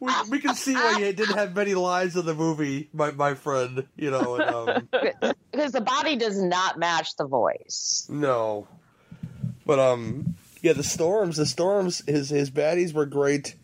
we, 0.00 0.12
we 0.30 0.38
can 0.38 0.54
see 0.54 0.74
why 0.74 0.98
he 0.98 1.12
didn't 1.12 1.36
have 1.36 1.56
many 1.56 1.74
lines 1.74 2.14
in 2.14 2.26
the 2.26 2.34
movie, 2.34 2.90
my, 2.92 3.10
my 3.12 3.34
friend, 3.34 3.86
you 3.96 4.10
know, 4.10 4.34
and, 4.34 4.54
um, 4.54 4.88
because 5.50 5.72
the 5.72 5.80
body 5.80 6.16
does 6.16 6.40
not 6.40 6.78
match 6.78 7.16
the 7.16 7.26
voice. 7.26 8.06
No. 8.10 8.68
But 9.64 9.78
um 9.78 10.34
yeah, 10.60 10.74
the 10.74 10.82
storms, 10.82 11.36
the 11.36 11.46
storms 11.46 12.02
his 12.06 12.28
his 12.28 12.50
baddies 12.50 12.92
were 12.92 13.06
great 13.06 13.54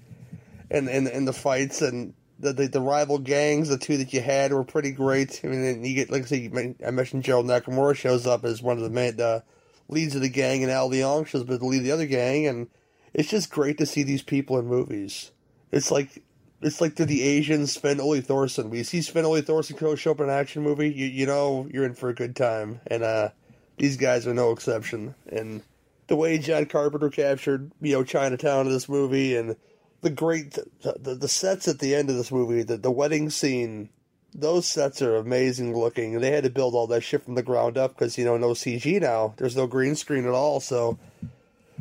and 0.71 0.89
and 0.89 1.07
and 1.07 1.29
the 1.29 1.33
fights 1.33 1.83
and 1.83 2.15
the, 2.41 2.53
the 2.53 2.69
the 2.69 2.81
rival 2.81 3.19
gangs, 3.19 3.69
the 3.69 3.79
two 3.79 3.99
that 3.99 4.13
you 4.13 4.21
had 4.21 4.53
were 4.53 4.65
pretty 4.65 4.93
great. 4.93 5.41
I 5.45 5.49
mean, 5.49 5.85
you 5.85 5.95
get 5.95 6.11
like 6.11 6.31
I 6.33 6.49
men- 6.53 6.77
I 6.85 6.91
mentioned 6.91 7.23
Gerald 7.23 7.47
Okamura 7.47 7.95
shows 7.95 8.27
up 8.27 8.45
as 8.45 8.63
one 8.63 8.79
of 8.79 8.83
the 8.83 8.91
main 8.91 9.21
uh, 9.21 9.41
leads 9.89 10.15
of 10.15 10.23
the 10.23 10.29
gang, 10.29 10.63
and 10.63 10.73
Al 10.73 10.91
Leong 10.91 11.27
shows 11.27 11.43
up 11.43 11.51
as 11.51 11.59
the 11.59 11.67
lead 11.67 11.79
of 11.79 11.85
the 11.85 11.93
other 11.93 12.07
gang, 12.07 12.47
and 12.47 12.69
it's 13.13 13.31
just 13.31 13.51
great 13.51 13.79
to 13.79 13.87
see 13.87 14.03
these 14.03 14.23
people 14.23 14.59
in 14.59 14.67
movies. 14.67 15.33
It's 15.71 15.91
like 15.91 16.23
it's 16.63 16.81
like 16.81 16.97
they're 16.97 17.07
the 17.07 17.23
Asian 17.23 17.67
Sven 17.67 18.01
Ole 18.01 18.21
Thorsen. 18.21 18.75
You 18.75 18.85
see 18.85 19.03
Sven 19.03 19.25
Ole 19.25 19.43
Thorsen 19.43 19.99
show 19.99 20.11
up 20.11 20.21
in 20.21 20.27
an 20.27 20.31
action 20.31 20.63
movie, 20.63 20.93
you 20.93 21.07
you 21.07 21.27
know 21.27 21.69
you're 21.73 21.85
in 21.85 21.95
for 21.95 22.09
a 22.09 22.15
good 22.15 22.37
time, 22.37 22.81
and 22.87 23.03
uh, 23.03 23.31
these 23.79 23.97
guys 23.97 24.27
are 24.27 24.35
no 24.35 24.51
exception. 24.53 25.15
And 25.31 25.63
the 26.07 26.17
way 26.17 26.39
John 26.39 26.67
Carpenter 26.67 27.11
captured 27.11 27.71
you 27.81 27.93
know 27.93 28.05
Chinatown 28.05 28.67
in 28.67 28.73
this 28.73 28.89
movie, 28.89 29.37
and 29.37 29.57
the 30.03 30.11
great 30.11 30.53
the, 30.53 30.97
the, 30.99 31.15
the 31.15 31.29
sets 31.29 31.69
at 31.69 31.79
the 31.79 31.95
end 31.95 32.11
of 32.11 32.17
this 32.17 32.33
movie, 32.33 32.63
the 32.63 32.77
the 32.77 32.91
wedding 32.91 33.31
scene, 33.31 33.91
those 34.35 34.67
sets 34.67 35.03
are 35.03 35.17
amazing 35.17 35.77
looking. 35.77 36.21
They 36.21 36.31
had 36.31 36.45
to 36.45 36.51
build 36.51 36.75
all 36.75 36.87
that 36.89 37.03
shit 37.03 37.23
from 37.23 37.35
the 37.35 37.43
ground 37.43 37.77
up 37.77 37.95
because 37.95 38.17
you 38.17 38.25
know 38.25 38.37
no 38.37 38.51
CG 38.51 39.01
now. 39.01 39.35
There's 39.37 39.57
no 39.57 39.67
green 39.67 39.95
screen 39.95 40.27
at 40.27 40.33
all, 40.33 40.61
so 40.61 40.99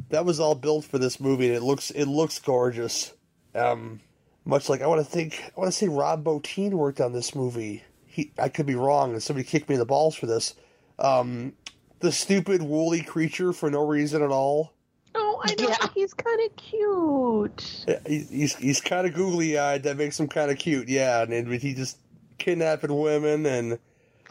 that 0.09 0.25
was 0.25 0.39
all 0.39 0.55
built 0.55 0.85
for 0.85 0.97
this 0.97 1.19
movie, 1.19 1.47
and 1.47 1.55
it 1.55 1.63
looks 1.63 1.91
it 1.91 2.05
looks 2.05 2.39
gorgeous. 2.39 3.13
Um, 3.55 3.99
much 4.45 4.69
like 4.69 4.81
I 4.81 4.87
want 4.87 5.05
to 5.05 5.09
think, 5.09 5.51
I 5.55 5.59
want 5.59 5.71
to 5.71 5.77
say 5.77 5.87
Rob 5.87 6.23
Bottin 6.23 6.71
worked 6.71 7.01
on 7.01 7.13
this 7.13 7.35
movie. 7.35 7.83
He, 8.05 8.31
I 8.39 8.49
could 8.49 8.65
be 8.65 8.75
wrong, 8.75 9.11
and 9.11 9.21
somebody 9.21 9.47
kicked 9.47 9.69
me 9.69 9.75
in 9.75 9.79
the 9.79 9.85
balls 9.85 10.15
for 10.15 10.25
this. 10.25 10.55
Um, 10.97 11.53
the 11.99 12.11
stupid 12.11 12.61
woolly 12.61 13.01
creature 13.01 13.53
for 13.53 13.69
no 13.69 13.85
reason 13.85 14.23
at 14.23 14.31
all. 14.31 14.73
Oh, 15.39 15.43
I 15.43 15.55
know. 15.61 15.75
but 15.81 15.91
He's 15.93 16.13
kind 16.13 16.41
of 16.45 16.55
cute. 16.55 17.85
Yeah, 17.87 17.99
He's 18.05 18.55
he's 18.55 18.81
kind 18.81 19.07
of 19.07 19.13
googly 19.13 19.57
eyed. 19.57 19.83
That 19.83 19.97
makes 19.97 20.19
him 20.19 20.27
kind 20.27 20.51
of 20.51 20.57
cute. 20.57 20.87
Yeah, 20.89 21.23
and, 21.23 21.33
and 21.33 21.53
he 21.61 21.73
just 21.73 21.97
kidnapping 22.37 22.97
women 22.97 23.45
and 23.45 23.79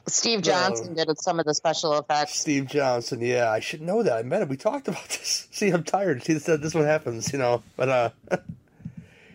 Steve 0.07 0.43
Johnson 0.43 0.95
did 0.95 1.09
some 1.21 1.39
of 1.39 1.45
the 1.45 1.55
special 1.55 1.99
effects. 1.99 2.39
Steve 2.39 2.67
Johnson. 2.67 3.21
Yeah, 3.21 3.51
I 3.51 3.61
should 3.61 3.83
know 3.83 4.03
that. 4.03 4.15
I 4.15 4.23
met 4.23 4.43
him. 4.43 4.49
We 4.49 4.57
talked 4.57 4.89
about 4.89 5.05
this. 5.09 5.49
See, 5.51 5.69
I'm 5.69 5.85
tired. 5.85 6.23
See, 6.23 6.33
this 6.35 6.45
this 6.45 6.75
what 6.75 6.85
happens, 6.85 7.33
you 7.33 7.39
know. 7.39 7.63
But 7.77 7.89
uh, 7.89 8.11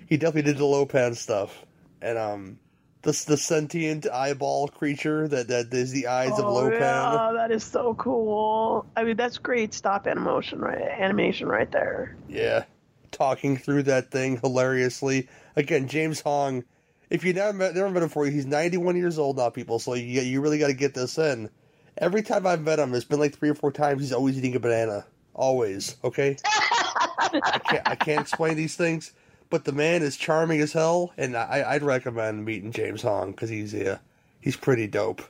he 0.07 0.17
definitely 0.17 0.51
did 0.51 0.57
the 0.57 0.65
Lo 0.65 0.85
Pan 0.85 1.15
stuff, 1.15 1.65
and 2.01 2.17
um, 2.17 2.59
the 3.03 3.23
the 3.27 3.37
sentient 3.37 4.07
eyeball 4.09 4.69
creature 4.69 5.27
that 5.27 5.49
that 5.49 5.73
is 5.73 5.91
the 5.91 6.07
eyes 6.07 6.31
of 6.31 6.45
oh, 6.45 6.53
Lo 6.53 6.69
Pan. 6.71 6.79
yeah, 6.79 7.31
that 7.35 7.51
is 7.51 7.63
so 7.63 7.93
cool. 7.95 8.85
I 8.95 9.03
mean, 9.03 9.17
that's 9.17 9.37
great 9.37 9.73
stop 9.73 10.07
animation, 10.07 10.59
right? 10.59 10.81
Animation 10.81 11.47
right 11.47 11.69
there. 11.69 12.15
Yeah, 12.29 12.63
talking 13.11 13.57
through 13.57 13.83
that 13.83 14.09
thing 14.09 14.37
hilariously. 14.37 15.29
Again, 15.55 15.87
James 15.87 16.21
Hong. 16.21 16.63
If 17.09 17.23
you 17.23 17.33
never 17.33 17.53
met, 17.55 17.75
never 17.75 17.89
met 17.89 18.01
him 18.01 18.07
before, 18.07 18.25
he's 18.25 18.47
91 18.47 18.95
years 18.95 19.19
old 19.19 19.37
now, 19.37 19.49
people. 19.49 19.79
So 19.79 19.93
you 19.93 20.21
you 20.21 20.41
really 20.41 20.57
got 20.57 20.67
to 20.67 20.73
get 20.73 20.93
this 20.93 21.17
in. 21.17 21.49
Every 21.97 22.23
time 22.23 22.47
I've 22.47 22.61
met 22.61 22.79
him, 22.79 22.93
it's 22.95 23.05
been 23.05 23.19
like 23.19 23.37
three 23.37 23.49
or 23.49 23.55
four 23.55 23.71
times. 23.71 24.01
He's 24.01 24.13
always 24.13 24.37
eating 24.37 24.55
a 24.55 24.59
banana. 24.59 25.05
Always. 25.35 25.97
Okay. 26.03 26.37
I 26.45 27.59
can't 27.65 27.87
I 27.87 27.95
can't 27.95 28.21
explain 28.21 28.55
these 28.55 28.75
things, 28.75 29.11
but 29.53 29.65
the 29.65 29.71
man 29.71 30.01
is 30.01 30.17
charming 30.17 30.59
as 30.61 30.73
hell, 30.73 31.13
and 31.15 31.37
I, 31.37 31.63
I'd 31.67 31.83
recommend 31.83 32.43
meeting 32.43 32.71
James 32.71 33.03
Hong 33.03 33.29
because 33.29 33.51
he's 33.51 33.71
uh, 33.75 33.99
he's 34.41 34.55
pretty 34.55 34.87
dope. 34.87 35.21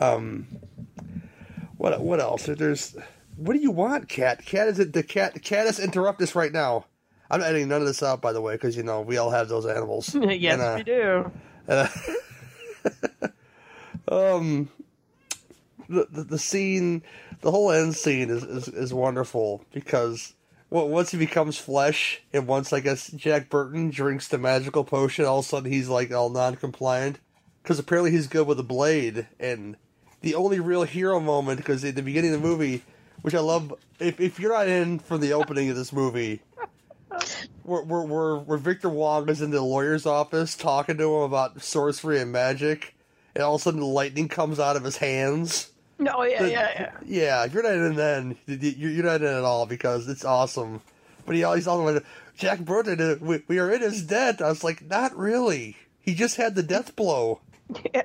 Um, 0.00 0.46
what 1.76 2.00
what 2.00 2.18
else? 2.18 2.46
There's 2.46 2.96
what 3.36 3.52
do 3.52 3.58
you 3.58 3.70
want, 3.70 4.08
cat? 4.08 4.42
Cat 4.46 4.68
is 4.68 4.78
it 4.78 4.94
the 4.94 5.02
cat? 5.02 5.42
Cat 5.42 5.66
is 5.66 5.78
interrupt 5.78 6.22
us 6.22 6.34
right 6.34 6.50
now. 6.52 6.86
I'm 7.30 7.40
not 7.40 7.50
editing 7.50 7.68
none 7.68 7.82
of 7.82 7.86
this 7.86 8.02
out, 8.02 8.22
by 8.22 8.32
the 8.32 8.40
way, 8.40 8.54
because 8.54 8.78
you 8.78 8.82
know 8.82 9.02
we 9.02 9.18
all 9.18 9.28
have 9.28 9.50
those 9.50 9.66
animals. 9.66 10.14
yes, 10.22 10.54
And, 10.54 10.62
uh, 10.62 10.74
we 10.78 10.82
do. 10.82 11.30
uh, 11.68 11.88
um, 14.38 14.70
the, 15.90 16.06
the 16.10 16.24
the 16.24 16.38
scene, 16.38 17.02
the 17.42 17.50
whole 17.50 17.70
end 17.70 17.94
scene 17.94 18.30
is 18.30 18.42
is, 18.42 18.68
is 18.68 18.94
wonderful 18.94 19.66
because 19.74 20.32
well, 20.70 20.88
once 20.88 21.12
he 21.12 21.18
becomes 21.18 21.58
flesh, 21.58 22.22
and 22.32 22.46
once 22.46 22.72
I 22.72 22.80
guess 22.80 23.08
Jack 23.10 23.48
Burton 23.48 23.90
drinks 23.90 24.28
the 24.28 24.38
magical 24.38 24.84
potion, 24.84 25.24
all 25.24 25.38
of 25.38 25.44
a 25.44 25.48
sudden 25.48 25.70
he's 25.70 25.88
like 25.88 26.12
all 26.12 26.28
non-compliant 26.28 27.18
because 27.62 27.78
apparently 27.78 28.10
he's 28.10 28.26
good 28.26 28.46
with 28.46 28.60
a 28.60 28.64
blade. 28.64 29.26
And 29.38 29.76
the 30.20 30.34
only 30.34 30.60
real 30.60 30.84
hero 30.84 31.20
moment, 31.20 31.58
because 31.58 31.84
at 31.84 31.94
the 31.94 32.02
beginning 32.02 32.34
of 32.34 32.40
the 32.40 32.48
movie, 32.48 32.82
which 33.22 33.34
I 33.34 33.40
love, 33.40 33.74
if 33.98 34.20
if 34.20 34.38
you're 34.38 34.52
not 34.52 34.68
in 34.68 34.98
from 34.98 35.20
the 35.20 35.32
opening 35.32 35.70
of 35.70 35.76
this 35.76 35.92
movie. 35.92 36.42
Where, 37.62 37.82
where, 37.82 38.02
where, 38.02 38.36
where 38.36 38.58
Victor 38.58 38.88
Wong 38.88 39.28
is 39.28 39.40
in 39.40 39.50
the 39.50 39.62
lawyer's 39.62 40.04
office 40.04 40.54
talking 40.54 40.98
to 40.98 41.16
him 41.16 41.22
about 41.22 41.62
sorcery 41.62 42.20
and 42.20 42.30
magic, 42.30 42.94
and 43.34 43.42
all 43.42 43.54
of 43.54 43.62
a 43.62 43.64
sudden 43.64 43.80
lightning 43.80 44.28
comes 44.28 44.60
out 44.60 44.76
of 44.76 44.84
his 44.84 44.98
hands. 44.98 45.70
No, 45.98 46.22
yeah, 46.24 46.42
The- 46.42 46.50
yeah, 46.50 46.70
yeah. 46.74 46.90
Yeah, 47.04 47.44
if 47.44 47.54
you're 47.54 47.62
not 47.62 47.72
in 47.72 47.94
then, 47.96 48.36
you're 48.46 49.04
not 49.04 49.22
in 49.22 49.26
at 49.26 49.44
all 49.44 49.66
because 49.66 50.08
it's 50.08 50.24
awesome. 50.24 50.82
But 51.24 51.34
he 51.34 51.44
always 51.44 51.66
also 51.66 51.92
like, 51.94 52.04
Jack 52.36 52.60
Burton, 52.60 53.00
uh, 53.00 53.16
we, 53.20 53.42
we 53.48 53.58
are 53.58 53.70
in 53.72 53.80
his 53.80 54.02
debt. 54.02 54.42
I 54.42 54.48
was 54.48 54.62
like, 54.62 54.82
not 54.86 55.16
really. 55.16 55.76
He 56.00 56.14
just 56.14 56.36
had 56.36 56.54
the 56.54 56.62
death 56.62 56.94
blow. 56.96 57.40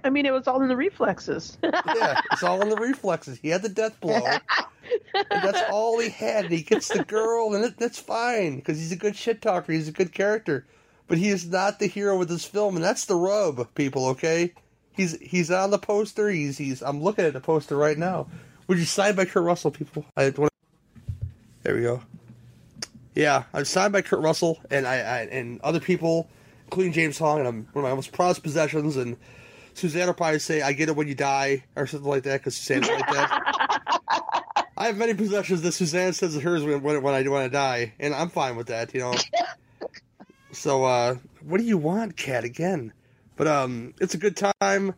I 0.04 0.10
mean, 0.10 0.26
it 0.26 0.34
was 0.34 0.48
all 0.48 0.62
in 0.64 0.70
the 0.70 0.76
reflexes. 0.76 1.58
Yeah, 1.62 2.22
it's 2.32 2.42
all 2.42 2.62
in 2.62 2.70
the 2.70 2.78
reflexes. 2.78 3.38
He 3.40 3.50
had 3.50 3.62
the 3.62 3.70
death 3.70 4.00
blow. 4.02 4.26
and 5.14 5.26
that's 5.30 5.62
all 5.70 6.00
he 6.00 6.10
had. 6.10 6.46
And 6.46 6.54
he 6.54 6.64
gets 6.64 6.88
the 6.88 7.04
girl, 7.04 7.54
and 7.54 7.66
it, 7.66 7.78
that's 7.78 8.00
fine 8.00 8.56
because 8.56 8.80
he's 8.80 8.92
a 8.92 8.96
good 8.96 9.16
shit 9.16 9.42
talker. 9.42 9.72
He's 9.72 9.88
a 9.88 9.92
good 9.92 10.14
character, 10.14 10.66
but 11.08 11.20
he 11.20 11.30
is 11.30 11.48
not 11.48 11.78
the 11.78 11.86
hero 11.86 12.20
of 12.20 12.28
this 12.28 12.46
film, 12.46 12.76
and 12.76 12.84
that's 12.84 13.06
the 13.06 13.16
rub, 13.16 13.72
people. 13.76 14.08
Okay, 14.08 14.54
he's 14.94 15.20
he's 15.20 15.52
on 15.52 15.72
the 15.72 15.78
poster. 15.80 16.30
He's 16.30 16.58
he's. 16.58 16.82
I'm 16.82 17.02
looking 17.02 17.26
at 17.26 17.34
the 17.34 17.40
poster 17.42 17.76
right 17.78 17.98
now. 17.98 18.28
Would 18.68 18.78
you 18.78 18.86
sign 18.86 19.16
by 19.16 19.26
Kurt 19.26 19.44
Russell, 19.44 19.72
people? 19.72 20.06
I 20.16 20.30
wanna- 20.30 20.50
There 21.64 21.76
we 21.76 21.82
go. 21.82 22.02
Yeah, 23.16 23.44
I'm 23.54 23.66
signed 23.66 23.92
by 23.92 24.02
Kurt 24.02 24.22
Russell 24.22 24.60
and 24.70 24.88
I, 24.88 24.96
I 24.96 25.20
and 25.24 25.60
other 25.62 25.80
people, 25.82 26.30
including 26.66 26.94
James 26.94 27.18
Hong, 27.18 27.40
and 27.40 27.48
I'm 27.48 27.68
one 27.74 27.84
of 27.84 27.90
my 27.92 27.96
most 27.96 28.12
proudest 28.14 28.44
possessions. 28.44 28.96
And 28.96 29.18
Suzanne 29.74 30.08
will 30.08 30.14
probably 30.14 30.40
say, 30.40 30.62
"I 30.62 30.72
get 30.74 30.88
it 30.90 30.96
when 30.96 31.08
you 31.08 31.16
die" 31.16 31.66
or 31.76 31.88
something 31.88 32.10
like 32.10 32.24
that 32.24 32.40
because 32.40 32.56
Suzanne's 32.56 32.88
like 32.88 33.08
that. 33.08 33.98
I 34.78 34.86
have 34.86 34.98
many 34.98 35.14
possessions 35.14 35.62
that 35.62 35.74
Suzanne 35.74 36.14
says 36.14 36.36
are 36.38 36.40
hers 36.40 36.64
when 36.64 36.82
when, 36.82 37.02
when 37.04 37.14
I 37.14 37.28
want 37.28 37.46
to 37.46 37.50
die, 37.50 37.94
and 38.00 38.16
I'm 38.16 38.30
fine 38.30 38.56
with 38.56 38.68
that, 38.68 38.94
you 38.94 39.02
know. 39.02 39.14
so, 40.54 40.86
uh, 40.86 41.16
what 41.42 41.58
do 41.60 41.64
you 41.66 41.78
want, 41.78 42.16
Cat? 42.16 42.46
Again, 42.46 42.94
but 43.36 43.48
um, 43.48 43.94
it's 44.00 44.14
a 44.14 44.18
good 44.18 44.38
time. 44.38 44.94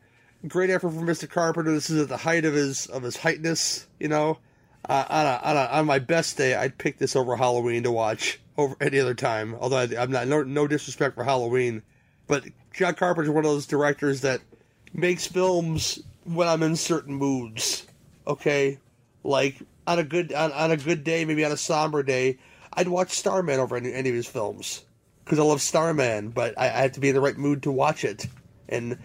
Great 0.47 0.69
effort 0.69 0.89
from 0.89 1.07
Mr. 1.07 1.29
Carpenter. 1.29 1.71
This 1.71 1.89
is 1.89 2.01
at 2.01 2.09
the 2.09 2.17
height 2.17 2.45
of 2.45 2.53
his 2.53 2.87
of 2.87 3.03
his 3.03 3.15
heightness, 3.15 3.87
you 3.99 4.09
know. 4.09 4.39
Uh, 4.87 5.05
on, 5.09 5.25
a, 5.25 5.39
on, 5.43 5.57
a, 5.57 5.69
on 5.79 5.85
my 5.85 5.99
best 5.99 6.35
day, 6.35 6.55
I'd 6.55 6.77
pick 6.77 6.97
this 6.97 7.15
over 7.15 7.37
Halloween 7.37 7.83
to 7.83 7.91
watch 7.91 8.41
over 8.57 8.75
any 8.81 8.99
other 8.99 9.13
time. 9.13 9.55
Although 9.59 9.77
I, 9.77 9.89
I'm 9.97 10.11
not 10.11 10.27
no, 10.27 10.43
no 10.43 10.67
disrespect 10.67 11.15
for 11.15 11.23
Halloween, 11.23 11.81
but 12.27 12.43
John 12.73 12.95
Carpenter's 12.95 13.29
one 13.29 13.45
of 13.45 13.51
those 13.51 13.65
directors 13.65 14.21
that 14.21 14.41
makes 14.93 15.25
films 15.25 16.03
when 16.25 16.47
I'm 16.47 16.63
in 16.63 16.75
certain 16.75 17.15
moods. 17.15 17.87
Okay, 18.27 18.79
like 19.23 19.61
on 19.87 19.99
a 19.99 20.03
good 20.03 20.33
on, 20.33 20.51
on 20.51 20.71
a 20.71 20.77
good 20.77 21.05
day, 21.05 21.23
maybe 21.23 21.45
on 21.45 21.51
a 21.53 21.57
somber 21.57 22.03
day, 22.03 22.37
I'd 22.73 22.89
watch 22.89 23.11
Starman 23.11 23.59
over 23.59 23.77
any, 23.77 23.93
any 23.93 24.09
of 24.09 24.15
his 24.15 24.27
films 24.27 24.83
because 25.23 25.39
I 25.39 25.43
love 25.43 25.61
Starman, 25.61 26.29
but 26.29 26.57
I, 26.57 26.65
I 26.65 26.81
have 26.81 26.93
to 26.93 26.99
be 26.99 27.09
in 27.09 27.15
the 27.15 27.21
right 27.21 27.37
mood 27.37 27.63
to 27.63 27.71
watch 27.71 28.03
it. 28.03 28.27
And 28.67 28.97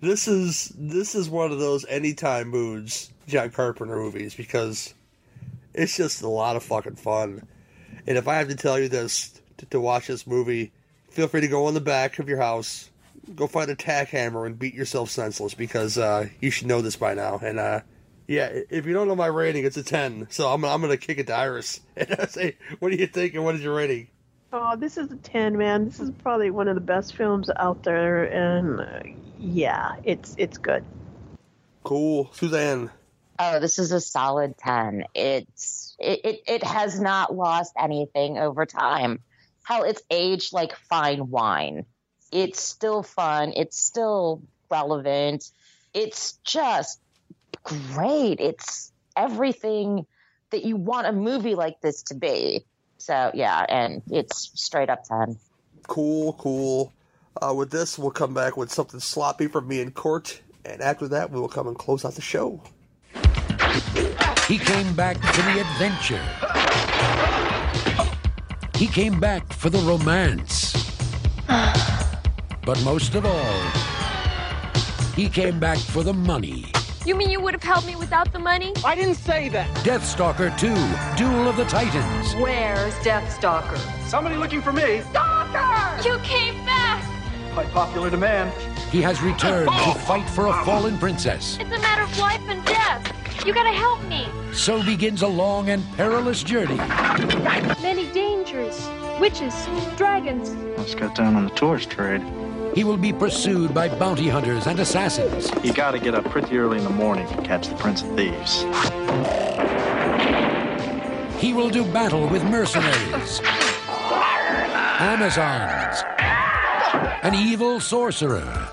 this 0.00 0.26
is 0.28 0.72
this 0.76 1.14
is 1.14 1.28
one 1.28 1.52
of 1.52 1.58
those 1.58 1.84
anytime 1.86 2.48
moods 2.48 3.12
John 3.26 3.50
Carpenter 3.50 3.96
movies 3.96 4.34
because 4.34 4.94
it's 5.74 5.96
just 5.96 6.22
a 6.22 6.28
lot 6.28 6.56
of 6.56 6.62
fucking 6.62 6.96
fun. 6.96 7.46
And 8.06 8.18
if 8.18 8.26
I 8.28 8.36
have 8.36 8.48
to 8.48 8.56
tell 8.56 8.78
you 8.78 8.88
this 8.88 9.40
to, 9.58 9.66
to 9.66 9.80
watch 9.80 10.08
this 10.08 10.26
movie, 10.26 10.72
feel 11.10 11.28
free 11.28 11.40
to 11.42 11.48
go 11.48 11.68
in 11.68 11.74
the 11.74 11.80
back 11.80 12.18
of 12.18 12.28
your 12.28 12.38
house, 12.38 12.90
go 13.34 13.46
find 13.46 13.70
a 13.70 13.76
tack 13.76 14.08
hammer 14.08 14.44
and 14.44 14.58
beat 14.58 14.74
yourself 14.74 15.10
senseless 15.10 15.54
because 15.54 15.98
uh, 15.98 16.28
you 16.40 16.50
should 16.50 16.66
know 16.66 16.82
this 16.82 16.96
by 16.96 17.14
now. 17.14 17.38
And 17.42 17.58
uh, 17.58 17.80
Yeah, 18.26 18.50
if 18.70 18.86
you 18.86 18.92
don't 18.92 19.08
know 19.08 19.16
my 19.16 19.26
rating, 19.26 19.64
it's 19.64 19.76
a 19.76 19.82
ten. 19.82 20.26
So 20.30 20.48
I'm 20.48 20.64
I'm 20.64 20.80
gonna 20.80 20.96
kick 20.96 21.18
it 21.18 21.28
to 21.28 21.34
Iris 21.34 21.80
and 21.96 22.14
I 22.18 22.26
say, 22.26 22.56
what 22.80 22.90
do 22.90 22.96
you 22.96 23.06
think 23.06 23.34
and 23.34 23.44
what 23.44 23.54
is 23.54 23.62
your 23.62 23.74
rating? 23.74 24.08
Oh, 24.54 24.76
this 24.76 24.98
is 24.98 25.10
a 25.10 25.16
10, 25.16 25.56
man. 25.56 25.86
This 25.86 25.98
is 25.98 26.10
probably 26.22 26.50
one 26.50 26.68
of 26.68 26.74
the 26.74 26.80
best 26.82 27.16
films 27.16 27.48
out 27.56 27.82
there 27.84 28.24
and 28.24 28.80
uh, 28.80 29.00
yeah, 29.38 29.96
it's 30.04 30.34
it's 30.36 30.58
good. 30.58 30.84
Cool, 31.84 32.30
Suzanne. 32.34 32.90
Oh, 33.38 33.60
this 33.60 33.78
is 33.78 33.92
a 33.92 34.00
solid 34.00 34.58
10. 34.58 35.04
It's 35.14 35.96
it, 35.98 36.20
it, 36.24 36.40
it 36.46 36.64
has 36.64 37.00
not 37.00 37.34
lost 37.34 37.72
anything 37.78 38.38
over 38.38 38.66
time. 38.66 39.20
Hell, 39.64 39.84
it's 39.84 40.02
aged 40.10 40.52
like 40.52 40.76
fine 40.76 41.30
wine. 41.30 41.86
It's 42.30 42.60
still 42.60 43.02
fun. 43.02 43.54
It's 43.56 43.78
still 43.78 44.42
relevant. 44.70 45.50
It's 45.94 46.34
just 46.44 47.00
great. 47.62 48.38
It's 48.38 48.92
everything 49.16 50.06
that 50.50 50.64
you 50.64 50.76
want 50.76 51.06
a 51.06 51.12
movie 51.12 51.54
like 51.54 51.80
this 51.80 52.02
to 52.04 52.14
be. 52.14 52.66
So 53.02 53.32
yeah, 53.34 53.66
and 53.68 54.00
it's 54.12 54.52
straight 54.54 54.88
up 54.88 55.02
10. 55.02 55.36
Cool, 55.88 56.34
cool. 56.34 56.92
Uh, 57.42 57.52
with 57.52 57.72
this, 57.72 57.98
we'll 57.98 58.12
come 58.12 58.32
back 58.32 58.56
with 58.56 58.70
something 58.70 59.00
sloppy 59.00 59.48
from 59.48 59.66
me 59.66 59.80
and 59.80 59.92
Court, 59.92 60.40
and 60.64 60.80
after 60.80 61.08
that, 61.08 61.32
we 61.32 61.40
will 61.40 61.48
come 61.48 61.66
and 61.66 61.76
close 61.76 62.04
out 62.04 62.14
the 62.14 62.20
show. 62.20 62.62
He 64.46 64.56
came 64.56 64.94
back 64.94 65.16
for 65.16 65.42
the 65.42 65.60
adventure. 65.62 66.22
He 68.78 68.86
came 68.86 69.18
back 69.18 69.52
for 69.52 69.68
the 69.68 69.78
romance. 69.78 70.72
But 72.64 72.80
most 72.84 73.16
of 73.16 73.26
all, 73.26 73.60
he 75.16 75.28
came 75.28 75.58
back 75.58 75.78
for 75.78 76.04
the 76.04 76.14
money. 76.14 76.66
You 77.04 77.16
mean 77.16 77.30
you 77.30 77.40
would 77.40 77.52
have 77.54 77.64
helped 77.64 77.86
me 77.86 77.96
without 77.96 78.32
the 78.32 78.38
money? 78.38 78.72
I 78.84 78.94
didn't 78.94 79.16
say 79.16 79.48
that. 79.48 79.68
Deathstalker 79.78 80.56
2, 80.56 80.68
Duel 81.16 81.48
of 81.48 81.56
the 81.56 81.64
Titans. 81.64 82.34
Where's 82.36 82.94
Deathstalker? 82.96 83.76
Somebody 84.06 84.36
looking 84.36 84.62
for 84.62 84.72
me. 84.72 85.00
Stalker! 85.10 86.08
You 86.08 86.18
came 86.18 86.64
back! 86.64 87.04
By 87.56 87.64
popular 87.64 88.08
demand. 88.08 88.52
He 88.92 89.02
has 89.02 89.20
returned 89.20 89.68
to 89.68 89.94
fight 89.94 90.28
for 90.30 90.46
a 90.46 90.64
fallen 90.64 90.96
princess. 90.96 91.58
It's 91.58 91.72
a 91.72 91.78
matter 91.80 92.02
of 92.02 92.18
life 92.18 92.42
and 92.48 92.64
death. 92.64 93.44
You 93.44 93.52
gotta 93.52 93.72
help 93.72 94.00
me. 94.04 94.28
So 94.52 94.80
begins 94.84 95.22
a 95.22 95.28
long 95.28 95.70
and 95.70 95.82
perilous 95.96 96.44
journey. 96.44 96.76
Many 97.82 98.12
dangers. 98.12 98.80
Witches, 99.18 99.66
dragons. 99.96 100.54
Let's 100.78 100.94
cut 100.94 101.16
down 101.16 101.34
on 101.34 101.46
the 101.46 101.50
tourist 101.50 101.90
trade. 101.90 102.22
He 102.74 102.84
will 102.84 102.96
be 102.96 103.12
pursued 103.12 103.74
by 103.74 103.88
bounty 103.88 104.30
hunters 104.30 104.66
and 104.66 104.80
assassins. 104.80 105.50
You 105.62 105.74
gotta 105.74 105.98
get 105.98 106.14
up 106.14 106.24
pretty 106.24 106.56
early 106.56 106.78
in 106.78 106.84
the 106.84 106.90
morning 106.90 107.28
to 107.28 107.42
catch 107.42 107.68
the 107.68 107.74
Prince 107.74 108.00
of 108.02 108.08
Thieves. 108.16 108.62
He 111.38 111.52
will 111.52 111.68
do 111.68 111.84
battle 111.92 112.26
with 112.28 112.42
mercenaries, 112.44 113.42
Amazons, 115.00 116.02
an 117.22 117.34
evil 117.34 117.78
sorcerer, 117.78 118.68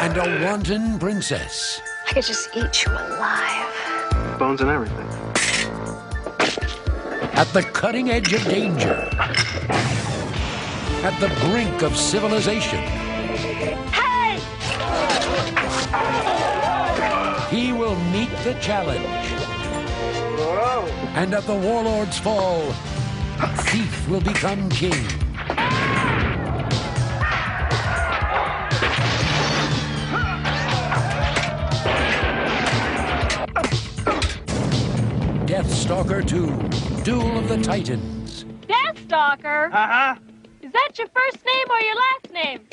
and 0.00 0.16
a 0.18 0.44
wanton 0.44 0.98
princess. 0.98 1.80
I 2.08 2.12
could 2.12 2.24
just 2.24 2.50
eat 2.54 2.84
you 2.84 2.92
alive. 2.92 4.38
Bones 4.38 4.60
and 4.60 4.68
everything. 4.68 5.08
At 7.32 7.50
the 7.54 7.62
cutting 7.62 8.10
edge 8.10 8.34
of 8.34 8.44
danger, 8.44 9.08
at 11.04 11.18
the 11.20 11.28
brink 11.48 11.82
of 11.82 11.96
civilization, 11.96 12.80
Hey! 13.92 14.38
he 17.50 17.72
will 17.72 17.96
meet 18.10 18.30
the 18.42 18.54
challenge. 18.60 19.04
Whoa. 20.38 20.86
And 21.14 21.34
at 21.34 21.44
the 21.44 21.54
warlord's 21.54 22.18
fall, 22.18 22.72
thief 23.68 24.08
will 24.08 24.20
become 24.20 24.68
king. 24.70 24.92
Deathstalker 35.46 36.26
2, 36.26 37.02
Duel 37.04 37.38
of 37.38 37.48
the 37.48 37.58
Titans. 37.62 38.44
Deathstalker? 38.66 39.72
Uh-huh. 39.72 40.16
Is 40.68 40.72
that 40.74 40.98
your 40.98 41.08
first 41.08 41.46
name 41.46 41.64
or 41.70 41.80
your 41.80 41.96
last 41.96 42.30
name? 42.30 42.68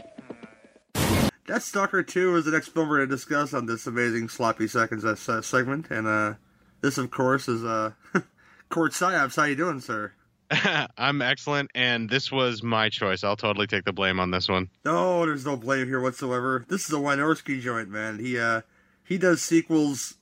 Deathstalker 1.48 2.06
2 2.06 2.36
is 2.36 2.44
the 2.44 2.52
next 2.52 2.74
film 2.74 2.90
we're 2.90 2.98
going 2.98 3.10
to 3.10 3.16
discuss 3.16 3.54
on 3.54 3.68
this 3.68 3.88
amazing 3.88 4.28
sloppy 4.28 4.68
seconds 4.68 5.06
uh, 5.06 5.42
segment, 5.42 5.90
and 5.90 6.06
uh, 6.06 6.34
this, 6.82 6.98
of 6.98 7.10
course, 7.10 7.48
is 7.48 7.64
uh, 7.64 7.92
Court 8.70 8.92
Psyops. 8.92 9.38
How 9.38 9.46
you 9.46 9.56
doing, 9.56 9.80
sir? 9.80 10.12
I'm 10.98 11.22
excellent, 11.22 11.72
and 11.74 12.10
this 12.10 12.34
was 12.34 12.62
my 12.62 12.90
choice. 12.90 13.24
I'll 13.24 13.38
totally 13.38 13.66
take 13.66 13.86
the 13.86 13.94
blame 13.94 14.20
on 14.20 14.30
this 14.30 14.50
one. 14.50 14.70
No, 14.84 15.26
there's 15.26 15.46
no 15.46 15.56
blame 15.56 15.88
here 15.88 16.02
whatsoever. 16.02 16.66
This 16.68 16.84
is 16.90 16.92
a 16.92 16.98
Wynorski 16.98 17.62
joint, 17.62 17.88
man. 17.88 18.20
He 18.20 18.38
uh, 18.38 18.60
he 19.06 19.18
does 19.18 19.42
sequels 19.42 20.16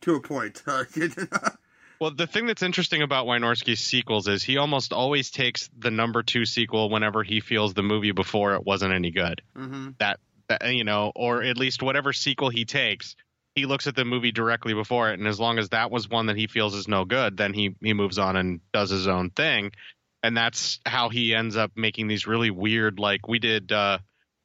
to 0.00 0.16
a 0.16 0.20
point. 0.20 0.64
Well, 2.00 2.10
the 2.10 2.26
thing 2.26 2.46
that's 2.46 2.62
interesting 2.62 3.02
about 3.02 3.26
Wynorski's 3.26 3.80
sequels 3.80 4.26
is 4.26 4.42
he 4.42 4.56
almost 4.56 4.94
always 4.94 5.30
takes 5.30 5.68
the 5.78 5.90
number 5.90 6.22
two 6.22 6.46
sequel 6.46 6.88
whenever 6.88 7.22
he 7.22 7.40
feels 7.40 7.74
the 7.74 7.82
movie 7.82 8.12
before 8.12 8.54
it 8.54 8.64
wasn't 8.64 8.94
any 8.94 9.10
good. 9.10 9.42
mm-hmm. 9.54 9.90
That, 9.98 10.18
that 10.48 10.72
you 10.72 10.84
know, 10.84 11.12
or 11.14 11.42
at 11.42 11.58
least 11.58 11.82
whatever 11.82 12.14
sequel 12.14 12.48
he 12.48 12.64
takes, 12.64 13.16
he 13.54 13.66
looks 13.66 13.86
at 13.86 13.94
the 13.94 14.06
movie 14.06 14.32
directly 14.32 14.72
before 14.72 15.10
it, 15.10 15.18
and 15.18 15.28
as 15.28 15.38
long 15.38 15.58
as 15.58 15.68
that 15.70 15.90
was 15.90 16.08
one 16.08 16.26
that 16.26 16.36
he 16.36 16.46
feels 16.46 16.74
is 16.74 16.88
no 16.88 17.04
good, 17.04 17.36
then 17.36 17.52
he 17.52 17.76
he 17.82 17.92
moves 17.92 18.18
on 18.18 18.36
and 18.36 18.60
does 18.72 18.88
his 18.88 19.06
own 19.06 19.28
thing, 19.30 19.72
and 20.22 20.34
that's 20.34 20.80
how 20.86 21.10
he 21.10 21.34
ends 21.34 21.56
up 21.56 21.72
making 21.76 22.08
these 22.08 22.26
really 22.26 22.50
weird, 22.50 22.98
like 22.98 23.28
we 23.28 23.38
did. 23.38 23.72
uh 23.72 23.98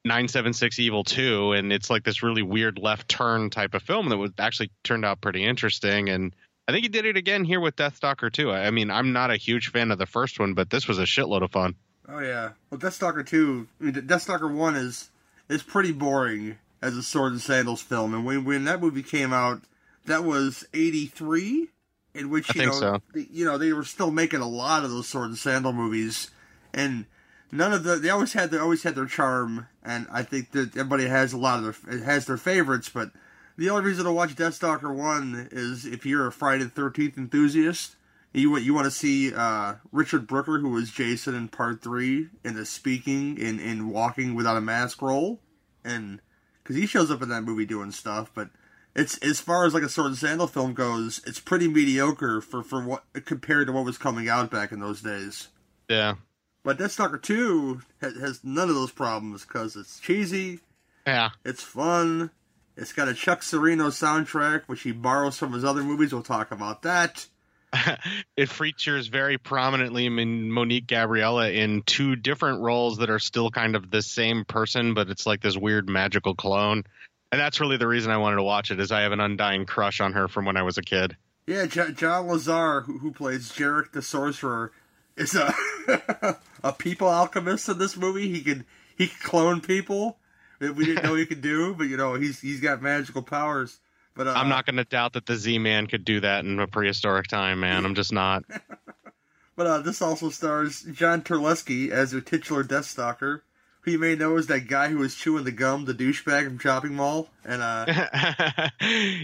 976 0.08 0.78
Evil 0.78 1.04
2 1.04 1.54
and 1.54 1.74
it's 1.74 1.90
like 1.90 2.04
this 2.04 2.22
really 2.22 2.44
weird 2.44 2.78
left 2.78 3.08
turn 3.08 3.50
type 3.50 3.74
of 3.74 3.82
film 3.82 4.10
that 4.10 4.18
was 4.18 4.30
actually 4.38 4.70
turned 4.84 5.04
out 5.04 5.20
pretty 5.20 5.44
interesting 5.44 6.10
and 6.10 6.36
I 6.68 6.72
think 6.72 6.84
he 6.84 6.90
did 6.90 7.06
it 7.06 7.16
again 7.18 7.44
here 7.44 7.60
with 7.60 7.76
Deathstalker 7.76 8.32
2. 8.32 8.52
I 8.52 8.72
mean, 8.72 8.90
I'm 8.90 9.14
not 9.14 9.30
a 9.30 9.38
huge 9.38 9.70
fan 9.70 9.92
of 9.92 10.00
the 10.00 10.08
first 10.08 10.40
one, 10.40 10.54
but 10.54 10.70
this 10.70 10.88
was 10.88 10.98
a 10.98 11.04
shitload 11.04 11.44
of 11.44 11.52
fun. 11.52 11.76
Oh 12.08 12.20
yeah. 12.20 12.52
Well, 12.70 12.80
Deathstalker 12.80 13.26
2, 13.26 13.68
I 13.80 13.84
mean, 13.84 13.94
Deathstalker 13.94 14.52
1 14.52 14.76
is 14.76 15.10
is 15.48 15.62
pretty 15.62 15.92
boring 15.92 16.58
as 16.82 16.98
a 16.98 17.04
sword 17.04 17.34
and 17.34 17.42
sandals 17.42 17.82
film, 17.82 18.14
and 18.14 18.26
when 18.26 18.46
when 18.46 18.64
that 18.66 18.82
movie 18.82 19.04
came 19.04 19.32
out, 19.32 19.62
that 20.06 20.24
was 20.24 20.66
83, 20.74 21.70
in 22.14 22.30
which 22.30 22.54
you 22.56 22.66
know, 22.66 22.72
so. 22.72 23.02
the- 23.14 23.28
you 23.32 23.46
know, 23.46 23.58
they 23.58 23.74
were 23.74 23.84
still 23.84 24.12
making 24.12 24.42
a 24.42 24.48
lot 24.48 24.84
of 24.84 24.90
those 24.92 25.08
sword 25.08 25.30
and 25.30 25.38
sandal 25.38 25.74
movies, 25.74 26.32
and 26.74 27.06
none 27.52 27.74
of 27.74 27.84
the 27.84 27.96
they 27.98 28.10
always 28.10 28.34
had 28.34 28.52
their 28.52 28.62
always 28.62 28.84
had 28.84 28.96
their 28.96 29.06
charm, 29.06 29.68
and 29.84 30.08
I 30.12 30.24
think 30.24 30.52
that 30.52 30.76
everybody 30.76 31.08
has 31.08 31.34
a 31.34 31.38
lot 31.38 31.64
of 31.64 31.82
their 31.86 32.00
has 32.00 32.26
their 32.26 32.38
favorites, 32.38 32.90
but 32.90 33.12
the 33.58 33.70
only 33.70 33.84
reason 33.84 34.06
to 34.06 34.12
watch 34.12 34.36
Deathstalker 34.36 34.94
1 34.94 35.50
is 35.52 35.86
if 35.86 36.06
you're 36.06 36.28
a 36.28 36.32
Friday 36.32 36.64
the 36.66 36.70
13th 36.82 37.18
enthusiast. 37.18 37.96
You 38.34 38.52
want 38.52 38.64
you 38.66 38.74
want 38.74 38.84
to 38.84 38.92
see 38.92 39.34
uh, 39.34 39.76
Richard 39.94 40.28
Brooker, 40.28 40.60
who 40.60 40.72
was 40.72 40.92
Jason 40.92 41.36
in 41.36 41.48
Part 41.48 41.82
Three, 41.82 42.28
in 42.44 42.56
the 42.56 42.66
speaking 42.66 43.38
in 43.38 43.62
in 43.62 43.88
Walking 43.90 44.36
Without 44.36 44.58
a 44.58 44.62
Mask 44.62 45.02
role, 45.02 45.40
and 45.86 46.20
because 46.62 46.76
he 46.76 46.86
shows 46.86 47.10
up 47.10 47.22
in 47.22 47.30
that 47.30 47.44
movie 47.44 47.66
doing 47.66 47.92
stuff, 47.94 48.32
but 48.34 48.50
it's 48.94 49.18
as 49.20 49.40
far 49.40 49.66
as 49.66 49.74
like 49.74 49.84
a 49.84 49.88
sword 49.90 50.08
and 50.08 50.18
sandal 50.18 50.48
film 50.48 50.74
goes, 50.74 51.22
it's 51.26 51.40
pretty 51.40 51.70
mediocre 51.70 52.42
for 52.42 52.62
for 52.62 52.84
what 52.86 53.06
compared 53.24 53.68
to 53.68 53.72
what 53.74 53.86
was 53.86 53.98
coming 53.98 54.28
out 54.28 54.52
back 54.52 54.74
in 54.74 54.82
those 54.82 55.02
days. 55.02 55.48
Yeah. 55.88 56.16
But 56.62 56.78
Deathstalker 56.78 57.22
Two 57.22 57.84
has, 58.02 58.18
has 58.18 58.44
none 58.44 58.68
of 58.68 58.76
those 58.76 58.92
problems 58.92 59.46
because 59.46 59.78
it's 59.78 59.98
cheesy, 60.02 60.60
Yeah. 61.08 61.30
it's 61.46 61.64
fun, 61.64 62.32
it's 62.78 62.94
got 62.94 63.08
a 63.08 63.14
Chuck 63.14 63.42
Cirino 63.42 63.88
soundtrack 63.88 64.64
which 64.66 64.82
he 64.82 64.92
borrows 64.92 65.38
from 65.38 65.54
his 65.54 65.64
other 65.64 65.84
movies. 65.84 66.14
We'll 66.14 66.24
talk 66.24 66.52
about 66.52 66.82
that. 66.84 67.28
it 68.38 68.50
features 68.50 69.08
very 69.08 69.38
prominently 69.38 70.06
in 70.06 70.52
Monique 70.52 70.88
Gabrielle 70.88 71.40
in 71.40 71.82
two 71.84 72.16
different 72.16 72.62
roles 72.62 72.98
that 72.98 73.10
are 73.10 73.20
still 73.20 73.50
kind 73.50 73.76
of 73.76 73.92
the 73.92 74.02
same 74.02 74.46
person, 74.46 74.94
but 74.94 75.10
it's 75.10 75.26
like 75.26 75.42
this 75.42 75.58
weird 75.58 75.90
magical 75.90 76.36
clone. 76.36 76.84
And 77.32 77.42
that's 77.42 77.60
really 77.60 77.78
the 77.78 77.88
reason 77.88 78.12
I 78.12 78.18
wanted 78.18 78.38
to 78.38 78.44
watch 78.44 78.72
it 78.72 78.80
is 78.80 78.92
I 78.92 79.02
have 79.02 79.12
an 79.12 79.20
undying 79.20 79.66
crush 79.66 80.00
on 80.00 80.14
her 80.14 80.28
from 80.28 80.46
when 80.46 80.58
I 80.58 80.64
was 80.64 80.78
a 80.78 80.82
kid. 80.82 81.18
Yeah, 81.48 81.66
J- 81.66 81.92
John 81.92 82.28
Lazar, 82.28 82.82
who, 82.82 83.00
who 83.00 83.12
plays 83.12 83.52
Jarek 83.52 83.92
the 83.92 84.02
Sorcerer, 84.02 84.72
is 85.16 85.36
a 85.36 85.54
a 86.64 86.74
people 86.74 87.08
alchemist 87.08 87.70
in 87.70 87.78
this 87.78 87.96
movie. 87.96 88.32
He 88.32 88.42
can 88.42 88.66
he 88.96 89.08
can 89.08 89.20
clone 89.22 89.62
people 89.62 90.18
we 90.60 90.86
didn't 90.86 91.04
know 91.04 91.16
he 91.16 91.26
could 91.26 91.42
do, 91.42 91.74
but 91.74 91.86
you 91.86 91.98
know 91.98 92.16
he's 92.16 92.40
he's 92.40 92.62
got 92.62 92.82
magical 92.82 93.22
powers. 93.22 93.80
But 94.16 94.28
uh, 94.28 94.34
I'm 94.34 94.50
not 94.50 94.66
going 94.66 94.78
to 94.78 94.86
doubt 94.86 95.14
that 95.14 95.26
the 95.26 95.36
Z-Man 95.36 95.88
could 95.88 96.06
do 96.06 96.22
that 96.22 96.46
in 96.46 96.58
a 96.60 96.68
prehistoric 96.68 97.28
time, 97.28 97.60
man. 97.60 97.86
I'm 97.86 97.96
just 97.96 98.14
not. 98.14 98.44
But 99.56 99.68
uh, 99.68 99.80
this 99.80 100.02
also 100.02 100.30
stars 100.30 100.82
John 100.82 101.22
Terlesky 101.22 101.90
as 101.90 102.12
their 102.12 102.22
titular 102.22 102.62
Death 102.64 102.86
Stalker, 102.86 103.42
who 103.82 103.92
you 103.92 104.00
may 104.00 104.16
know 104.16 104.36
is 104.36 104.48
that 104.48 104.68
guy 104.68 104.90
who 104.90 104.98
was 104.98 105.16
chewing 105.16 105.46
the 105.46 105.52
gum, 105.52 105.86
the 105.86 105.94
douchebag 105.94 106.46
from 106.46 106.60
Chopping 106.60 106.94
Mall, 106.94 107.30
and 107.46 107.62
uh, 107.62 107.86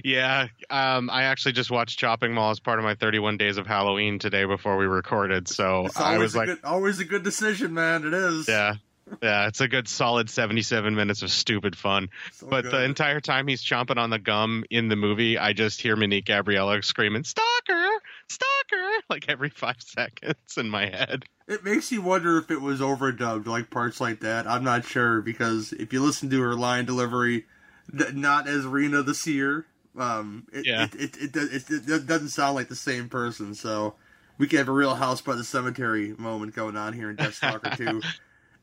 yeah, 0.06 0.48
um, 0.70 1.10
I 1.10 1.24
actually 1.24 1.52
just 1.52 1.70
watched 1.70 2.00
Chopping 2.00 2.34
Mall 2.34 2.52
as 2.52 2.62
part 2.62 2.80
of 2.80 2.86
my 2.86 2.96
31 2.96 3.38
Days 3.38 3.58
of 3.58 3.68
Halloween 3.68 4.20
today 4.20 4.46
before 4.46 4.78
we 4.78 4.86
recorded. 4.86 5.50
So 5.50 5.88
it's 5.88 5.98
I 6.00 6.18
was 6.18 6.34
a 6.34 6.38
like, 6.38 6.48
good, 6.48 6.60
always 6.64 7.00
a 7.00 7.06
good 7.06 7.24
decision, 7.24 7.74
man. 7.74 8.06
It 8.06 8.14
is. 8.14 8.48
yeah. 8.48 8.76
Yeah, 9.22 9.48
it's 9.48 9.62
a 9.62 9.68
good 9.68 9.88
solid 9.88 10.30
77 10.30 10.96
minutes 10.96 11.22
of 11.22 11.32
stupid 11.32 11.76
fun. 11.76 12.10
but 12.50 12.64
the 12.64 12.84
entire 12.84 13.20
time 13.20 13.48
he's 13.48 13.64
chomping 13.64 13.98
on 13.98 14.10
the 14.10 14.20
gum 14.20 14.64
in 14.70 14.88
the 14.88 14.96
movie, 14.96 15.38
I 15.38 15.54
just 15.54 15.82
hear 15.82 15.96
Monique 15.96 16.26
Gabrielle 16.26 16.82
screaming, 16.82 17.24
Stalker! 17.24 17.90
Stalker! 18.30 18.48
Like 19.10 19.28
every 19.28 19.50
five 19.50 19.76
seconds 19.80 20.58
in 20.58 20.70
my 20.70 20.86
head. 20.86 21.26
It 21.48 21.66
makes 21.66 21.92
you 21.92 22.02
wonder 22.02 22.38
if 22.38 22.50
it 22.50 22.62
was 22.62 22.80
overdubbed, 22.80 23.46
like 23.46 23.70
parts 23.70 24.00
like 24.00 24.22
that. 24.22 24.48
I'm 24.48 24.64
not 24.64 24.86
sure 24.86 25.22
because 25.22 25.74
if 25.74 25.92
you 25.92 26.02
listen 26.02 26.30
to 26.30 26.42
her 26.42 26.56
line 26.56 26.86
delivery, 26.86 27.46
not 27.92 28.48
as 28.48 28.66
Rena 28.66 29.04
the 29.04 29.14
Seer, 29.14 29.66
um, 29.98 30.48
it, 30.54 30.66
Yeah. 30.66 30.84
it, 30.84 31.18
it, 31.18 31.36
it, 31.36 31.70
it, 31.70 32.06
doesn't 32.08 32.30
sound 32.30 32.56
like 32.56 32.70
the 32.70 32.76
same 32.76 33.10
person. 33.10 33.54
So 33.54 33.96
we 34.38 34.48
could 34.48 34.60
have 34.60 34.70
a 34.70 34.74
real 34.74 34.96
House 34.96 35.22
by 35.22 35.36
the 35.36 35.44
Cemetery 35.44 36.16
moment 36.18 36.56
going 36.56 36.78
on 36.78 36.94
here 36.94 37.10
in 37.10 37.18
Deathstalker 37.18 37.76
2. 38.02 38.02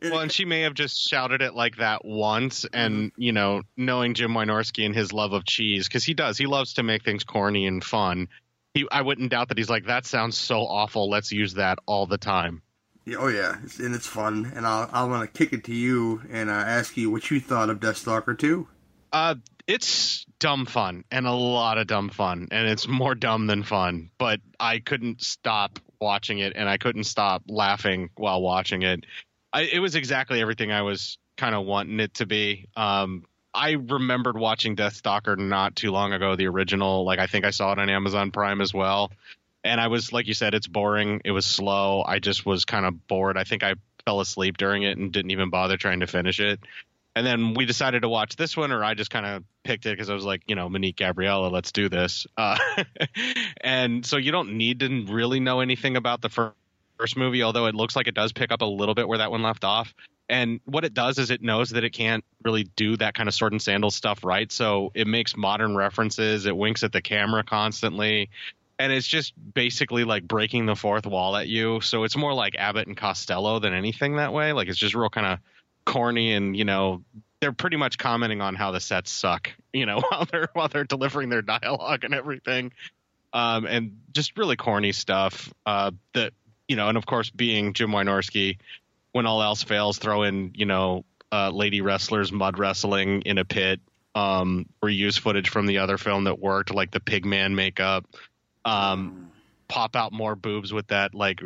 Well, 0.03 0.21
and 0.21 0.33
she 0.33 0.45
may 0.45 0.63
have 0.63 0.75
just 0.75 1.09
shouted 1.09 1.43
it 1.43 1.55
like 1.55 1.77
that 1.77 2.05
once, 2.05 2.67
and 2.73 3.13
you 3.17 3.33
know, 3.33 3.63
knowing 3.77 4.15
Jim 4.15 4.33
Wynorski 4.33 4.87
and 4.87 4.95
his 4.95 5.13
love 5.13 5.33
of 5.33 5.45
cheese, 5.45 5.89
because 5.89 6.05
he 6.05 6.15
does, 6.15 6.39
he 6.39 6.47
loves 6.47 6.75
to 6.75 6.83
make 6.83 7.05
things 7.05 7.25
corny 7.25 7.67
and 7.67 7.83
fun. 7.83 8.29
He, 8.75 8.87
I 8.91 9.03
wouldn't 9.03 9.31
doubt 9.31 9.49
that 9.49 9.59
he's 9.59 9.71
like, 9.71 9.87
that 9.87 10.07
sounds 10.07 10.37
so 10.37 10.61
awful. 10.61 11.09
Let's 11.09 11.33
use 11.33 11.55
that 11.55 11.79
all 11.87 12.07
the 12.07 12.19
time. 12.19 12.63
Yeah, 13.05 13.17
oh 13.21 13.29
yeah, 13.29 13.57
it's, 13.65 13.79
and 13.79 13.95
it's 13.95 14.07
fun. 14.07 14.53
And 14.55 14.67
I'll 14.67 14.89
I 14.93 15.05
want 15.05 15.33
to 15.33 15.39
kick 15.39 15.53
it 15.53 15.65
to 15.65 15.75
you 15.75 16.23
and 16.31 16.51
uh, 16.51 16.53
ask 16.53 16.97
you 16.97 17.11
what 17.11 17.31
you 17.31 17.41
thought 17.41 17.71
of 17.71 17.81
Deathstalker 17.81 18.39
2. 18.39 18.69
Uh, 19.13 19.35
it's 19.67 20.27
dumb 20.39 20.67
fun 20.67 21.05
and 21.11 21.27
a 21.27 21.33
lot 21.33 21.79
of 21.79 21.87
dumb 21.87 22.11
fun, 22.11 22.49
and 22.51 22.69
it's 22.69 22.87
more 22.87 23.15
dumb 23.15 23.47
than 23.47 23.63
fun. 23.63 24.11
But 24.19 24.41
I 24.61 24.81
couldn't 24.81 25.23
stop 25.23 25.79
watching 26.01 26.39
it, 26.39 26.53
and 26.55 26.69
I 26.69 26.77
couldn't 26.77 27.05
stop 27.05 27.43
laughing 27.49 28.11
while 28.17 28.43
watching 28.43 28.83
it. 28.83 29.05
I, 29.53 29.63
it 29.63 29.79
was 29.79 29.95
exactly 29.95 30.41
everything 30.41 30.73
I 30.73 30.83
was 30.83 31.19
kind 31.37 31.55
of 31.55 31.65
wanting 31.65 32.01
it 32.01 32.15
to 32.15 32.27
be. 32.27 32.69
Um, 32.77 33.25
I 33.55 33.73
remembered 33.73 34.37
watching 34.37 34.77
Deathstalker 34.77 35.39
not 35.39 35.75
too 35.75 35.91
long 35.91 36.13
ago, 36.13 36.37
the 36.37 36.47
original. 36.47 37.05
Like 37.05 37.19
I 37.19 37.27
think 37.27 37.45
I 37.45 37.51
saw 37.51 37.73
it 37.73 37.79
on 37.79 37.89
Amazon 37.89 38.31
Prime 38.31 38.61
as 38.61 38.75
well. 38.75 39.11
And 39.65 39.81
I 39.81 39.89
was 39.89 40.13
like 40.13 40.27
you 40.27 40.35
said, 40.35 40.55
it's 40.55 40.67
boring. 40.67 41.23
It 41.25 41.33
was 41.33 41.47
slow. 41.47 42.05
I 42.07 42.19
just 42.19 42.45
was 42.45 42.65
kind 42.65 42.87
of 42.87 43.09
bored. 43.09 43.37
I 43.37 43.45
think 43.45 43.63
I 43.63 43.75
fell 44.05 44.21
asleep 44.21 44.57
during 44.59 44.83
it 44.83 44.97
and 44.99 45.13
didn't 45.13 45.31
even 45.31 45.51
bother 45.51 45.77
trying 45.77 46.01
to 46.01 46.07
finish 46.07 46.41
it. 46.41 46.61
And 47.17 47.27
then 47.27 47.55
we 47.55 47.65
decided 47.65 48.03
to 48.03 48.09
watch 48.09 48.37
this 48.37 48.57
one, 48.57 48.71
or 48.71 48.85
I 48.85 48.95
just 48.95 49.11
kind 49.11 49.27
of 49.27 49.43
picked 49.65 49.87
it 49.87 49.91
because 49.91 50.09
I 50.09 50.15
was 50.15 50.25
like, 50.25 50.43
you 50.47 50.55
know, 50.55 50.69
Monique 50.69 50.97
Gabrielle, 50.97 51.51
let's 51.51 51.73
do 51.73 51.89
this. 51.89 52.29
Uh, 52.37 52.57
and 53.61 54.07
so 54.07 54.19
you 54.19 54.31
don't 54.31 54.53
need 54.53 54.81
to 54.81 55.05
really 55.07 55.41
know 55.41 55.59
anything 55.59 55.97
about 55.97 56.21
the 56.21 56.29
fir- 56.29 56.53
first 56.99 57.17
movie, 57.17 57.43
although 57.43 57.67
it 57.67 57.75
looks 57.75 57.97
like 57.97 58.09
it 58.09 58.15
does 58.15 58.33
pick 58.33 58.53
up 58.53 58.63
a 58.63 58.67
little 58.67 58.95
bit 58.95 59.09
where 59.09 59.19
that 59.19 59.31
one 59.31 59.43
left 59.43 59.65
off. 59.65 59.95
And 60.29 60.61
what 60.67 60.85
it 60.85 60.93
does 60.93 61.19
is 61.19 61.31
it 61.31 61.43
knows 61.43 61.71
that 61.71 61.85
it 61.85 61.91
can't 61.91 62.25
really 62.45 62.65
do 62.65 62.97
that 62.99 63.15
kind 63.15 63.29
of 63.29 63.35
sword 63.35 63.53
and 63.53 63.63
sandals 63.63 63.95
stuff 63.95 64.25
right. 64.25 64.51
So 64.53 64.93
it 64.95 65.07
makes 65.07 65.37
modern 65.37 65.75
references. 65.75 66.45
It 66.45 66.57
winks 66.57 66.83
at 66.83 66.93
the 66.93 67.01
camera 67.01 67.43
constantly. 67.45 68.29
And 68.79 68.93
it's 68.93 69.07
just 69.07 69.33
basically 69.55 70.05
like 70.05 70.29
breaking 70.29 70.67
the 70.67 70.77
fourth 70.77 71.07
wall 71.07 71.35
at 71.35 71.49
you. 71.49 71.81
So 71.81 72.05
it's 72.05 72.17
more 72.17 72.35
like 72.35 72.57
Abbott 72.57 72.87
and 72.87 72.97
Costello 72.97 73.59
than 73.59 73.73
anything 73.73 74.17
that 74.17 74.33
way. 74.33 74.53
Like 74.53 74.69
it's 74.69 74.79
just 74.79 74.95
real 74.95 75.09
kind 75.09 75.27
of 75.27 75.39
corny 75.85 76.35
and, 76.35 76.57
you 76.57 76.65
know, 76.65 77.03
they're 77.41 77.53
pretty 77.53 77.77
much 77.77 77.99
commenting 77.99 78.41
on 78.41 78.55
how 78.55 78.73
the 78.73 78.81
sets 78.81 79.11
suck, 79.11 79.51
you 79.73 79.87
know, 79.87 80.01
while 80.09 80.27
they're 80.31 80.49
while 80.53 80.69
they're 80.69 80.85
delivering 80.85 81.31
their 81.31 81.43
dialogue 81.43 82.05
and 82.05 82.15
everything. 82.15 82.73
Um, 83.33 83.67
and 83.67 84.01
just 84.13 84.37
really 84.37 84.57
corny 84.57 84.93
stuff. 84.93 85.53
Uh, 85.65 85.93
that 86.15 86.33
you 86.69 86.77
know, 86.77 86.89
and 86.89 86.97
of 86.97 87.07
course, 87.07 87.31
being 87.31 87.73
Jim 87.73 87.91
Wynorski, 87.91 88.59
when 89.13 89.27
all 89.27 89.43
else 89.43 89.63
fails, 89.63 89.99
throw 89.99 90.23
in 90.23 90.53
you 90.55 90.67
know, 90.67 91.05
uh, 91.33 91.51
lady 91.51 91.81
wrestlers 91.81 92.31
mud 92.31 92.59
wrestling 92.59 93.23
in 93.23 93.39
a 93.39 93.45
pit. 93.45 93.81
Um, 94.15 94.67
reuse 94.83 95.19
footage 95.19 95.49
from 95.49 95.67
the 95.67 95.79
other 95.79 95.97
film 95.97 96.25
that 96.25 96.41
worked, 96.41 96.75
like 96.75 96.91
the 96.91 97.01
Pigman 97.01 97.55
makeup. 97.55 98.05
Um, 98.65 99.31
pop 99.69 99.97
out 99.97 100.13
more 100.13 100.35
boobs 100.35 100.73
with 100.73 100.89
that 100.89 101.15
like 101.15 101.41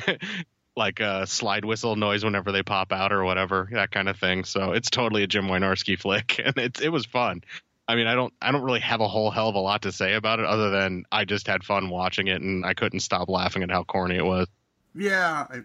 like 0.76 1.00
a 1.00 1.26
slide 1.26 1.64
whistle 1.64 1.96
noise 1.96 2.24
whenever 2.24 2.52
they 2.52 2.62
pop 2.62 2.92
out 2.92 3.12
or 3.12 3.24
whatever, 3.24 3.68
that 3.72 3.90
kind 3.90 4.08
of 4.08 4.18
thing. 4.18 4.44
So 4.44 4.72
it's 4.72 4.90
totally 4.90 5.22
a 5.22 5.26
Jim 5.26 5.46
Wynorski 5.46 5.98
flick, 5.98 6.40
and 6.44 6.56
it 6.58 6.80
it 6.80 6.90
was 6.90 7.06
fun. 7.06 7.42
I 7.88 7.96
mean, 7.96 8.06
I 8.06 8.14
don't 8.14 8.34
I 8.42 8.52
don't 8.52 8.62
really 8.62 8.80
have 8.80 9.00
a 9.00 9.08
whole 9.08 9.30
hell 9.30 9.48
of 9.48 9.54
a 9.54 9.60
lot 9.60 9.82
to 9.82 9.92
say 9.92 10.12
about 10.12 10.40
it, 10.40 10.44
other 10.44 10.68
than 10.68 11.04
I 11.10 11.24
just 11.24 11.46
had 11.46 11.64
fun 11.64 11.88
watching 11.88 12.28
it, 12.28 12.42
and 12.42 12.64
I 12.64 12.74
couldn't 12.74 13.00
stop 13.00 13.30
laughing 13.30 13.62
at 13.62 13.70
how 13.70 13.82
corny 13.82 14.16
it 14.16 14.24
was. 14.24 14.46
Yeah, 14.94 15.46
I, 15.48 15.60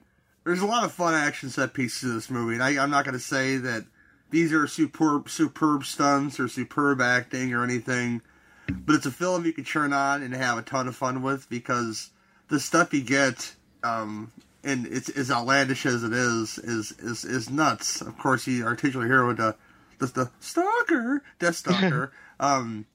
there's 0.46 0.62
a 0.62 0.66
lot 0.66 0.86
of 0.86 0.94
fun 0.94 1.14
action 1.14 1.50
set 1.50 1.74
pieces 1.74 2.04
in 2.04 2.16
this 2.16 2.30
movie, 2.30 2.54
and 2.54 2.64
I, 2.64 2.82
I'm 2.82 2.90
not 2.90 3.04
going 3.04 3.14
to 3.14 3.20
say 3.20 3.58
that 3.58 3.86
these 4.30 4.54
are 4.54 4.68
superb, 4.68 5.30
superb 5.30 5.86
stunts 5.86 6.40
or 6.40 6.48
superb 6.48 7.02
acting 7.02 7.54
or 7.54 7.64
anything, 7.64 8.22
but 8.68 8.96
it's 8.96 9.06
a 9.06 9.12
film 9.12 9.46
you 9.46 9.54
can 9.54 9.66
turn 9.66 9.92
on 9.92 10.24
and 10.24 10.34
have 10.34 10.58
a 10.58 10.62
ton 10.62 10.88
of 10.88 10.96
fun 10.96 11.22
with 11.22 11.50
because 11.50 12.10
the 12.48 12.60
stuff 12.60 12.94
you 12.94 13.04
get, 13.04 13.54
um, 13.84 14.32
and 14.64 14.88
it's 14.88 15.10
as 15.10 15.30
outlandish 15.30 15.86
as 15.86 16.04
it 16.04 16.14
is, 16.14 16.58
is 16.58 16.94
is 17.00 17.26
is 17.26 17.50
nuts. 17.50 18.00
Of 18.00 18.18
course, 18.18 18.46
the 18.46 18.64
articulate 18.64 19.10
hero, 19.10 19.34
the 19.34 19.56
the, 20.00 20.08
the 20.08 20.32
stalker, 20.40 21.24
Death 21.40 21.58
Stalker, 21.58 22.12
um, 22.40 22.86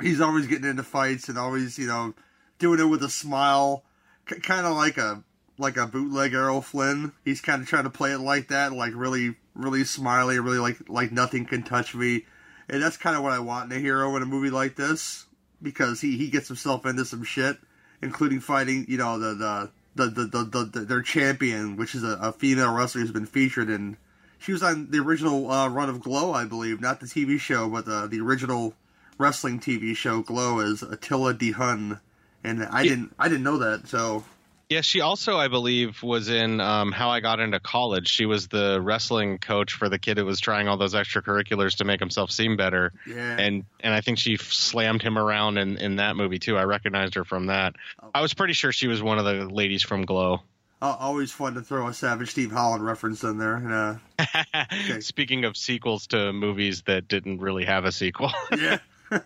he's 0.00 0.20
always 0.20 0.46
getting 0.46 0.68
into 0.68 0.82
fights 0.82 1.28
and 1.28 1.38
always, 1.38 1.78
you 1.78 1.86
know, 1.86 2.14
doing 2.58 2.80
it 2.80 2.84
with 2.84 3.02
a 3.02 3.08
smile, 3.08 3.84
C- 4.28 4.40
kind 4.40 4.66
of 4.66 4.76
like 4.76 4.98
a 4.98 5.22
like 5.58 5.76
a 5.76 5.86
bootleg 5.86 6.34
Errol 6.34 6.62
Flynn. 6.62 7.12
He's 7.24 7.40
kind 7.40 7.62
of 7.62 7.68
trying 7.68 7.84
to 7.84 7.90
play 7.90 8.12
it 8.12 8.18
like 8.18 8.48
that, 8.48 8.72
like 8.72 8.92
really, 8.94 9.34
really 9.54 9.84
smiley, 9.84 10.38
really 10.38 10.58
like 10.58 10.88
like 10.88 11.12
nothing 11.12 11.46
can 11.46 11.62
touch 11.62 11.94
me. 11.94 12.26
And 12.68 12.82
that's 12.82 12.96
kind 12.96 13.16
of 13.16 13.22
what 13.22 13.32
I 13.32 13.38
want 13.38 13.72
in 13.72 13.78
a 13.78 13.80
hero 13.80 14.14
in 14.16 14.22
a 14.22 14.26
movie 14.26 14.50
like 14.50 14.76
this 14.76 15.26
because 15.60 16.00
he 16.00 16.16
he 16.16 16.28
gets 16.28 16.48
himself 16.48 16.86
into 16.86 17.04
some 17.04 17.24
shit, 17.24 17.58
including 18.02 18.40
fighting, 18.40 18.86
you 18.88 18.98
know, 18.98 19.18
the 19.18 19.34
the. 19.34 19.70
The, 19.94 20.06
the, 20.10 20.24
the, 20.26 20.44
the, 20.44 20.64
the 20.64 20.80
their 20.82 21.02
champion, 21.02 21.74
which 21.74 21.96
is 21.96 22.04
a, 22.04 22.16
a 22.22 22.32
female 22.32 22.72
wrestler 22.72 23.00
who's 23.00 23.10
been 23.10 23.26
featured 23.26 23.68
in 23.68 23.96
she 24.38 24.52
was 24.52 24.62
on 24.62 24.90
the 24.90 24.98
original 24.98 25.50
uh, 25.50 25.68
run 25.68 25.88
of 25.88 26.00
Glow, 26.00 26.32
I 26.32 26.44
believe, 26.44 26.80
not 26.80 27.00
the 27.00 27.06
TV 27.06 27.38
show, 27.38 27.68
but 27.68 27.84
the 27.84 28.06
the 28.06 28.20
original 28.20 28.74
wrestling 29.18 29.60
TV 29.60 29.96
show 29.96 30.22
Glow 30.22 30.60
as 30.60 30.82
Attila 30.82 31.34
D 31.34 31.52
Hun, 31.52 32.00
and 32.44 32.64
I 32.64 32.84
didn't 32.84 33.14
I 33.18 33.28
didn't 33.28 33.44
know 33.44 33.58
that. 33.58 33.88
So 33.88 34.24
Yeah, 34.68 34.82
she 34.82 35.00
also, 35.00 35.38
I 35.38 35.48
believe, 35.48 36.02
was 36.02 36.28
in 36.28 36.60
um, 36.60 36.92
How 36.92 37.08
I 37.08 37.20
Got 37.20 37.40
Into 37.40 37.58
College. 37.58 38.06
She 38.06 38.26
was 38.26 38.48
the 38.48 38.80
wrestling 38.80 39.38
coach 39.38 39.72
for 39.72 39.88
the 39.88 39.98
kid 39.98 40.18
who 40.18 40.26
was 40.26 40.40
trying 40.40 40.68
all 40.68 40.76
those 40.76 40.94
extracurriculars 40.94 41.78
to 41.78 41.84
make 41.84 42.00
himself 42.00 42.30
seem 42.30 42.56
better. 42.56 42.92
Yeah. 43.06 43.38
And 43.38 43.64
and 43.80 43.94
I 43.94 44.00
think 44.02 44.18
she 44.18 44.36
slammed 44.36 45.02
him 45.02 45.18
around 45.18 45.58
in, 45.58 45.78
in 45.78 45.96
that 45.96 46.16
movie 46.16 46.38
too. 46.38 46.56
I 46.56 46.64
recognized 46.64 47.14
her 47.14 47.24
from 47.24 47.46
that. 47.46 47.76
I 48.14 48.20
was 48.20 48.34
pretty 48.34 48.52
sure 48.52 48.72
she 48.72 48.88
was 48.88 49.02
one 49.02 49.18
of 49.18 49.24
the 49.24 49.46
ladies 49.46 49.82
from 49.82 50.04
Glow. 50.04 50.42
Uh, 50.80 50.96
always 51.00 51.32
fun 51.32 51.54
to 51.54 51.60
throw 51.60 51.88
a 51.88 51.94
Savage 51.94 52.30
Steve 52.30 52.52
Holland 52.52 52.84
reference 52.84 53.24
in 53.24 53.38
there. 53.38 54.00
Uh, 54.18 55.00
Speaking 55.00 55.44
of 55.44 55.56
sequels 55.56 56.06
to 56.08 56.32
movies 56.32 56.82
that 56.82 57.08
didn't 57.08 57.38
really 57.40 57.64
have 57.64 57.84
a 57.84 57.92
sequel. 57.92 58.32
yeah. 58.56 58.78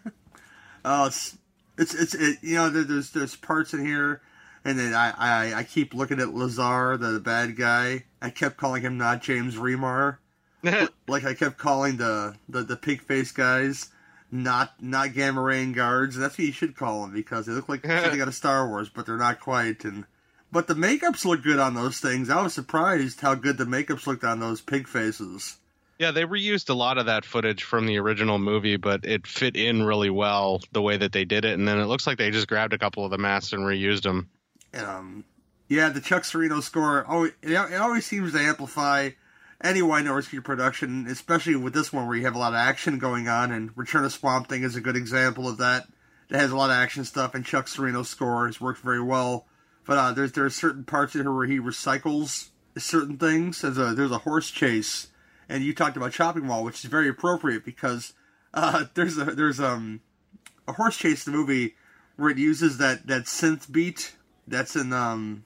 Oh, 0.84 1.06
it's 1.06 1.38
it's 1.78 1.94
it's 1.94 2.12
it, 2.12 2.38
you 2.42 2.56
know 2.56 2.68
there, 2.68 2.82
there's 2.82 3.10
there's 3.10 3.36
parts 3.36 3.72
in 3.72 3.86
here, 3.86 4.20
and 4.64 4.76
then 4.76 4.94
I, 4.94 5.12
I 5.16 5.54
I 5.58 5.62
keep 5.62 5.94
looking 5.94 6.18
at 6.18 6.34
Lazar, 6.34 6.96
the 6.96 7.20
bad 7.20 7.54
guy. 7.54 8.02
I 8.20 8.30
kept 8.30 8.56
calling 8.56 8.82
him 8.82 8.98
not 8.98 9.22
James 9.22 9.54
Remar, 9.54 10.16
like 11.06 11.24
I 11.24 11.34
kept 11.34 11.56
calling 11.56 11.98
the 11.98 12.34
the 12.48 12.64
the 12.64 12.74
pig 12.76 13.00
face 13.02 13.30
guys 13.30 13.90
not 14.32 14.72
not 14.82 15.10
Gamorrean 15.10 15.74
guards. 15.74 16.16
That's 16.16 16.36
what 16.36 16.46
you 16.46 16.52
should 16.52 16.74
call 16.74 17.02
them 17.02 17.12
because 17.12 17.46
they 17.46 17.52
look 17.52 17.68
like 17.68 17.82
they 17.82 18.16
got 18.16 18.26
a 18.26 18.32
Star 18.32 18.66
Wars, 18.66 18.88
but 18.88 19.06
they're 19.06 19.18
not 19.18 19.38
quite. 19.38 19.84
And 19.84 20.06
but 20.52 20.66
the 20.66 20.74
makeups 20.74 21.24
look 21.24 21.42
good 21.42 21.58
on 21.58 21.74
those 21.74 21.98
things. 21.98 22.30
I 22.30 22.42
was 22.42 22.52
surprised 22.52 23.20
how 23.20 23.34
good 23.34 23.56
the 23.56 23.64
makeups 23.64 24.06
looked 24.06 24.22
on 24.22 24.38
those 24.38 24.60
pig 24.60 24.86
faces. 24.86 25.56
Yeah, 25.98 26.10
they 26.10 26.24
reused 26.24 26.68
a 26.68 26.74
lot 26.74 26.98
of 26.98 27.06
that 27.06 27.24
footage 27.24 27.62
from 27.62 27.86
the 27.86 27.98
original 27.98 28.38
movie, 28.38 28.76
but 28.76 29.04
it 29.04 29.26
fit 29.26 29.56
in 29.56 29.82
really 29.82 30.10
well 30.10 30.60
the 30.72 30.82
way 30.82 30.96
that 30.96 31.12
they 31.12 31.24
did 31.24 31.44
it. 31.44 31.54
And 31.54 31.66
then 31.66 31.78
it 31.78 31.86
looks 31.86 32.06
like 32.06 32.18
they 32.18 32.30
just 32.30 32.48
grabbed 32.48 32.72
a 32.72 32.78
couple 32.78 33.04
of 33.04 33.10
the 33.10 33.18
masks 33.18 33.52
and 33.52 33.62
reused 33.62 34.02
them. 34.02 34.28
um, 34.74 35.24
yeah, 35.68 35.88
the 35.88 36.00
Chuck 36.00 36.24
Cirino 36.24 36.62
score. 36.62 37.06
Oh, 37.08 37.24
it, 37.24 37.34
it 37.42 37.80
always 37.80 38.04
seems 38.04 38.32
to 38.32 38.40
amplify 38.40 39.10
any 39.62 39.80
Wynorski 39.80 40.42
production, 40.42 41.06
especially 41.06 41.56
with 41.56 41.72
this 41.72 41.92
one 41.92 42.06
where 42.06 42.16
you 42.16 42.24
have 42.24 42.34
a 42.34 42.38
lot 42.38 42.52
of 42.52 42.58
action 42.58 42.98
going 42.98 43.28
on. 43.28 43.52
And 43.52 43.70
Return 43.76 44.04
of 44.04 44.12
Swamp 44.12 44.48
Thing 44.48 44.64
is 44.64 44.76
a 44.76 44.80
good 44.80 44.96
example 44.96 45.48
of 45.48 45.58
that. 45.58 45.86
It 46.28 46.36
has 46.36 46.50
a 46.50 46.56
lot 46.56 46.70
of 46.70 46.76
action 46.76 47.04
stuff, 47.04 47.34
and 47.34 47.44
Chuck 47.44 47.66
Cirino's 47.66 48.08
score 48.08 48.46
has 48.46 48.60
worked 48.60 48.80
very 48.80 49.02
well. 49.02 49.46
But 49.86 49.98
uh, 49.98 50.12
there's 50.12 50.32
there's 50.32 50.54
certain 50.54 50.84
parts 50.84 51.14
in 51.14 51.22
here 51.22 51.32
where 51.32 51.46
he 51.46 51.58
recycles 51.58 52.50
certain 52.76 53.16
things. 53.16 53.62
There's 53.62 53.78
a 53.78 53.94
there's 53.94 54.10
a 54.10 54.18
horse 54.18 54.50
chase 54.50 55.08
and 55.52 55.62
you 55.62 55.74
talked 55.74 55.96
about 55.96 56.12
Chopping 56.12 56.46
Mall, 56.46 56.64
which 56.64 56.82
is 56.82 56.90
very 56.90 57.08
appropriate 57.08 57.64
because 57.64 58.14
uh, 58.54 58.86
there's 58.94 59.18
a 59.18 59.24
there's 59.26 59.60
um 59.60 60.00
a 60.66 60.72
horse 60.72 60.96
chase 60.96 61.26
in 61.26 61.32
the 61.32 61.38
movie 61.38 61.74
where 62.16 62.30
it 62.30 62.38
uses 62.38 62.78
that 62.78 63.06
that 63.06 63.24
synth 63.24 63.70
beat 63.70 64.16
that's 64.46 64.76
in 64.76 64.92
um 64.92 65.44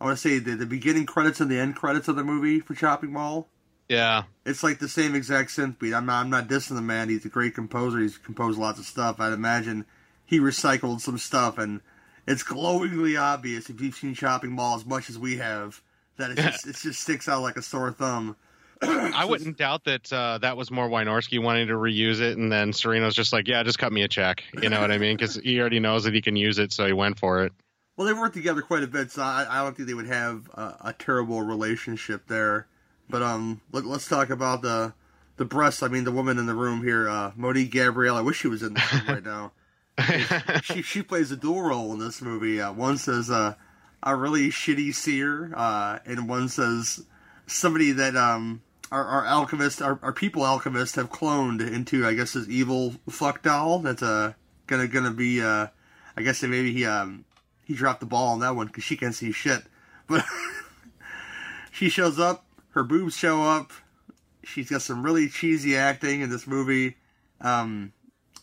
I 0.00 0.04
want 0.04 0.18
to 0.18 0.20
say 0.20 0.38
the 0.38 0.56
the 0.56 0.66
beginning 0.66 1.06
credits 1.06 1.40
and 1.40 1.50
the 1.50 1.58
end 1.58 1.76
credits 1.76 2.08
of 2.08 2.16
the 2.16 2.24
movie 2.24 2.60
for 2.60 2.74
Chopping 2.74 3.12
Mall. 3.12 3.48
Yeah. 3.88 4.24
It's 4.44 4.62
like 4.62 4.80
the 4.80 4.88
same 4.88 5.14
exact 5.14 5.50
synth 5.50 5.78
beat. 5.78 5.94
I'm 5.94 6.06
not 6.06 6.20
I'm 6.20 6.30
not 6.30 6.48
dissing 6.48 6.74
the 6.74 6.82
man. 6.82 7.08
He's 7.08 7.24
a 7.24 7.28
great 7.28 7.54
composer. 7.54 8.00
He's 8.00 8.18
composed 8.18 8.58
lots 8.58 8.78
of 8.78 8.86
stuff. 8.86 9.20
I'd 9.20 9.32
imagine 9.32 9.86
he 10.26 10.40
recycled 10.40 11.00
some 11.00 11.18
stuff 11.18 11.58
and 11.58 11.80
it's 12.28 12.42
glowingly 12.42 13.16
obvious 13.16 13.70
if 13.70 13.80
you've 13.80 13.94
seen 13.94 14.14
Chopping 14.14 14.52
Mall 14.52 14.76
as 14.76 14.84
much 14.84 15.08
as 15.08 15.18
we 15.18 15.36
have 15.38 15.80
that 16.18 16.30
it 16.30 16.36
just 16.36 16.66
it 16.66 16.76
just 16.76 17.00
sticks 17.00 17.28
out 17.28 17.42
like 17.42 17.56
a 17.56 17.62
sore 17.62 17.92
thumb. 17.92 18.36
I 18.80 19.24
wouldn't 19.24 19.56
doubt 19.56 19.84
that 19.84 20.12
uh, 20.12 20.38
that 20.38 20.56
was 20.56 20.70
more 20.70 20.88
Wynorski 20.88 21.42
wanting 21.42 21.66
to 21.66 21.74
reuse 21.74 22.20
it, 22.20 22.38
and 22.38 22.52
then 22.52 22.70
Cirino's 22.70 23.14
just 23.14 23.32
like, 23.32 23.48
"Yeah, 23.48 23.64
just 23.64 23.78
cut 23.78 23.92
me 23.92 24.02
a 24.02 24.08
check." 24.08 24.44
You 24.62 24.68
know 24.68 24.80
what 24.80 24.92
I 24.92 24.98
mean? 24.98 25.16
Because 25.16 25.34
he 25.34 25.58
already 25.58 25.80
knows 25.80 26.04
that 26.04 26.14
he 26.14 26.20
can 26.20 26.36
use 26.36 26.58
it, 26.60 26.72
so 26.72 26.86
he 26.86 26.92
went 26.92 27.18
for 27.18 27.42
it. 27.42 27.52
Well, 27.96 28.06
they 28.06 28.12
worked 28.12 28.36
together 28.36 28.62
quite 28.62 28.84
a 28.84 28.86
bit, 28.86 29.10
so 29.10 29.22
I, 29.22 29.46
I 29.50 29.64
don't 29.64 29.76
think 29.76 29.88
they 29.88 29.94
would 29.94 30.06
have 30.06 30.48
a, 30.54 30.76
a 30.84 30.94
terrible 30.96 31.42
relationship 31.42 32.28
there. 32.28 32.68
But 33.10 33.22
um, 33.22 33.60
let, 33.72 33.84
us 33.84 34.06
talk 34.06 34.30
about 34.30 34.62
the 34.62 34.92
the 35.38 35.44
breasts. 35.44 35.82
I 35.82 35.88
mean, 35.88 36.04
the 36.04 36.12
woman 36.12 36.38
in 36.38 36.46
the 36.46 36.54
room 36.54 36.84
here, 36.84 37.08
uh, 37.08 37.32
Monique 37.34 37.72
Gabrielle. 37.72 38.16
I 38.16 38.20
wish 38.20 38.38
she 38.38 38.48
was 38.48 38.62
in 38.62 38.74
the 38.74 38.82
room 38.92 39.02
right 39.08 39.24
now. 39.24 39.52
She 40.62 40.82
she 40.82 41.02
plays 41.02 41.30
a 41.30 41.36
dual 41.36 41.62
role 41.62 41.92
in 41.92 41.98
this 41.98 42.22
movie. 42.22 42.60
Uh, 42.60 42.72
one 42.72 42.98
says 42.98 43.30
uh, 43.30 43.54
a 44.02 44.16
really 44.16 44.48
shitty 44.48 44.94
seer, 44.94 45.52
uh, 45.54 45.98
and 46.06 46.28
one 46.28 46.48
says 46.48 47.04
somebody 47.46 47.92
that 47.92 48.16
um 48.16 48.62
our, 48.90 49.04
our 49.04 49.26
alchemist, 49.26 49.82
our, 49.82 49.98
our 50.02 50.12
people 50.12 50.42
alchemist 50.42 50.96
have 50.96 51.10
cloned 51.10 51.60
into, 51.60 52.06
I 52.06 52.14
guess, 52.14 52.32
this 52.32 52.48
evil 52.48 52.94
fuck 53.08 53.42
doll. 53.42 53.80
That's 53.80 54.02
uh 54.02 54.34
gonna 54.66 54.88
gonna 54.88 55.10
be 55.10 55.42
uh, 55.42 55.68
I 56.16 56.22
guess 56.22 56.42
maybe 56.42 56.72
he 56.72 56.86
um 56.86 57.24
he 57.64 57.74
dropped 57.74 58.00
the 58.00 58.06
ball 58.06 58.28
on 58.28 58.40
that 58.40 58.56
one 58.56 58.66
because 58.66 58.84
she 58.84 58.96
can't 58.96 59.14
see 59.14 59.32
shit. 59.32 59.62
But 60.06 60.24
she 61.72 61.88
shows 61.88 62.18
up, 62.18 62.46
her 62.70 62.82
boobs 62.82 63.16
show 63.16 63.42
up. 63.42 63.72
She's 64.42 64.70
got 64.70 64.80
some 64.80 65.02
really 65.02 65.28
cheesy 65.28 65.76
acting 65.76 66.22
in 66.22 66.30
this 66.30 66.46
movie. 66.46 66.96
Um, 67.40 67.92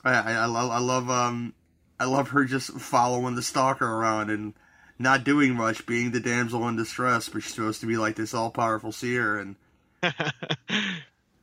I, 0.06 0.14
I, 0.14 0.34
I 0.34 0.46
love 0.46 0.72
I 0.72 0.80
love 0.80 1.10
um 1.10 1.54
I 2.00 2.06
love 2.06 2.30
her 2.30 2.46
just 2.46 2.72
following 2.74 3.36
the 3.36 3.42
stalker 3.42 3.86
around 3.86 4.30
and 4.30 4.54
not 4.98 5.24
doing 5.24 5.56
much, 5.56 5.86
being 5.86 6.12
the 6.12 6.20
damsel 6.20 6.68
in 6.70 6.78
distress, 6.78 7.28
but 7.28 7.44
she's 7.44 7.54
supposed 7.54 7.82
to 7.82 7.88
be 7.88 7.98
like 7.98 8.16
this 8.16 8.34
all 8.34 8.52
powerful 8.52 8.92
seer 8.92 9.38
and 9.38 9.56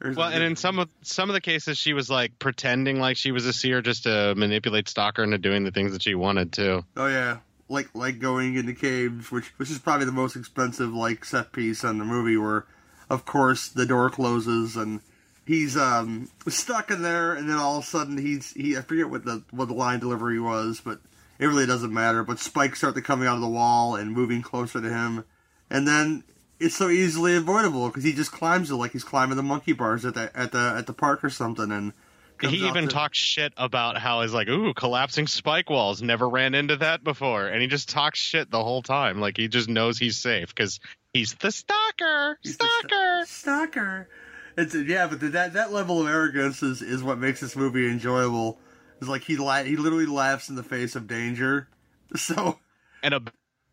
well, 0.02 0.28
and 0.28 0.42
in 0.42 0.56
some 0.56 0.78
of 0.78 0.88
some 1.02 1.28
of 1.28 1.34
the 1.34 1.40
cases, 1.40 1.76
she 1.78 1.92
was 1.92 2.08
like 2.08 2.38
pretending 2.38 3.00
like 3.00 3.16
she 3.16 3.32
was 3.32 3.46
a 3.46 3.52
seer 3.52 3.82
just 3.82 4.04
to 4.04 4.34
manipulate 4.36 4.88
Stalker 4.88 5.22
into 5.22 5.38
doing 5.38 5.64
the 5.64 5.70
things 5.70 5.92
that 5.92 6.02
she 6.02 6.14
wanted 6.14 6.52
to. 6.52 6.84
Oh 6.96 7.06
yeah, 7.06 7.38
like 7.68 7.88
like 7.94 8.18
going 8.18 8.54
into 8.54 8.74
caves, 8.74 9.30
which 9.30 9.46
which 9.58 9.70
is 9.70 9.78
probably 9.78 10.06
the 10.06 10.12
most 10.12 10.36
expensive 10.36 10.92
like 10.92 11.24
set 11.24 11.52
piece 11.52 11.82
in 11.82 11.98
the 11.98 12.04
movie, 12.04 12.36
where 12.36 12.66
of 13.10 13.24
course 13.24 13.68
the 13.68 13.86
door 13.86 14.10
closes 14.10 14.76
and 14.76 15.00
he's 15.46 15.76
um 15.76 16.28
stuck 16.48 16.90
in 16.90 17.02
there, 17.02 17.34
and 17.34 17.48
then 17.48 17.56
all 17.56 17.78
of 17.78 17.84
a 17.84 17.86
sudden 17.86 18.18
he's 18.18 18.52
he 18.52 18.76
I 18.76 18.82
forget 18.82 19.10
what 19.10 19.24
the 19.24 19.42
what 19.50 19.68
the 19.68 19.74
line 19.74 20.00
delivery 20.00 20.40
was, 20.40 20.80
but 20.84 21.00
it 21.38 21.46
really 21.46 21.66
doesn't 21.66 21.92
matter. 21.92 22.22
But 22.22 22.38
spikes 22.38 22.78
start 22.78 22.94
to 22.94 23.02
coming 23.02 23.26
out 23.26 23.36
of 23.36 23.40
the 23.40 23.48
wall 23.48 23.96
and 23.96 24.12
moving 24.12 24.42
closer 24.42 24.80
to 24.80 24.88
him, 24.88 25.24
and 25.70 25.86
then 25.86 26.24
it's 26.60 26.76
so 26.76 26.88
easily 26.88 27.36
avoidable 27.36 27.88
because 27.88 28.04
he 28.04 28.12
just 28.12 28.32
climbs 28.32 28.70
it 28.70 28.76
like 28.76 28.92
he's 28.92 29.04
climbing 29.04 29.36
the 29.36 29.42
monkey 29.42 29.72
bars 29.72 30.04
at 30.04 30.14
the 30.14 30.30
at 30.34 30.52
the 30.52 30.74
at 30.76 30.86
the 30.86 30.92
park 30.92 31.24
or 31.24 31.30
something, 31.30 31.70
and 31.72 31.92
he 32.40 32.66
even 32.66 32.84
to... 32.84 32.90
talks 32.90 33.18
shit 33.18 33.52
about 33.56 33.98
how 33.98 34.22
he's 34.22 34.32
like, 34.32 34.48
ooh, 34.48 34.74
collapsing 34.74 35.26
spike 35.26 35.70
walls. 35.70 36.02
Never 36.02 36.28
ran 36.28 36.54
into 36.54 36.76
that 36.76 37.04
before, 37.04 37.46
and 37.46 37.60
he 37.60 37.68
just 37.68 37.88
talks 37.88 38.18
shit 38.18 38.50
the 38.50 38.62
whole 38.62 38.82
time. 38.82 39.20
Like 39.20 39.36
he 39.36 39.48
just 39.48 39.68
knows 39.68 39.98
he's 39.98 40.16
safe 40.16 40.48
because 40.48 40.80
he's 41.12 41.34
the 41.34 41.50
stalker. 41.50 42.38
He's 42.42 42.54
stalker. 42.54 42.88
The 42.88 43.26
st- 43.26 43.28
stalker. 43.28 44.08
It's 44.56 44.74
yeah, 44.74 45.06
but 45.06 45.20
the, 45.20 45.28
that 45.28 45.54
that 45.54 45.72
level 45.72 46.00
of 46.00 46.08
arrogance 46.08 46.62
is, 46.62 46.82
is 46.82 47.02
what 47.02 47.18
makes 47.18 47.40
this 47.40 47.56
movie 47.56 47.88
enjoyable. 47.88 48.58
It's 49.00 49.08
like 49.08 49.22
he 49.22 49.36
la- 49.36 49.62
he 49.62 49.76
literally 49.76 50.06
laughs 50.06 50.48
in 50.48 50.56
the 50.56 50.62
face 50.62 50.96
of 50.96 51.06
danger. 51.06 51.68
So 52.14 52.58
and 53.02 53.14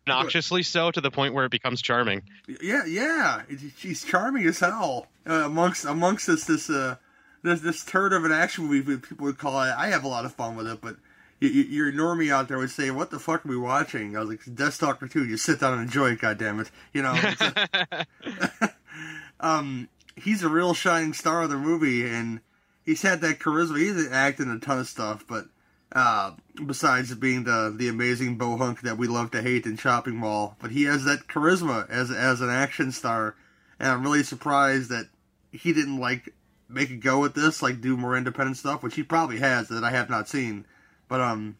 obnoxiously 0.06 0.62
so 0.62 0.90
to 0.90 1.00
the 1.02 1.10
point 1.10 1.34
where 1.34 1.44
it 1.44 1.50
becomes 1.50 1.82
charming. 1.82 2.22
Yeah, 2.62 2.86
yeah, 2.86 3.42
she's 3.76 4.02
charming 4.02 4.46
as 4.46 4.60
hell 4.60 5.08
uh, 5.28 5.42
amongst 5.44 5.84
amongst 5.84 6.26
this 6.26 6.46
this 6.46 6.70
uh 6.70 6.96
this 7.42 7.60
this 7.60 7.84
turd 7.84 8.14
of 8.14 8.24
an 8.24 8.32
action 8.32 8.64
movie 8.64 8.96
people 8.96 9.26
would 9.26 9.36
call 9.36 9.62
it. 9.62 9.74
I 9.76 9.88
have 9.88 10.04
a 10.04 10.08
lot 10.08 10.24
of 10.24 10.32
fun 10.32 10.56
with 10.56 10.66
it, 10.66 10.80
but 10.80 10.96
you, 11.40 11.48
you, 11.48 11.62
your 11.64 11.92
normie 11.92 12.32
out 12.32 12.48
there 12.48 12.58
would 12.58 12.70
say, 12.70 12.90
"What 12.90 13.10
the 13.10 13.18
fuck 13.18 13.44
are 13.44 13.48
we 13.48 13.56
watching?" 13.56 14.16
I 14.16 14.20
was 14.20 14.28
like, 14.28 14.40
"Death 14.54 14.74
Stalker 14.74 15.08
2. 15.08 15.26
You 15.26 15.36
sit 15.36 15.60
down 15.60 15.74
and 15.74 15.82
enjoy 15.82 16.12
it, 16.12 16.20
goddamn 16.20 16.60
it!" 16.60 16.70
You 16.92 17.02
know. 17.02 17.18
um, 19.40 19.88
he's 20.16 20.42
a 20.42 20.48
real 20.48 20.74
shining 20.74 21.12
star 21.12 21.42
of 21.42 21.50
the 21.50 21.56
movie, 21.56 22.06
and 22.06 22.40
he's 22.84 23.02
had 23.02 23.20
that 23.20 23.38
charisma. 23.38 23.78
He's 23.78 24.10
acting 24.10 24.50
a 24.50 24.58
ton 24.58 24.80
of 24.80 24.88
stuff, 24.88 25.24
but 25.28 25.46
uh, 25.92 26.32
besides 26.66 27.14
being 27.14 27.44
the 27.44 27.74
the 27.76 27.88
amazing 27.88 28.38
bohunk 28.38 28.80
that 28.82 28.98
we 28.98 29.08
love 29.08 29.30
to 29.32 29.42
hate 29.42 29.66
in 29.66 29.76
Chopping 29.76 30.16
Mall, 30.16 30.56
but 30.60 30.70
he 30.70 30.84
has 30.84 31.04
that 31.04 31.26
charisma 31.26 31.88
as 31.88 32.10
as 32.10 32.40
an 32.40 32.50
action 32.50 32.92
star, 32.92 33.34
and 33.78 33.88
I'm 33.88 34.02
really 34.02 34.22
surprised 34.22 34.90
that 34.90 35.08
he 35.52 35.72
didn't 35.72 35.98
like 35.98 36.32
make 36.68 36.90
a 36.90 36.96
go 36.96 37.24
at 37.24 37.34
this, 37.34 37.62
like 37.62 37.80
do 37.80 37.96
more 37.96 38.16
independent 38.16 38.56
stuff, 38.56 38.82
which 38.82 38.94
he 38.94 39.02
probably 39.02 39.38
has 39.38 39.68
that 39.68 39.82
I 39.82 39.90
have 39.90 40.08
not 40.08 40.28
seen. 40.28 40.64
But 41.08 41.20
um, 41.20 41.58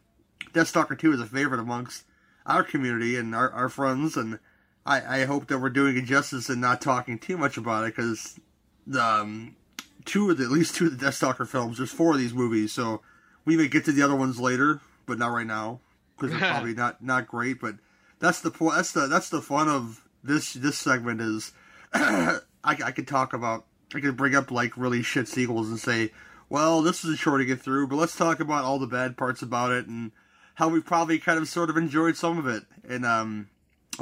Deathstalker 0.52 0.96
2 0.96 1.14
is 1.14 1.20
a 1.20 1.26
favorite 1.26 1.60
amongst 1.60 2.04
our 2.46 2.62
community 2.62 3.16
and 3.16 3.34
our, 3.34 3.50
our 3.50 3.68
friends, 3.68 4.16
and 4.16 4.38
I, 4.84 5.20
I 5.20 5.24
hope 5.24 5.48
that 5.48 5.58
we're 5.58 5.70
doing 5.70 5.96
it 5.96 6.04
justice 6.04 6.48
and 6.48 6.60
not 6.60 6.80
talking 6.80 7.18
too 7.18 7.36
much 7.36 7.56
about 7.56 7.84
it 7.84 7.94
because 7.96 8.38
the 8.86 9.02
um, 9.02 9.56
two 10.04 10.30
of 10.30 10.38
the, 10.38 10.44
at 10.44 10.50
least 10.50 10.74
two 10.74 10.86
of 10.86 10.98
the 10.98 11.06
Deathstalker 11.06 11.46
films, 11.46 11.78
there's 11.78 11.92
four 11.92 12.12
of 12.12 12.18
these 12.18 12.34
movies, 12.34 12.72
so 12.72 13.02
we 13.44 13.56
may 13.56 13.68
get 13.68 13.84
to 13.84 13.92
the 13.92 14.02
other 14.02 14.16
ones 14.16 14.40
later, 14.40 14.80
but 15.06 15.18
not 15.18 15.32
right 15.32 15.46
now 15.46 15.80
because 16.16 16.30
they're 16.30 16.50
probably 16.50 16.74
not 16.74 17.02
not 17.02 17.26
great. 17.26 17.60
But 17.60 17.76
that's 18.18 18.40
the 18.40 18.50
point. 18.50 18.76
That's 18.76 18.92
the 18.92 19.06
that's 19.06 19.30
the 19.30 19.42
fun 19.42 19.68
of 19.68 20.06
this 20.22 20.54
this 20.54 20.78
segment 20.78 21.20
is 21.20 21.52
I, 21.92 22.40
I 22.64 22.92
could 22.92 23.08
talk 23.08 23.32
about 23.32 23.64
I 23.94 24.00
could 24.00 24.16
bring 24.16 24.34
up 24.34 24.50
like 24.50 24.76
really 24.76 25.02
shit 25.02 25.28
sequels 25.28 25.68
and 25.68 25.78
say, 25.78 26.12
well, 26.48 26.82
this 26.82 27.04
is 27.04 27.14
a 27.14 27.16
chore 27.16 27.38
to 27.38 27.44
get 27.44 27.60
through, 27.60 27.88
but 27.88 27.96
let's 27.96 28.16
talk 28.16 28.40
about 28.40 28.64
all 28.64 28.78
the 28.78 28.86
bad 28.86 29.16
parts 29.16 29.42
about 29.42 29.72
it 29.72 29.86
and 29.86 30.12
how 30.54 30.68
we 30.68 30.80
probably 30.80 31.18
kind 31.18 31.38
of 31.38 31.48
sort 31.48 31.70
of 31.70 31.76
enjoyed 31.76 32.16
some 32.16 32.38
of 32.38 32.46
it. 32.46 32.64
And 32.88 33.04
um, 33.04 33.48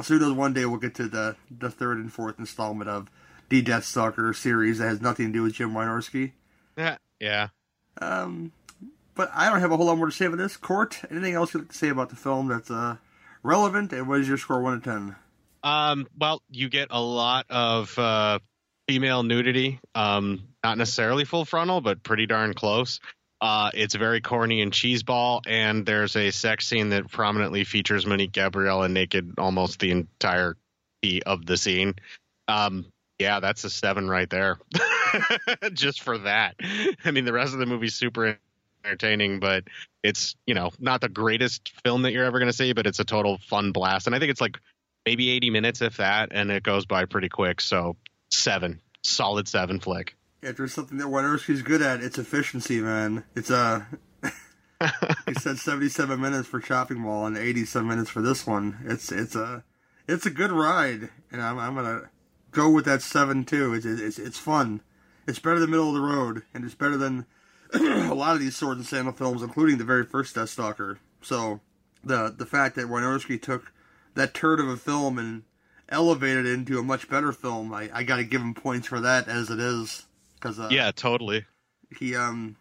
so 0.03 0.15
who 0.15 0.19
knows? 0.19 0.33
One 0.33 0.53
day 0.53 0.65
we'll 0.65 0.79
get 0.79 0.95
to 0.95 1.07
the 1.07 1.35
the 1.49 1.69
third 1.69 1.97
and 1.97 2.11
fourth 2.11 2.39
installment 2.39 2.89
of 2.89 3.09
the 3.49 3.61
Death 3.61 3.85
Stalker 3.85 4.33
series 4.33 4.77
that 4.77 4.87
has 4.87 5.01
nothing 5.01 5.27
to 5.27 5.33
do 5.33 5.43
with 5.43 5.53
Jim 5.53 5.73
Wynorski. 5.73 6.31
Yeah, 6.77 6.97
yeah. 7.19 7.47
Um, 8.01 8.51
but 9.15 9.29
I 9.33 9.49
don't 9.49 9.59
have 9.59 9.71
a 9.71 9.77
whole 9.77 9.87
lot 9.87 9.97
more 9.97 10.05
to 10.05 10.11
say 10.11 10.25
about 10.25 10.37
this. 10.37 10.55
Court, 10.55 11.01
anything 11.11 11.33
else 11.33 11.53
you'd 11.53 11.61
like 11.61 11.71
to 11.71 11.77
say 11.77 11.89
about 11.89 12.09
the 12.09 12.15
film 12.15 12.47
that's 12.47 12.71
uh, 12.71 12.97
relevant? 13.43 13.91
And 13.91 14.07
what 14.07 14.21
is 14.21 14.27
your 14.27 14.37
score, 14.37 14.61
one 14.61 14.79
to 14.79 14.89
ten? 14.89 15.15
Um, 15.63 16.07
well, 16.17 16.41
you 16.49 16.69
get 16.69 16.87
a 16.91 17.01
lot 17.01 17.45
of 17.49 17.97
uh, 17.99 18.39
female 18.87 19.23
nudity. 19.23 19.79
Um, 19.93 20.47
not 20.63 20.77
necessarily 20.77 21.25
full 21.25 21.45
frontal, 21.45 21.81
but 21.81 22.03
pretty 22.03 22.25
darn 22.27 22.53
close. 22.53 22.99
Uh, 23.41 23.71
it's 23.73 23.95
very 23.95 24.19
corny 24.19 24.61
and 24.61 24.71
cheeseball, 24.71 25.41
and 25.47 25.85
there's 25.85 26.15
a 26.15 26.31
sex 26.31 26.67
scene 26.67 26.89
that 26.89 27.09
prominently 27.09 27.63
features 27.63 28.05
Monique 28.05 28.33
Gabrielle 28.33 28.87
naked 28.89 29.35
almost 29.37 29.79
the 29.79 29.91
entire 29.91 30.57
of 31.25 31.45
the 31.45 31.55
scene. 31.55 31.95
Um, 32.49 32.85
yeah, 33.17 33.39
that's 33.39 33.63
a 33.63 33.69
seven 33.69 34.09
right 34.09 34.29
there, 34.29 34.59
just 35.73 36.01
for 36.01 36.17
that. 36.19 36.55
I 37.05 37.11
mean, 37.11 37.25
the 37.25 37.33
rest 37.33 37.53
of 37.53 37.59
the 37.59 37.65
movie's 37.65 37.95
super 37.95 38.37
entertaining, 38.83 39.39
but 39.39 39.65
it's 40.03 40.35
you 40.45 40.53
know 40.53 40.71
not 40.79 41.01
the 41.01 41.09
greatest 41.09 41.71
film 41.83 42.01
that 42.03 42.11
you're 42.11 42.25
ever 42.25 42.39
going 42.39 42.51
to 42.51 42.57
see, 42.57 42.73
but 42.73 42.87
it's 42.87 42.99
a 42.99 43.05
total 43.05 43.37
fun 43.37 43.71
blast. 43.71 44.07
And 44.07 44.15
I 44.15 44.19
think 44.19 44.31
it's 44.31 44.41
like 44.41 44.59
maybe 45.05 45.29
80 45.29 45.49
minutes, 45.49 45.81
if 45.81 45.97
that, 45.97 46.29
and 46.31 46.51
it 46.51 46.63
goes 46.63 46.85
by 46.85 47.05
pretty 47.05 47.29
quick. 47.29 47.61
So 47.61 47.95
seven, 48.31 48.81
solid 49.03 49.47
seven 49.47 49.79
flick. 49.79 50.15
If 50.41 50.57
there's 50.57 50.73
something 50.73 50.97
that 50.99 51.07
Wynorski's 51.07 51.61
good 51.61 51.81
at, 51.81 52.01
it's 52.01 52.17
efficiency, 52.17 52.79
man. 52.79 53.23
It's 53.35 53.49
a. 53.49 53.87
Uh, 54.23 54.29
he 55.27 55.33
said 55.33 55.57
77 55.57 56.21
minutes 56.21 56.47
for 56.47 56.61
Chopping 56.61 56.99
Mall 56.99 57.25
and 57.25 57.37
87 57.37 57.85
minutes 57.87 58.09
for 58.09 58.21
this 58.21 58.47
one. 58.47 58.77
It's 58.85 59.11
it's 59.11 59.35
a 59.35 59.63
it's 60.07 60.25
a 60.25 60.31
good 60.31 60.51
ride, 60.51 61.09
and 61.31 61.41
I'm 61.41 61.59
I'm 61.59 61.75
gonna 61.75 62.09
go 62.51 62.69
with 62.69 62.85
that 62.85 63.01
seven 63.01 63.43
too. 63.43 63.73
It's 63.73 63.85
it's 63.85 64.17
it's 64.17 64.39
fun. 64.39 64.81
It's 65.27 65.39
better 65.39 65.59
than 65.59 65.71
middle 65.71 65.89
of 65.89 65.95
the 65.95 66.01
road, 66.01 66.43
and 66.53 66.63
it's 66.63 66.75
better 66.75 66.97
than 66.97 67.25
a 67.73 68.13
lot 68.13 68.35
of 68.35 68.39
these 68.39 68.55
sword 68.55 68.77
and 68.77 68.85
sandal 68.85 69.13
films, 69.13 69.43
including 69.43 69.77
the 69.77 69.83
very 69.83 70.05
first 70.05 70.35
Death 70.35 70.49
Stalker. 70.49 70.99
So 71.21 71.59
the 72.03 72.33
the 72.35 72.45
fact 72.45 72.75
that 72.75 72.87
Wynorski 72.87 73.41
took 73.41 73.71
that 74.15 74.33
turd 74.33 74.59
of 74.59 74.67
a 74.67 74.77
film 74.77 75.19
and 75.19 75.43
elevated 75.89 76.45
it 76.45 76.53
into 76.53 76.79
a 76.79 76.83
much 76.83 77.09
better 77.09 77.31
film, 77.31 77.73
I, 77.73 77.89
I 77.93 78.03
got 78.03 78.17
to 78.17 78.23
give 78.23 78.41
him 78.41 78.53
points 78.53 78.87
for 78.87 78.99
that 79.01 79.27
as 79.27 79.49
it 79.49 79.59
is. 79.59 80.05
Cause, 80.39 80.59
uh, 80.59 80.69
yeah, 80.71 80.91
totally. 80.91 81.45
He 81.97 82.15
um, 82.15 82.55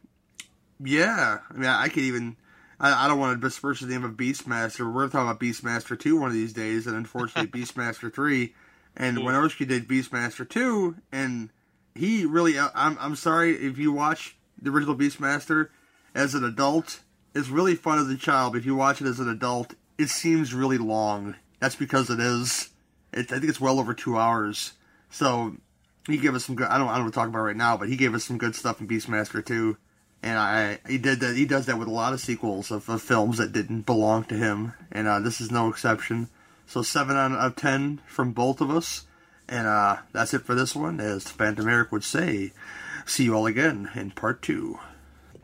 yeah. 0.82 1.38
I 1.50 1.54
mean, 1.54 1.68
I 1.68 1.88
could 1.88 2.02
even. 2.02 2.36
I, 2.80 3.04
I 3.04 3.08
don't 3.08 3.18
want 3.18 3.40
to 3.40 3.46
disperse 3.46 3.80
the 3.80 3.86
name 3.86 4.04
of 4.04 4.12
Beastmaster. 4.12 4.92
We're 4.92 5.08
talking 5.08 5.28
about 5.28 5.40
Beastmaster 5.40 5.98
two 5.98 6.18
one 6.18 6.28
of 6.28 6.34
these 6.34 6.52
days, 6.52 6.86
and 6.86 6.96
unfortunately 6.96 7.60
Beastmaster 7.60 8.12
three. 8.12 8.54
And 8.96 9.18
Wynorski 9.18 9.66
did 9.66 9.86
Beastmaster 9.86 10.48
two, 10.48 10.96
and 11.12 11.50
he 11.94 12.24
really. 12.24 12.58
I'm 12.58 12.96
I'm 13.00 13.16
sorry 13.16 13.52
if 13.52 13.78
you 13.78 13.92
watch 13.92 14.36
the 14.60 14.70
original 14.70 14.96
Beastmaster 14.96 15.68
as 16.14 16.34
an 16.34 16.44
adult. 16.44 17.00
It's 17.34 17.48
really 17.48 17.74
fun 17.74 17.98
as 17.98 18.08
a 18.08 18.16
child. 18.16 18.52
But 18.52 18.60
if 18.60 18.66
you 18.66 18.74
watch 18.74 19.00
it 19.00 19.06
as 19.06 19.20
an 19.20 19.28
adult, 19.28 19.74
it 19.98 20.08
seems 20.08 20.54
really 20.54 20.78
long. 20.78 21.36
That's 21.60 21.76
because 21.76 22.10
it 22.10 22.18
is. 22.18 22.70
It, 23.12 23.30
I 23.32 23.38
think 23.38 23.44
it's 23.44 23.60
well 23.60 23.78
over 23.78 23.94
two 23.94 24.16
hours. 24.16 24.72
So 25.10 25.56
he 26.08 26.18
gave 26.18 26.34
us 26.34 26.44
some 26.44 26.56
good. 26.56 26.68
I 26.68 26.78
don't. 26.78 26.88
I 26.88 26.94
don't 26.94 27.04
want 27.04 27.14
to 27.14 27.20
talk 27.20 27.28
about 27.28 27.40
right 27.40 27.56
now, 27.56 27.76
but 27.76 27.88
he 27.88 27.96
gave 27.96 28.14
us 28.14 28.24
some 28.24 28.38
good 28.38 28.54
stuff 28.54 28.80
in 28.80 28.88
Beastmaster 28.88 29.44
two, 29.44 29.76
and 30.22 30.38
I 30.38 30.78
he 30.88 30.98
did 30.98 31.20
that. 31.20 31.36
He 31.36 31.44
does 31.44 31.66
that 31.66 31.78
with 31.78 31.88
a 31.88 31.92
lot 31.92 32.12
of 32.12 32.20
sequels 32.20 32.70
of, 32.70 32.88
of 32.88 33.02
films 33.02 33.38
that 33.38 33.52
didn't 33.52 33.82
belong 33.82 34.24
to 34.24 34.34
him, 34.34 34.72
and 34.90 35.06
uh, 35.06 35.20
this 35.20 35.40
is 35.40 35.50
no 35.50 35.68
exception. 35.68 36.28
So 36.66 36.82
seven 36.82 37.16
out 37.16 37.32
of 37.32 37.56
ten 37.56 38.00
from 38.06 38.32
both 38.32 38.60
of 38.60 38.70
us, 38.70 39.06
and 39.48 39.66
uh, 39.66 39.98
that's 40.12 40.34
it 40.34 40.42
for 40.42 40.54
this 40.54 40.74
one. 40.74 41.00
As 41.00 41.24
Phantom 41.24 41.68
Eric 41.68 41.92
would 41.92 42.04
say, 42.04 42.52
see 43.06 43.24
you 43.24 43.34
all 43.34 43.46
again 43.46 43.90
in 43.94 44.10
part 44.10 44.42
two. 44.42 44.78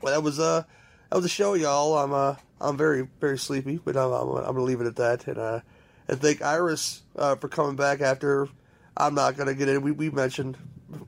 Well, 0.00 0.14
that 0.14 0.22
was 0.22 0.38
uh 0.38 0.64
that 1.10 1.16
was 1.16 1.24
a 1.24 1.30
show, 1.30 1.54
y'all. 1.54 1.96
I'm 1.96 2.12
uh 2.12 2.36
I'm 2.60 2.76
very 2.76 3.08
very 3.20 3.38
sleepy, 3.38 3.78
but 3.84 3.96
I'm 3.96 4.12
I'm, 4.12 4.28
I'm 4.36 4.44
gonna 4.54 4.62
leave 4.62 4.80
it 4.80 4.86
at 4.86 4.96
that, 4.96 5.26
and 5.26 5.38
uh 5.38 5.60
and 6.08 6.20
thank 6.20 6.42
Iris 6.42 7.02
uh, 7.16 7.36
for 7.36 7.48
coming 7.48 7.76
back 7.76 8.00
after. 8.00 8.48
I'm 8.96 9.14
not 9.14 9.36
gonna 9.36 9.54
get 9.54 9.68
in. 9.68 9.82
We 9.82 9.92
we 9.92 10.10
mentioned 10.10 10.56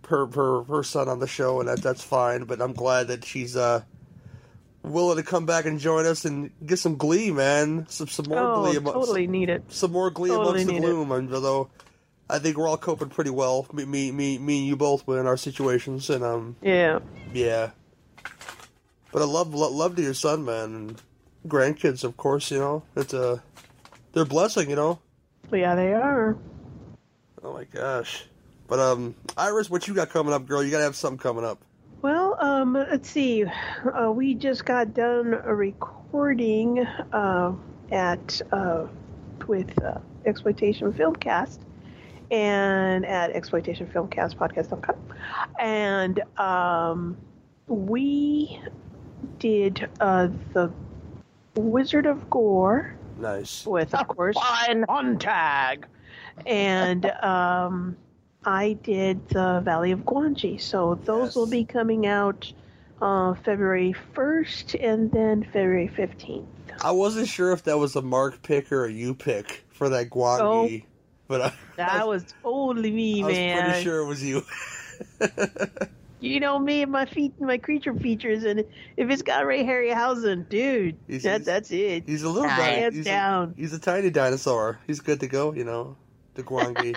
her 0.08 0.26
her 0.26 0.62
her 0.64 0.82
son 0.82 1.08
on 1.08 1.20
the 1.20 1.26
show, 1.26 1.60
and 1.60 1.68
that 1.68 1.82
that's 1.82 2.02
fine. 2.02 2.44
But 2.44 2.60
I'm 2.60 2.72
glad 2.72 3.08
that 3.08 3.24
she's 3.24 3.56
uh 3.56 3.82
willing 4.82 5.16
to 5.16 5.22
come 5.22 5.46
back 5.46 5.64
and 5.66 5.78
join 5.80 6.06
us 6.06 6.24
and 6.24 6.50
get 6.64 6.78
some 6.78 6.96
glee, 6.96 7.30
man. 7.30 7.86
Some 7.88 8.08
some 8.08 8.26
more 8.28 8.38
Oh, 8.40 8.62
glee. 8.62 8.76
amo- 8.76 8.92
totally 8.92 9.26
need 9.26 9.48
it. 9.50 9.64
Some 9.68 9.92
more 9.92 10.10
glee 10.10 10.30
Totally 10.30 10.62
amongst 10.62 10.66
the 10.66 10.72
need 10.72 10.78
it. 10.78 10.90
gloom. 10.90 11.12
And 11.12 11.32
although 11.34 11.70
I 12.28 12.38
think 12.40 12.56
we're 12.56 12.68
all 12.68 12.76
coping 12.76 13.08
pretty 13.08 13.30
well, 13.30 13.66
me 13.72 13.84
me 13.84 14.10
me, 14.10 14.38
me 14.38 14.58
and 14.58 14.66
you 14.66 14.76
both 14.76 15.06
were 15.06 15.20
in 15.20 15.26
our 15.26 15.36
situations, 15.36 16.10
and 16.10 16.24
um 16.24 16.56
Yeah. 16.62 16.98
yeah. 17.32 17.70
But 19.12 19.22
I 19.22 19.24
love 19.26 19.54
lo- 19.54 19.70
love 19.70 19.96
to 19.96 20.02
your 20.02 20.14
son, 20.14 20.44
man, 20.44 20.74
and 20.74 21.02
grandkids, 21.48 22.02
of 22.04 22.16
course. 22.16 22.50
You 22.50 22.58
know, 22.58 22.82
it's 22.96 23.14
a 23.14 23.42
they're 24.12 24.24
a 24.24 24.26
blessing. 24.26 24.68
You 24.70 24.76
know. 24.76 24.98
Yeah, 25.52 25.74
they 25.76 25.92
are. 25.94 26.36
Oh 27.46 27.52
my 27.52 27.62
gosh. 27.62 28.24
But 28.66 28.80
um, 28.80 29.14
Iris, 29.36 29.70
what 29.70 29.86
you 29.86 29.94
got 29.94 30.10
coming 30.10 30.34
up, 30.34 30.46
girl? 30.46 30.64
You 30.64 30.70
gotta 30.72 30.82
have 30.82 30.96
something 30.96 31.18
coming 31.18 31.44
up. 31.44 31.64
Well, 32.02 32.36
um, 32.40 32.72
let's 32.72 33.08
see. 33.08 33.44
Uh, 33.44 34.10
we 34.10 34.34
just 34.34 34.64
got 34.64 34.94
done 34.94 35.32
a 35.44 35.54
recording 35.54 36.80
uh, 36.80 37.52
at 37.92 38.42
uh, 38.50 38.86
with 39.46 39.80
uh, 39.84 39.98
Exploitation 40.24 40.92
Filmcast 40.92 41.60
and 42.32 43.06
at 43.06 43.32
exploitationfilmcastpodcast.com, 43.32 44.96
and 45.60 46.20
um, 46.40 47.16
we 47.68 48.60
did 49.38 49.88
uh, 50.00 50.26
the 50.52 50.72
Wizard 51.54 52.06
of 52.06 52.28
Gore 52.28 52.96
Nice. 53.20 53.64
with, 53.64 53.94
of 53.94 54.08
course, 54.08 54.36
on 54.88 55.18
tag, 55.20 55.86
and 56.44 57.06
um, 57.06 57.96
I 58.44 58.74
did 58.74 59.28
the 59.28 59.60
Valley 59.64 59.92
of 59.92 60.00
Gwangi. 60.00 60.60
So 60.60 61.00
those 61.04 61.34
will 61.36 61.46
be 61.46 61.64
coming 61.64 62.06
out 62.06 62.52
uh, 63.00 63.34
February 63.44 63.94
1st 64.14 64.82
and 64.84 65.10
then 65.12 65.44
February 65.44 65.90
15th. 65.96 66.46
I 66.82 66.90
wasn't 66.90 67.28
sure 67.28 67.52
if 67.52 67.64
that 67.64 67.78
was 67.78 67.96
a 67.96 68.02
Mark 68.02 68.42
pick 68.42 68.70
or 68.72 68.84
a 68.84 68.92
you 68.92 69.14
pick 69.14 69.64
for 69.70 69.88
that 69.90 70.10
Gwangi, 70.10 70.84
but 71.28 71.40
I, 71.40 71.52
That 71.76 72.06
was 72.06 72.24
totally 72.42 72.90
me, 72.90 73.22
I 73.22 73.26
was 73.26 73.34
man. 73.36 73.64
pretty 73.70 73.84
sure 73.84 74.00
it 74.02 74.06
was 74.06 74.22
you. 74.24 74.42
You 76.18 76.40
know 76.40 76.58
me 76.58 76.80
and 76.82 76.90
my 76.90 77.04
feet, 77.04 77.38
my 77.38 77.58
creature 77.58 77.92
features, 77.94 78.44
and 78.44 78.60
if 78.96 79.10
it's 79.10 79.20
got 79.20 79.44
Ray 79.44 79.62
Harryhausen, 79.64 80.48
dude, 80.48 80.96
He's- 81.06 81.22
that 81.24 81.32
he's- 81.40 81.44
that's 81.44 81.70
it. 81.70 82.04
He's 82.06 82.22
a 82.22 82.28
little 82.30 82.48
guy. 82.48 82.54
hands 82.54 83.04
down. 83.04 83.54
A, 83.56 83.60
he's 83.60 83.74
a 83.74 83.78
tiny 83.78 84.08
dinosaur. 84.08 84.78
He's 84.86 85.00
good 85.00 85.20
to 85.20 85.26
go. 85.28 85.52
You 85.52 85.64
know, 85.64 85.96
the 86.36 86.42
Gwangi. 86.42 86.96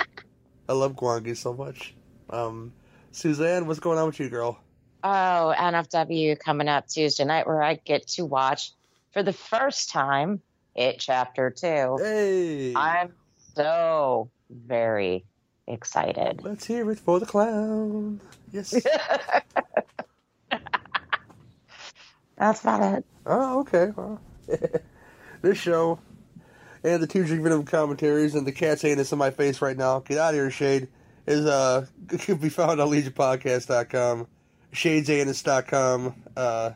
I 0.67 0.73
love 0.73 0.95
Gwangi 0.95 1.35
so 1.35 1.53
much. 1.53 1.95
Um, 2.29 2.71
Suzanne, 3.11 3.65
what's 3.65 3.79
going 3.79 3.97
on 3.97 4.05
with 4.05 4.19
you, 4.19 4.29
girl? 4.29 4.59
Oh, 5.03 5.53
NFW 5.57 6.37
coming 6.39 6.67
up 6.67 6.87
Tuesday 6.87 7.23
night 7.23 7.47
where 7.47 7.63
I 7.63 7.75
get 7.75 8.05
to 8.09 8.25
watch 8.25 8.73
for 9.11 9.23
the 9.23 9.33
first 9.33 9.89
time 9.89 10.41
it 10.75 10.99
chapter 10.99 11.49
two. 11.49 11.97
Hey. 11.99 12.73
I'm 12.75 13.13
so 13.55 14.29
very 14.49 15.25
excited. 15.67 16.41
Let's 16.43 16.65
hear 16.65 16.91
it 16.91 16.99
for 16.99 17.19
the 17.19 17.25
clown. 17.25 18.19
Yes. 18.51 18.71
That's 22.37 22.61
about 22.61 22.97
it. 22.97 23.05
Oh, 23.25 23.59
okay. 23.61 23.91
Well, 23.95 24.21
this 25.41 25.57
show 25.57 25.99
and 26.83 27.01
the 27.01 27.07
two 27.07 27.23
drink 27.25 27.43
venom 27.43 27.63
commentaries 27.63 28.35
and 28.35 28.45
the 28.47 28.51
cat 28.51 28.79
saying 28.79 28.97
this 28.97 29.11
in 29.11 29.17
my 29.17 29.31
face 29.31 29.61
right 29.61 29.77
now. 29.77 29.99
Get 29.99 30.17
out 30.17 30.29
of 30.29 30.35
here, 30.35 30.51
Shade. 30.51 30.87
Is 31.27 31.45
uh 31.45 31.85
can 32.19 32.37
be 32.37 32.49
found 32.49 32.79
on 32.81 32.89
legionpodcast.com, 32.89 34.27
shadesanus.com. 34.73 36.15
Uh, 36.35 36.71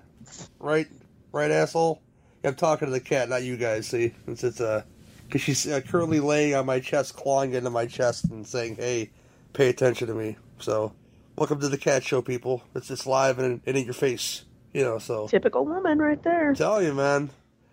right, 0.60 0.88
right, 1.32 1.52
asshole. 1.52 2.02
I'm 2.44 2.56
talking 2.56 2.88
to 2.88 2.92
the 2.92 3.00
cat, 3.00 3.30
not 3.30 3.44
you 3.44 3.56
guys. 3.58 3.88
See, 3.88 4.14
it's 4.28 4.44
it's 4.44 4.60
uh, 4.62 4.84
because 5.26 5.42
she's 5.42 5.66
uh, 5.68 5.82
currently 5.82 6.20
laying 6.20 6.56
on 6.56 6.66
my 6.66 6.80
chest, 6.80 7.16
clawing 7.16 7.54
into 7.54 7.70
my 7.70 7.86
chest, 7.86 8.26
and 8.26 8.46
saying, 8.46 8.76
"Hey, 8.76 9.12
pay 9.54 9.70
attention 9.70 10.08
to 10.08 10.14
me." 10.14 10.36
So, 10.60 10.92
welcome 11.38 11.60
to 11.62 11.70
the 11.70 11.78
cat 11.78 12.04
show, 12.04 12.22
people. 12.22 12.62
It's 12.76 12.90
just 12.90 13.08
live 13.08 13.40
and, 13.40 13.62
and 13.66 13.78
in 13.78 13.86
your 13.86 13.94
face, 13.94 14.44
you 14.74 14.84
know. 14.84 15.00
So 15.00 15.28
Typical 15.28 15.66
woman 15.66 16.00
right 16.00 16.22
there. 16.22 16.54
tell 16.54 16.84
you, 16.84 16.94
man. 16.94 17.30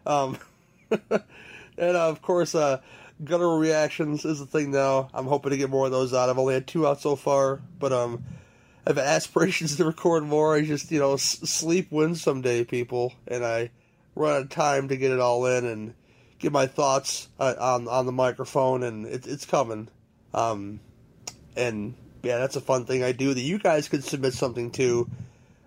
Um, 0.07 0.39
and 1.81 1.97
uh, 1.97 2.09
of 2.09 2.23
course, 2.23 2.55
uh, 2.55 2.81
guttural 3.25 3.59
reactions 3.59 4.25
is 4.25 4.39
the 4.39 4.47
thing 4.47 4.71
now. 4.71 5.09
I'm 5.13 5.27
hoping 5.27 5.51
to 5.51 5.57
get 5.57 5.71
more 5.71 5.87
of 5.87 5.93
those 5.93 6.15
out. 6.15 6.29
I've 6.29 6.39
only 6.39 6.55
had 6.55 6.67
two 6.67 6.87
out 6.87 7.01
so 7.01 7.17
far, 7.17 7.61
but 7.79 7.93
um, 7.93 8.25
I 8.87 8.91
have 8.91 8.99
aspirations 8.99 9.77
to 9.79 9.85
record 9.85 10.25
more. 10.25 10.55
I 10.55 10.63
just, 10.63 10.93
you 10.93 10.99
know, 10.99 11.15
s- 11.15 11.41
sleep 11.51 11.91
wins 11.91 12.23
someday, 12.23 12.65
people, 12.65 13.15
and 13.27 13.45
I 13.45 13.71
run 14.15 14.37
out 14.37 14.43
of 14.43 14.51
time 14.51 14.89
to 14.89 14.97
get 14.97 15.11
it 15.11 15.21
all 15.21 15.47
in 15.47 15.65
and 15.65 15.95
get 16.39 16.53
my 16.53 16.67
thoughts 16.67 17.29
uh, 17.39 17.55
on 17.59 17.89
on 17.89 18.07
the 18.07 18.13
microphone, 18.13 18.83
and 18.83 19.07
it, 19.07 19.27
it's 19.27 19.47
coming. 19.47 19.89
Um, 20.35 20.81
and 21.57 21.95
yeah, 22.23 22.39
that's 22.39 22.57
a 22.57 22.61
fun 22.61 22.85
thing 22.85 23.03
I 23.03 23.13
do 23.13 23.33
that 23.35 23.41
you 23.41 23.59
guys 23.59 23.89
could 23.89 24.05
submit 24.05 24.35
something 24.35 24.71
to. 24.73 25.09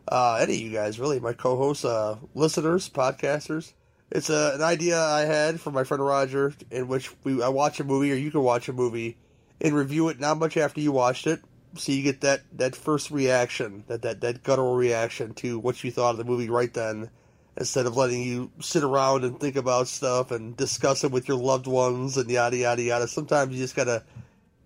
Uh, 0.06 0.38
any 0.41 0.56
of 0.56 0.60
you 0.60 0.72
guys, 0.72 0.99
really, 0.99 1.19
my 1.22 1.31
co-hosts, 1.31 1.85
uh, 1.85 2.18
listeners, 2.35 2.90
podcasters. 2.90 3.72
It's 4.14 4.30
a, 4.30 4.52
an 4.53 4.61
idea 4.61 5.02
I 5.02 5.22
had 5.22 5.60
from 5.60 5.73
my 5.73 5.84
friend 5.84 6.06
Roger, 6.06 6.53
in 6.69 6.88
which 6.88 7.10
we 7.23 7.41
I 7.41 7.49
watch 7.49 7.80
a 7.80 7.84
movie, 7.84 8.11
or 8.11 8.15
you 8.15 8.30
can 8.30 8.44
watch 8.44 8.69
a 8.69 8.73
movie, 8.73 9.18
and 9.60 9.73
review 9.73 10.10
it 10.10 10.19
not 10.19 10.38
much 10.38 10.56
after 10.56 10.80
you 10.80 10.91
watched 10.91 11.26
it, 11.26 11.41
so 11.76 11.91
you 11.91 12.03
get 12.03 12.22
that, 12.22 12.41
that 12.53 12.76
first 12.76 13.10
reaction, 13.10 13.84
that, 13.88 14.03
that 14.03 14.22
that 14.22 14.44
guttural 14.44 14.76
reaction 14.76 15.34
to 15.34 15.57
what 15.57 15.84
you 15.84 15.90
thought 15.90 16.11
of 16.11 16.18
the 16.18 16.26
movie 16.26 16.48
right 16.48 16.72
then, 16.72 17.10
instead 17.57 17.88
of 17.88 17.98
letting 17.98 18.22
you 18.22 18.52
sit 18.61 18.84
around 18.84 19.23
and 19.23 19.40
think 19.40 19.56
about 19.56 19.88
stuff 19.88 20.30
and 20.30 20.56
discuss 20.56 21.03
it 21.03 21.11
with 21.11 21.27
your 21.27 21.38
loved 21.38 21.65
ones 21.65 22.15
and 22.15 22.30
yada 22.30 22.56
yada 22.56 22.84
yada. 22.84 23.07
Sometimes 23.07 23.52
you 23.52 23.57
just 23.57 23.76
gotta 23.76 24.03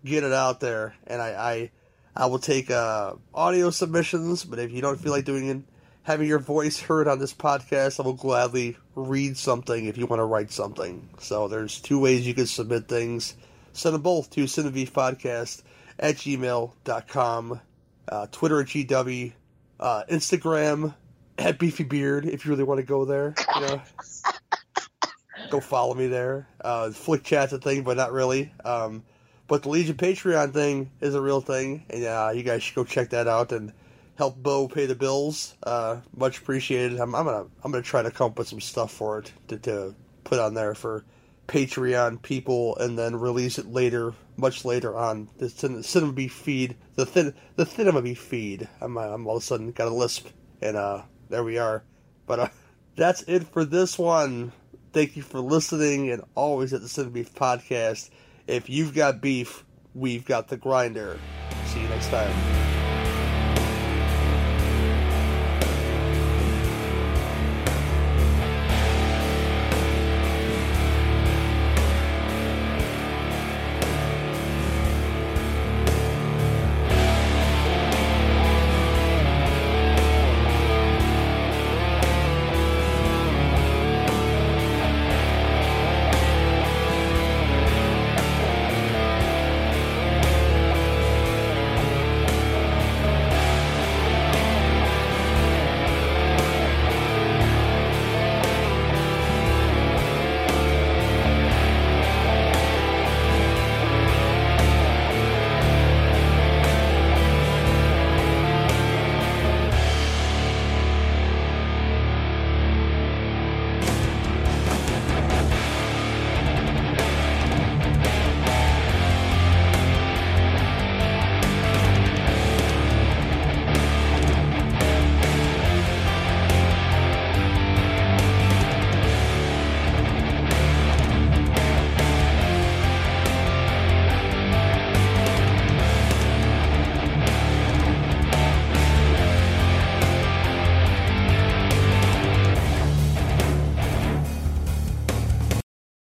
get 0.04 0.26
it 0.26 0.34
out 0.34 0.60
there, 0.60 0.94
and 1.08 1.22
I 1.22 1.72
I, 2.16 2.24
I 2.24 2.26
will 2.26 2.40
take 2.40 2.70
uh, 2.70 3.14
audio 3.34 3.70
submissions, 3.70 4.44
but 4.44 4.60
if 4.60 4.74
you 4.74 4.82
don't 4.82 5.00
feel 5.00 5.14
like 5.14 5.24
doing 5.24 5.48
it, 5.48 5.62
having 6.08 6.26
your 6.26 6.40
voice 6.40 6.80
heard 6.80 7.06
on 7.06 7.20
this 7.20 7.34
podcast, 7.34 8.00
I 8.00 8.04
will 8.04 8.14
gladly 8.14 8.78
read 8.96 9.36
something 9.36 9.88
if 9.88 9.98
you 9.98 10.06
want 10.06 10.22
to 10.22 10.24
write 10.24 10.54
something. 10.54 11.10
So 11.20 11.50
there's 11.50 11.82
two 11.82 12.00
ways 12.00 12.26
you 12.26 12.34
can 12.34 12.46
submit 12.46 12.88
things. 12.88 13.36
Send 13.74 13.94
them 13.94 14.04
both 14.04 14.30
to 14.30 14.46
cinevpodcast 14.46 15.64
at 16.00 16.16
gmail.com, 16.16 17.62
uh, 18.08 18.28
Twitter 18.32 18.62
at 18.62 18.68
GW, 18.68 19.34
uh, 19.82 20.04
Instagram 20.10 20.96
at 21.38 21.60
Beefy 21.60 21.84
Beard 21.84 22.26
if 22.26 22.46
you 22.46 22.52
really 22.52 22.64
want 22.64 22.80
to 22.80 22.86
go 22.86 23.04
there. 23.04 23.36
You 23.56 23.62
know, 23.62 23.82
go 25.50 25.60
follow 25.60 25.94
me 25.94 26.08
there. 26.08 26.48
Uh, 26.62 26.92
Flick 26.92 27.26
Chat's 27.26 27.52
a 27.52 27.60
thing, 27.60 27.84
but 27.84 27.98
not 27.98 28.14
really. 28.14 28.54
Um, 28.64 29.04
but 29.50 29.64
the 29.64 29.70
Legion 29.70 29.98
Patreon 29.98 30.54
thing 30.54 30.90
is 31.02 31.16
a 31.16 31.22
real 31.22 31.42
thing, 31.42 31.84
and 31.90 32.06
uh, 32.06 32.32
you 32.34 32.44
guys 32.44 32.64
should 32.64 32.76
go 32.76 32.86
check 32.86 33.10
that 33.10 33.28
out 33.28 33.52
and 33.52 33.74
help 34.18 34.36
Bo 34.38 34.68
pay 34.68 34.86
the 34.86 34.96
bills. 34.96 35.56
Uh, 35.64 36.02
much 36.16 36.40
appreciated. 36.40 37.00
I'm, 37.00 37.16
I'm 37.16 37.26
gonna 37.26 37.46
I'm 37.64 37.72
gonna 37.72 37.84
try 37.84 38.02
to 38.02 38.12
come 38.12 38.32
up 38.32 38.38
with 38.38 38.48
some 38.48 38.62
stuff 38.62 38.92
for 38.92 39.20
it 39.20 39.32
to, 39.50 39.58
to 39.60 39.96
put 40.24 40.40
on 40.40 40.54
there 40.54 40.76
for 40.76 41.06
Patreon 41.48 42.22
people, 42.22 42.76
and 42.78 42.98
then 42.98 43.16
release 43.16 43.58
it 43.58 43.68
later 43.68 44.14
much 44.36 44.66
later 44.66 44.96
on 44.96 45.30
the 45.38 45.50
cin- 45.50 45.84
Cinema 45.84 46.14
Beef 46.14 46.34
feed, 46.34 46.76
the 46.96 47.06
thin 47.06 47.34
the 47.56 47.66
Cinema 47.66 48.02
Beef 48.02 48.20
feed. 48.20 48.68
I'm, 48.82 48.98
I'm 48.98 49.26
all 49.28 49.38
of 49.38 49.44
a 49.44 49.46
sudden 49.46 49.72
got 49.72 49.88
a 49.88 49.94
lisp, 49.94 50.28
and 50.62 50.76
uh, 50.76 51.04
there 51.30 51.44
we 51.44 51.58
are. 51.58 51.84
But 52.26 52.40
uh, 52.40 52.50
that's 52.96 53.24
it 53.24 53.46
for 53.48 53.66
this 53.66 53.98
one. 53.98 54.52
Thank 54.94 55.16
you 55.16 55.24
for 55.24 55.40
listening, 55.40 56.12
and 56.12 56.24
always 56.36 56.74
at 56.74 56.82
the 56.82 56.90
Cinema 56.90 57.14
Beef 57.14 57.34
podcast. 57.34 58.10
If 58.48 58.70
you've 58.70 58.94
got 58.94 59.22
beef, 59.22 59.66
we've 59.94 60.26
got 60.26 60.48
the 60.48 60.58
grinder. 60.58 61.20
See 61.68 61.82
you 61.82 61.88
next 61.90 62.10
time. 62.10 62.87